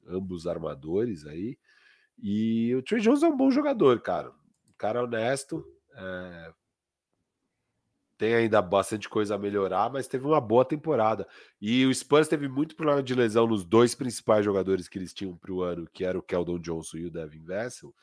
[0.07, 1.57] Ambos armadores aí.
[2.21, 4.29] E o Trey Jones é um bom jogador, cara.
[4.29, 5.65] Um cara honesto.
[5.95, 6.53] É...
[8.17, 11.27] Tem ainda bastante coisa a melhorar, mas teve uma boa temporada.
[11.59, 15.35] E o Spurs teve muito problema de lesão nos dois principais jogadores que eles tinham
[15.35, 17.93] para o ano, que era o Keldon Johnson e o Devin Vessel.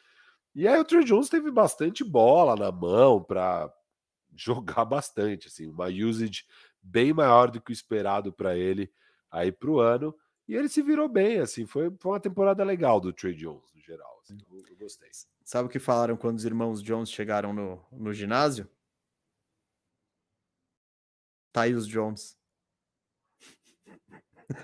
[0.54, 3.72] E aí o Trey Jones teve bastante bola na mão para
[4.36, 6.44] jogar bastante, assim, uma usage
[6.82, 8.92] bem maior do que o esperado para ele
[9.30, 10.14] aí para o ano.
[10.50, 13.80] E ele se virou bem, assim, foi, foi uma temporada legal do Trey Jones, no
[13.80, 14.18] geral.
[14.20, 15.08] Assim, eu, eu, gostei.
[15.44, 18.68] Sabe o que falaram quando os irmãos Jones chegaram no, no ginásio?
[21.52, 22.36] Tyus Jones.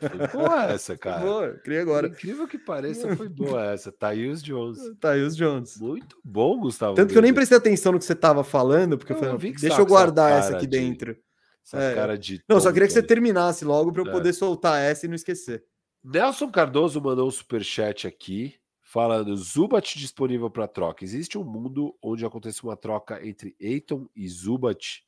[0.01, 1.21] Foi boa essa, cara.
[1.21, 2.09] Boa, criei agora.
[2.09, 3.93] incrível que pareça, foi boa essa.
[3.93, 4.81] Tyus Jones.
[4.99, 5.79] Tyus Jones.
[5.79, 6.97] Muito bom, Gustavo.
[6.97, 9.53] Tanto que eu nem prestei atenção no que você estava falando, porque eu, eu falei,
[9.53, 11.17] deixa eu guardar essa aqui de, dentro.
[11.65, 11.95] Essa é.
[11.95, 12.43] cara de.
[12.49, 14.11] Não, só queria que você terminasse logo para eu é.
[14.11, 15.65] poder soltar essa e não esquecer.
[16.09, 21.03] Nelson Cardoso mandou um super chat aqui, falando: Zubat disponível para troca.
[21.05, 25.05] Existe um mundo onde acontece uma troca entre Eiton e Zubat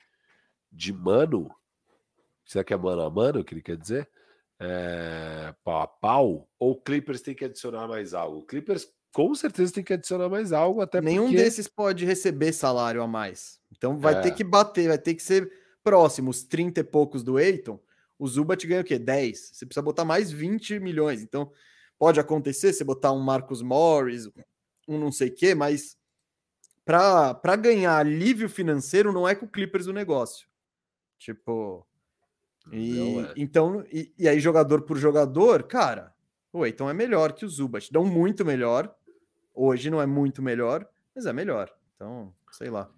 [0.72, 1.54] de mano?
[2.44, 4.10] Será que é mano a mano que ele quer dizer?
[4.58, 6.48] É, pau a pau?
[6.58, 8.44] Ou Clippers tem que adicionar mais algo?
[8.44, 11.36] Clippers com certeza tem que adicionar mais algo, até Nenhum porque...
[11.36, 13.60] desses pode receber salário a mais.
[13.70, 14.20] Então vai é.
[14.20, 15.48] ter que bater, vai ter que ser
[15.84, 17.78] próximo, os 30 e poucos do Eiton.
[18.18, 18.98] O Zubat ganha o quê?
[18.98, 19.50] 10.
[19.52, 21.22] Você precisa botar mais 20 milhões.
[21.22, 21.52] Então
[21.98, 24.28] pode acontecer você botar um Marcos Morris,
[24.86, 25.96] um não sei o quê, mas
[26.84, 30.48] para ganhar alívio financeiro não é com o Clippers o negócio.
[31.18, 31.86] Tipo.
[32.72, 33.34] E, é.
[33.36, 36.14] Então, e, e, aí, jogador por jogador, cara,
[36.52, 37.92] o Eiton é melhor que o Zubat.
[37.92, 38.94] Dão muito melhor.
[39.54, 41.70] Hoje não é muito melhor, mas é melhor.
[41.94, 42.90] Então, sei lá.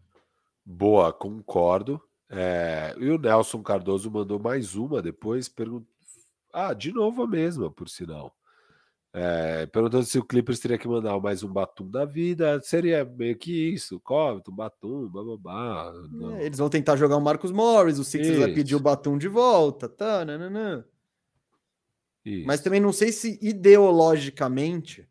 [0.65, 2.01] Boa, concordo.
[2.31, 5.49] É, e o Nelson Cardoso mandou mais uma depois.
[5.49, 5.83] Pergun...
[6.53, 8.35] Ah, de novo a mesma, por sinal.
[9.13, 13.37] É, perguntando se o Clippers teria que mandar mais um Batum da vida, seria meio
[13.37, 15.93] que isso, Covington, Batum, bababá.
[16.39, 18.41] É, eles vão tentar jogar o Marcos Morris, o Sixers isso.
[18.41, 20.85] vai pedir o Batum de volta, tá, nananã.
[22.47, 25.09] Mas também não sei se ideologicamente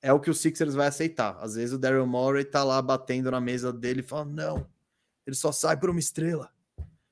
[0.00, 1.36] é o que o Sixers vai aceitar.
[1.40, 4.66] Às vezes o Daryl Morey tá lá batendo na mesa dele e falando: não,
[5.26, 6.50] ele só sai por uma estrela.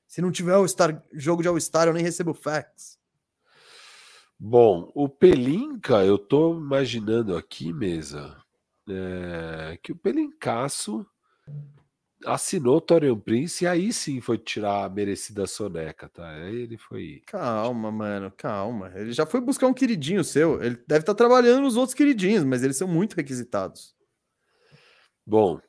[0.07, 2.99] Se não tiver o Star, jogo de All-Star, eu nem recebo fax.
[4.37, 8.37] Bom, o Pelinca, eu tô imaginando aqui, mesa,
[8.87, 11.05] é, que o Pelincaço
[12.25, 16.29] assinou o Torian Prince e aí sim foi tirar a merecida soneca, tá?
[16.29, 17.21] Aí ele foi.
[17.25, 18.91] Calma, mano, calma.
[18.95, 20.61] Ele já foi buscar um queridinho seu.
[20.61, 23.95] Ele deve estar tá trabalhando nos outros queridinhos, mas eles são muito requisitados.
[25.25, 25.59] Bom,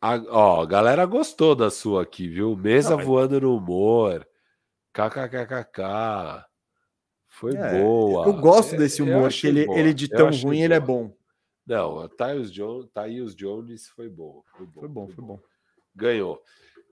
[0.00, 2.56] a, ó, a galera gostou da sua aqui, viu?
[2.56, 4.26] Mesa Não, voando no humor.
[4.94, 6.44] KKKKK.
[7.28, 8.26] Foi é, boa.
[8.26, 10.56] Eu gosto desse humor, que ele, ele de tão ruim, boa.
[10.56, 11.14] ele é bom.
[11.66, 14.42] Não, Tyus Jones, Tyus Jones foi bom.
[14.56, 15.06] Foi bom, foi bom.
[15.08, 15.38] Foi bom.
[15.94, 16.42] Ganhou.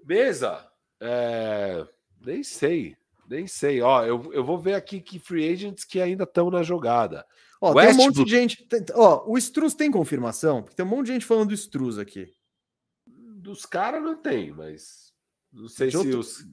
[0.05, 0.65] Mesa,
[1.01, 1.85] é...
[2.25, 2.95] nem sei,
[3.29, 3.81] nem sei.
[3.83, 7.27] Ó, eu, eu vou ver aqui que free agents que ainda estão na jogada.
[7.61, 7.97] Ó, Westbrook...
[7.97, 8.65] tem um monte de gente.
[8.67, 10.63] Tem, ó, o Struz tem confirmação?
[10.63, 12.33] Tem um monte de gente falando do Struz aqui.
[13.39, 15.15] Dos caras não tem, mas
[15.53, 16.19] não sei de se outro...
[16.19, 16.45] os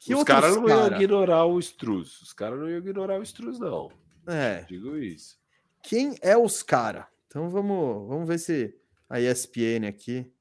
[0.00, 0.88] que os caras não cara?
[0.88, 2.20] iam ignorar o Struz.
[2.20, 3.88] Os caras não iam ignorar o Struz, não.
[4.26, 4.64] É.
[4.64, 5.38] Digo isso.
[5.80, 7.06] Quem é os caras?
[7.28, 8.76] Então vamos, vamos ver se
[9.08, 10.32] a ESPN aqui.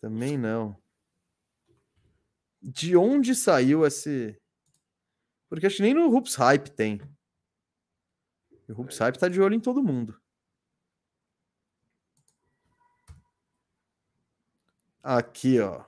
[0.00, 0.76] Também não.
[2.60, 4.36] De onde saiu esse.
[5.48, 7.00] Porque acho que nem no Hoops Hype tem.
[8.68, 9.04] o Hoops é.
[9.04, 10.20] Hype tá de olho em todo mundo.
[15.10, 15.84] Aqui, ó.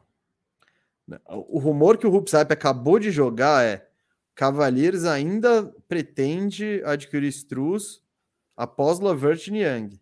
[1.28, 3.86] O rumor que o Hype acabou de jogar é
[4.34, 8.02] Cavaliers ainda pretende adquirir Struz
[8.56, 10.00] após Lavert e Young.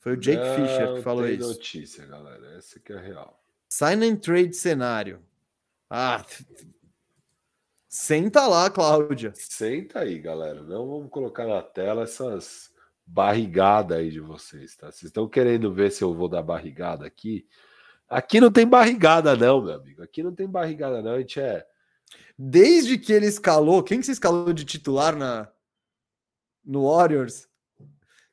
[0.00, 1.48] Foi o Jake Não Fisher que falou isso.
[1.48, 2.58] notícia, galera.
[2.58, 3.42] Essa que é real.
[3.70, 5.22] Sign and trade cenário.
[5.88, 6.22] Ah,
[7.88, 9.32] senta lá, Cláudia.
[9.34, 10.62] Senta aí, galera.
[10.62, 12.70] Não vamos colocar na tela essas
[13.06, 14.92] barrigadas aí de vocês, tá?
[14.92, 17.48] Vocês estão querendo ver se eu vou dar barrigada aqui?
[18.08, 20.02] Aqui não tem barrigada, não, meu amigo.
[20.02, 21.12] Aqui não tem barrigada, não.
[21.12, 21.66] A gente é.
[22.38, 25.48] Desde que ele escalou, quem que você escalou de titular na
[26.64, 27.48] no Warriors?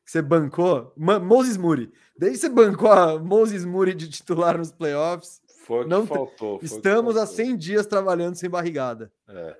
[0.05, 0.93] Que você bancou?
[0.95, 1.91] Moses Muri.
[2.17, 5.41] Desde que você bancou a Moses Muri de titular nos playoffs.
[5.65, 6.59] Foi que não faltou.
[6.59, 7.23] Foi estamos faltou.
[7.23, 9.11] há 100 dias trabalhando sem barrigada.
[9.27, 9.57] É.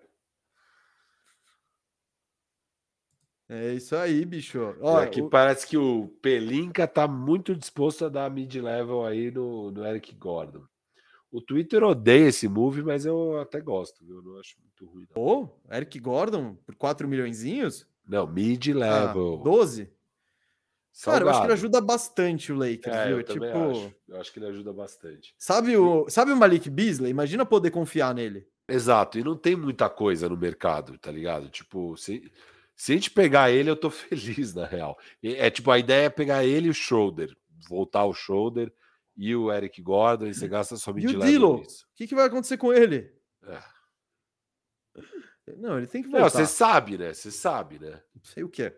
[3.48, 4.75] É isso aí, bicho.
[4.82, 5.30] Ó, aqui o...
[5.30, 10.64] parece que o Pelinka tá muito disposto a dar mid-level aí no, no Eric Gordon.
[11.32, 14.17] O Twitter odeia esse move, mas eu até gosto, viu?
[14.17, 15.06] Eu não acho muito ruim.
[15.14, 17.43] Ô, oh, Eric Gordon por 4 milhões?
[18.07, 19.40] Não, mid-level.
[19.41, 19.90] Ah, 12?
[20.95, 21.25] Salgado.
[21.25, 23.17] Cara, eu acho que ele ajuda bastante o Lakers, é, viu?
[23.17, 23.95] Eu tipo, acho.
[24.07, 25.35] eu acho que ele ajuda bastante.
[25.38, 27.11] Sabe o, sabe o Malik Beasley?
[27.11, 28.48] Imagina poder confiar nele.
[28.67, 31.49] Exato, e não tem muita coisa no mercado, tá ligado?
[31.49, 32.32] Tipo, se,
[32.75, 34.97] se a gente pegar ele, eu tô feliz, na real.
[35.23, 37.35] É tipo, a ideia é pegar ele e o Shoulder,
[37.67, 38.71] voltar o Shoulder
[39.15, 42.25] e o Eric Gordon, e você gasta somente E o Dilo, o que, que vai
[42.25, 43.13] acontecer com ele?
[43.43, 43.75] É.
[45.57, 46.29] Não, ele tem que voltar.
[46.29, 47.13] você sabe, né?
[47.13, 48.01] Você sabe, né?
[48.13, 48.77] Não sei o que é.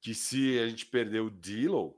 [0.00, 1.92] Que se a gente perder o Dillon,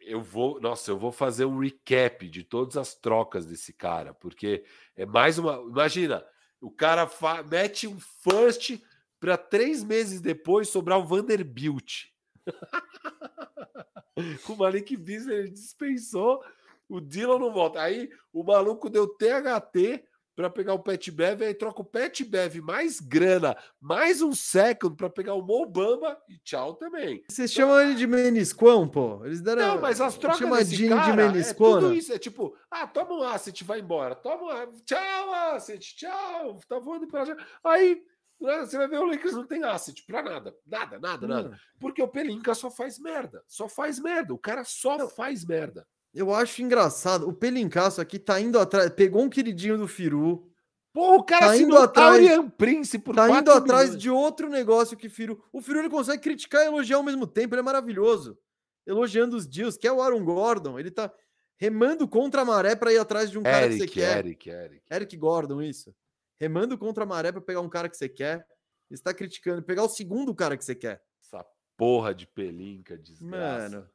[0.00, 4.64] eu vou, nossa, eu vou fazer um recap de todas as trocas desse cara, porque
[4.96, 5.56] é mais uma.
[5.56, 6.24] Imagina,
[6.60, 7.08] o cara
[7.48, 8.80] mete um first
[9.24, 12.08] para três meses depois sobrar o Vanderbilt.
[14.46, 16.44] o Malik Beasley dispensou,
[16.86, 17.80] o Dylan não volta.
[17.80, 20.04] Aí o maluco deu THT,
[20.36, 24.94] para pegar o Pet Bev, aí troca o Pet Bev mais grana, mais um second
[24.94, 27.24] para pegar o Mobamba e tchau também.
[27.26, 29.24] Vocês então, chamam ele de menisquão, pô?
[29.24, 29.62] Eles deram.
[29.62, 31.78] Não, mas as trocas desse cara, de meniscona.
[31.78, 34.14] É tudo isso, é tipo, ah, toma um asset, vai embora.
[34.14, 36.58] Toma um, tchau, asset, tchau.
[36.68, 37.36] Tá voando para já.
[37.64, 38.02] Aí
[38.44, 41.48] você vai ver o Lakers não tem asset para nada, nada, nada, nada.
[41.50, 41.56] Hum.
[41.80, 44.34] Porque o Pelinka só faz merda, só faz merda.
[44.34, 45.08] O cara só não.
[45.08, 45.86] faz merda.
[46.14, 47.28] Eu acho engraçado.
[47.28, 48.90] O Pelincaço aqui tá indo atrás.
[48.90, 50.48] Pegou um queridinho do Firu.
[50.92, 52.24] Pô, o cara tá indo atrás.
[52.56, 55.42] Prince por tá indo atrás de outro negócio que Firu.
[55.52, 57.54] O Firu ele consegue criticar e elogiar ao mesmo tempo.
[57.54, 58.38] Ele é maravilhoso.
[58.86, 59.76] Elogiando os deals.
[59.76, 60.78] Que é o Aaron Gordon.
[60.78, 61.12] Ele tá
[61.56, 64.18] remando contra a maré para ir atrás de um cara Eric, que você quer.
[64.18, 64.82] Eric, Eric.
[64.88, 65.92] Eric Gordon, isso.
[66.40, 68.46] Remando contra a maré para pegar um cara que você quer.
[68.90, 69.62] Está criticando.
[69.62, 71.02] Pegar o segundo cara que você quer.
[71.22, 71.44] Essa
[71.76, 73.70] porra de pelinca, desgraça.
[73.70, 73.90] Mano.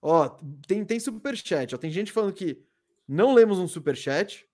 [0.00, 0.28] Ó,
[0.66, 1.74] tem, tem superchat.
[1.74, 2.64] Ó, tem gente falando que
[3.06, 4.46] não lemos um superchat.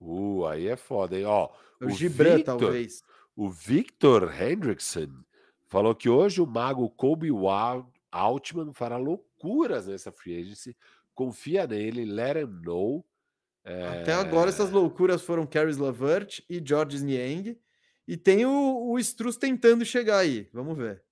[0.00, 1.24] Uh, aí é foda, hein?
[1.24, 3.02] Ó, o, o Gibran, Victor, talvez.
[3.36, 5.08] O Victor Hendrickson
[5.66, 7.30] falou que hoje o mago Kobe
[8.10, 10.76] Altman fará loucuras nessa free agency.
[11.14, 13.04] Confia nele, let him know.
[13.64, 14.00] É...
[14.00, 17.58] Até agora essas loucuras foram Caris Lavert e George Niang.
[18.06, 20.48] E tem o, o Struz tentando chegar aí.
[20.52, 21.02] Vamos ver.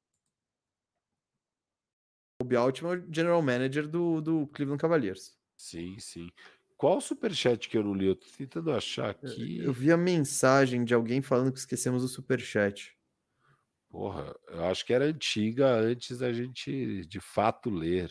[2.38, 5.38] Kobe Altman, general manager do, do Cleveland Cavaliers.
[5.56, 6.28] Sim, sim.
[6.76, 8.06] Qual superchat que eu não li?
[8.06, 9.58] Eu tô tentando achar aqui.
[9.58, 12.94] Eu, eu vi a mensagem de alguém falando que esquecemos o superchat.
[13.88, 18.10] Porra, eu acho que era antiga antes da gente de fato ler.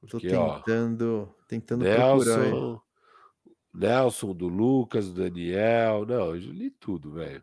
[0.00, 2.80] Porque, tô tentando, ó, tentando Nelson,
[3.72, 6.04] Nelson, do Lucas, do Daniel.
[6.06, 7.42] Não, eu li tudo, velho.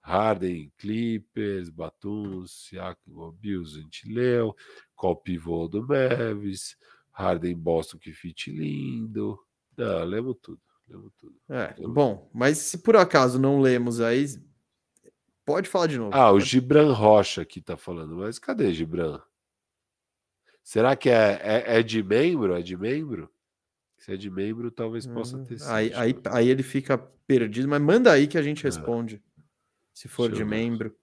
[0.00, 4.56] Harden, Clippers, Batum, Siakam, Bills, a gente leu.
[4.96, 6.76] Qual pivô do Mavis,
[7.12, 9.38] Harden, Boston, que fit lindo.
[9.76, 11.34] Não, lemos tudo, lemos tudo.
[11.48, 14.26] É, bom, mas se por acaso não lemos aí,
[15.44, 16.14] pode falar de novo.
[16.14, 19.20] Ah, o Gibran Rocha aqui tá falando, mas cadê Gibran?
[20.62, 22.54] Será que é, é, é de membro?
[22.54, 23.30] É de membro?
[24.00, 25.70] Se é de membro, talvez possa hum, ter sido.
[25.70, 26.96] Aí, aí, aí ele fica
[27.26, 28.68] perdido, mas manda aí que a gente é.
[28.68, 29.22] responde
[29.92, 30.96] se for de membro.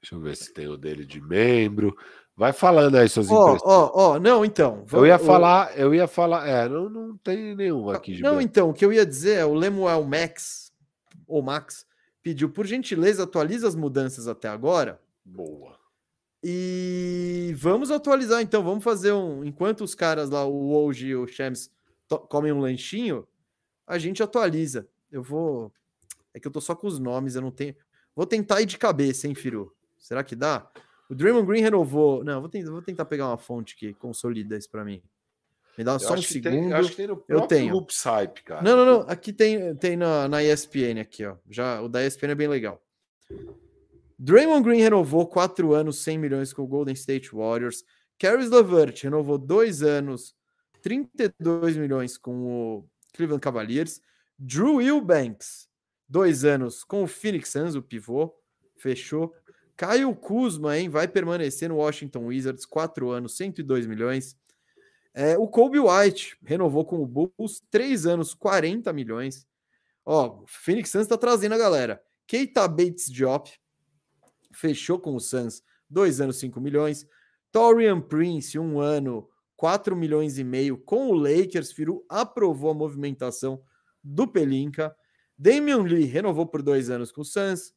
[0.00, 1.94] Deixa eu ver se tem o dele de membro.
[2.34, 4.86] Vai falando aí suas Ó, ó, ó, não, então.
[4.90, 8.44] Eu ia falar, eu ia falar, é, não, não tem nenhum aqui de Não, membro.
[8.44, 10.72] então, o que eu ia dizer é o Lemuel Max,
[11.26, 11.86] ou Max,
[12.22, 14.98] pediu, por gentileza, atualiza as mudanças até agora.
[15.22, 15.81] Boa.
[16.42, 19.44] E vamos atualizar, então, vamos fazer um.
[19.44, 21.70] Enquanto os caras lá, o Woj e o Shams,
[22.28, 23.26] comem um lanchinho,
[23.86, 24.88] a gente atualiza.
[25.10, 25.72] Eu vou
[26.34, 27.74] é que eu tô só com os nomes, eu não tenho.
[28.14, 29.74] Vou tentar ir de cabeça, hein, Firu?
[29.98, 30.68] Será que dá?
[31.08, 32.24] O Draymond Green renovou.
[32.24, 35.02] Não, vou tentar, vou tentar pegar uma fonte que consolida isso para mim.
[35.76, 36.52] Me dá eu só um segundo.
[36.52, 37.86] Tem, eu acho que tem no eu tenho.
[38.04, 38.62] Hype, cara.
[38.62, 39.00] Não, não, não.
[39.08, 41.36] Aqui tem, tem na, na ESPN aqui, ó.
[41.48, 42.82] Já o da ESPN é bem legal.
[44.24, 47.82] Draymond Green renovou quatro anos, 100 milhões com o Golden State Warriors.
[48.16, 50.32] Caris LeVert renovou dois anos,
[50.80, 54.00] 32 milhões com o Cleveland Cavaliers.
[54.38, 55.68] Drew Eubanks
[56.08, 58.32] dois anos com o Phoenix Suns, o pivô,
[58.76, 59.34] fechou.
[59.76, 64.36] Caio Kuzma, hein, vai permanecer no Washington Wizards, quatro anos, 102 milhões.
[65.12, 69.44] É, o Kobe White renovou com o Bulls, três anos, 40 milhões.
[70.06, 72.00] Ó, o Phoenix Suns está trazendo a galera.
[72.24, 73.60] Keita Bates Diop
[74.52, 77.06] fechou com o Suns, dois anos, 5 milhões.
[77.50, 81.72] Torian Prince, um ano, 4 milhões e meio com o Lakers.
[81.72, 83.62] Firu aprovou a movimentação
[84.02, 84.94] do Pelinka.
[85.36, 87.74] Damian Lee renovou por dois anos com o Suns.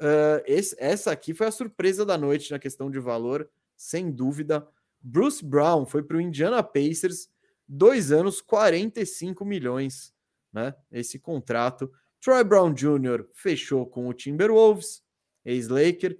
[0.00, 4.66] Uh, esse, essa aqui foi a surpresa da noite na questão de valor, sem dúvida.
[5.00, 7.28] Bruce Brown foi para o Indiana Pacers,
[7.68, 10.14] dois anos, 45 milhões,
[10.52, 10.74] né?
[10.90, 11.90] Esse contrato.
[12.20, 13.26] Troy Brown Jr.
[13.32, 15.02] fechou com o Timberwolves,
[15.50, 16.18] ex-Laker.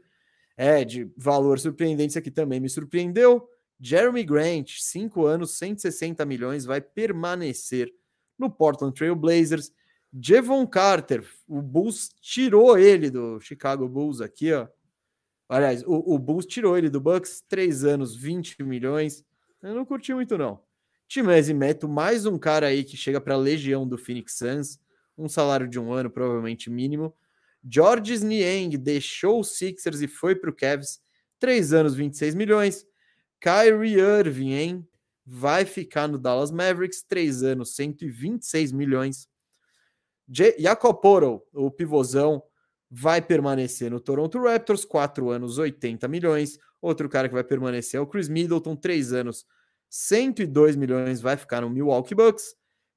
[0.56, 3.48] É, de valor surpreendente, isso aqui também me surpreendeu.
[3.80, 7.90] Jeremy Grant, cinco anos, 160 milhões, vai permanecer
[8.38, 9.72] no Portland Trail Blazers.
[10.12, 14.68] Jevon Carter, o Bulls tirou ele do Chicago Bulls aqui, ó.
[15.48, 19.24] Aliás, o, o Bulls tirou ele do Bucks, três anos, 20 milhões.
[19.62, 20.60] Eu não curti muito, não.
[21.08, 24.78] Timese Meto, mais um cara aí que chega para a legião do Phoenix Suns,
[25.18, 27.12] um salário de um ano, provavelmente mínimo.
[27.68, 31.00] George Niang deixou o Sixers e foi para o Cavs,
[31.38, 32.86] três anos, 26 milhões.
[33.40, 34.88] Kyrie Irving, hein?
[35.24, 39.28] Vai ficar no Dallas Mavericks, três anos, 126 milhões.
[40.28, 42.42] Jacoporo, o pivôzão,
[42.90, 46.58] vai permanecer no Toronto Raptors, quatro anos, 80 milhões.
[46.80, 49.46] Outro cara que vai permanecer é o Chris Middleton, três anos,
[49.88, 52.54] 102 milhões, vai ficar no Milwaukee Bucks.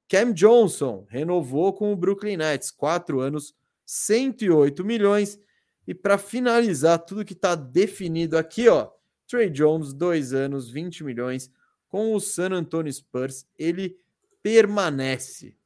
[0.08, 5.38] Cam Johnson renovou com o Brooklyn Nets, quatro anos, 108 milhões.
[5.86, 8.90] E para finalizar tudo que está definido aqui, ó,
[9.26, 11.50] Trey Jones, dois anos, 20 milhões,
[11.88, 13.98] com o San Antonio Spurs, ele
[14.42, 15.56] permanece.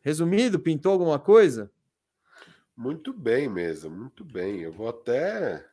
[0.00, 1.70] Resumido, pintou alguma coisa?
[2.76, 4.60] Muito bem mesmo, muito bem.
[4.60, 5.68] Eu vou até.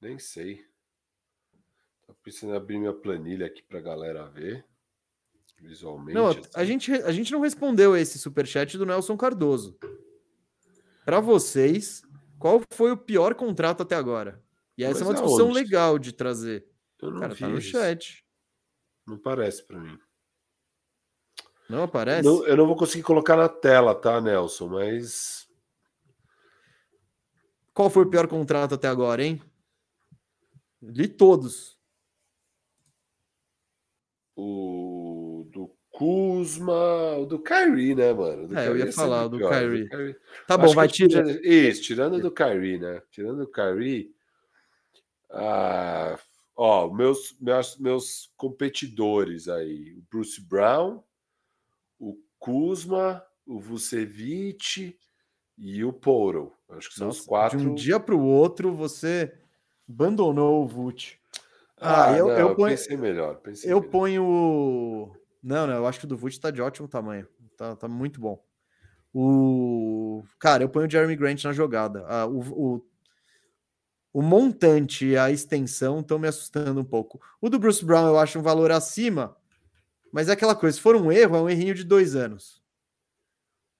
[0.00, 0.66] Nem sei.
[2.06, 4.64] Tô precisando abrir minha planilha aqui para galera ver
[5.60, 6.14] visualmente.
[6.14, 6.42] Não, assim.
[6.54, 9.78] a, gente, a gente não respondeu esse superchat do Nelson Cardoso.
[11.04, 12.02] Para vocês,
[12.38, 14.42] qual foi o pior contrato até agora?
[14.76, 15.58] E essa Mas é uma discussão aonde?
[15.58, 16.66] legal de trazer.
[17.00, 17.70] Eu não Cara, vi tá no isso.
[17.70, 18.24] chat.
[19.06, 19.98] Não parece para mim.
[21.68, 22.26] Não aparece?
[22.26, 24.68] Não, eu não vou conseguir colocar na tela, tá, Nelson?
[24.68, 25.48] Mas.
[27.72, 29.42] Qual foi o pior contrato até agora, hein?
[30.80, 31.76] Li todos.
[34.34, 34.95] O
[35.96, 38.48] Kuzma, o do Kyrie, né, mano?
[38.48, 39.88] Do é, eu ia falar do pior, Kyrie.
[39.88, 40.14] Kyrie.
[40.46, 41.26] Tá Acho bom, vai tirar.
[41.42, 43.00] Isso, tirando do Kyrie, né?
[43.10, 44.14] Tirando do Kyrie.
[45.30, 46.18] Ah,
[46.54, 51.02] ó, meus, meus, meus competidores aí: o Bruce Brown,
[51.98, 54.96] o Kuzma, o Vucevic
[55.56, 56.52] e o Poro.
[56.68, 57.58] Acho que são os Nossa, quatro.
[57.58, 59.32] De um dia para o outro, você
[59.88, 61.18] abandonou o Vult.
[61.78, 63.36] Ah, Ah, eu- não, eu eu ponho- pensei melhor.
[63.36, 63.90] Pensei Eu melhor.
[63.90, 65.16] ponho.
[65.46, 67.24] Não, não, eu acho que o do Vult tá de ótimo tamanho.
[67.56, 68.44] Tá, tá muito bom.
[69.14, 70.24] O.
[70.40, 72.04] Cara, eu ponho o Jeremy Grant na jogada.
[72.08, 72.86] Ah, o, o,
[74.12, 77.20] o montante e a extensão estão me assustando um pouco.
[77.40, 79.36] O do Bruce Brown eu acho um valor acima,
[80.12, 82.60] mas é aquela coisa: se for um erro, é um errinho de dois anos.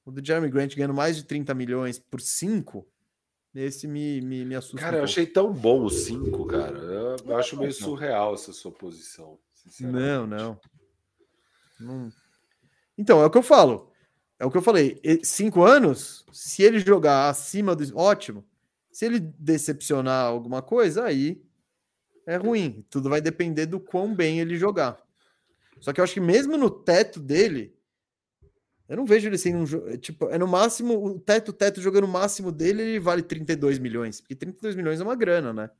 [0.05, 2.87] O do Jeremy Grant ganhando mais de 30 milhões por cinco,
[3.53, 4.79] esse me, me, me assusta.
[4.79, 5.11] Cara, um eu pouco.
[5.11, 6.79] achei tão bom o 5, cara.
[6.79, 9.37] Eu, eu acho meio surreal essa sua posição.
[9.81, 10.61] Não, não.
[12.97, 13.91] Então, é o que eu falo.
[14.39, 15.01] É o que eu falei.
[15.23, 17.97] Cinco anos, se ele jogar acima do.
[17.97, 18.45] Ótimo.
[18.93, 21.43] Se ele decepcionar alguma coisa, aí
[22.27, 22.85] é ruim.
[22.91, 24.99] Tudo vai depender do quão bem ele jogar.
[25.81, 27.75] Só que eu acho que mesmo no teto dele,
[28.89, 29.65] eu não vejo ele sendo um.
[29.65, 31.05] jo- Tipo, é no máximo.
[31.05, 34.21] O teto, teto jogando o máximo dele, ele vale 32 milhões.
[34.21, 35.71] Porque 32 milhões é uma grana, né?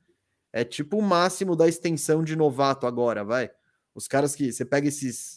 [0.53, 3.49] É tipo o máximo da extensão de novato agora, vai.
[3.95, 4.51] Os caras que.
[4.51, 5.36] Você pega esses.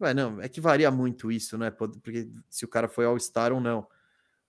[0.00, 1.70] Vai, não, é que varia muito isso, né?
[1.70, 3.86] Porque se o cara foi All-Star ou não.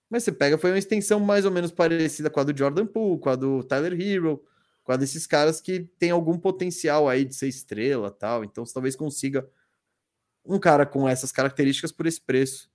[0.08, 3.20] Mas você pega, foi uma extensão mais ou menos parecida com a do Jordan Poole,
[3.20, 4.42] com a do Tyler Hero,
[4.82, 8.44] com a desses caras que tem algum potencial aí de ser estrela tal.
[8.44, 9.46] Então você talvez consiga
[10.42, 12.70] um cara com essas características por esse preço.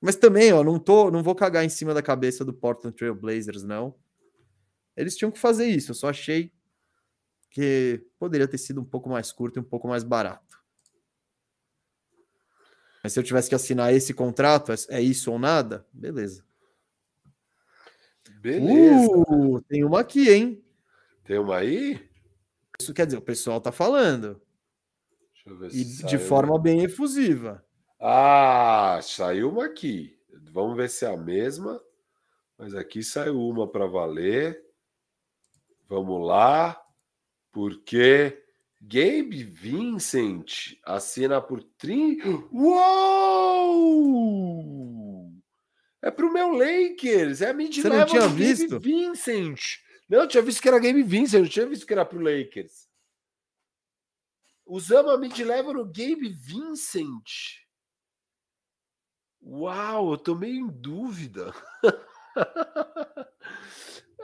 [0.00, 3.14] Mas também, ó, não tô, não vou cagar em cima da cabeça do Portland Trail
[3.14, 3.94] Blazers, não.
[4.96, 5.92] Eles tinham que fazer isso.
[5.92, 6.52] Eu só achei
[7.48, 10.65] que poderia ter sido um pouco mais curto e um pouco mais barato.
[13.06, 15.86] Mas se eu tivesse que assinar esse contrato, é- é isso ou nada?
[15.92, 16.44] Beleza.
[18.40, 19.06] Beleza.
[19.08, 20.64] Uh, tem uma aqui, hein?
[21.24, 22.04] Tem uma aí?
[22.80, 24.42] Isso quer dizer, o pessoal tá falando.
[25.34, 26.18] Deixa eu ver E se de saiu.
[26.18, 27.64] forma bem efusiva.
[28.00, 30.18] Ah, saiu uma aqui.
[30.50, 31.80] Vamos ver se é a mesma.
[32.58, 34.60] Mas aqui saiu uma para valer.
[35.88, 36.76] Vamos lá.
[37.52, 38.44] Porque
[38.88, 42.28] Gabe Vincent assina por 30.
[42.52, 42.86] Uou!
[46.00, 47.42] É pro meu Lakers.
[47.42, 48.78] É a mid Você não level tinha do Gabe visto?
[48.78, 49.60] Vincent.
[50.08, 51.34] Não, eu tinha visto que era Gabe Vincent.
[51.34, 52.86] Eu não tinha visto que era pro Lakers.
[54.64, 57.64] Usamos a mid level no Gabe Vincent.
[59.42, 61.52] Uau, eu tô meio em dúvida.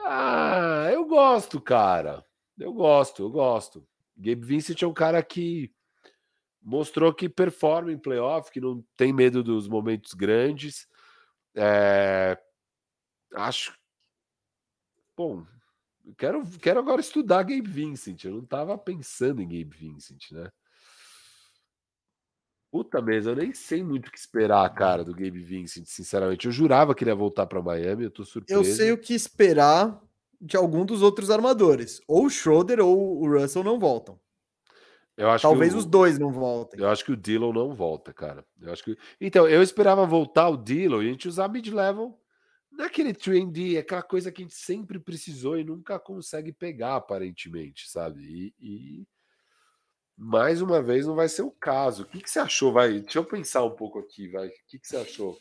[0.05, 2.25] ah, eu gosto, cara.
[2.57, 3.85] Eu gosto, eu gosto.
[4.15, 5.71] Gabe Vincent é um cara que
[6.61, 10.87] mostrou que performa em playoff, que não tem medo dos momentos grandes.
[11.55, 12.37] É,
[13.35, 13.77] Acho.
[15.15, 15.45] Bom,
[16.17, 18.23] quero, quero agora estudar Gabe Vincent.
[18.23, 20.51] Eu não tava pensando em Gabe Vincent, né?
[22.71, 26.47] Puta mesa, eu nem sei muito o que esperar, cara, do Gabe Vincent, sinceramente.
[26.47, 28.59] Eu jurava que ele ia voltar para Miami, eu tô surpreso.
[28.59, 30.01] Eu sei o que esperar
[30.45, 32.01] de algum dos outros armadores.
[32.07, 34.19] Ou o Schroeder ou o Russell não voltam.
[35.15, 36.79] Eu acho Talvez que o- os dois não voltem.
[36.79, 38.43] Eu acho que o Dillon não volta, cara.
[38.59, 38.97] Eu acho que...
[39.21, 42.19] Então, eu esperava voltar o Dillon e a gente usar mid-level
[42.71, 48.21] naquele trendy, aquela coisa que a gente sempre precisou e nunca consegue pegar, aparentemente, sabe?
[48.23, 49.07] E, e
[50.17, 52.03] mais uma vez não vai ser o caso.
[52.03, 52.73] O que, que você achou?
[52.73, 54.47] Vai, deixa eu pensar um pouco aqui, vai.
[54.47, 55.37] O que, que você achou?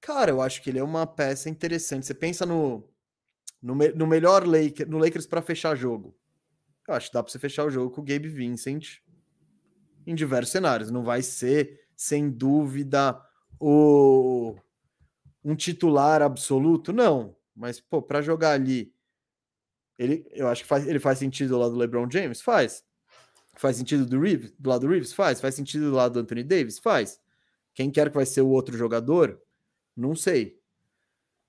[0.00, 2.06] Cara, eu acho que ele é uma peça interessante.
[2.06, 2.86] Você pensa no,
[3.64, 6.14] no, me- no melhor Laker, no Lakers para fechar jogo.
[6.86, 8.98] Eu acho que dá para você fechar o jogo com o Gabe Vincent
[10.06, 10.90] em diversos cenários.
[10.90, 13.18] Não vai ser, sem dúvida,
[13.58, 14.54] o
[15.42, 17.34] um titular absoluto, não.
[17.56, 18.92] Mas, pô, para jogar ali,
[19.98, 22.42] ele, eu acho que faz, ele faz sentido lá do LeBron James?
[22.42, 22.84] Faz.
[23.56, 25.12] Faz sentido do, Reeves, do lado do Reeves?
[25.14, 25.40] Faz.
[25.40, 26.78] Faz sentido do lado do Anthony Davis?
[26.78, 27.18] Faz.
[27.72, 29.40] Quem quer que vai ser o outro jogador?
[29.96, 30.60] Não sei.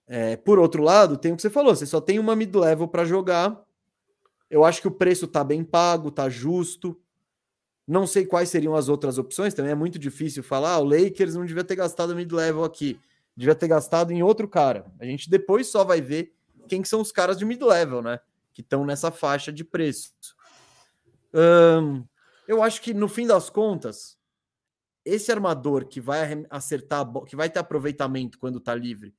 [0.08, 3.06] É, por outro lado, tem o que você falou, você só tem uma mid-level para
[3.06, 3.60] jogar.
[4.50, 7.00] Eu acho que o preço tá bem pago, tá justo.
[7.88, 10.74] Não sei quais seriam as outras opções, também é muito difícil falar.
[10.74, 13.00] Ah, o Lakers não devia ter gastado mid-level aqui,
[13.36, 14.86] devia ter gastado em outro cara.
[15.00, 16.34] A gente depois só vai ver
[16.68, 18.20] quem são os caras de mid-level, né?
[18.54, 20.14] Que estão nessa faixa de preço.
[22.48, 24.18] eu acho que no fim das contas,
[25.04, 29.14] esse armador que vai acertar, que vai ter aproveitamento quando tá livre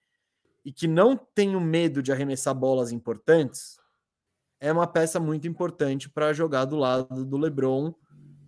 [0.66, 3.78] e que não tem o medo de arremessar bolas importantes,
[4.58, 7.94] é uma peça muito importante para jogar do lado do LeBron,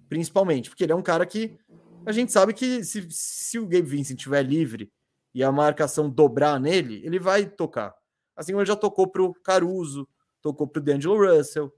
[0.09, 1.57] principalmente, porque ele é um cara que
[2.05, 4.93] a gente sabe que se, se o Gabe Vincent estiver livre
[5.33, 7.95] e a marcação dobrar nele, ele vai tocar.
[8.35, 10.09] Assim como ele já tocou para o Caruso,
[10.43, 11.73] tocou para o D'Angelo Russell.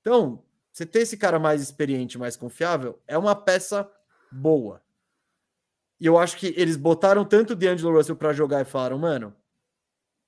[0.00, 0.42] Então,
[0.72, 3.88] você ter esse cara mais experiente, mais confiável, é uma peça
[4.32, 4.82] boa.
[6.00, 9.32] E eu acho que eles botaram tanto o D'Angelo Russell para jogar e falaram, mano,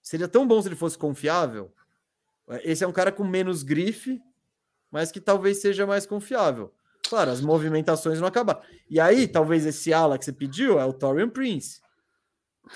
[0.06, 1.68] Seria tão bom se ele fosse confiável.
[2.62, 4.22] Esse é um cara com menos grife,
[4.88, 6.72] mas que talvez seja mais confiável.
[7.08, 8.60] Claro, as movimentações não acabaram.
[8.88, 11.80] E aí, talvez esse ala que você pediu é o Torian Prince.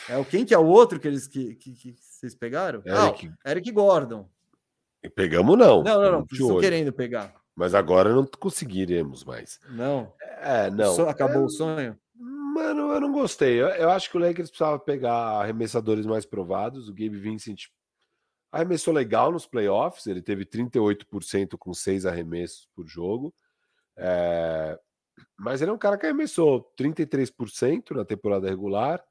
[0.08, 2.82] É o quem que é o outro que eles que, que, que vocês pegaram?
[2.84, 3.32] Eric.
[3.44, 4.28] Ah, Eric Gordon.
[5.14, 5.84] Pegamos não.
[5.84, 6.26] Não, não, não.
[6.32, 7.32] Estou querendo pegar.
[7.54, 9.60] Mas agora não conseguiremos mais.
[9.68, 10.12] Não.
[10.40, 11.08] É, não.
[11.08, 11.44] acabou é...
[11.44, 11.96] o sonho?
[12.60, 13.58] Mano, eu não gostei.
[13.58, 16.90] Eu, eu, acho que o Lakers precisava pegar arremessadores mais provados.
[16.90, 17.68] O Gabe Vincent
[18.52, 20.06] arremessou legal nos playoffs.
[20.06, 23.34] Ele teve 38% com seis arremessos por jogo.
[23.96, 24.78] É...
[25.38, 29.02] Mas ele é um cara que arremessou 33% na temporada regular,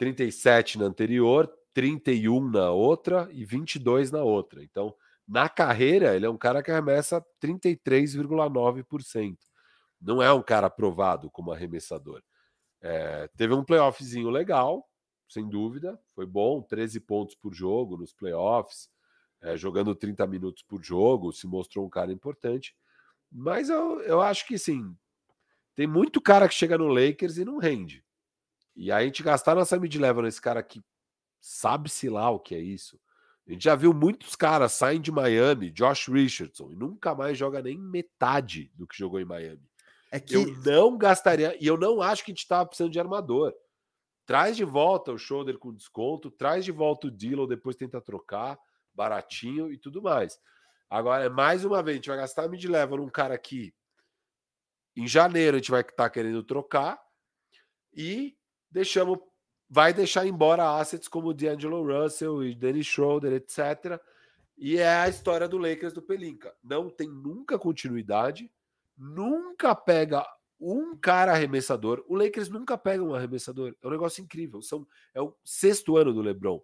[0.00, 4.64] 37% na anterior, 31% na outra e 22% na outra.
[4.64, 4.92] Então,
[5.28, 9.36] na carreira, ele é um cara que arremessa 33,9%.
[10.00, 12.20] Não é um cara aprovado como arremessador.
[12.86, 14.86] É, teve um playoffzinho legal,
[15.26, 18.90] sem dúvida, foi bom, 13 pontos por jogo nos playoffs,
[19.40, 22.76] é, jogando 30 minutos por jogo, se mostrou um cara importante.
[23.32, 24.94] Mas eu, eu acho que sim,
[25.74, 28.04] tem muito cara que chega no Lakers e não rende.
[28.76, 30.82] E aí a gente gastar nossa mid-level nesse cara que
[31.40, 33.00] sabe-se lá o que é isso.
[33.48, 37.62] A gente já viu muitos caras saem de Miami, Josh Richardson, e nunca mais joga
[37.62, 39.66] nem metade do que jogou em Miami.
[40.14, 40.36] É que...
[40.36, 43.52] Eu não gastaria, e eu não acho que a gente estava precisando de armador.
[44.24, 48.56] Traz de volta o shoulder com desconto, traz de volta o Dillon, depois tenta trocar,
[48.94, 50.38] baratinho e tudo mais.
[50.88, 53.74] Agora, mais uma vez, a gente vai gastar mid-level num cara que
[54.96, 56.96] em janeiro a gente vai estar tá querendo trocar
[57.92, 58.36] e
[58.70, 59.18] deixamos,
[59.68, 64.00] vai deixar embora assets como o D'Angelo Russell e Dennis Schroeder, etc.
[64.56, 66.54] E é a história do Lakers do Pelinka.
[66.62, 68.48] Não tem nunca continuidade
[68.96, 70.26] nunca pega
[70.60, 72.04] um cara arremessador.
[72.08, 73.74] O Lakers nunca pega um arremessador.
[73.82, 74.62] É um negócio incrível.
[74.62, 76.60] São, é o sexto ano do LeBron.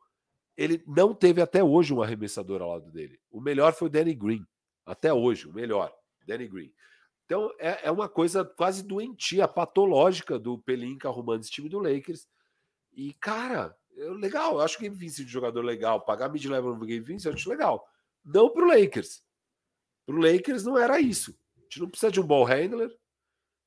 [0.56, 3.20] Ele não teve até hoje um arremessador ao lado dele.
[3.30, 4.44] O melhor foi o Danny Green.
[4.84, 5.92] Até hoje, o melhor.
[6.26, 6.72] Danny Green.
[7.24, 12.26] Então é, é uma coisa quase doentia, patológica do Pelinka arrumando esse time do Lakers.
[12.92, 14.54] E, cara, é legal.
[14.54, 16.00] Eu acho que Game Vincent de jogador legal.
[16.00, 17.86] Pagar mid-level no Game Vincent eu acho legal.
[18.24, 19.22] Não pro Lakers.
[20.04, 21.39] Pro Lakers não era isso
[21.70, 22.90] gente não precisa de um ball handler.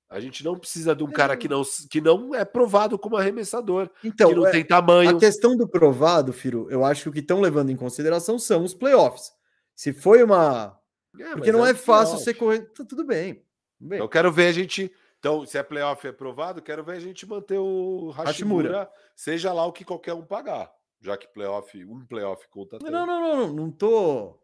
[0.09, 3.89] A gente não precisa de um cara que não, que não é provado como arremessador,
[4.03, 5.15] então, que não é, tem tamanho.
[5.15, 8.63] A questão do provado, Firo, eu acho que o que estão levando em consideração são
[8.63, 9.31] os playoffs.
[9.75, 10.79] Se foi uma.
[11.19, 12.61] É, Porque não é, é fácil você correr.
[12.73, 13.43] Tá tudo bem,
[13.79, 13.97] bem.
[13.97, 14.93] Eu quero ver a gente.
[15.17, 18.91] Então, se é playoff é provado, quero ver a gente manter o Hashimura, Hashimura.
[19.15, 20.71] seja lá o que qualquer um pagar.
[21.01, 22.77] Já que playoff, um playoff conta.
[22.83, 24.37] Não, não, não, não, não, não tô.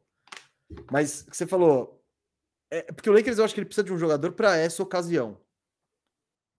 [0.92, 1.99] Mas você falou,
[2.72, 5.40] é, porque o Lakers eu acho que ele precisa de um jogador para essa ocasião.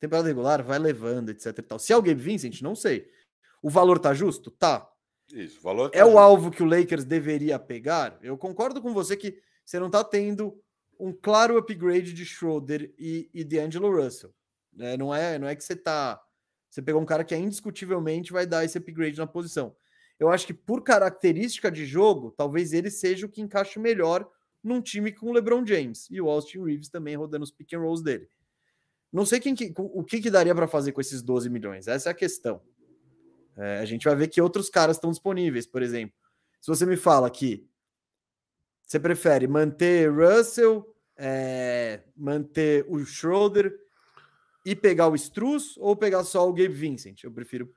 [0.00, 1.78] Temporada regular, vai levando, etc e tal.
[1.78, 3.08] Se é o Gabe Vincent, não sei.
[3.62, 4.50] O valor tá justo?
[4.50, 4.90] Tá.
[5.32, 6.14] Isso, o valor tá É justo.
[6.14, 8.18] o alvo que o Lakers deveria pegar?
[8.22, 10.58] Eu concordo com você que você não tá tendo
[10.98, 14.34] um claro upgrade de Schroeder e, e de Angelo Russell.
[14.78, 16.20] É, não, é, não é que você tá.
[16.68, 19.76] Você pegou um cara que é indiscutivelmente vai dar esse upgrade na posição.
[20.18, 24.30] Eu acho que por característica de jogo, talvez ele seja o que encaixe melhor
[24.62, 27.80] num time com o LeBron James e o Austin Reeves também rodando os pick and
[27.80, 28.28] rolls dele.
[29.12, 31.88] Não sei quem que, o que, que daria para fazer com esses 12 milhões.
[31.88, 32.62] Essa é a questão.
[33.56, 36.16] É, a gente vai ver que outros caras estão disponíveis, por exemplo.
[36.60, 37.68] Se você me fala que
[38.86, 43.76] você prefere manter Russell, é, manter o Schroeder
[44.64, 47.24] e pegar o Struz ou pegar só o Gabe Vincent?
[47.24, 47.72] Eu prefiro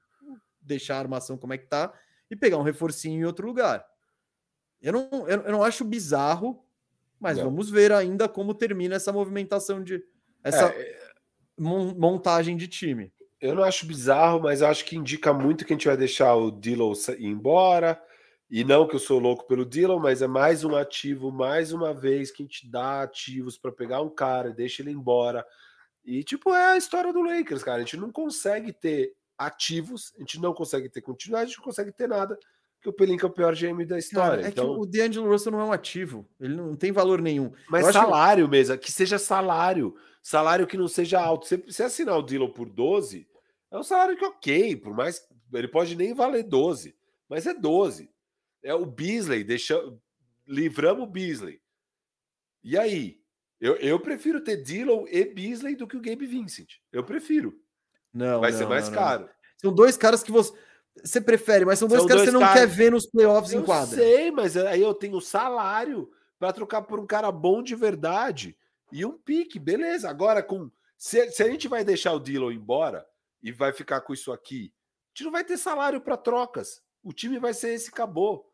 [0.62, 1.94] deixar a armação como é que tá
[2.30, 3.86] e pegar um reforcinho em outro lugar.
[4.82, 6.64] Eu não, eu, eu não acho bizarro,
[7.24, 7.46] mas não.
[7.46, 10.04] vamos ver ainda como termina essa movimentação de
[10.44, 11.14] essa é,
[11.58, 13.14] montagem de time.
[13.40, 16.52] Eu não acho bizarro, mas acho que indica muito que a gente vai deixar o
[16.52, 18.02] Dillon ir embora.
[18.50, 21.94] E não que eu sou louco pelo Dillon, mas é mais um ativo, mais uma
[21.94, 25.46] vez que a gente dá ativos para pegar um cara, deixa ele embora.
[26.04, 27.78] E, tipo, é a história do Lakers, cara.
[27.78, 31.66] A gente não consegue ter ativos, a gente não consegue ter continuidade, a gente não
[31.66, 32.38] consegue ter nada,
[32.84, 34.36] que o Pelinka é o pior GM da história.
[34.36, 34.76] Cara, é então...
[34.76, 37.54] que o D'Angelo Russell não é um ativo, ele não tem valor nenhum.
[37.70, 38.52] Mas salário que...
[38.52, 41.48] mesmo, que seja salário, salário que não seja alto.
[41.48, 43.26] Se você assinar o Dillon por 12,
[43.72, 46.94] é um salário que ok, por mais ele pode nem valer 12,
[47.30, 48.12] mas é 12.
[48.62, 49.82] É o Beasley, deixa,
[50.46, 51.62] livramos o Beasley.
[52.62, 53.18] E aí?
[53.62, 56.80] Eu, eu prefiro ter Dillon e Beasley do que o Gabe Vincent.
[56.92, 57.58] Eu prefiro.
[58.14, 59.30] Não, vai não, ser mais não, caro.
[59.58, 60.54] São dois caras que você
[61.02, 62.60] você prefere, mas são dois são caras que você não caras...
[62.60, 64.00] quer ver nos playoffs eu em quadra.
[64.00, 68.56] Eu sei, mas aí eu tenho salário para trocar por um cara bom de verdade
[68.92, 70.10] e um pique, beleza.
[70.10, 73.06] Agora com se, se a gente vai deixar o Dillon embora
[73.42, 76.82] e vai ficar com isso aqui, a gente não vai ter salário para trocas.
[77.02, 78.50] O time vai ser esse acabou.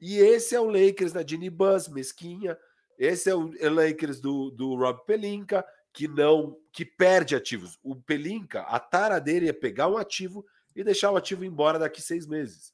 [0.00, 2.58] E esse é o Lakers da Ginny Buzz, mesquinha.
[2.98, 7.78] Esse é o Lakers do, do Rob Pelinka, que não que perde ativos.
[7.82, 12.02] O Pelinka, a tara dele é pegar um ativo e deixar o ativo embora daqui
[12.02, 12.72] seis meses.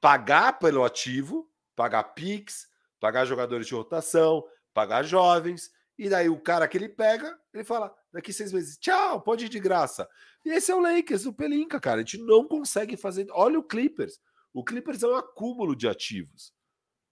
[0.00, 2.68] Pagar pelo ativo, pagar PIX,
[3.00, 7.94] pagar jogadores de rotação, pagar jovens, e daí o cara que ele pega, ele fala:
[8.12, 10.08] daqui seis meses, tchau, pode ir de graça.
[10.44, 11.96] E esse é o Lakers, o Pelinka, cara.
[11.96, 13.26] A gente não consegue fazer.
[13.30, 14.20] Olha o Clippers.
[14.52, 16.54] O Clippers é um acúmulo de ativos.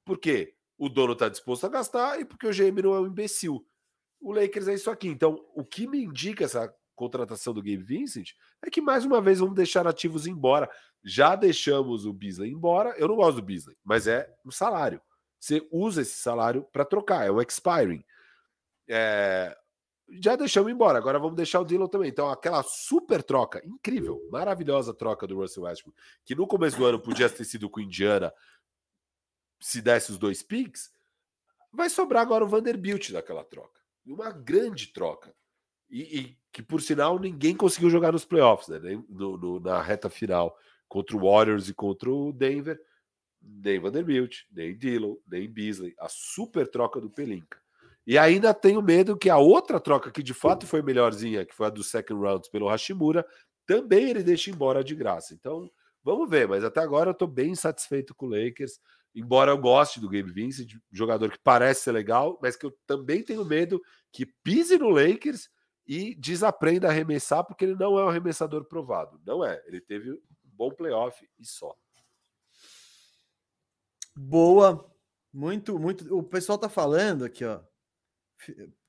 [0.05, 0.55] Por quê?
[0.79, 3.67] O dono está disposto a gastar e porque o GM não é um imbecil.
[4.21, 5.09] O Lakers é isso aqui.
[5.09, 9.39] Então, o que me indica essa contratação do Gabe Vincent é que mais uma vez
[9.39, 10.69] vamos deixar ativos embora.
[11.05, 12.95] Já deixamos o Beasley embora.
[12.99, 15.01] Eu não gosto do Beasley, mas é um salário.
[15.39, 18.05] Você usa esse salário para trocar, é um expiring.
[18.89, 19.57] É...
[20.09, 22.09] Já deixamos embora, agora vamos deixar o Dillon também.
[22.09, 27.01] Então, aquela super troca, incrível, maravilhosa troca do Russell Westbrook, que no começo do ano
[27.01, 28.33] podia ter sido com Indiana
[29.61, 30.91] se desse os dois picks,
[31.73, 33.81] vai sobrar agora o Vanderbilt daquela troca.
[34.05, 35.35] Uma grande troca.
[35.89, 39.03] E, e, que, por sinal, ninguém conseguiu jogar nos playoffs, né?
[39.09, 40.57] No, no, na reta final
[40.89, 42.81] contra o Warriors e contra o Denver.
[43.43, 45.95] Nem Vanderbilt, nem Dillon, nem Beasley.
[45.99, 47.59] A super troca do Pelinka.
[48.07, 51.67] E ainda tenho medo que a outra troca, que de fato foi melhorzinha, que foi
[51.67, 53.27] a do second round pelo Hashimura,
[53.67, 55.35] também ele deixe embora de graça.
[55.35, 55.69] Então,
[56.05, 56.47] vamos ver.
[56.49, 58.79] Mas até agora eu estou bem satisfeito com o Lakers.
[59.15, 63.23] Embora eu goste do Gabe Vincent, jogador que parece ser legal, mas que eu também
[63.23, 63.83] tenho medo
[64.13, 65.49] que pise no Lakers
[65.87, 69.21] e desaprenda a arremessar, porque ele não é um arremessador provado.
[69.25, 69.63] Não é.
[69.67, 71.77] Ele teve um bom playoff e só.
[74.15, 74.91] Boa.
[75.33, 76.17] Muito, muito.
[76.17, 77.61] O pessoal tá falando aqui, ó.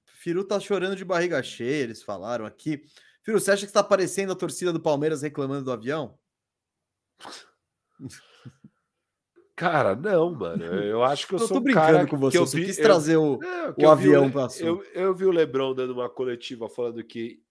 [0.06, 2.84] Firu tá chorando de barriga cheia, eles falaram aqui.
[3.22, 6.17] Firu, você acha que está aparecendo a torcida do Palmeiras reclamando do avião?
[9.57, 10.63] Cara, não, mano.
[10.63, 12.37] Eu acho que eu, eu sou tô brincando cara com você.
[12.37, 15.31] Que eu vi, quis trazer eu, o, é, o avião para eu, eu vi o
[15.31, 17.41] Lebron dando uma coletiva falando que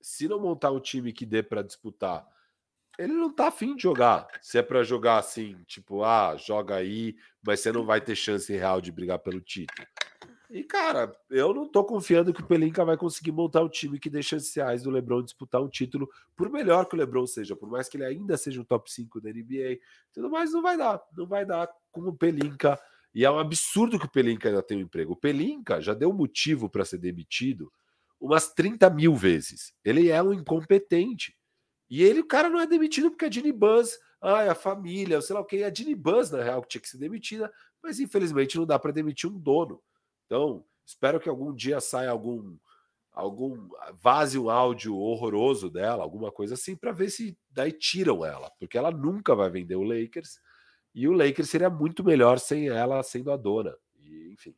[0.00, 2.24] se não montar um time que dê para disputar,
[2.96, 4.28] ele não tá afim de jogar.
[4.40, 8.52] Se é para jogar assim, tipo, ah, joga aí, mas você não vai ter chance
[8.52, 9.88] real de brigar pelo título.
[10.52, 14.10] E, cara, eu não tô confiando que o Pelinka vai conseguir montar um time que
[14.10, 17.70] dê chances reais do LeBron disputar um título, por melhor que o LeBron seja, por
[17.70, 19.78] mais que ele ainda seja um top 5 da NBA,
[20.12, 22.76] tudo mais não vai dar, não vai dar com o Pelinka.
[23.14, 25.12] E é um absurdo que o Pelinka ainda tem um emprego.
[25.12, 27.72] O Pelinka já deu motivo para ser demitido
[28.20, 29.72] umas 30 mil vezes.
[29.84, 31.36] Ele é um incompetente.
[31.88, 35.34] E ele, o cara, não é demitido porque a Ginny Buzz, ah, a família, sei
[35.34, 38.56] lá o que, a Ginny Buzz, na real, que tinha que ser demitida, mas infelizmente
[38.56, 39.80] não dá para demitir um dono.
[40.30, 42.56] Então, espero que algum dia saia algum
[43.10, 43.68] algum
[44.00, 48.78] vaze um áudio horroroso dela, alguma coisa assim, para ver se daí tiram ela, porque
[48.78, 50.38] ela nunca vai vender o Lakers
[50.94, 53.76] e o Lakers seria muito melhor sem ela sendo a dona.
[53.98, 54.54] E, enfim,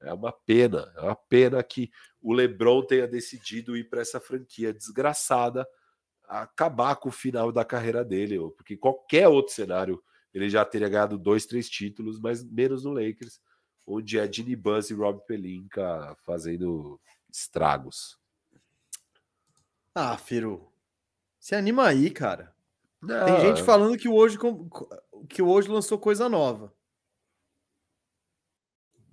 [0.00, 1.90] é uma pena, é uma pena que
[2.22, 5.66] o LeBron tenha decidido ir para essa franquia desgraçada,
[6.28, 10.00] acabar com o final da carreira dele, porque qualquer outro cenário
[10.32, 13.40] ele já teria ganhado dois, três títulos, mas menos no Lakers
[13.90, 18.18] onde é Dini Buzz e Rob Pelinka fazendo estragos.
[19.94, 20.72] Ah, Firo,
[21.38, 22.54] se anima aí, cara.
[23.02, 24.38] Não, Tem gente falando que o hoje
[25.28, 26.72] que o hoje lançou coisa nova.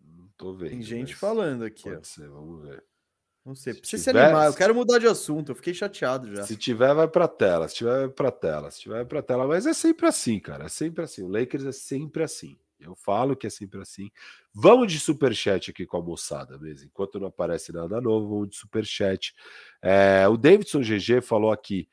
[0.03, 0.72] Não tô vendo.
[0.72, 2.03] Tem gente falando aqui, pode ó.
[2.03, 2.83] Ser, vamos ver.
[3.45, 4.47] Não sei, precisa se, animar.
[4.47, 5.53] Eu quero mudar de assunto.
[5.53, 6.43] Eu fiquei chateado já.
[6.43, 7.69] Se tiver, vai pra tela.
[7.69, 8.69] Se tiver, vai pra tela.
[8.69, 9.47] Se tiver, vai pra tela.
[9.47, 10.65] Mas é sempre assim, cara.
[10.65, 11.23] É sempre assim.
[11.23, 12.59] O Lakers é sempre assim.
[12.80, 14.09] Eu falo que é sempre assim.
[14.53, 16.88] Vamos de superchat aqui com a moçada mesmo.
[16.88, 19.33] Enquanto não aparece nada novo, vamos de superchat.
[19.81, 21.89] É, o Davidson GG falou aqui: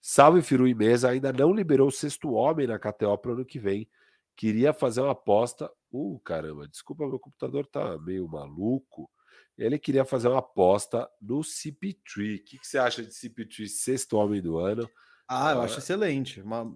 [0.00, 3.44] Salve Firu e Mesa, ainda não liberou o sexto homem na KTO para o ano
[3.44, 3.88] que vem.
[4.36, 5.70] Queria fazer uma aposta.
[5.92, 9.08] Uh, caramba, desculpa, meu computador tá meio maluco.
[9.56, 12.40] Ele queria fazer uma aposta no CP3.
[12.40, 14.88] O que, que você acha de CP3, sexto homem do ano?
[15.28, 16.40] Ah, eu acho excelente.
[16.40, 16.74] Uma,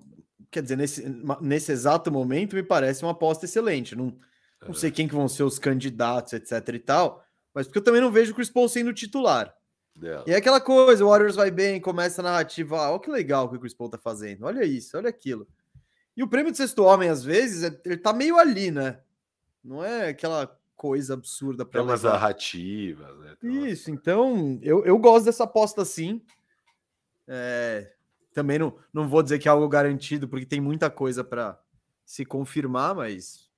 [0.50, 1.04] quer dizer, nesse,
[1.40, 3.94] nesse exato momento me parece uma aposta excelente.
[3.94, 4.16] Não,
[4.66, 8.00] não sei quem que vão ser os candidatos, etc e tal, mas porque eu também
[8.00, 9.54] não vejo o Chris Paul sendo titular.
[10.02, 10.30] É.
[10.30, 13.48] E é aquela coisa, o Warriors vai bem, começa a narrativa, ah, olha que legal
[13.48, 15.46] que o Chris Paul tá fazendo, olha isso, olha aquilo.
[16.16, 19.00] E o prêmio de sexto homem, às vezes, é, ele tá meio ali, né?
[19.62, 23.36] Não é aquela coisa absurda para umas narrativas, né?
[23.42, 26.22] Isso, então eu, eu gosto dessa aposta sim.
[27.26, 27.92] É,
[28.38, 31.60] também não, não vou dizer que é algo garantido, porque tem muita coisa para
[32.06, 33.50] se confirmar, mas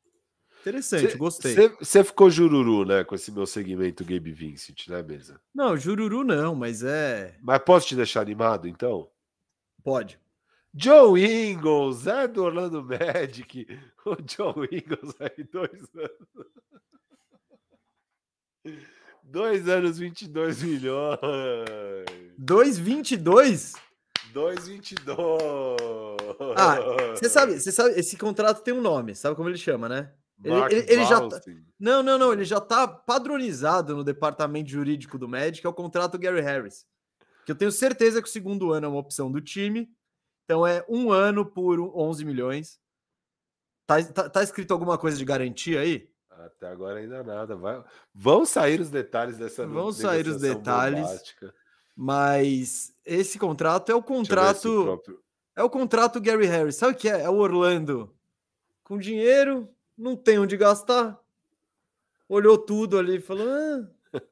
[0.62, 1.55] interessante, cê, gostei.
[1.78, 5.39] Você ficou jururu, né, com esse meu segmento Gabe Vincent, né, mesa?
[5.55, 7.36] Não, jururu não, mas é.
[7.42, 9.10] Mas posso te deixar animado, então?
[9.84, 10.18] Pode.
[10.75, 13.67] Joe Ingles, é do Orlando Magic.
[14.07, 16.47] O Joe Ingles aí, dois anos.
[19.23, 21.18] Dois anos, 22 milhões.
[22.41, 23.89] 2,22?
[24.33, 25.17] 2,22.
[26.57, 26.76] Ah,
[27.15, 30.12] você sabe, você sabe, esse contrato tem um nome, sabe como ele chama, né?
[30.42, 31.41] Ele, ele, ele já tá...
[31.78, 36.18] Não, não, não, ele já tá padronizado no departamento jurídico do Magic, é o contrato
[36.18, 36.86] Gary Harris.
[37.44, 39.91] Que eu tenho certeza que o segundo ano é uma opção do time.
[40.44, 42.81] Então é um ano por 11 milhões.
[43.86, 46.09] Tá, tá, tá escrito alguma coisa de garantia aí?
[46.31, 47.57] Até agora ainda nada.
[47.57, 47.83] Vai...
[48.15, 51.02] Vão sair os detalhes dessa Vão sair os detalhes.
[51.02, 51.55] Bombástica.
[52.02, 55.02] Mas esse contrato é o contrato.
[55.54, 56.76] É o contrato Gary Harris.
[56.76, 57.20] Sabe o que é?
[57.20, 58.10] É o Orlando.
[58.82, 61.20] Com dinheiro, não tem onde gastar.
[62.26, 63.86] Olhou tudo ali e falou: ah,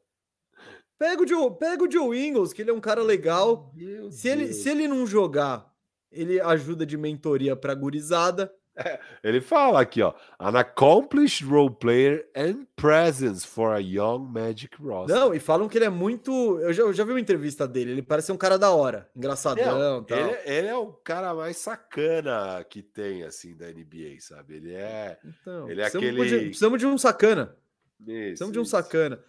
[0.99, 3.71] pega, o Joe, pega o Joe Ingles, que ele é um cara legal.
[4.11, 5.71] se ele, se ele não jogar,
[6.11, 8.51] ele ajuda de mentoria para gurizada.
[9.23, 15.17] ele fala aqui, ó, an accomplished role player and presence for a young Magic roster.
[15.17, 16.31] Não, e falam que ele é muito.
[16.61, 17.93] Eu já, eu já vi uma entrevista dele.
[17.93, 20.05] Ele parece um cara da hora, engraçadão.
[20.09, 24.57] É, ele, ele, é o cara mais sacana que tem assim da NBA, sabe?
[24.57, 25.19] Ele é.
[25.25, 26.29] Então, ele é precisamos aquele.
[26.29, 27.57] De, precisamos de um sacana.
[28.01, 29.21] Isso, precisamos de um sacana.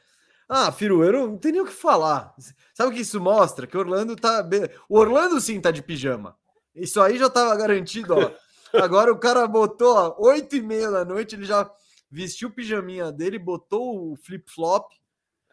[0.48, 2.34] Ah, Firu, eu não, tenho nem o que falar.
[2.74, 3.68] Sabe o que isso mostra?
[3.68, 4.44] Que o Orlando tá.
[4.88, 6.36] O Orlando sim tá de pijama.
[6.74, 8.32] Isso aí já tava garantido, ó.
[8.74, 11.70] Agora o cara botou, ó, 8 e meia da noite, ele já
[12.10, 14.92] vestiu o pijaminha dele, botou o flip-flop,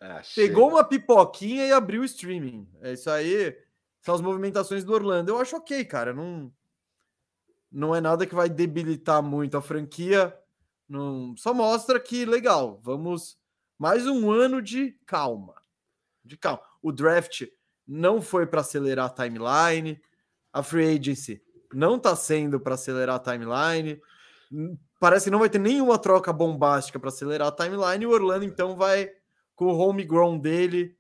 [0.01, 2.69] ah, pegou uma pipoquinha e abriu o streaming.
[2.81, 3.57] É isso aí,
[4.01, 5.31] são as movimentações do Orlando.
[5.31, 6.13] Eu acho ok, cara.
[6.13, 6.53] Não,
[7.71, 10.37] não é nada que vai debilitar muito a franquia.
[10.89, 12.79] Não, só mostra que legal.
[12.83, 13.39] Vamos
[13.79, 15.55] mais um ano de calma.
[16.25, 16.63] De calma.
[16.83, 17.47] O draft
[17.87, 20.01] não foi para acelerar a timeline.
[20.53, 24.01] A free agency não está sendo para acelerar a timeline.
[24.99, 28.05] Parece que não vai ter nenhuma troca bombástica para acelerar a timeline.
[28.05, 29.11] E o Orlando, então, vai
[29.55, 30.97] com o homegrown dele,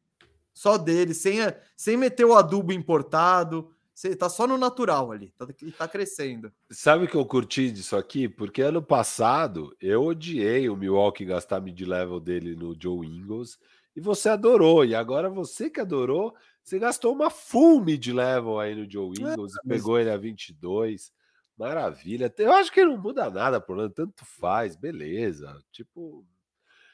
[0.52, 1.38] só dele, sem,
[1.76, 3.70] sem meter o adubo importado.
[3.94, 5.46] Você tá só no natural ali, tá,
[5.78, 6.52] tá crescendo.
[6.70, 8.28] Sabe o que eu curti disso aqui?
[8.28, 13.58] Porque ano passado eu odiei o Milwaukee gastar mid-level dele no Joe Ingles
[13.96, 14.84] e você adorou.
[14.84, 16.34] E agora você que adorou,
[16.66, 21.12] você gastou uma full mid-level aí no Joe Ingles é, e pegou ele a 22.
[21.56, 22.32] Maravilha.
[22.36, 25.62] Eu acho que não muda nada por ano, tanto faz, beleza.
[25.70, 26.26] Tipo.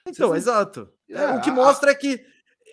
[0.07, 0.37] Então, não...
[0.37, 0.93] exato.
[1.09, 2.23] É, o que mostra é que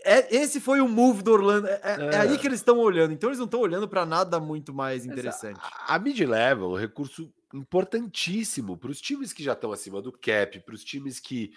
[0.04, 1.68] é, esse foi o move do Orlando.
[1.68, 3.14] É, é, é aí que eles estão olhando.
[3.14, 5.58] Então, eles não estão olhando para nada muito mais interessante.
[5.62, 10.12] A, a mid-level é um recurso importantíssimo para os times que já estão acima do
[10.12, 11.54] cap, para os times que,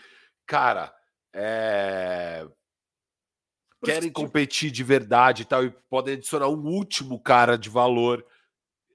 [0.46, 0.94] cara,
[1.32, 2.46] é,
[3.82, 8.24] querem competir de verdade e tal, e podem adicionar um último cara de valor.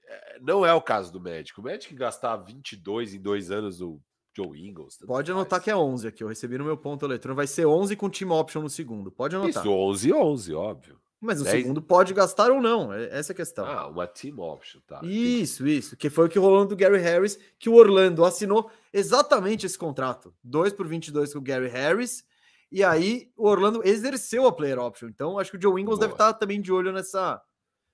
[0.06, 1.60] É, não é o caso do médico.
[1.60, 4.00] O médico gastar 22 em dois anos do
[4.36, 4.98] Joe Ingles.
[5.06, 5.64] Pode anotar faz.
[5.64, 6.22] que é 11 aqui.
[6.22, 7.36] Eu recebi no meu ponto eletrônico.
[7.36, 9.10] Vai ser 11 com team option no segundo.
[9.10, 9.62] Pode anotar.
[9.62, 11.00] Isso, 11 11, óbvio.
[11.20, 11.56] Mas no 10...
[11.56, 12.92] segundo pode gastar ou não.
[12.92, 13.66] É, essa é a questão.
[13.66, 15.00] Ah, uma team option, tá.
[15.02, 15.96] Isso, isso.
[15.96, 20.32] Que foi o que rolou do Gary Harris, que o Orlando assinou exatamente esse contrato.
[20.44, 22.24] 2 por 22 com o Gary Harris
[22.70, 25.08] e aí o Orlando exerceu a player option.
[25.08, 26.00] Então acho que o Joe Ingles Boa.
[26.00, 27.42] deve estar também de olho nessa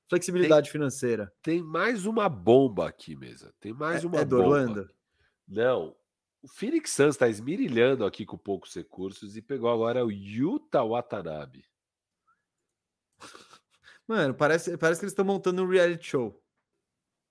[0.08, 1.32] flexibilidade tem, financeira.
[1.42, 3.54] Tem mais uma bomba aqui, mesa.
[3.60, 4.48] Tem mais é, uma é do bomba.
[4.48, 4.90] Orlando?
[5.46, 5.94] Não.
[6.42, 11.64] O Phoenix Suns está esmirilhando aqui com poucos recursos e pegou agora o Yuta Watanabe.
[14.06, 16.42] Mano, parece, parece que eles estão montando um reality show.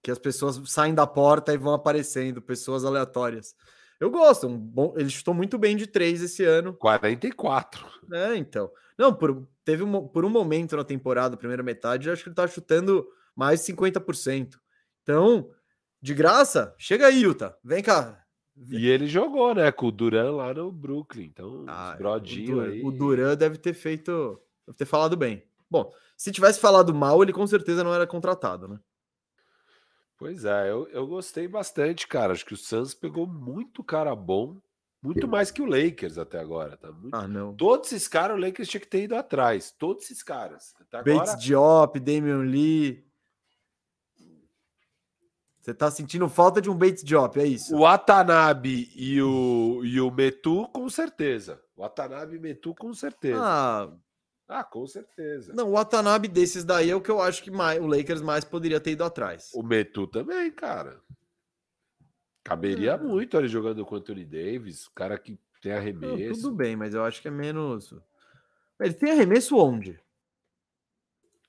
[0.01, 3.55] Que as pessoas saem da porta e vão aparecendo, pessoas aleatórias.
[4.03, 6.73] Eu gosto, um bom, ele chutou muito bem de três esse ano.
[6.73, 7.85] 44.
[8.11, 8.69] É, então.
[8.97, 12.45] Não, por, teve um, por um momento na temporada, primeira metade, acho que ele tá
[12.47, 14.55] chutando mais de 50%.
[15.01, 15.49] Então,
[16.01, 17.55] de graça, chega aí, Utah.
[17.63, 18.19] Vem cá.
[18.69, 21.23] E ele jogou, né, com o Duran lá no Brooklyn.
[21.25, 22.81] Então, Ah, brodinho o, Dur- aí.
[22.83, 24.39] o Duran deve ter feito.
[24.67, 25.43] Deve ter falado bem.
[25.71, 28.79] Bom, se tivesse falado mal, ele com certeza não era contratado, né?
[30.17, 32.33] Pois é, eu, eu gostei bastante, cara.
[32.33, 34.57] Acho que o Suns pegou muito cara bom,
[35.01, 36.91] muito mais que o Lakers até agora, tá?
[36.91, 37.53] Muito- Ah, não.
[37.55, 39.71] Todos esses caras o Lakers tinha que ter ido atrás.
[39.77, 40.73] Todos esses caras.
[40.79, 43.03] Até agora, Bates Diop, Damian Lee.
[45.59, 47.73] Você tá sentindo falta de um Bates Diop, é isso?
[47.75, 51.61] o Watanabe e o, e o Metu, com certeza.
[51.75, 53.39] O Watanabe e Metu, com certeza.
[53.41, 53.89] Ah,
[54.47, 55.53] Ah, com certeza.
[55.53, 58.43] não, o Watanabe desses daí é o que eu acho que mais, o Lakers mais
[58.43, 59.49] poderia ter ido atrás.
[59.53, 60.99] O Metu também, cara.
[62.43, 62.97] Caberia É.
[62.97, 66.41] muito ele jogando com o Anthony Davis, cara que tem Não, arremesso.
[66.41, 67.93] tudo bem, mas eu acho que é menos.
[68.79, 69.97] Ele tem arremesso onde?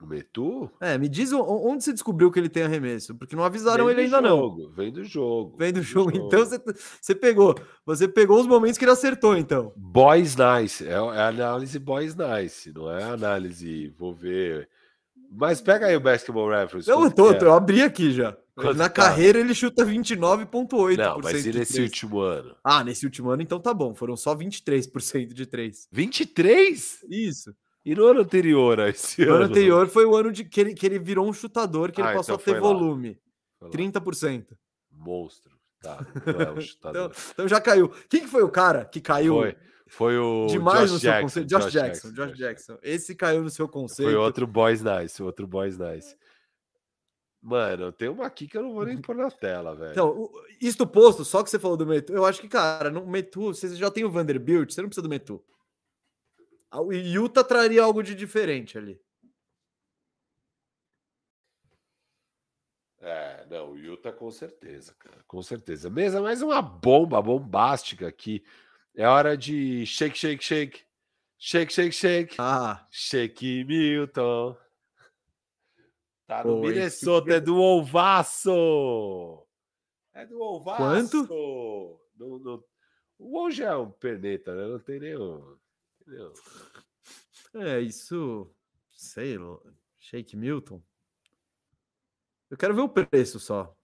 [0.05, 0.70] O Metu?
[0.78, 4.05] É, me diz onde você descobriu que ele tem arremesso, porque não avisaram ele do
[4.05, 4.36] ainda não.
[4.36, 5.57] jogo, Vem do jogo.
[5.57, 6.60] Vem do jogo, então você,
[7.00, 7.55] você pegou.
[7.86, 9.73] Você pegou os momentos que ele acertou, então.
[9.74, 14.68] Boys Nice, é, é análise Boys Nice, não é análise, vou ver.
[15.31, 16.89] Mas pega aí o Basketball Reference.
[16.89, 17.39] Eu, tô, é?
[17.41, 18.36] eu abri aqui já.
[18.55, 19.02] Quanto Na tá?
[19.02, 20.97] carreira ele chuta 29,8%.
[20.97, 22.55] Não, mas e nesse último ano?
[22.62, 23.94] Ah, nesse último ano, então tá bom.
[23.94, 25.89] Foram só 23% de 3.
[25.91, 27.05] 23?
[27.10, 27.55] Isso.
[27.84, 29.34] E no ano anterior a esse O ano?
[29.36, 32.08] ano anterior foi o ano de que ele, que ele virou um chutador, que ele
[32.08, 32.60] Ah, passou então a ter foi lá.
[32.60, 33.18] volume.
[33.58, 33.74] Foi lá.
[33.74, 34.46] 30%.
[34.90, 35.52] Monstro.
[35.82, 36.58] Tá, não é um
[36.90, 37.90] Então, então já caiu.
[38.08, 39.56] Quem que foi o cara que caiu Foi,
[39.86, 41.48] foi o demais Josh no seu Jackson, conceito?
[41.48, 42.78] Josh, Jackson, Josh Jackson.
[42.82, 44.08] Esse caiu no seu conceito.
[44.10, 46.16] Foi outro Boys Nice, outro Boys Nice.
[47.42, 49.90] Mano, tem uma aqui que eu não vou nem pôr na tela, velho.
[49.90, 53.52] Então, isto posto, só que você falou do Metu, eu acho que, cara, no Metu,
[53.52, 55.44] você já tem o Vanderbilt, você não precisa do Metu.
[56.81, 59.01] O Utah traria algo de diferente ali.
[63.01, 65.91] É, não, o Utah com certeza, cara, com certeza.
[65.91, 68.43] Mesa, mais uma bomba bombástica aqui.
[68.94, 70.85] É hora de shake, shake, shake.
[71.39, 72.36] Shake, shake, shake.
[72.39, 74.57] Ah, Shake Milton.
[76.27, 79.47] Tá no Pô, esse Minnesota, que- é do Olvaço.
[80.15, 80.78] É do Olvaço.
[80.78, 82.01] Quanto?
[82.17, 82.65] No, no...
[83.19, 84.67] O já é um perneta, né?
[84.67, 85.59] Não tem nenhum.
[86.07, 86.33] Nenhum.
[87.55, 88.50] é isso,
[88.92, 89.39] sei
[89.99, 90.83] Shake Milton.
[92.50, 93.76] Eu quero ver o preço só.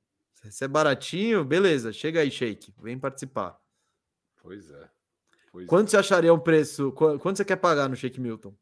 [0.50, 3.58] Se é baratinho, beleza, chega aí, Shake, vem participar.
[4.38, 4.90] Pois é.
[5.52, 5.68] Pois é.
[5.68, 6.92] Quanto você acharia um preço?
[6.92, 8.56] qu- Quanto você quer pagar no Shake Milton?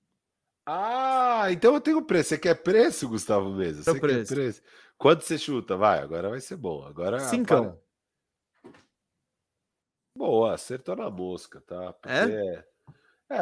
[0.67, 2.31] Ah, então eu tenho preço.
[2.31, 3.83] Você quer preço, Gustavo Mesa?
[3.83, 4.29] Você preço.
[4.29, 4.63] quer preço?
[4.99, 5.77] Quanto você chuta?
[5.77, 6.85] Vai, agora vai ser bom.
[6.85, 7.81] Agora Cincão.
[10.17, 11.95] Boa, acertou na mosca, tá?
[12.05, 12.21] É?
[12.27, 12.69] Porque É,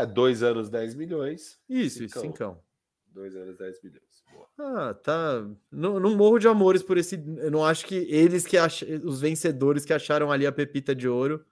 [0.05, 1.59] dois anos, 10 milhões.
[1.69, 2.23] Isso, isso, Cincão.
[2.23, 2.63] cincão.
[3.07, 4.03] Dois anos, 10 milhões.
[4.33, 4.49] Boa.
[4.59, 5.47] Ah, tá.
[5.71, 7.15] Não, não morro de amores por esse.
[7.39, 8.83] Eu não acho que eles que ach...
[9.05, 11.45] os vencedores que acharam ali a pepita de ouro,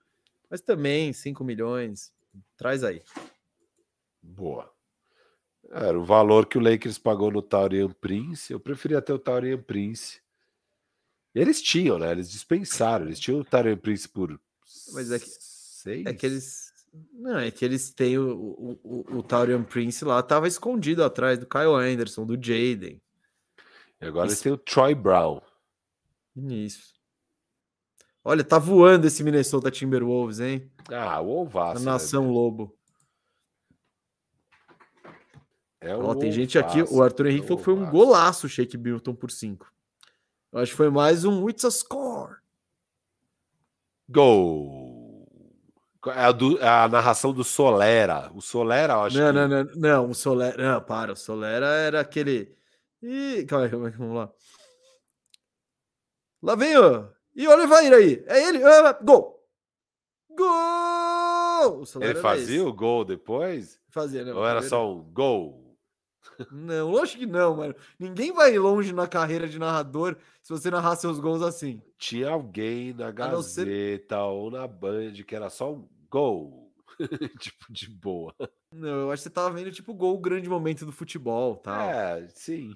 [0.50, 2.12] mas também 5 milhões.
[2.56, 3.02] Traz aí.
[4.22, 4.70] Boa.
[5.70, 8.52] Era o valor que o Lakers pagou no Taurian Prince.
[8.52, 10.20] Eu preferia ter o Taurian Prince.
[11.34, 12.12] Eles tinham, né?
[12.12, 13.06] Eles dispensaram.
[13.06, 14.38] Eles tinham o Taurian Prince por
[14.92, 16.06] Mas é que- seis.
[16.06, 16.63] É que eles.
[17.12, 21.38] Não, é que eles têm o, o, o, o Taurian Prince lá, tava escondido atrás
[21.38, 23.00] do Kyle Anderson, do Jaden.
[24.00, 25.40] E agora eles têm o Troy Brown.
[26.36, 26.94] Isso.
[28.22, 30.70] Olha, tá voando esse Minnesota Timberwolves, hein?
[30.88, 31.84] Ah, o A Olvaço.
[31.84, 31.90] né?
[31.90, 32.76] nação Lobo.
[35.80, 38.48] É Ó, tem gente aqui, o Arthur Henrique é falou que foi um golaço o
[38.48, 39.70] Shake Milton por 5.
[40.50, 42.36] Eu acho que foi mais um It's a Score.
[44.08, 44.83] Gol!
[46.10, 48.30] É a, do- é a narração do Solera.
[48.34, 49.32] O Solera, eu acho Não, que...
[49.32, 50.74] não, não, não, o Solera.
[50.74, 52.54] Não, para, o Solera era aquele.
[53.02, 54.32] Ih, calma aí, calma aí, vamos lá.
[56.42, 57.04] Lá vem, ó.
[57.34, 58.22] E olha, vai aí.
[58.26, 58.62] É ele.
[58.64, 59.42] Ah, gol!
[60.36, 61.82] Gol!
[61.82, 62.60] O Ele fazia esse.
[62.60, 63.80] o gol depois?
[63.90, 64.36] Fazia, não.
[64.36, 65.62] Ou era só um gol?
[66.50, 67.74] Não, lógico que não, mano.
[67.98, 71.80] Ninguém vai longe na carreira de narrador se você narrar seus gols assim.
[71.98, 76.72] Tinha alguém na A não ser- Gazeta ou na Band que era só um gol.
[77.40, 78.32] tipo, de boa.
[78.72, 81.80] Não, eu acho que você tava vendo, tipo, gol, o grande momento do futebol, tal.
[81.90, 82.72] É, sim.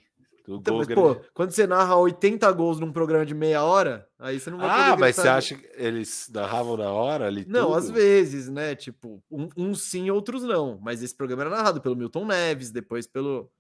[0.49, 1.01] O Então, mas, grande.
[1.01, 4.69] pô, quando você narra 80 gols num programa de meia hora, aí você não vai
[4.69, 7.45] Ah, mas você gritar- acha que eles narravam na hora ali?
[7.47, 7.95] Não, às tudo?
[7.97, 8.75] vezes, né?
[8.75, 10.79] Tipo, um- uns sim, outros não.
[10.83, 13.53] Mas esse programa era narrado pelo Milton Neves, depois pelo.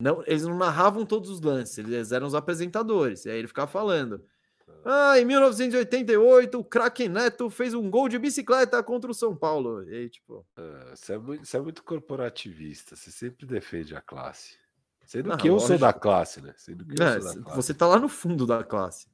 [0.00, 3.24] Não, eles não narravam todos os lances, eles eram os apresentadores.
[3.24, 4.22] E aí ele ficava falando.
[4.84, 9.82] Ah, em 1988, o craque Neto fez um gol de bicicleta contra o São Paulo.
[9.84, 10.46] E aí, tipo.
[10.56, 14.56] Ah, você, é muito, você é muito corporativista, você sempre defende a classe.
[15.04, 15.68] Sendo não, que eu lógico.
[15.68, 16.52] sou da classe, né?
[16.56, 17.40] Sendo que é, classe.
[17.40, 19.08] Você tá lá no fundo da classe.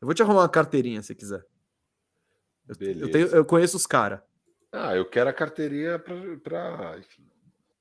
[0.00, 1.44] Eu vou te arrumar uma carteirinha se quiser.
[2.68, 4.20] Eu, eu, tenho, eu conheço os caras.
[4.72, 6.98] Ah, eu quero a carteirinha para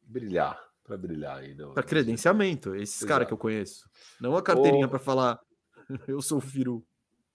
[0.04, 0.62] brilhar.
[0.84, 1.68] Para brilhar ainda.
[1.70, 3.90] Para credenciamento, esses caras que eu conheço.
[4.20, 5.40] Não a carteirinha para falar
[6.08, 6.86] eu sou o Firu.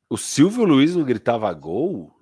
[0.09, 2.15] O Silvio Luiz não gritava gol?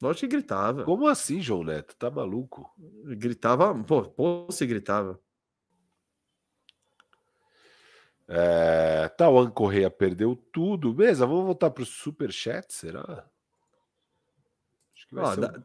[0.00, 0.84] Lógico que gritava.
[0.84, 1.96] Como assim, João Neto?
[1.96, 2.72] Tá maluco?
[3.04, 5.20] Gritava, pô, pô, você gritava.
[8.28, 10.92] É, Tawan Correia perdeu tudo.
[10.92, 13.26] Beleza, vamos voltar para o superchat, será?
[14.94, 15.64] Acho que vai ser um...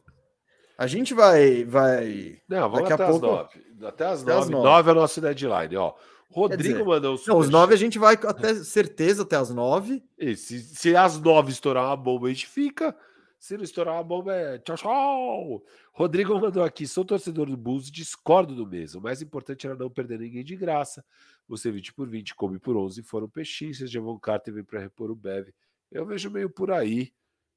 [0.75, 1.63] A gente vai.
[1.65, 2.41] vai...
[2.47, 3.25] Não, vamos Daqui até a pouco...
[3.25, 3.87] as nove.
[3.87, 4.51] Até as nove.
[4.51, 5.77] Nove é o nosso deadline.
[5.77, 5.93] Ó,
[6.33, 7.19] Rodrigo dizer, mandou.
[7.27, 10.03] Não, os nove a gente vai até certeza até as nove.
[10.17, 12.95] E se, se as nove estourar uma bomba, a gente fica.
[13.39, 15.63] Se não estourar uma bomba, é tchau, tchau.
[15.91, 19.01] Rodrigo mandou aqui: sou torcedor do Bulls, discordo do mesmo.
[19.01, 21.03] O mais importante era não perder ninguém de graça.
[21.47, 23.91] Você 20 por 20, come por 11, foram pechinchas.
[23.91, 25.49] Javon Carter veio para repor o Bev.
[25.91, 27.11] Eu vejo meio por aí.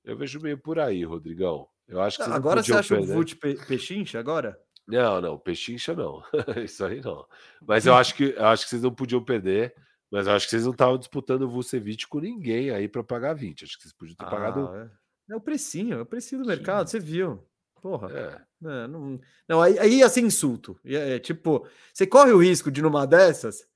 [0.04, 1.68] Eu vejo meio por aí, Rodrigão.
[1.86, 3.12] Eu acho que agora você acha perder.
[3.12, 4.60] o Vult pe pechincha agora?
[4.86, 6.22] Não, não, pechincha não.
[6.64, 7.26] Isso aí não.
[7.60, 9.74] Mas eu acho que eu acho que vocês não podiam perder.
[10.10, 13.34] Mas eu acho que vocês não estavam disputando o Vucevic com ninguém aí para pagar
[13.34, 13.64] 20.
[13.64, 14.74] Acho que vocês podiam ter ah, pagado.
[14.76, 14.90] É.
[15.32, 17.44] é o precinho, é o precinho do mercado, você viu.
[17.82, 18.12] Porra.
[18.12, 18.46] É.
[18.64, 20.78] É, não, não, aí, aí ia ser insulto.
[20.84, 23.68] É, tipo, você corre o risco de numa dessas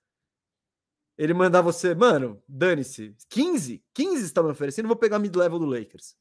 [1.21, 3.15] ele mandar você, mano, dane-se.
[3.29, 3.85] 15?
[3.93, 6.17] 15 estão me oferecendo, vou pegar mid-level do Lakers.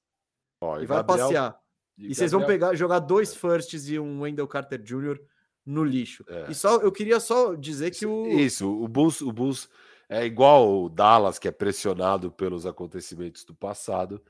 [0.62, 1.60] Ó, e, e vai Gabriel, passear.
[2.00, 5.20] E, e vocês vão pegar, jogar dois firsts e um Wendell Carter Jr.
[5.66, 6.24] no lixo.
[6.28, 6.48] É.
[6.50, 8.28] E só eu queria só dizer que o.
[8.28, 9.70] Isso, o Bulls, o Bulls
[10.08, 14.22] é igual o Dallas, que é pressionado pelos acontecimentos do passado.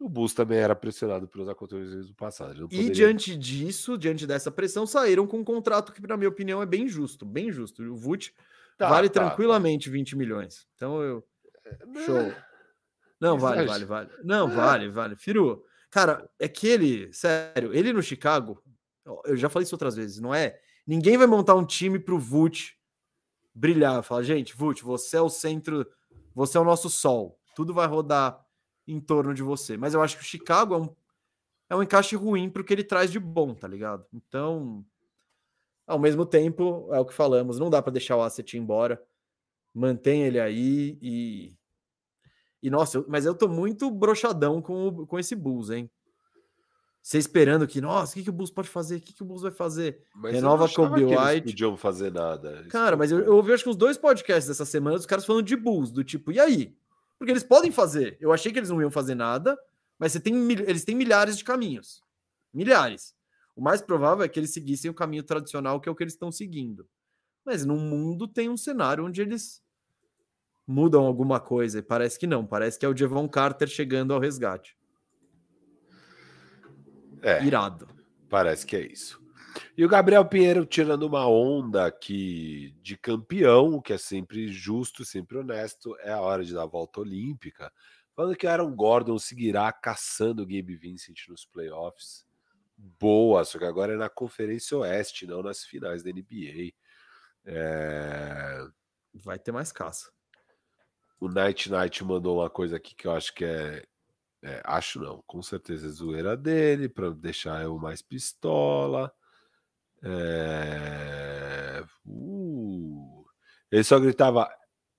[0.00, 2.68] O Bulls também era pressionado pelos acontecimentos do passado.
[2.68, 2.86] Poderia...
[2.86, 6.66] E diante disso, diante dessa pressão, saíram com um contrato que, na minha opinião, é
[6.66, 7.82] bem justo, bem justo.
[7.82, 8.32] O Vult
[8.76, 9.26] tá, vale tá, tá.
[9.26, 9.92] tranquilamente tá.
[9.92, 10.66] 20 milhões.
[10.74, 11.24] Então eu.
[11.64, 12.14] É, Show.
[12.14, 12.44] Né?
[13.20, 14.10] Não, vale, vale, vale.
[14.22, 14.54] Não, é.
[14.54, 15.16] vale, vale.
[15.16, 18.62] Firu, Cara, é que ele, sério, ele no Chicago,
[19.24, 20.58] eu já falei isso outras vezes, não é?
[20.86, 22.76] Ninguém vai montar um time pro Vult
[23.54, 24.02] brilhar.
[24.02, 25.86] Fala, gente, Vult, você é o centro,
[26.34, 27.38] você é o nosso sol.
[27.54, 28.44] Tudo vai rodar
[28.86, 29.76] em torno de você.
[29.76, 30.96] Mas eu acho que o Chicago é um,
[31.70, 34.06] é um encaixe ruim pro que ele traz de bom, tá ligado?
[34.12, 34.84] Então,
[35.86, 39.02] ao mesmo tempo, é o que falamos, não dá para deixar o asset embora.
[39.74, 41.57] Mantém ele aí e
[42.62, 45.90] e nossa, eu, mas eu tô muito brochadão com, com esse Bulls, hein?
[47.00, 48.96] Você esperando que, nossa, o que, que o Bulls pode fazer?
[48.96, 50.02] O que, que o Bulls vai fazer?
[50.14, 51.16] Mas Renova Kobe White.
[51.16, 52.66] Eles podiam fazer nada.
[52.68, 55.46] Cara, mas eu, eu ouvi acho que uns dois podcasts dessa semana dos caras falando
[55.46, 56.76] de Bulls, do tipo, e aí?
[57.18, 58.18] Porque eles podem fazer.
[58.20, 59.56] Eu achei que eles não iam fazer nada,
[59.98, 62.02] mas você tem, eles têm milhares de caminhos.
[62.52, 63.14] Milhares.
[63.56, 66.12] O mais provável é que eles seguissem o caminho tradicional, que é o que eles
[66.12, 66.86] estão seguindo.
[67.44, 69.62] Mas no mundo tem um cenário onde eles
[70.68, 71.78] mudam alguma coisa.
[71.78, 72.44] E parece que não.
[72.44, 74.76] Parece que é o Devon Carter chegando ao resgate.
[77.22, 77.42] É.
[77.42, 77.88] Irado.
[78.28, 79.18] Parece que é isso.
[79.76, 85.04] E o Gabriel Pinheiro tirando uma onda aqui de campeão, o que é sempre justo,
[85.04, 87.72] sempre honesto, é a hora de dar a volta olímpica.
[88.14, 92.26] Falando que Aaron Gordon seguirá caçando o Gabe Vincent nos playoffs.
[92.76, 96.72] Boa, só que agora é na Conferência Oeste, não nas finais da NBA.
[97.44, 98.64] É...
[99.14, 100.10] Vai ter mais caça.
[101.20, 103.84] O Night Night mandou uma coisa aqui que eu acho que é.
[104.42, 109.12] é acho não, com certeza é zoeira dele, para deixar eu mais pistola.
[110.02, 111.82] É...
[112.06, 113.24] Uh...
[113.70, 114.48] Ele só gritava: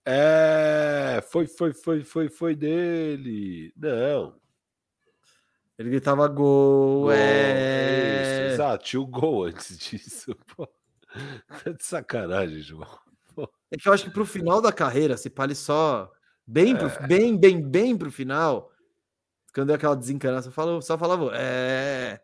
[0.06, 3.74] É, foi, foi, foi, foi, foi dele.
[3.76, 4.40] Não.
[5.78, 8.22] Ele gritava gol, gol é.
[8.22, 10.36] Isso, exato, tinha o gol antes disso.
[10.56, 10.68] Pô.
[11.64, 13.09] Tá de sacanagem, João.
[13.72, 16.12] É que eu acho que pro final da carreira, se pale só
[16.46, 17.08] bem, pro, é.
[17.08, 18.72] bem, bem, bem pro final,
[19.54, 22.20] quando deu aquela desencanada, falou, só falava, é.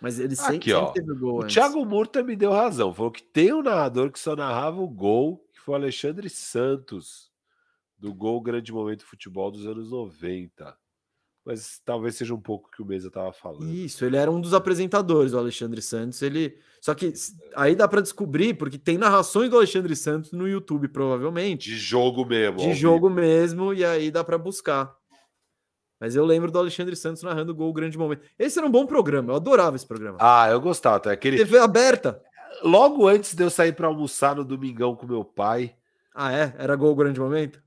[0.00, 1.34] Mas ele sempre, Aqui, sempre teve o gol.
[1.38, 1.54] O antes.
[1.54, 2.94] Thiago Murta me deu razão.
[2.94, 7.32] Falou que tem um narrador que só narrava o gol, que foi o Alexandre Santos,
[7.98, 10.76] do gol Grande Momento Futebol dos anos 90
[11.48, 13.70] mas talvez seja um pouco que o Mesa estava falando.
[13.70, 16.20] Isso, ele era um dos apresentadores, o Alexandre Santos.
[16.20, 17.10] Ele só que
[17.56, 21.70] aí dá para descobrir porque tem narrações do Alexandre Santos no YouTube provavelmente.
[21.70, 22.58] De jogo mesmo.
[22.58, 24.94] De jogo mesmo e aí dá para buscar.
[25.98, 28.20] Mas eu lembro do Alexandre Santos narrando o gol grande momento.
[28.38, 30.18] Esse era um bom programa, eu adorava esse programa.
[30.20, 31.12] Ah, eu gostava, tá?
[31.12, 32.20] Aquele TV aberta.
[32.62, 35.74] logo antes de eu sair para almoçar no domingão com meu pai.
[36.14, 36.54] Ah, é?
[36.58, 37.58] Era gol grande momento?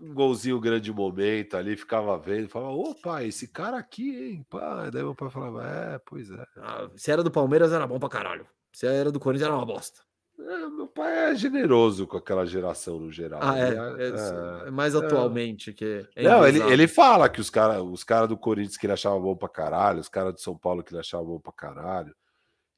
[0.00, 4.46] Um golzinho grande momento ali, ficava vendo, falava, ô pai, esse cara aqui, hein?
[4.48, 4.88] Pá.
[4.90, 6.46] Daí meu pai falava, é, pois é.
[6.56, 8.46] Ah, se era do Palmeiras, era bom pra caralho.
[8.72, 10.00] Se era do Corinthians, era uma bosta.
[10.38, 13.40] É, meu pai é generoso com aquela geração no geral.
[13.42, 16.06] Ah, é, é, é mais atualmente que.
[16.16, 19.36] não, ele, ele fala que os caras os cara do Corinthians que ele achava bom
[19.36, 22.14] pra caralho, os caras do São Paulo que ele achava bom pra caralho.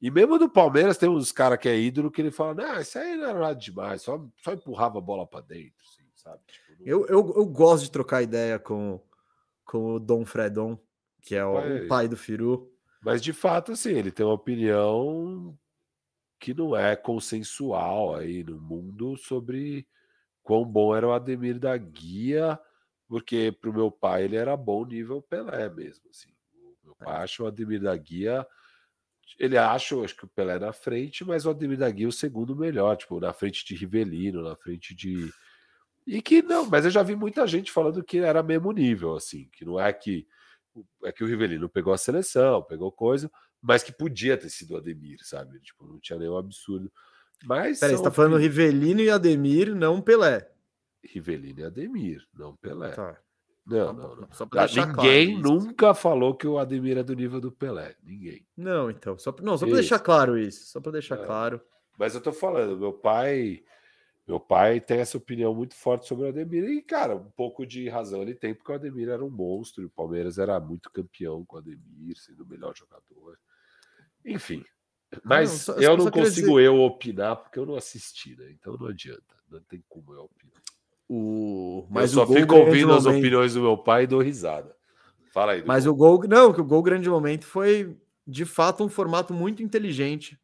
[0.01, 2.99] E mesmo do Palmeiras tem uns caras que é ídolo que ele fala, não, isso
[2.99, 6.41] aí não era nada demais, só, só empurrava a bola para dentro, assim, sabe?
[6.81, 8.99] Eu, eu, eu gosto de trocar ideia com,
[9.65, 10.77] com o Dom Fredon,
[11.21, 12.71] que é o, o pai do Firu.
[13.01, 15.57] Mas de fato, assim, ele tem uma opinião
[16.39, 19.87] que não é consensual aí no mundo sobre
[20.41, 22.59] quão bom era o Ademir da Guia,
[23.07, 26.09] porque para o meu pai ele era bom nível Pelé mesmo.
[26.09, 26.29] Assim.
[26.83, 27.23] O meu pai é.
[27.23, 28.45] acha o Ademir da Guia
[29.39, 32.11] ele acha, acho que o Pelé na frente, mas o Ademir da Guia é o
[32.11, 35.31] segundo melhor, tipo, na frente de Rivelino, na frente de.
[36.05, 39.49] E que não, mas eu já vi muita gente falando que era mesmo nível, assim,
[39.51, 40.27] que não é que.
[41.03, 44.77] É que o Rivelino pegou a seleção, pegou coisa, mas que podia ter sido o
[44.77, 45.59] Ademir, sabe?
[45.59, 46.91] Tipo, não tinha nenhum absurdo.
[47.43, 47.79] Mas.
[47.79, 50.49] Peraí, você tá falando Rivelino e Ademir, não Pelé.
[51.03, 52.91] Rivelino e Ademir, não Pelé.
[52.91, 53.17] Tá.
[53.65, 54.27] Não, não, não.
[54.31, 57.95] Só pra ah, Ninguém claro nunca falou que o Ademir é do nível do Pelé.
[58.03, 58.45] Ninguém.
[58.57, 59.17] Não, então.
[59.17, 60.65] Só, não, só para deixar claro isso.
[60.65, 61.25] Só para deixar é.
[61.25, 61.61] claro.
[61.97, 63.63] Mas eu tô falando, meu pai.
[64.25, 66.63] Meu pai tem essa opinião muito forte sobre o Ademir.
[66.63, 69.83] E, cara, um pouco de razão ele tem, porque o Ademir era um monstro.
[69.83, 73.37] E o Palmeiras era muito campeão com o Ademir, sendo o melhor jogador.
[74.25, 74.63] Enfim.
[75.23, 76.67] Mas não, só, eu não consigo dizer...
[76.67, 78.49] eu opinar, porque eu não assisti, né?
[78.51, 79.35] Então não adianta.
[79.49, 80.61] Não tem como eu opinar.
[81.07, 81.85] O...
[81.89, 83.19] Mas eu só fico ouvindo as momento...
[83.19, 84.73] opiniões do meu pai e dou risada.
[85.33, 85.63] Fala aí.
[85.65, 85.93] Mas gol.
[85.93, 90.39] o gol, não, que o gol grande momento foi de fato um formato muito inteligente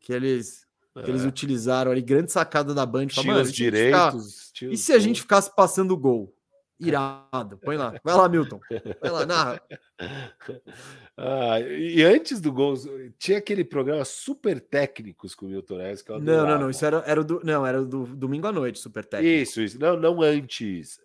[0.00, 0.66] que eles
[1.00, 1.04] é.
[1.04, 3.06] que eles utilizaram ali, grande sacada da Band.
[3.06, 4.52] Tinha os direitos.
[4.54, 4.72] Ficar...
[4.72, 6.34] E se a gente ficasse passando o gol?
[6.80, 7.58] Irado.
[7.58, 7.94] Põe lá.
[8.02, 8.58] Vai lá, Milton.
[9.00, 9.62] Vai lá, narra.
[11.22, 12.74] Ah, e antes do gol,
[13.18, 16.00] tinha aquele programa Super Técnicos com o Milton Neves.
[16.00, 16.70] Que não, não, não.
[16.70, 19.50] Isso era, era, do, não, era do domingo à noite, Super Técnicos.
[19.50, 19.78] Isso, isso.
[19.78, 20.98] Não, não antes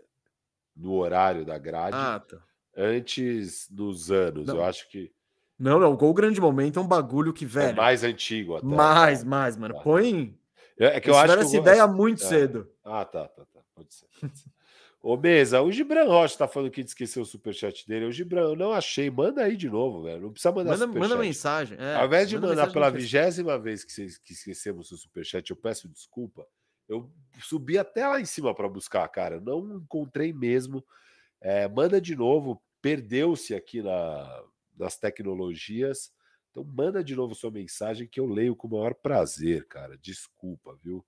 [0.73, 1.97] no horário da grade.
[1.97, 2.37] Ah, tá.
[2.77, 4.47] Antes dos anos.
[4.47, 4.55] Não.
[4.55, 5.11] Eu acho que.
[5.57, 5.93] Não, não.
[5.93, 7.69] O Gol Grande Momento é um bagulho que, é velho.
[7.69, 8.65] É mais antigo até.
[8.65, 9.73] Mais, mais, mano.
[9.75, 9.81] Tá.
[9.81, 10.37] Põe.
[10.77, 11.43] É, é que eu acho que.
[11.43, 12.27] essa ideia muito é.
[12.27, 12.69] cedo.
[12.83, 13.59] Ah, tá, tá, tá.
[13.73, 14.07] Pode ser.
[14.19, 14.55] Pode ser.
[15.01, 18.05] Ô, Mesa, o Gibran Rocha tá falando que esqueceu o superchat dele.
[18.05, 19.07] O Gibran, eu não achei.
[19.07, 20.19] Manda aí de novo, velho.
[20.23, 21.77] Não precisa mandar manda, manda mensagem.
[21.79, 25.55] É, Ao invés de mandar pela vigésima vez que, cês, que esquecemos o superchat, eu
[25.55, 26.43] peço desculpa.
[26.89, 29.39] Eu subi até lá em cima para buscar, cara.
[29.39, 30.83] Não encontrei mesmo.
[31.39, 32.59] É, manda de novo.
[32.81, 34.43] Perdeu-se aqui na,
[34.77, 36.11] nas tecnologias.
[36.51, 39.97] Então, manda de novo sua mensagem que eu leio com o maior prazer, cara.
[39.97, 41.05] Desculpa, viu?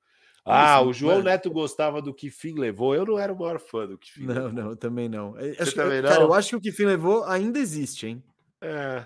[0.49, 2.95] Ah, o João Neto gostava do que fim levou.
[2.95, 4.51] Eu não era o maior fã do que fim não, levou.
[4.51, 5.33] Não, também não.
[5.33, 6.09] Você acho, também não?
[6.09, 8.23] Cara, eu acho que o que fim levou ainda existe, hein?
[8.61, 9.05] É.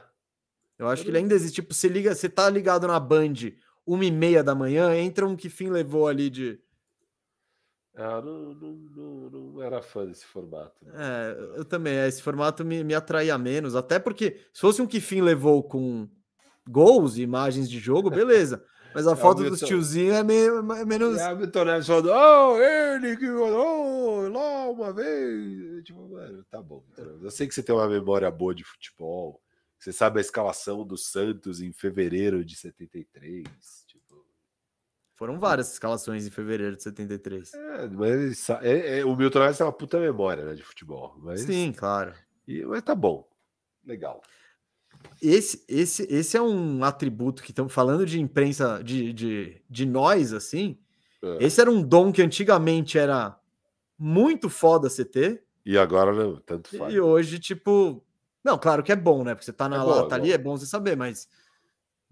[0.77, 1.56] Eu acho eu que ele ainda existe.
[1.56, 3.33] Tipo, você liga, você tá ligado na Band
[3.85, 6.59] uma e meia da manhã, entra um que fim levou ali de.
[7.95, 10.86] Ah, não, não, não, não, era fã desse formato.
[10.94, 11.98] É, eu também.
[12.06, 13.76] Esse formato me, me atraía menos.
[13.76, 16.08] Até porque, se fosse um que fim levou com
[16.68, 18.64] gols e imagens de jogo, beleza.
[18.94, 21.18] Mas a é foto dos tiozinhos é, meio, é menos.
[21.18, 25.84] É o Milton Neves falando, oh, ele que oh, lá uma vez.
[25.84, 26.84] Tipo, mano, tá bom.
[26.98, 29.42] Eu sei que você tem uma memória boa de futebol.
[29.78, 33.48] Você sabe a escalação do Santos em fevereiro de 73.
[35.22, 37.53] Foram várias escalações em fevereiro de 73.
[37.53, 41.16] É, mas é, é, o Milton Neves tem uma puta memória né, de futebol.
[41.19, 41.41] Mas...
[41.41, 42.11] Sim, claro.
[42.48, 43.30] E, mas tá bom.
[43.85, 44.19] Legal.
[45.22, 50.33] Esse, esse, esse é um atributo que estamos falando de imprensa, de, de, de nós,
[50.33, 50.75] assim.
[51.22, 51.45] É.
[51.45, 53.38] Esse era um dom que antigamente era
[54.00, 55.43] muito foda você ter.
[55.64, 56.91] E agora não, tanto faz.
[56.91, 58.03] E hoje, tipo.
[58.43, 59.35] Não, claro que é bom, né?
[59.35, 61.30] Porque você tá na é lata é ali, é bom você saber, mas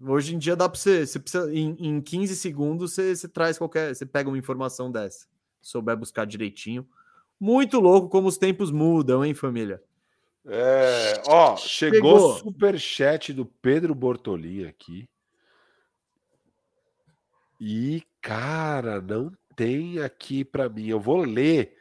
[0.00, 1.06] hoje em dia dá para você.
[1.06, 1.52] Você precisa.
[1.52, 3.94] Em, em 15 segundos você, você traz qualquer.
[3.94, 5.26] Você pega uma informação dessa.
[5.60, 6.88] Souber buscar direitinho.
[7.38, 9.82] Muito louco como os tempos mudam, hein, família?
[10.46, 15.08] É, ó, chegou, o super chat do Pedro Bortolin aqui.
[17.60, 20.86] E, cara, não tem aqui para mim.
[20.86, 21.76] Eu vou ler,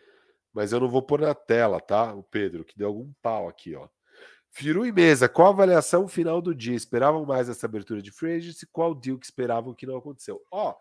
[0.54, 2.14] mas eu não vou pôr na tela, tá?
[2.14, 3.88] O Pedro, que deu algum pau aqui, ó.
[4.52, 6.76] Firu e mesa, qual a avaliação final do dia?
[6.76, 8.68] Esperavam mais essa abertura de free agency?
[8.68, 10.42] Qual deal que esperavam que não aconteceu?
[10.52, 10.76] Ó,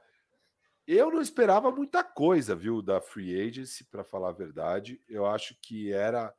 [0.86, 5.00] eu não esperava muita coisa, viu, da free agency, para falar a verdade.
[5.06, 6.34] Eu acho que era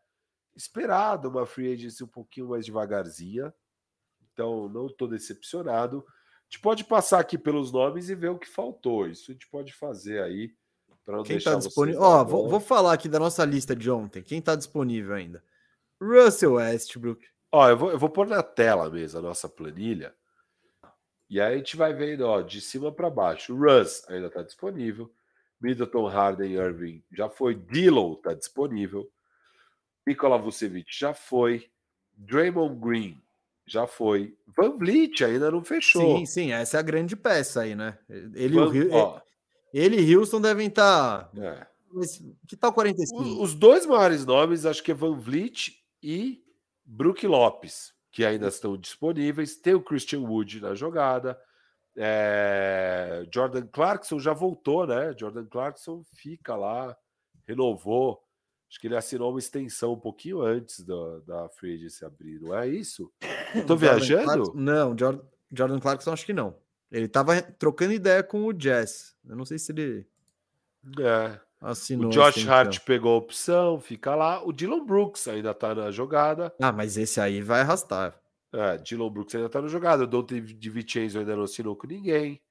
[0.56, 3.54] esperado uma free agency um pouquinho mais devagarzinha.
[4.34, 6.04] Então, não estou decepcionado.
[6.50, 9.08] gente pode passar aqui pelos nomes e ver o que faltou.
[9.08, 10.52] Isso a gente pode fazer aí
[11.06, 12.02] para não Quem deixar tá disponível?
[12.02, 14.22] Ó, vou, vou, falar aqui da nossa lista de ontem.
[14.22, 15.44] Quem está disponível ainda?
[16.02, 17.26] Russell Westbrook.
[17.52, 20.14] Ó, eu vou, eu vou pôr na tela mesmo a nossa planilha.
[21.30, 23.56] E aí a gente vai vendo, ó, de cima para baixo.
[23.56, 25.12] Russ ainda está disponível.
[25.62, 27.56] Middleton, Harden, Irving já foi.
[27.56, 29.10] Dillon está disponível.
[30.08, 31.70] Nikola Vucevic já foi.
[32.16, 33.22] Draymond Green
[33.66, 34.36] já foi.
[34.48, 36.18] Van Vliet ainda não fechou.
[36.18, 37.98] Sim, sim, essa é a grande peça aí, né?
[38.10, 39.22] Ele Van, e o
[39.72, 41.26] ele Houston devem estar.
[41.26, 41.42] Tá...
[41.42, 41.68] É.
[42.48, 43.42] Que tal 45?
[43.42, 46.44] Os dois maiores nomes, acho que é Van Vliet e
[46.86, 49.56] Brook Lopes, que ainda estão disponíveis.
[49.58, 51.40] Tem o Christian Wood na jogada.
[51.96, 53.28] É...
[53.34, 55.14] Jordan Clarkson já voltou, né?
[55.18, 56.96] Jordan Clarkson fica lá,
[57.48, 58.24] renovou.
[58.70, 62.56] Acho que ele assinou uma extensão um pouquinho antes da, da Free Agency abrir, não
[62.56, 63.12] é isso?
[63.56, 64.26] Estou viajando?
[64.26, 66.56] Clarkson, não, Jordan, Jordan Clarkson acho que não.
[66.92, 69.16] Ele estava trocando ideia com o Jazz.
[69.28, 70.08] Eu não sei se ele
[71.00, 71.40] é.
[71.62, 72.08] Assinou.
[72.08, 74.44] O Josh Hart pegou a opção, fica lá.
[74.46, 76.54] O Dylan Brooks ainda está na jogada.
[76.60, 78.20] Ah, mas esse aí vai arrastar.
[78.52, 80.04] É, Dylan Brooks ainda está na jogada.
[80.04, 82.42] O Dante DiVincenzo ainda não assinou com ninguém.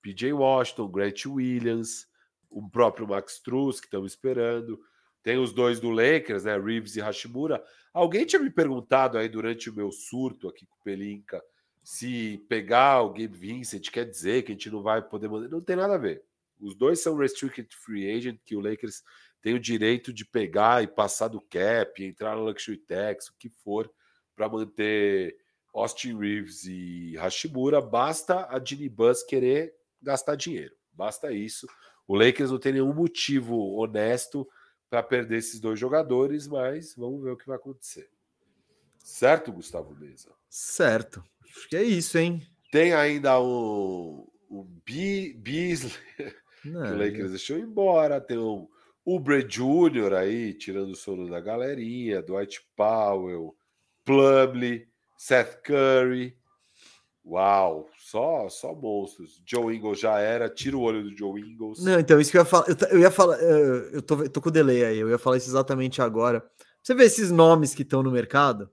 [0.00, 2.06] PJ Washington, Grant Williams,
[2.50, 4.80] o próprio Max Truss, que estamos esperando.
[5.22, 6.58] Tem os dois do Lakers, né?
[6.58, 7.62] Reeves e Hashimura.
[7.94, 11.40] Alguém tinha me perguntado aí durante o meu surto aqui com o Pelinka
[11.82, 15.48] se pegar o Gabe Vincent quer dizer que a gente não vai poder mandar.
[15.48, 16.22] Não tem nada a ver.
[16.62, 19.02] Os dois são restricted free agent, que o Lakers
[19.42, 23.48] tem o direito de pegar e passar do cap, entrar no luxury tax, o que
[23.48, 23.92] for,
[24.36, 25.36] para manter
[25.74, 27.80] Austin Reeves e Hashimura.
[27.80, 30.74] Basta a Ginny Bus querer gastar dinheiro.
[30.92, 31.66] Basta isso.
[32.06, 34.48] O Lakers não tem nenhum motivo honesto
[34.88, 38.08] para perder esses dois jogadores, mas vamos ver o que vai acontecer.
[38.98, 40.32] Certo, Gustavo Mesa?
[40.48, 41.24] Certo.
[41.42, 42.46] Acho que é isso, hein?
[42.70, 45.92] Tem ainda o, o Beasley,
[46.64, 48.20] Não, que o Lakers deixou embora.
[48.20, 48.68] Tem o
[49.04, 50.14] Ubre Jr.
[50.14, 52.22] aí, tirando o sono da galerinha.
[52.22, 53.54] Dwight Powell,
[54.04, 56.36] Plumlee, Seth Curry.
[57.24, 59.40] Uau, só só monstros.
[59.46, 61.84] Joe Ingles já era, tira o olho do Joe Ingles.
[61.84, 62.66] Não, então, isso que eu ia falar.
[62.90, 66.02] Eu, ia falar, eu tô, tô com o delay aí, eu ia falar isso exatamente
[66.02, 66.44] agora.
[66.82, 68.68] Você vê esses nomes que estão no mercado?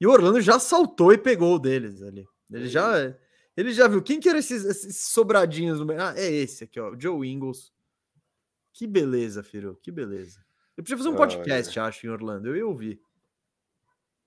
[0.00, 2.26] E o Orlando já saltou e pegou o deles ali.
[2.52, 3.14] Ele já,
[3.56, 6.16] ele já viu quem que eram esses, esses sobradinhos no mercado.
[6.16, 7.72] Ah, é esse aqui, ó, o Joe Ingles.
[8.72, 10.44] Que beleza, filho, que beleza.
[10.76, 11.86] Eu preciso fazer um podcast, ah, é.
[11.86, 12.48] acho, em Orlando.
[12.48, 13.00] Eu ia ouvir.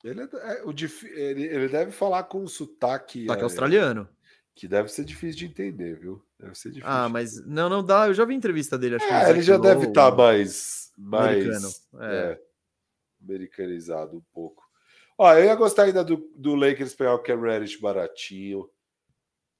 [0.04, 3.24] Ele, é, é o ele, ele, deve falar com um sotaque.
[3.24, 4.08] Sotaque é, australiano.
[4.56, 6.24] Que deve ser difícil de entender, viu?
[6.40, 6.90] Deve ser difícil.
[6.90, 8.08] Ah, mas não, não dá.
[8.08, 8.96] Eu já vi entrevista dele.
[8.96, 11.70] Acho é, que ele já deve estar tá mais, mais americano.
[12.00, 12.16] É.
[12.16, 12.42] é.
[13.22, 14.64] americanizado um pouco.
[15.18, 18.70] Ó, eu ia gostar ainda do, do Lakers pegar o Cam Reddish baratinho.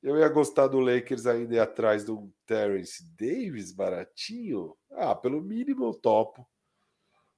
[0.08, 4.74] Eu ia gostar do Lakers ainda ir atrás do Terence Davis baratinho.
[4.90, 6.48] Ah, pelo mínimo eu topo.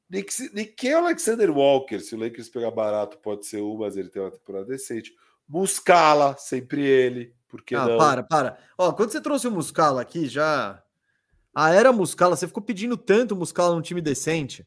[0.08, 4.30] Nick Alexander Walker, se o Lakers pegar barato, pode ser um, mas ele tem uma
[4.30, 5.16] temporada decente.
[5.48, 7.36] Muscala, sempre ele.
[7.48, 7.98] Por que ah, não?
[7.98, 8.60] para, para.
[8.78, 10.84] Ó, quando você trouxe o Muscala aqui, já.
[11.52, 14.64] A era Muscala, você ficou pedindo tanto Muscala num time decente.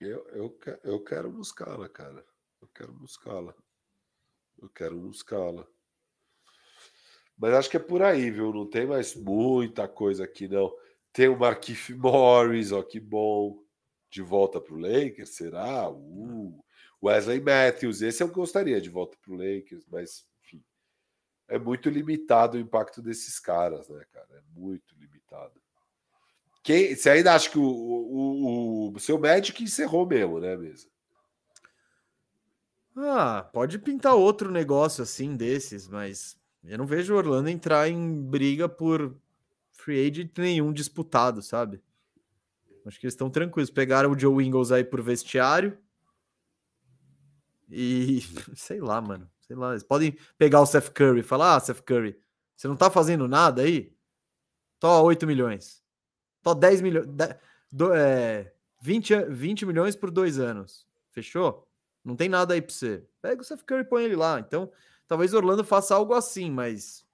[0.00, 2.24] Eu, eu, eu quero Muscala, cara.
[2.60, 3.54] Eu quero Muscala.
[4.60, 5.68] Eu quero Muscala.
[7.38, 8.52] Mas acho que é por aí, viu?
[8.52, 10.74] Não tem mais muita coisa aqui, não.
[11.12, 13.62] Tem o Marquise Morris, ó, que bom
[14.10, 15.30] de volta para o Lakers?
[15.30, 15.88] Será?
[15.88, 16.58] Uh,
[17.02, 20.62] Wesley Matthews, esse eu gostaria de volta para o Lakers, mas enfim,
[21.46, 24.28] é muito limitado o impacto desses caras, né, cara?
[24.32, 25.60] É muito limitado.
[26.62, 30.90] Quem, você ainda acha que o, o, o seu Magic encerrou mesmo, né, mesmo?
[32.96, 36.37] Ah, pode pintar outro negócio assim desses, mas
[36.68, 39.16] eu não vejo o Orlando entrar em briga por
[39.72, 41.82] free agent nenhum disputado, sabe?
[42.84, 43.70] Acho que eles estão tranquilos.
[43.70, 45.76] Pegaram o Joe Ingles aí por vestiário.
[47.70, 48.20] E
[48.56, 49.30] sei lá, mano.
[49.40, 49.70] Sei lá.
[49.70, 52.18] Eles podem pegar o Seth Curry e falar: Ah, Seth Curry,
[52.56, 53.94] você não tá fazendo nada aí?
[54.80, 55.82] Tó 8 milhões.
[56.42, 57.06] Tó 10 milhões.
[57.70, 60.86] Do, é, 20, 20 milhões por dois anos.
[61.10, 61.68] Fechou?
[62.02, 63.04] Não tem nada aí pra você.
[63.20, 64.40] Pega o Seth Curry e põe ele lá.
[64.40, 64.70] Então,
[65.08, 67.04] talvez Orlando faça algo assim, mas.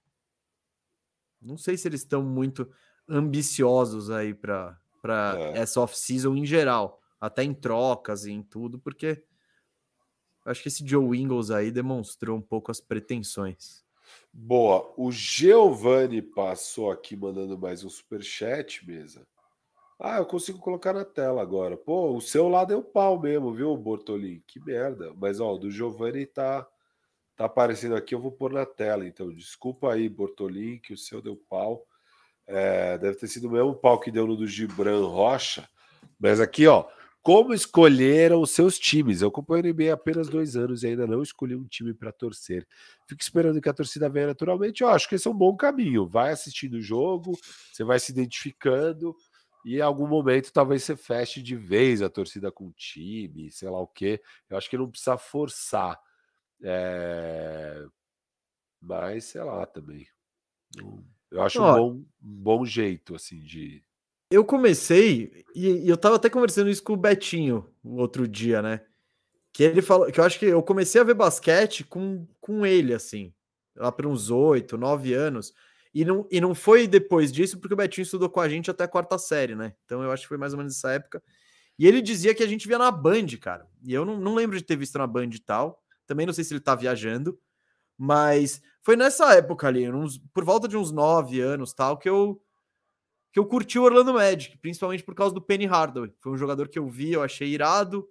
[1.40, 2.70] Não sei se eles estão muito
[3.08, 4.78] ambiciosos aí para
[5.38, 5.58] é.
[5.58, 9.22] essa off-season em geral, até em trocas e em tudo, porque
[10.44, 13.84] acho que esse Joe Ingles aí demonstrou um pouco as pretensões.
[14.32, 19.26] Boa, o Giovanni passou aqui mandando mais um super chat, mesa.
[19.98, 21.76] Ah, eu consigo colocar na tela agora.
[21.76, 24.42] Pô, o seu lado é o pau mesmo, viu, Bortolin?
[24.46, 25.14] Que merda.
[25.16, 26.66] Mas ó, o do Giovanni tá
[27.36, 29.06] Tá aparecendo aqui, eu vou pôr na tela.
[29.06, 31.84] Então, desculpa aí, Bortolin, que o seu deu pau.
[32.46, 35.68] É, deve ter sido o mesmo pau que deu no do Gibran Rocha.
[36.18, 36.86] Mas aqui, ó,
[37.24, 39.22] como escolheram os seus times?
[39.22, 42.12] Eu acompanho o NBA há apenas dois anos e ainda não escolhi um time para
[42.12, 42.68] torcer.
[43.08, 44.82] Fico esperando que a torcida venha naturalmente.
[44.82, 46.06] Eu acho que esse é um bom caminho.
[46.06, 47.32] Vai assistindo o jogo,
[47.72, 49.16] você vai se identificando
[49.64, 53.70] e em algum momento talvez você feche de vez a torcida com o time, sei
[53.70, 54.20] lá o quê.
[54.50, 55.98] Eu acho que não precisa forçar.
[56.64, 57.86] É...
[58.80, 60.06] Mas, sei lá, também.
[61.30, 63.84] Eu acho Ó, um, bom, um bom jeito, assim, de,
[64.34, 68.80] eu comecei, e, eu tava até conversando isso com o Betinho o outro dia, né?
[69.52, 72.92] Que ele falou que eu acho que eu comecei a ver basquete com, com ele,
[72.92, 73.32] assim,
[73.76, 75.54] lá para uns oito, nove anos.
[75.94, 78.82] E não, e não foi depois disso, porque o Betinho estudou com a gente até
[78.82, 79.74] a quarta série, né?
[79.84, 81.22] Então eu acho que foi mais ou menos essa época.
[81.78, 83.68] E ele dizia que a gente via na Band, cara.
[83.84, 85.83] E eu não, não lembro de ter visto na Band e tal.
[86.06, 87.38] Também não sei se ele tá viajando.
[87.96, 92.40] Mas foi nessa época ali, uns, por volta de uns nove anos tal, que eu
[93.32, 96.14] que eu curti o Orlando Magic, principalmente por causa do Penny Hardaway.
[96.20, 98.08] Foi um jogador que eu vi, eu achei irado,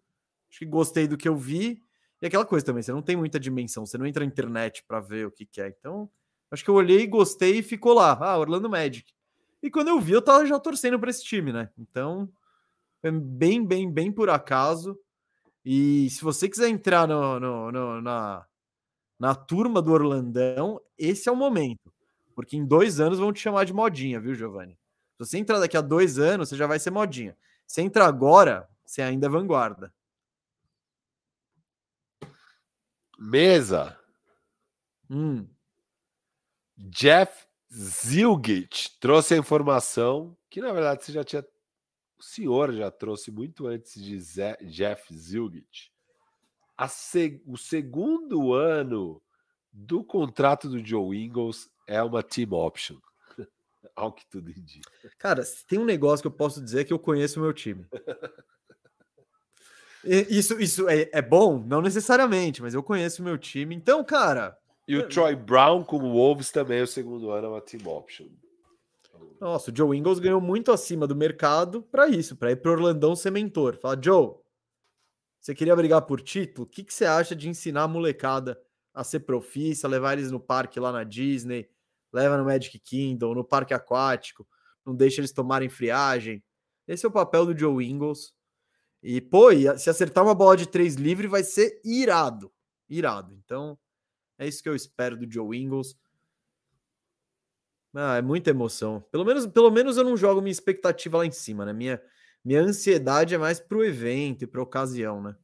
[0.50, 1.82] acho que gostei do que eu vi.
[2.22, 5.00] E aquela coisa também, você não tem muita dimensão, você não entra na internet para
[5.00, 5.70] ver o que, que é.
[5.70, 6.10] Então,
[6.52, 8.18] acho que eu olhei, gostei e ficou lá.
[8.22, 9.14] Ah, Orlando Magic.
[9.62, 11.70] E quando eu vi, eu tava já torcendo para esse time, né?
[11.78, 12.30] Então,
[13.00, 15.00] foi bem, bem, bem por acaso.
[15.66, 18.45] E se você quiser entrar no, no, no, na,
[19.19, 21.93] na turma do Orlandão, esse é o momento.
[22.35, 24.74] Porque em dois anos vão te chamar de modinha, viu, Giovanni?
[25.14, 27.38] Se você entrar daqui a dois anos, você já vai ser modinha.
[27.66, 29.93] Se entra agora, você ainda é vanguarda.
[33.17, 33.98] Mesa.
[35.09, 35.48] Hum.
[36.77, 41.45] Jeff Zilgit trouxe a informação que, na verdade, você já tinha.
[42.24, 45.92] O senhor já trouxe muito antes de Zé, Jeff Zilgit.
[46.88, 47.43] Se...
[47.45, 49.22] O segundo ano
[49.74, 52.98] do contrato do Joe Ingles é uma team option.
[53.93, 54.90] Ao que tudo indica.
[55.18, 57.85] Cara, tem um negócio que eu posso dizer que eu conheço o meu time.
[60.30, 61.60] isso isso é, é bom?
[61.60, 63.76] Não necessariamente, mas eu conheço o meu time.
[63.76, 64.58] Então, cara.
[64.88, 68.30] E o Troy Brown com o Wolves também, o segundo ano, é uma team option.
[69.44, 73.14] Nossa, o Joe Ingles ganhou muito acima do mercado para isso, para ir para Orlandão
[73.14, 73.78] ser mentor.
[73.78, 74.36] Fala, Joe,
[75.38, 76.66] você queria brigar por título?
[76.66, 78.58] O que, que você acha de ensinar a molecada
[78.94, 81.70] a ser profissa, levar eles no parque lá na Disney,
[82.14, 84.48] leva no Magic Kingdom, no parque aquático,
[84.86, 86.42] não deixa eles tomarem friagem.
[86.88, 88.34] Esse é o papel do Joe Ingles.
[89.02, 92.50] E, pô, se acertar uma bola de três livre, vai ser irado.
[92.88, 93.38] Irado.
[93.44, 93.78] Então,
[94.38, 95.98] é isso que eu espero do Joe Ingles.
[97.96, 99.02] Ah, é muita emoção.
[99.12, 101.74] Pelo menos, pelo menos eu não jogo minha expectativa lá em cima, né?
[101.74, 102.02] Minha,
[102.44, 105.36] minha ansiedade é mais pro evento e pra ocasião, né?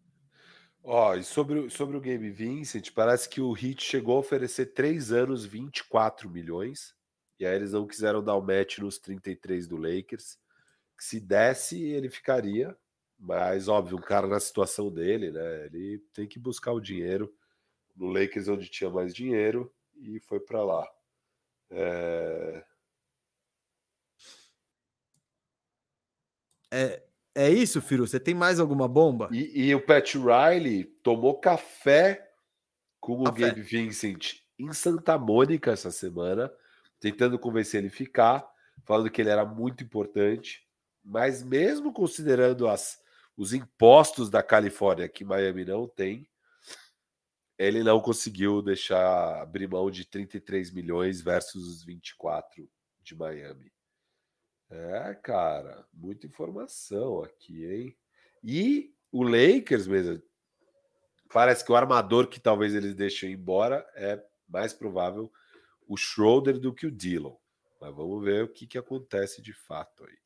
[0.83, 5.11] Ó, e sobre, sobre o Gabe Vincent, parece que o Heat chegou a oferecer 3
[5.11, 6.95] anos, 24 milhões.
[7.39, 10.37] E aí eles não quiseram dar o match nos 33 do Lakers.
[10.99, 12.75] Se desse, ele ficaria.
[13.19, 15.65] Mas, óbvio, um cara na situação dele, né?
[15.65, 17.33] Ele tem que buscar o dinheiro
[17.95, 20.87] no Lakers, onde tinha mais dinheiro, e foi para lá.
[21.71, 22.63] É...
[26.71, 27.03] É,
[27.35, 28.05] é isso, Firu?
[28.05, 29.29] Você tem mais alguma bomba?
[29.31, 32.29] E, e o Pat Riley tomou café
[32.99, 33.45] com café.
[33.45, 36.51] o Gabe Vincent em Santa Mônica essa semana,
[36.99, 38.47] tentando convencer ele a ficar,
[38.83, 40.67] falando que ele era muito importante.
[41.03, 42.99] Mas mesmo considerando as,
[43.37, 46.27] os impostos da Califórnia que Miami não tem,
[47.59, 52.69] ele não conseguiu deixar abrir mão de 33 milhões versus os 24
[53.03, 53.69] de Miami.
[54.69, 57.97] É, cara, muita informação aqui, hein?
[58.41, 60.21] E o Lakers mesmo,
[61.33, 65.29] parece que o armador que talvez eles deixem embora é mais provável
[65.85, 67.35] o Schroeder do que o Dillon.
[67.81, 70.17] Mas vamos ver o que, que acontece de fato aí.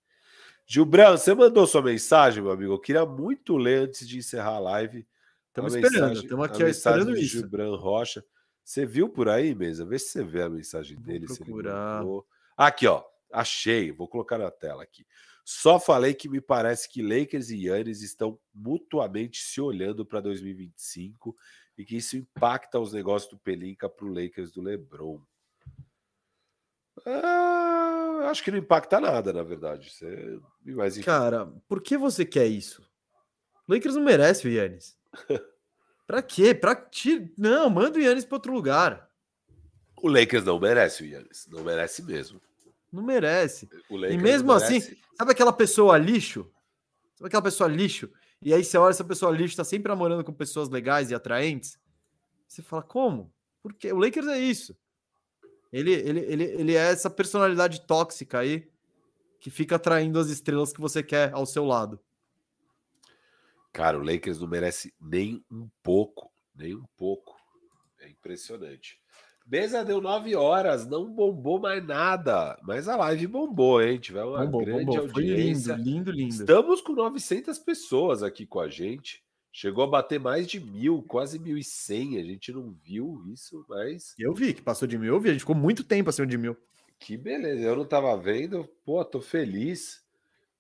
[0.68, 2.74] Gilbrão, você mandou sua mensagem, meu amigo.
[2.74, 5.08] Eu queria muito ler antes de encerrar a live.
[5.54, 7.38] Estamos esperando, estamos aqui esperando isso.
[7.38, 8.26] Gilbran Rocha.
[8.64, 9.86] Você viu por aí, mesa?
[9.86, 11.28] Vê se você vê a mensagem Vou dele.
[11.28, 12.04] Procurar.
[12.58, 13.04] Aqui, ó.
[13.32, 15.06] Achei, vou colocar na tela aqui.
[15.46, 21.36] Só falei que me parece que Lakers e Yannis estão mutuamente se olhando para 2025
[21.78, 25.22] e que isso impacta os negócios do Pelinka para o Lakers do LeBron.
[27.06, 29.92] Ah, acho que não impacta nada, na verdade.
[29.92, 30.40] Você...
[30.66, 32.82] Mas, Cara, por que você quer isso?
[33.68, 34.98] O Lakers não merece o Yannis.
[36.08, 36.54] Pra quê?
[36.54, 37.32] Pra ti...
[37.38, 39.10] Não, manda o Yannis para outro lugar.
[40.02, 41.48] O Lakers não merece o Yannis.
[41.50, 42.42] Não merece mesmo.
[42.92, 43.68] Não merece.
[43.90, 44.80] e mesmo assim,
[45.18, 46.52] sabe aquela pessoa lixo?
[47.16, 48.12] Sabe aquela pessoa lixo?
[48.42, 51.80] E aí você olha essa pessoa lixo, tá sempre namorando com pessoas legais e atraentes.
[52.48, 53.34] Você fala, como?
[53.64, 54.78] Porque o Lakers é isso.
[55.72, 58.70] Ele, ele, ele, ele é essa personalidade tóxica aí
[59.40, 62.00] que fica atraindo as estrelas que você quer ao seu lado.
[63.74, 67.36] Cara, o Lakers não merece nem um pouco, nem um pouco.
[68.00, 69.00] É impressionante.
[69.46, 73.98] Mesa deu nove horas, não bombou mais nada, mas a live bombou, hein?
[73.98, 75.02] Tiver uma bombou, grande bombou.
[75.02, 75.74] audiência.
[75.74, 76.30] Lindo, lindo, lindo.
[76.30, 79.22] Estamos com 900 pessoas aqui com a gente.
[79.52, 82.18] Chegou a bater mais de mil, quase mil e cem.
[82.18, 84.14] A gente não viu isso, mas.
[84.18, 85.30] Eu vi que passou de mil, eu vi.
[85.30, 86.56] A gente ficou muito tempo acima de mil.
[86.98, 87.62] Que beleza.
[87.62, 88.70] Eu não tava vendo.
[88.86, 90.03] Pô, tô feliz.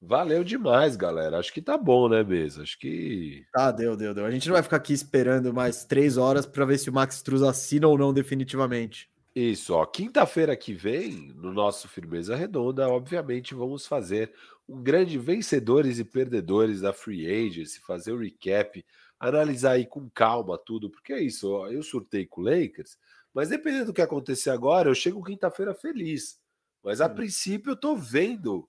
[0.05, 1.39] Valeu demais, galera.
[1.39, 2.61] Acho que tá bom, né, mesa?
[2.61, 3.45] Acho que.
[3.53, 4.25] Tá, deu, deu, deu.
[4.25, 7.21] A gente não vai ficar aqui esperando mais três horas para ver se o Max
[7.21, 9.09] Truz assina ou não definitivamente.
[9.33, 9.85] Isso, ó.
[9.85, 14.33] Quinta-feira que vem, no nosso Firmeza Redonda, obviamente vamos fazer
[14.67, 18.85] um grande vencedores e perdedores da Free Agency, fazer o recap,
[19.17, 22.97] analisar aí com calma tudo, porque é isso, ó, eu surtei com o Lakers,
[23.33, 26.39] mas dependendo do que acontecer agora, eu chego quinta-feira feliz.
[26.83, 28.67] Mas a princípio eu tô vendo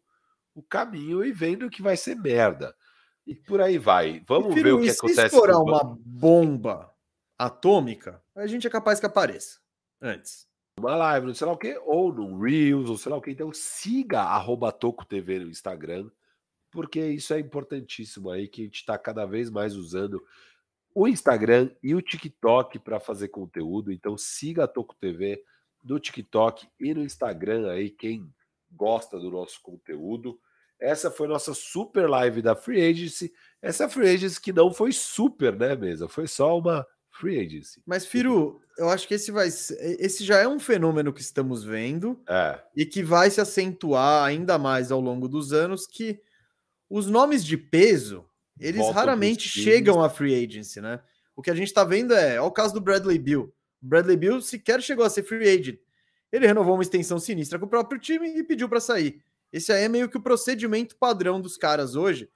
[0.55, 2.75] o caminho e vendo que vai ser merda.
[3.27, 4.23] E por aí vai.
[4.27, 5.21] Vamos ver o que acontece.
[5.21, 6.93] Se estourar uma bomba
[7.39, 9.61] atômica, a gente é capaz que apareça
[10.01, 10.47] antes
[10.79, 13.31] uma live, não sei lá o que, ou no Reels, ou sei lá o que.
[13.31, 16.11] Então siga arroba Toco TV no Instagram,
[16.71, 20.25] porque isso é importantíssimo aí, que a gente está cada vez mais usando
[20.95, 23.93] o Instagram e o TikTok para fazer conteúdo.
[23.93, 25.43] Então siga a Toco TV
[25.83, 28.33] no TikTok e no Instagram aí, quem
[28.75, 30.39] gosta do nosso conteúdo.
[30.81, 33.33] Essa foi nossa super live da Free Agency.
[33.63, 36.09] Essa Free Agency que não foi super, né, mesa?
[36.09, 37.81] Foi só uma free agency.
[37.87, 42.21] Mas, Firo, eu acho que esse vai esse já é um fenômeno que estamos vendo
[42.29, 42.61] é.
[42.77, 46.21] e que vai se acentuar ainda mais ao longo dos anos que
[46.91, 48.25] os nomes de peso,
[48.59, 51.01] eles Volta raramente chegam à free agency, né?
[51.35, 53.53] O que a gente está vendo é, é o caso do Bradley Bill.
[53.83, 55.79] O Bradley Bill sequer chegou a ser free agent.
[56.35, 59.23] Ele renovou uma extensão sinistra com o próprio time e pediu para sair.
[59.53, 62.29] Esse aí é meio que o procedimento padrão dos caras hoje,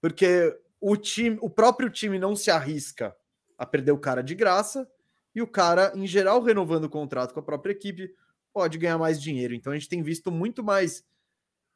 [0.00, 3.14] porque o time, o próprio time não se arrisca
[3.58, 4.90] a perder o cara de graça
[5.34, 8.14] e o cara, em geral, renovando o contrato com a própria equipe,
[8.50, 9.52] pode ganhar mais dinheiro.
[9.52, 11.04] Então a gente tem visto muito mais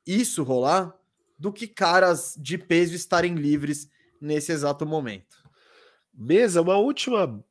[0.06, 0.98] isso rolar
[1.38, 5.36] do que caras de peso estarem livres nesse exato momento.
[6.14, 7.44] Mesa, uma última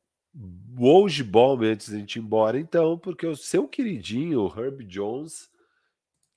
[0.80, 5.50] hoje bomb antes a gente ir embora, então, porque o seu queridinho Herb Jones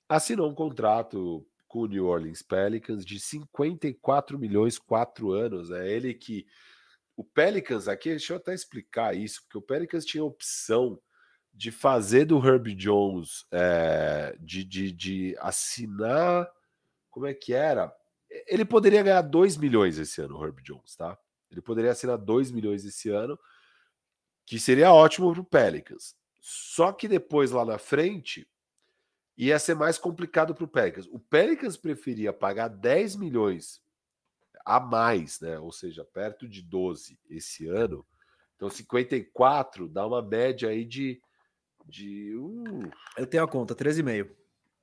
[0.07, 5.71] assinou um contrato com o New Orleans Pelicans de 54 milhões, quatro anos.
[5.71, 6.45] É ele que
[7.15, 10.99] o Pelicans aqui, deixa eu até explicar isso, porque o Pelicans tinha a opção
[11.53, 16.49] de fazer do Herb Jones, é, de, de, de assinar.
[17.09, 17.93] Como é que era?
[18.47, 21.17] Ele poderia ganhar 2 milhões esse ano, o Herb Jones, tá?
[21.49, 23.37] Ele poderia assinar 2 milhões esse ano,
[24.51, 26.13] que seria ótimo para o Pelicans.
[26.41, 28.45] Só que depois, lá na frente,
[29.37, 31.07] ia ser mais complicado para o Pelicans.
[31.07, 33.81] O Pelicans preferia pagar 10 milhões
[34.65, 35.57] a mais, né?
[35.57, 38.05] Ou seja, perto de 12 esse ano.
[38.57, 41.21] Então 54 dá uma média aí de
[41.85, 44.31] de uh, eu tenho a conta, 13,5.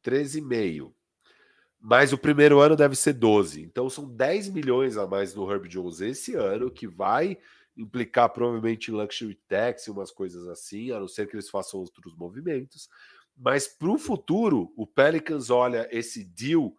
[0.02, 0.94] 13,5.
[1.78, 3.62] Mas o primeiro ano deve ser 12.
[3.64, 7.36] Então são 10 milhões a mais no Herb Jones esse ano, que vai
[7.78, 12.14] implicar provavelmente luxury tax e umas coisas assim, a não ser que eles façam outros
[12.16, 12.88] movimentos.
[13.36, 16.74] Mas para o futuro, o Pelicans olha esse deal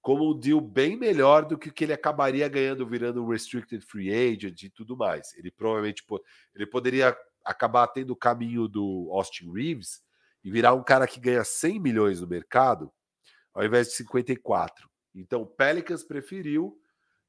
[0.00, 3.84] como um deal bem melhor do que o que ele acabaria ganhando virando um restricted
[3.84, 5.34] free agent e tudo mais.
[5.34, 6.04] Ele provavelmente
[6.54, 10.00] ele poderia acabar tendo o caminho do Austin Reeves
[10.44, 12.92] e virar um cara que ganha 100 milhões no mercado
[13.52, 14.88] ao invés de 54.
[15.12, 16.78] Então o Pelicans preferiu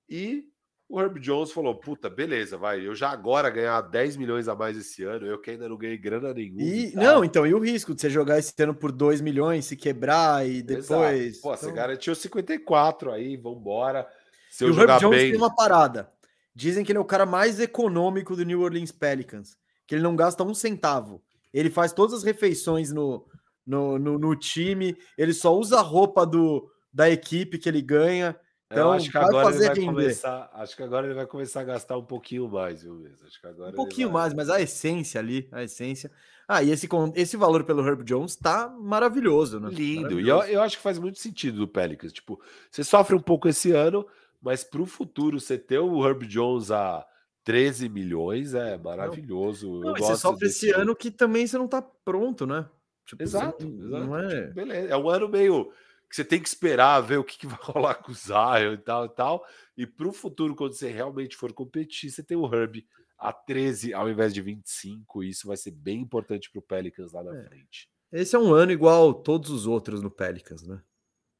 [0.07, 0.45] e
[0.89, 2.85] o Herb Jones falou: puta, beleza, vai.
[2.85, 5.97] Eu já agora ganhar 10 milhões a mais esse ano, eu que ainda não ganhei
[5.97, 6.61] grana nenhuma.
[6.61, 9.65] E, e não, então, e o risco de você jogar esse ano por 2 milhões,
[9.65, 10.87] se quebrar e depois.
[10.87, 11.41] Exato.
[11.41, 11.69] Pô, então...
[11.69, 14.07] você garantiu 54 aí, vambora.
[14.49, 15.31] Se eu e o Herb Jones bem...
[15.31, 16.09] tem uma parada.
[16.55, 20.15] Dizem que ele é o cara mais econômico do New Orleans Pelicans, que ele não
[20.15, 21.21] gasta um centavo.
[21.53, 23.27] Ele faz todas as refeições no,
[23.65, 28.35] no, no, no time, ele só usa a roupa do, da equipe que ele ganha.
[28.69, 29.85] Então, acho que agora ele vai render.
[29.85, 30.49] começar.
[30.53, 33.25] Acho que agora ele vai começar a gastar um pouquinho mais, viu mesmo?
[33.25, 34.23] Acho que agora um pouquinho vai...
[34.23, 36.11] mais, mas a essência ali, a essência.
[36.45, 39.69] Ah, e esse, esse valor pelo Herb Jones tá maravilhoso, né?
[39.69, 40.01] Lindo.
[40.01, 40.47] Maravilhoso.
[40.47, 42.11] E eu, eu acho que faz muito sentido do Pelicans.
[42.11, 44.05] Tipo, você sofre um pouco esse ano,
[44.41, 47.05] mas para o futuro você ter o Herb Jones a
[47.45, 49.79] 13 milhões é maravilhoso.
[49.79, 52.65] Não, você sofre esse ano que também você não tá pronto, né?
[53.05, 54.05] Tipo, exato, exato.
[54.05, 54.41] Não é...
[54.41, 54.87] Tipo, beleza.
[54.89, 55.71] É um ano meio
[56.09, 58.77] que você tem que esperar ver o que, que vai rolar com o Zion e
[58.77, 59.45] tal e tal.
[59.77, 62.85] E para o futuro, quando você realmente for competir, você tem o Herb
[63.19, 65.23] a 13 ao invés de 25.
[65.23, 67.43] E isso vai ser bem importante para o Pelicans lá na É.
[67.43, 67.89] frente.
[68.11, 70.81] Esse é um ano igual todos os outros no Pelicans, né?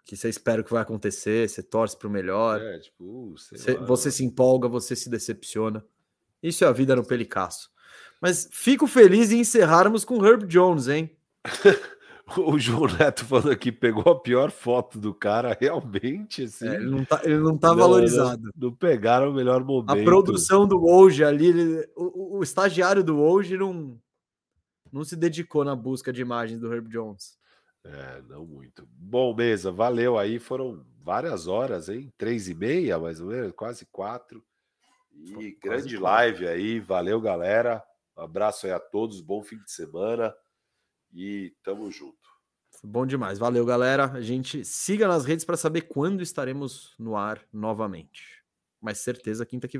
[0.05, 3.75] Que você espera que vai acontecer, você torce para o melhor, É, tipo, uh, você,
[3.77, 5.85] você se empolga, você se decepciona.
[6.41, 7.69] Isso é a vida no Pelicasso.
[8.21, 11.15] Mas fico feliz em encerrarmos com Herb Jones, hein?
[12.37, 16.67] O João Neto falando aqui, pegou a pior foto do cara, realmente, assim.
[16.67, 18.43] É, ele não tá, ele não tá não, valorizado.
[18.43, 19.91] Não, não pegaram o melhor momento.
[19.99, 23.97] A produção do Woj ali, ele- o, o- estagiário do Woj não,
[24.91, 27.37] não se dedicou na busca de imagens do Herb Jones.
[27.85, 28.85] É, não muito.
[28.91, 30.39] Bom, mesa, valeu aí.
[30.39, 32.11] Foram várias horas, hein?
[32.17, 34.43] Três e meia, mais ou menos, quase quatro.
[35.15, 36.79] E Foi grande live aí.
[36.81, 37.81] Valeu, galera.
[38.17, 39.21] Um abraço aí a todos.
[39.21, 40.35] Bom fim de semana.
[41.13, 42.27] E tamo junto.
[42.83, 43.39] Bom demais.
[43.39, 44.11] Valeu, galera.
[44.11, 48.43] A gente siga nas redes para saber quando estaremos no ar novamente.
[48.79, 49.75] Mas certeza quinta que vem.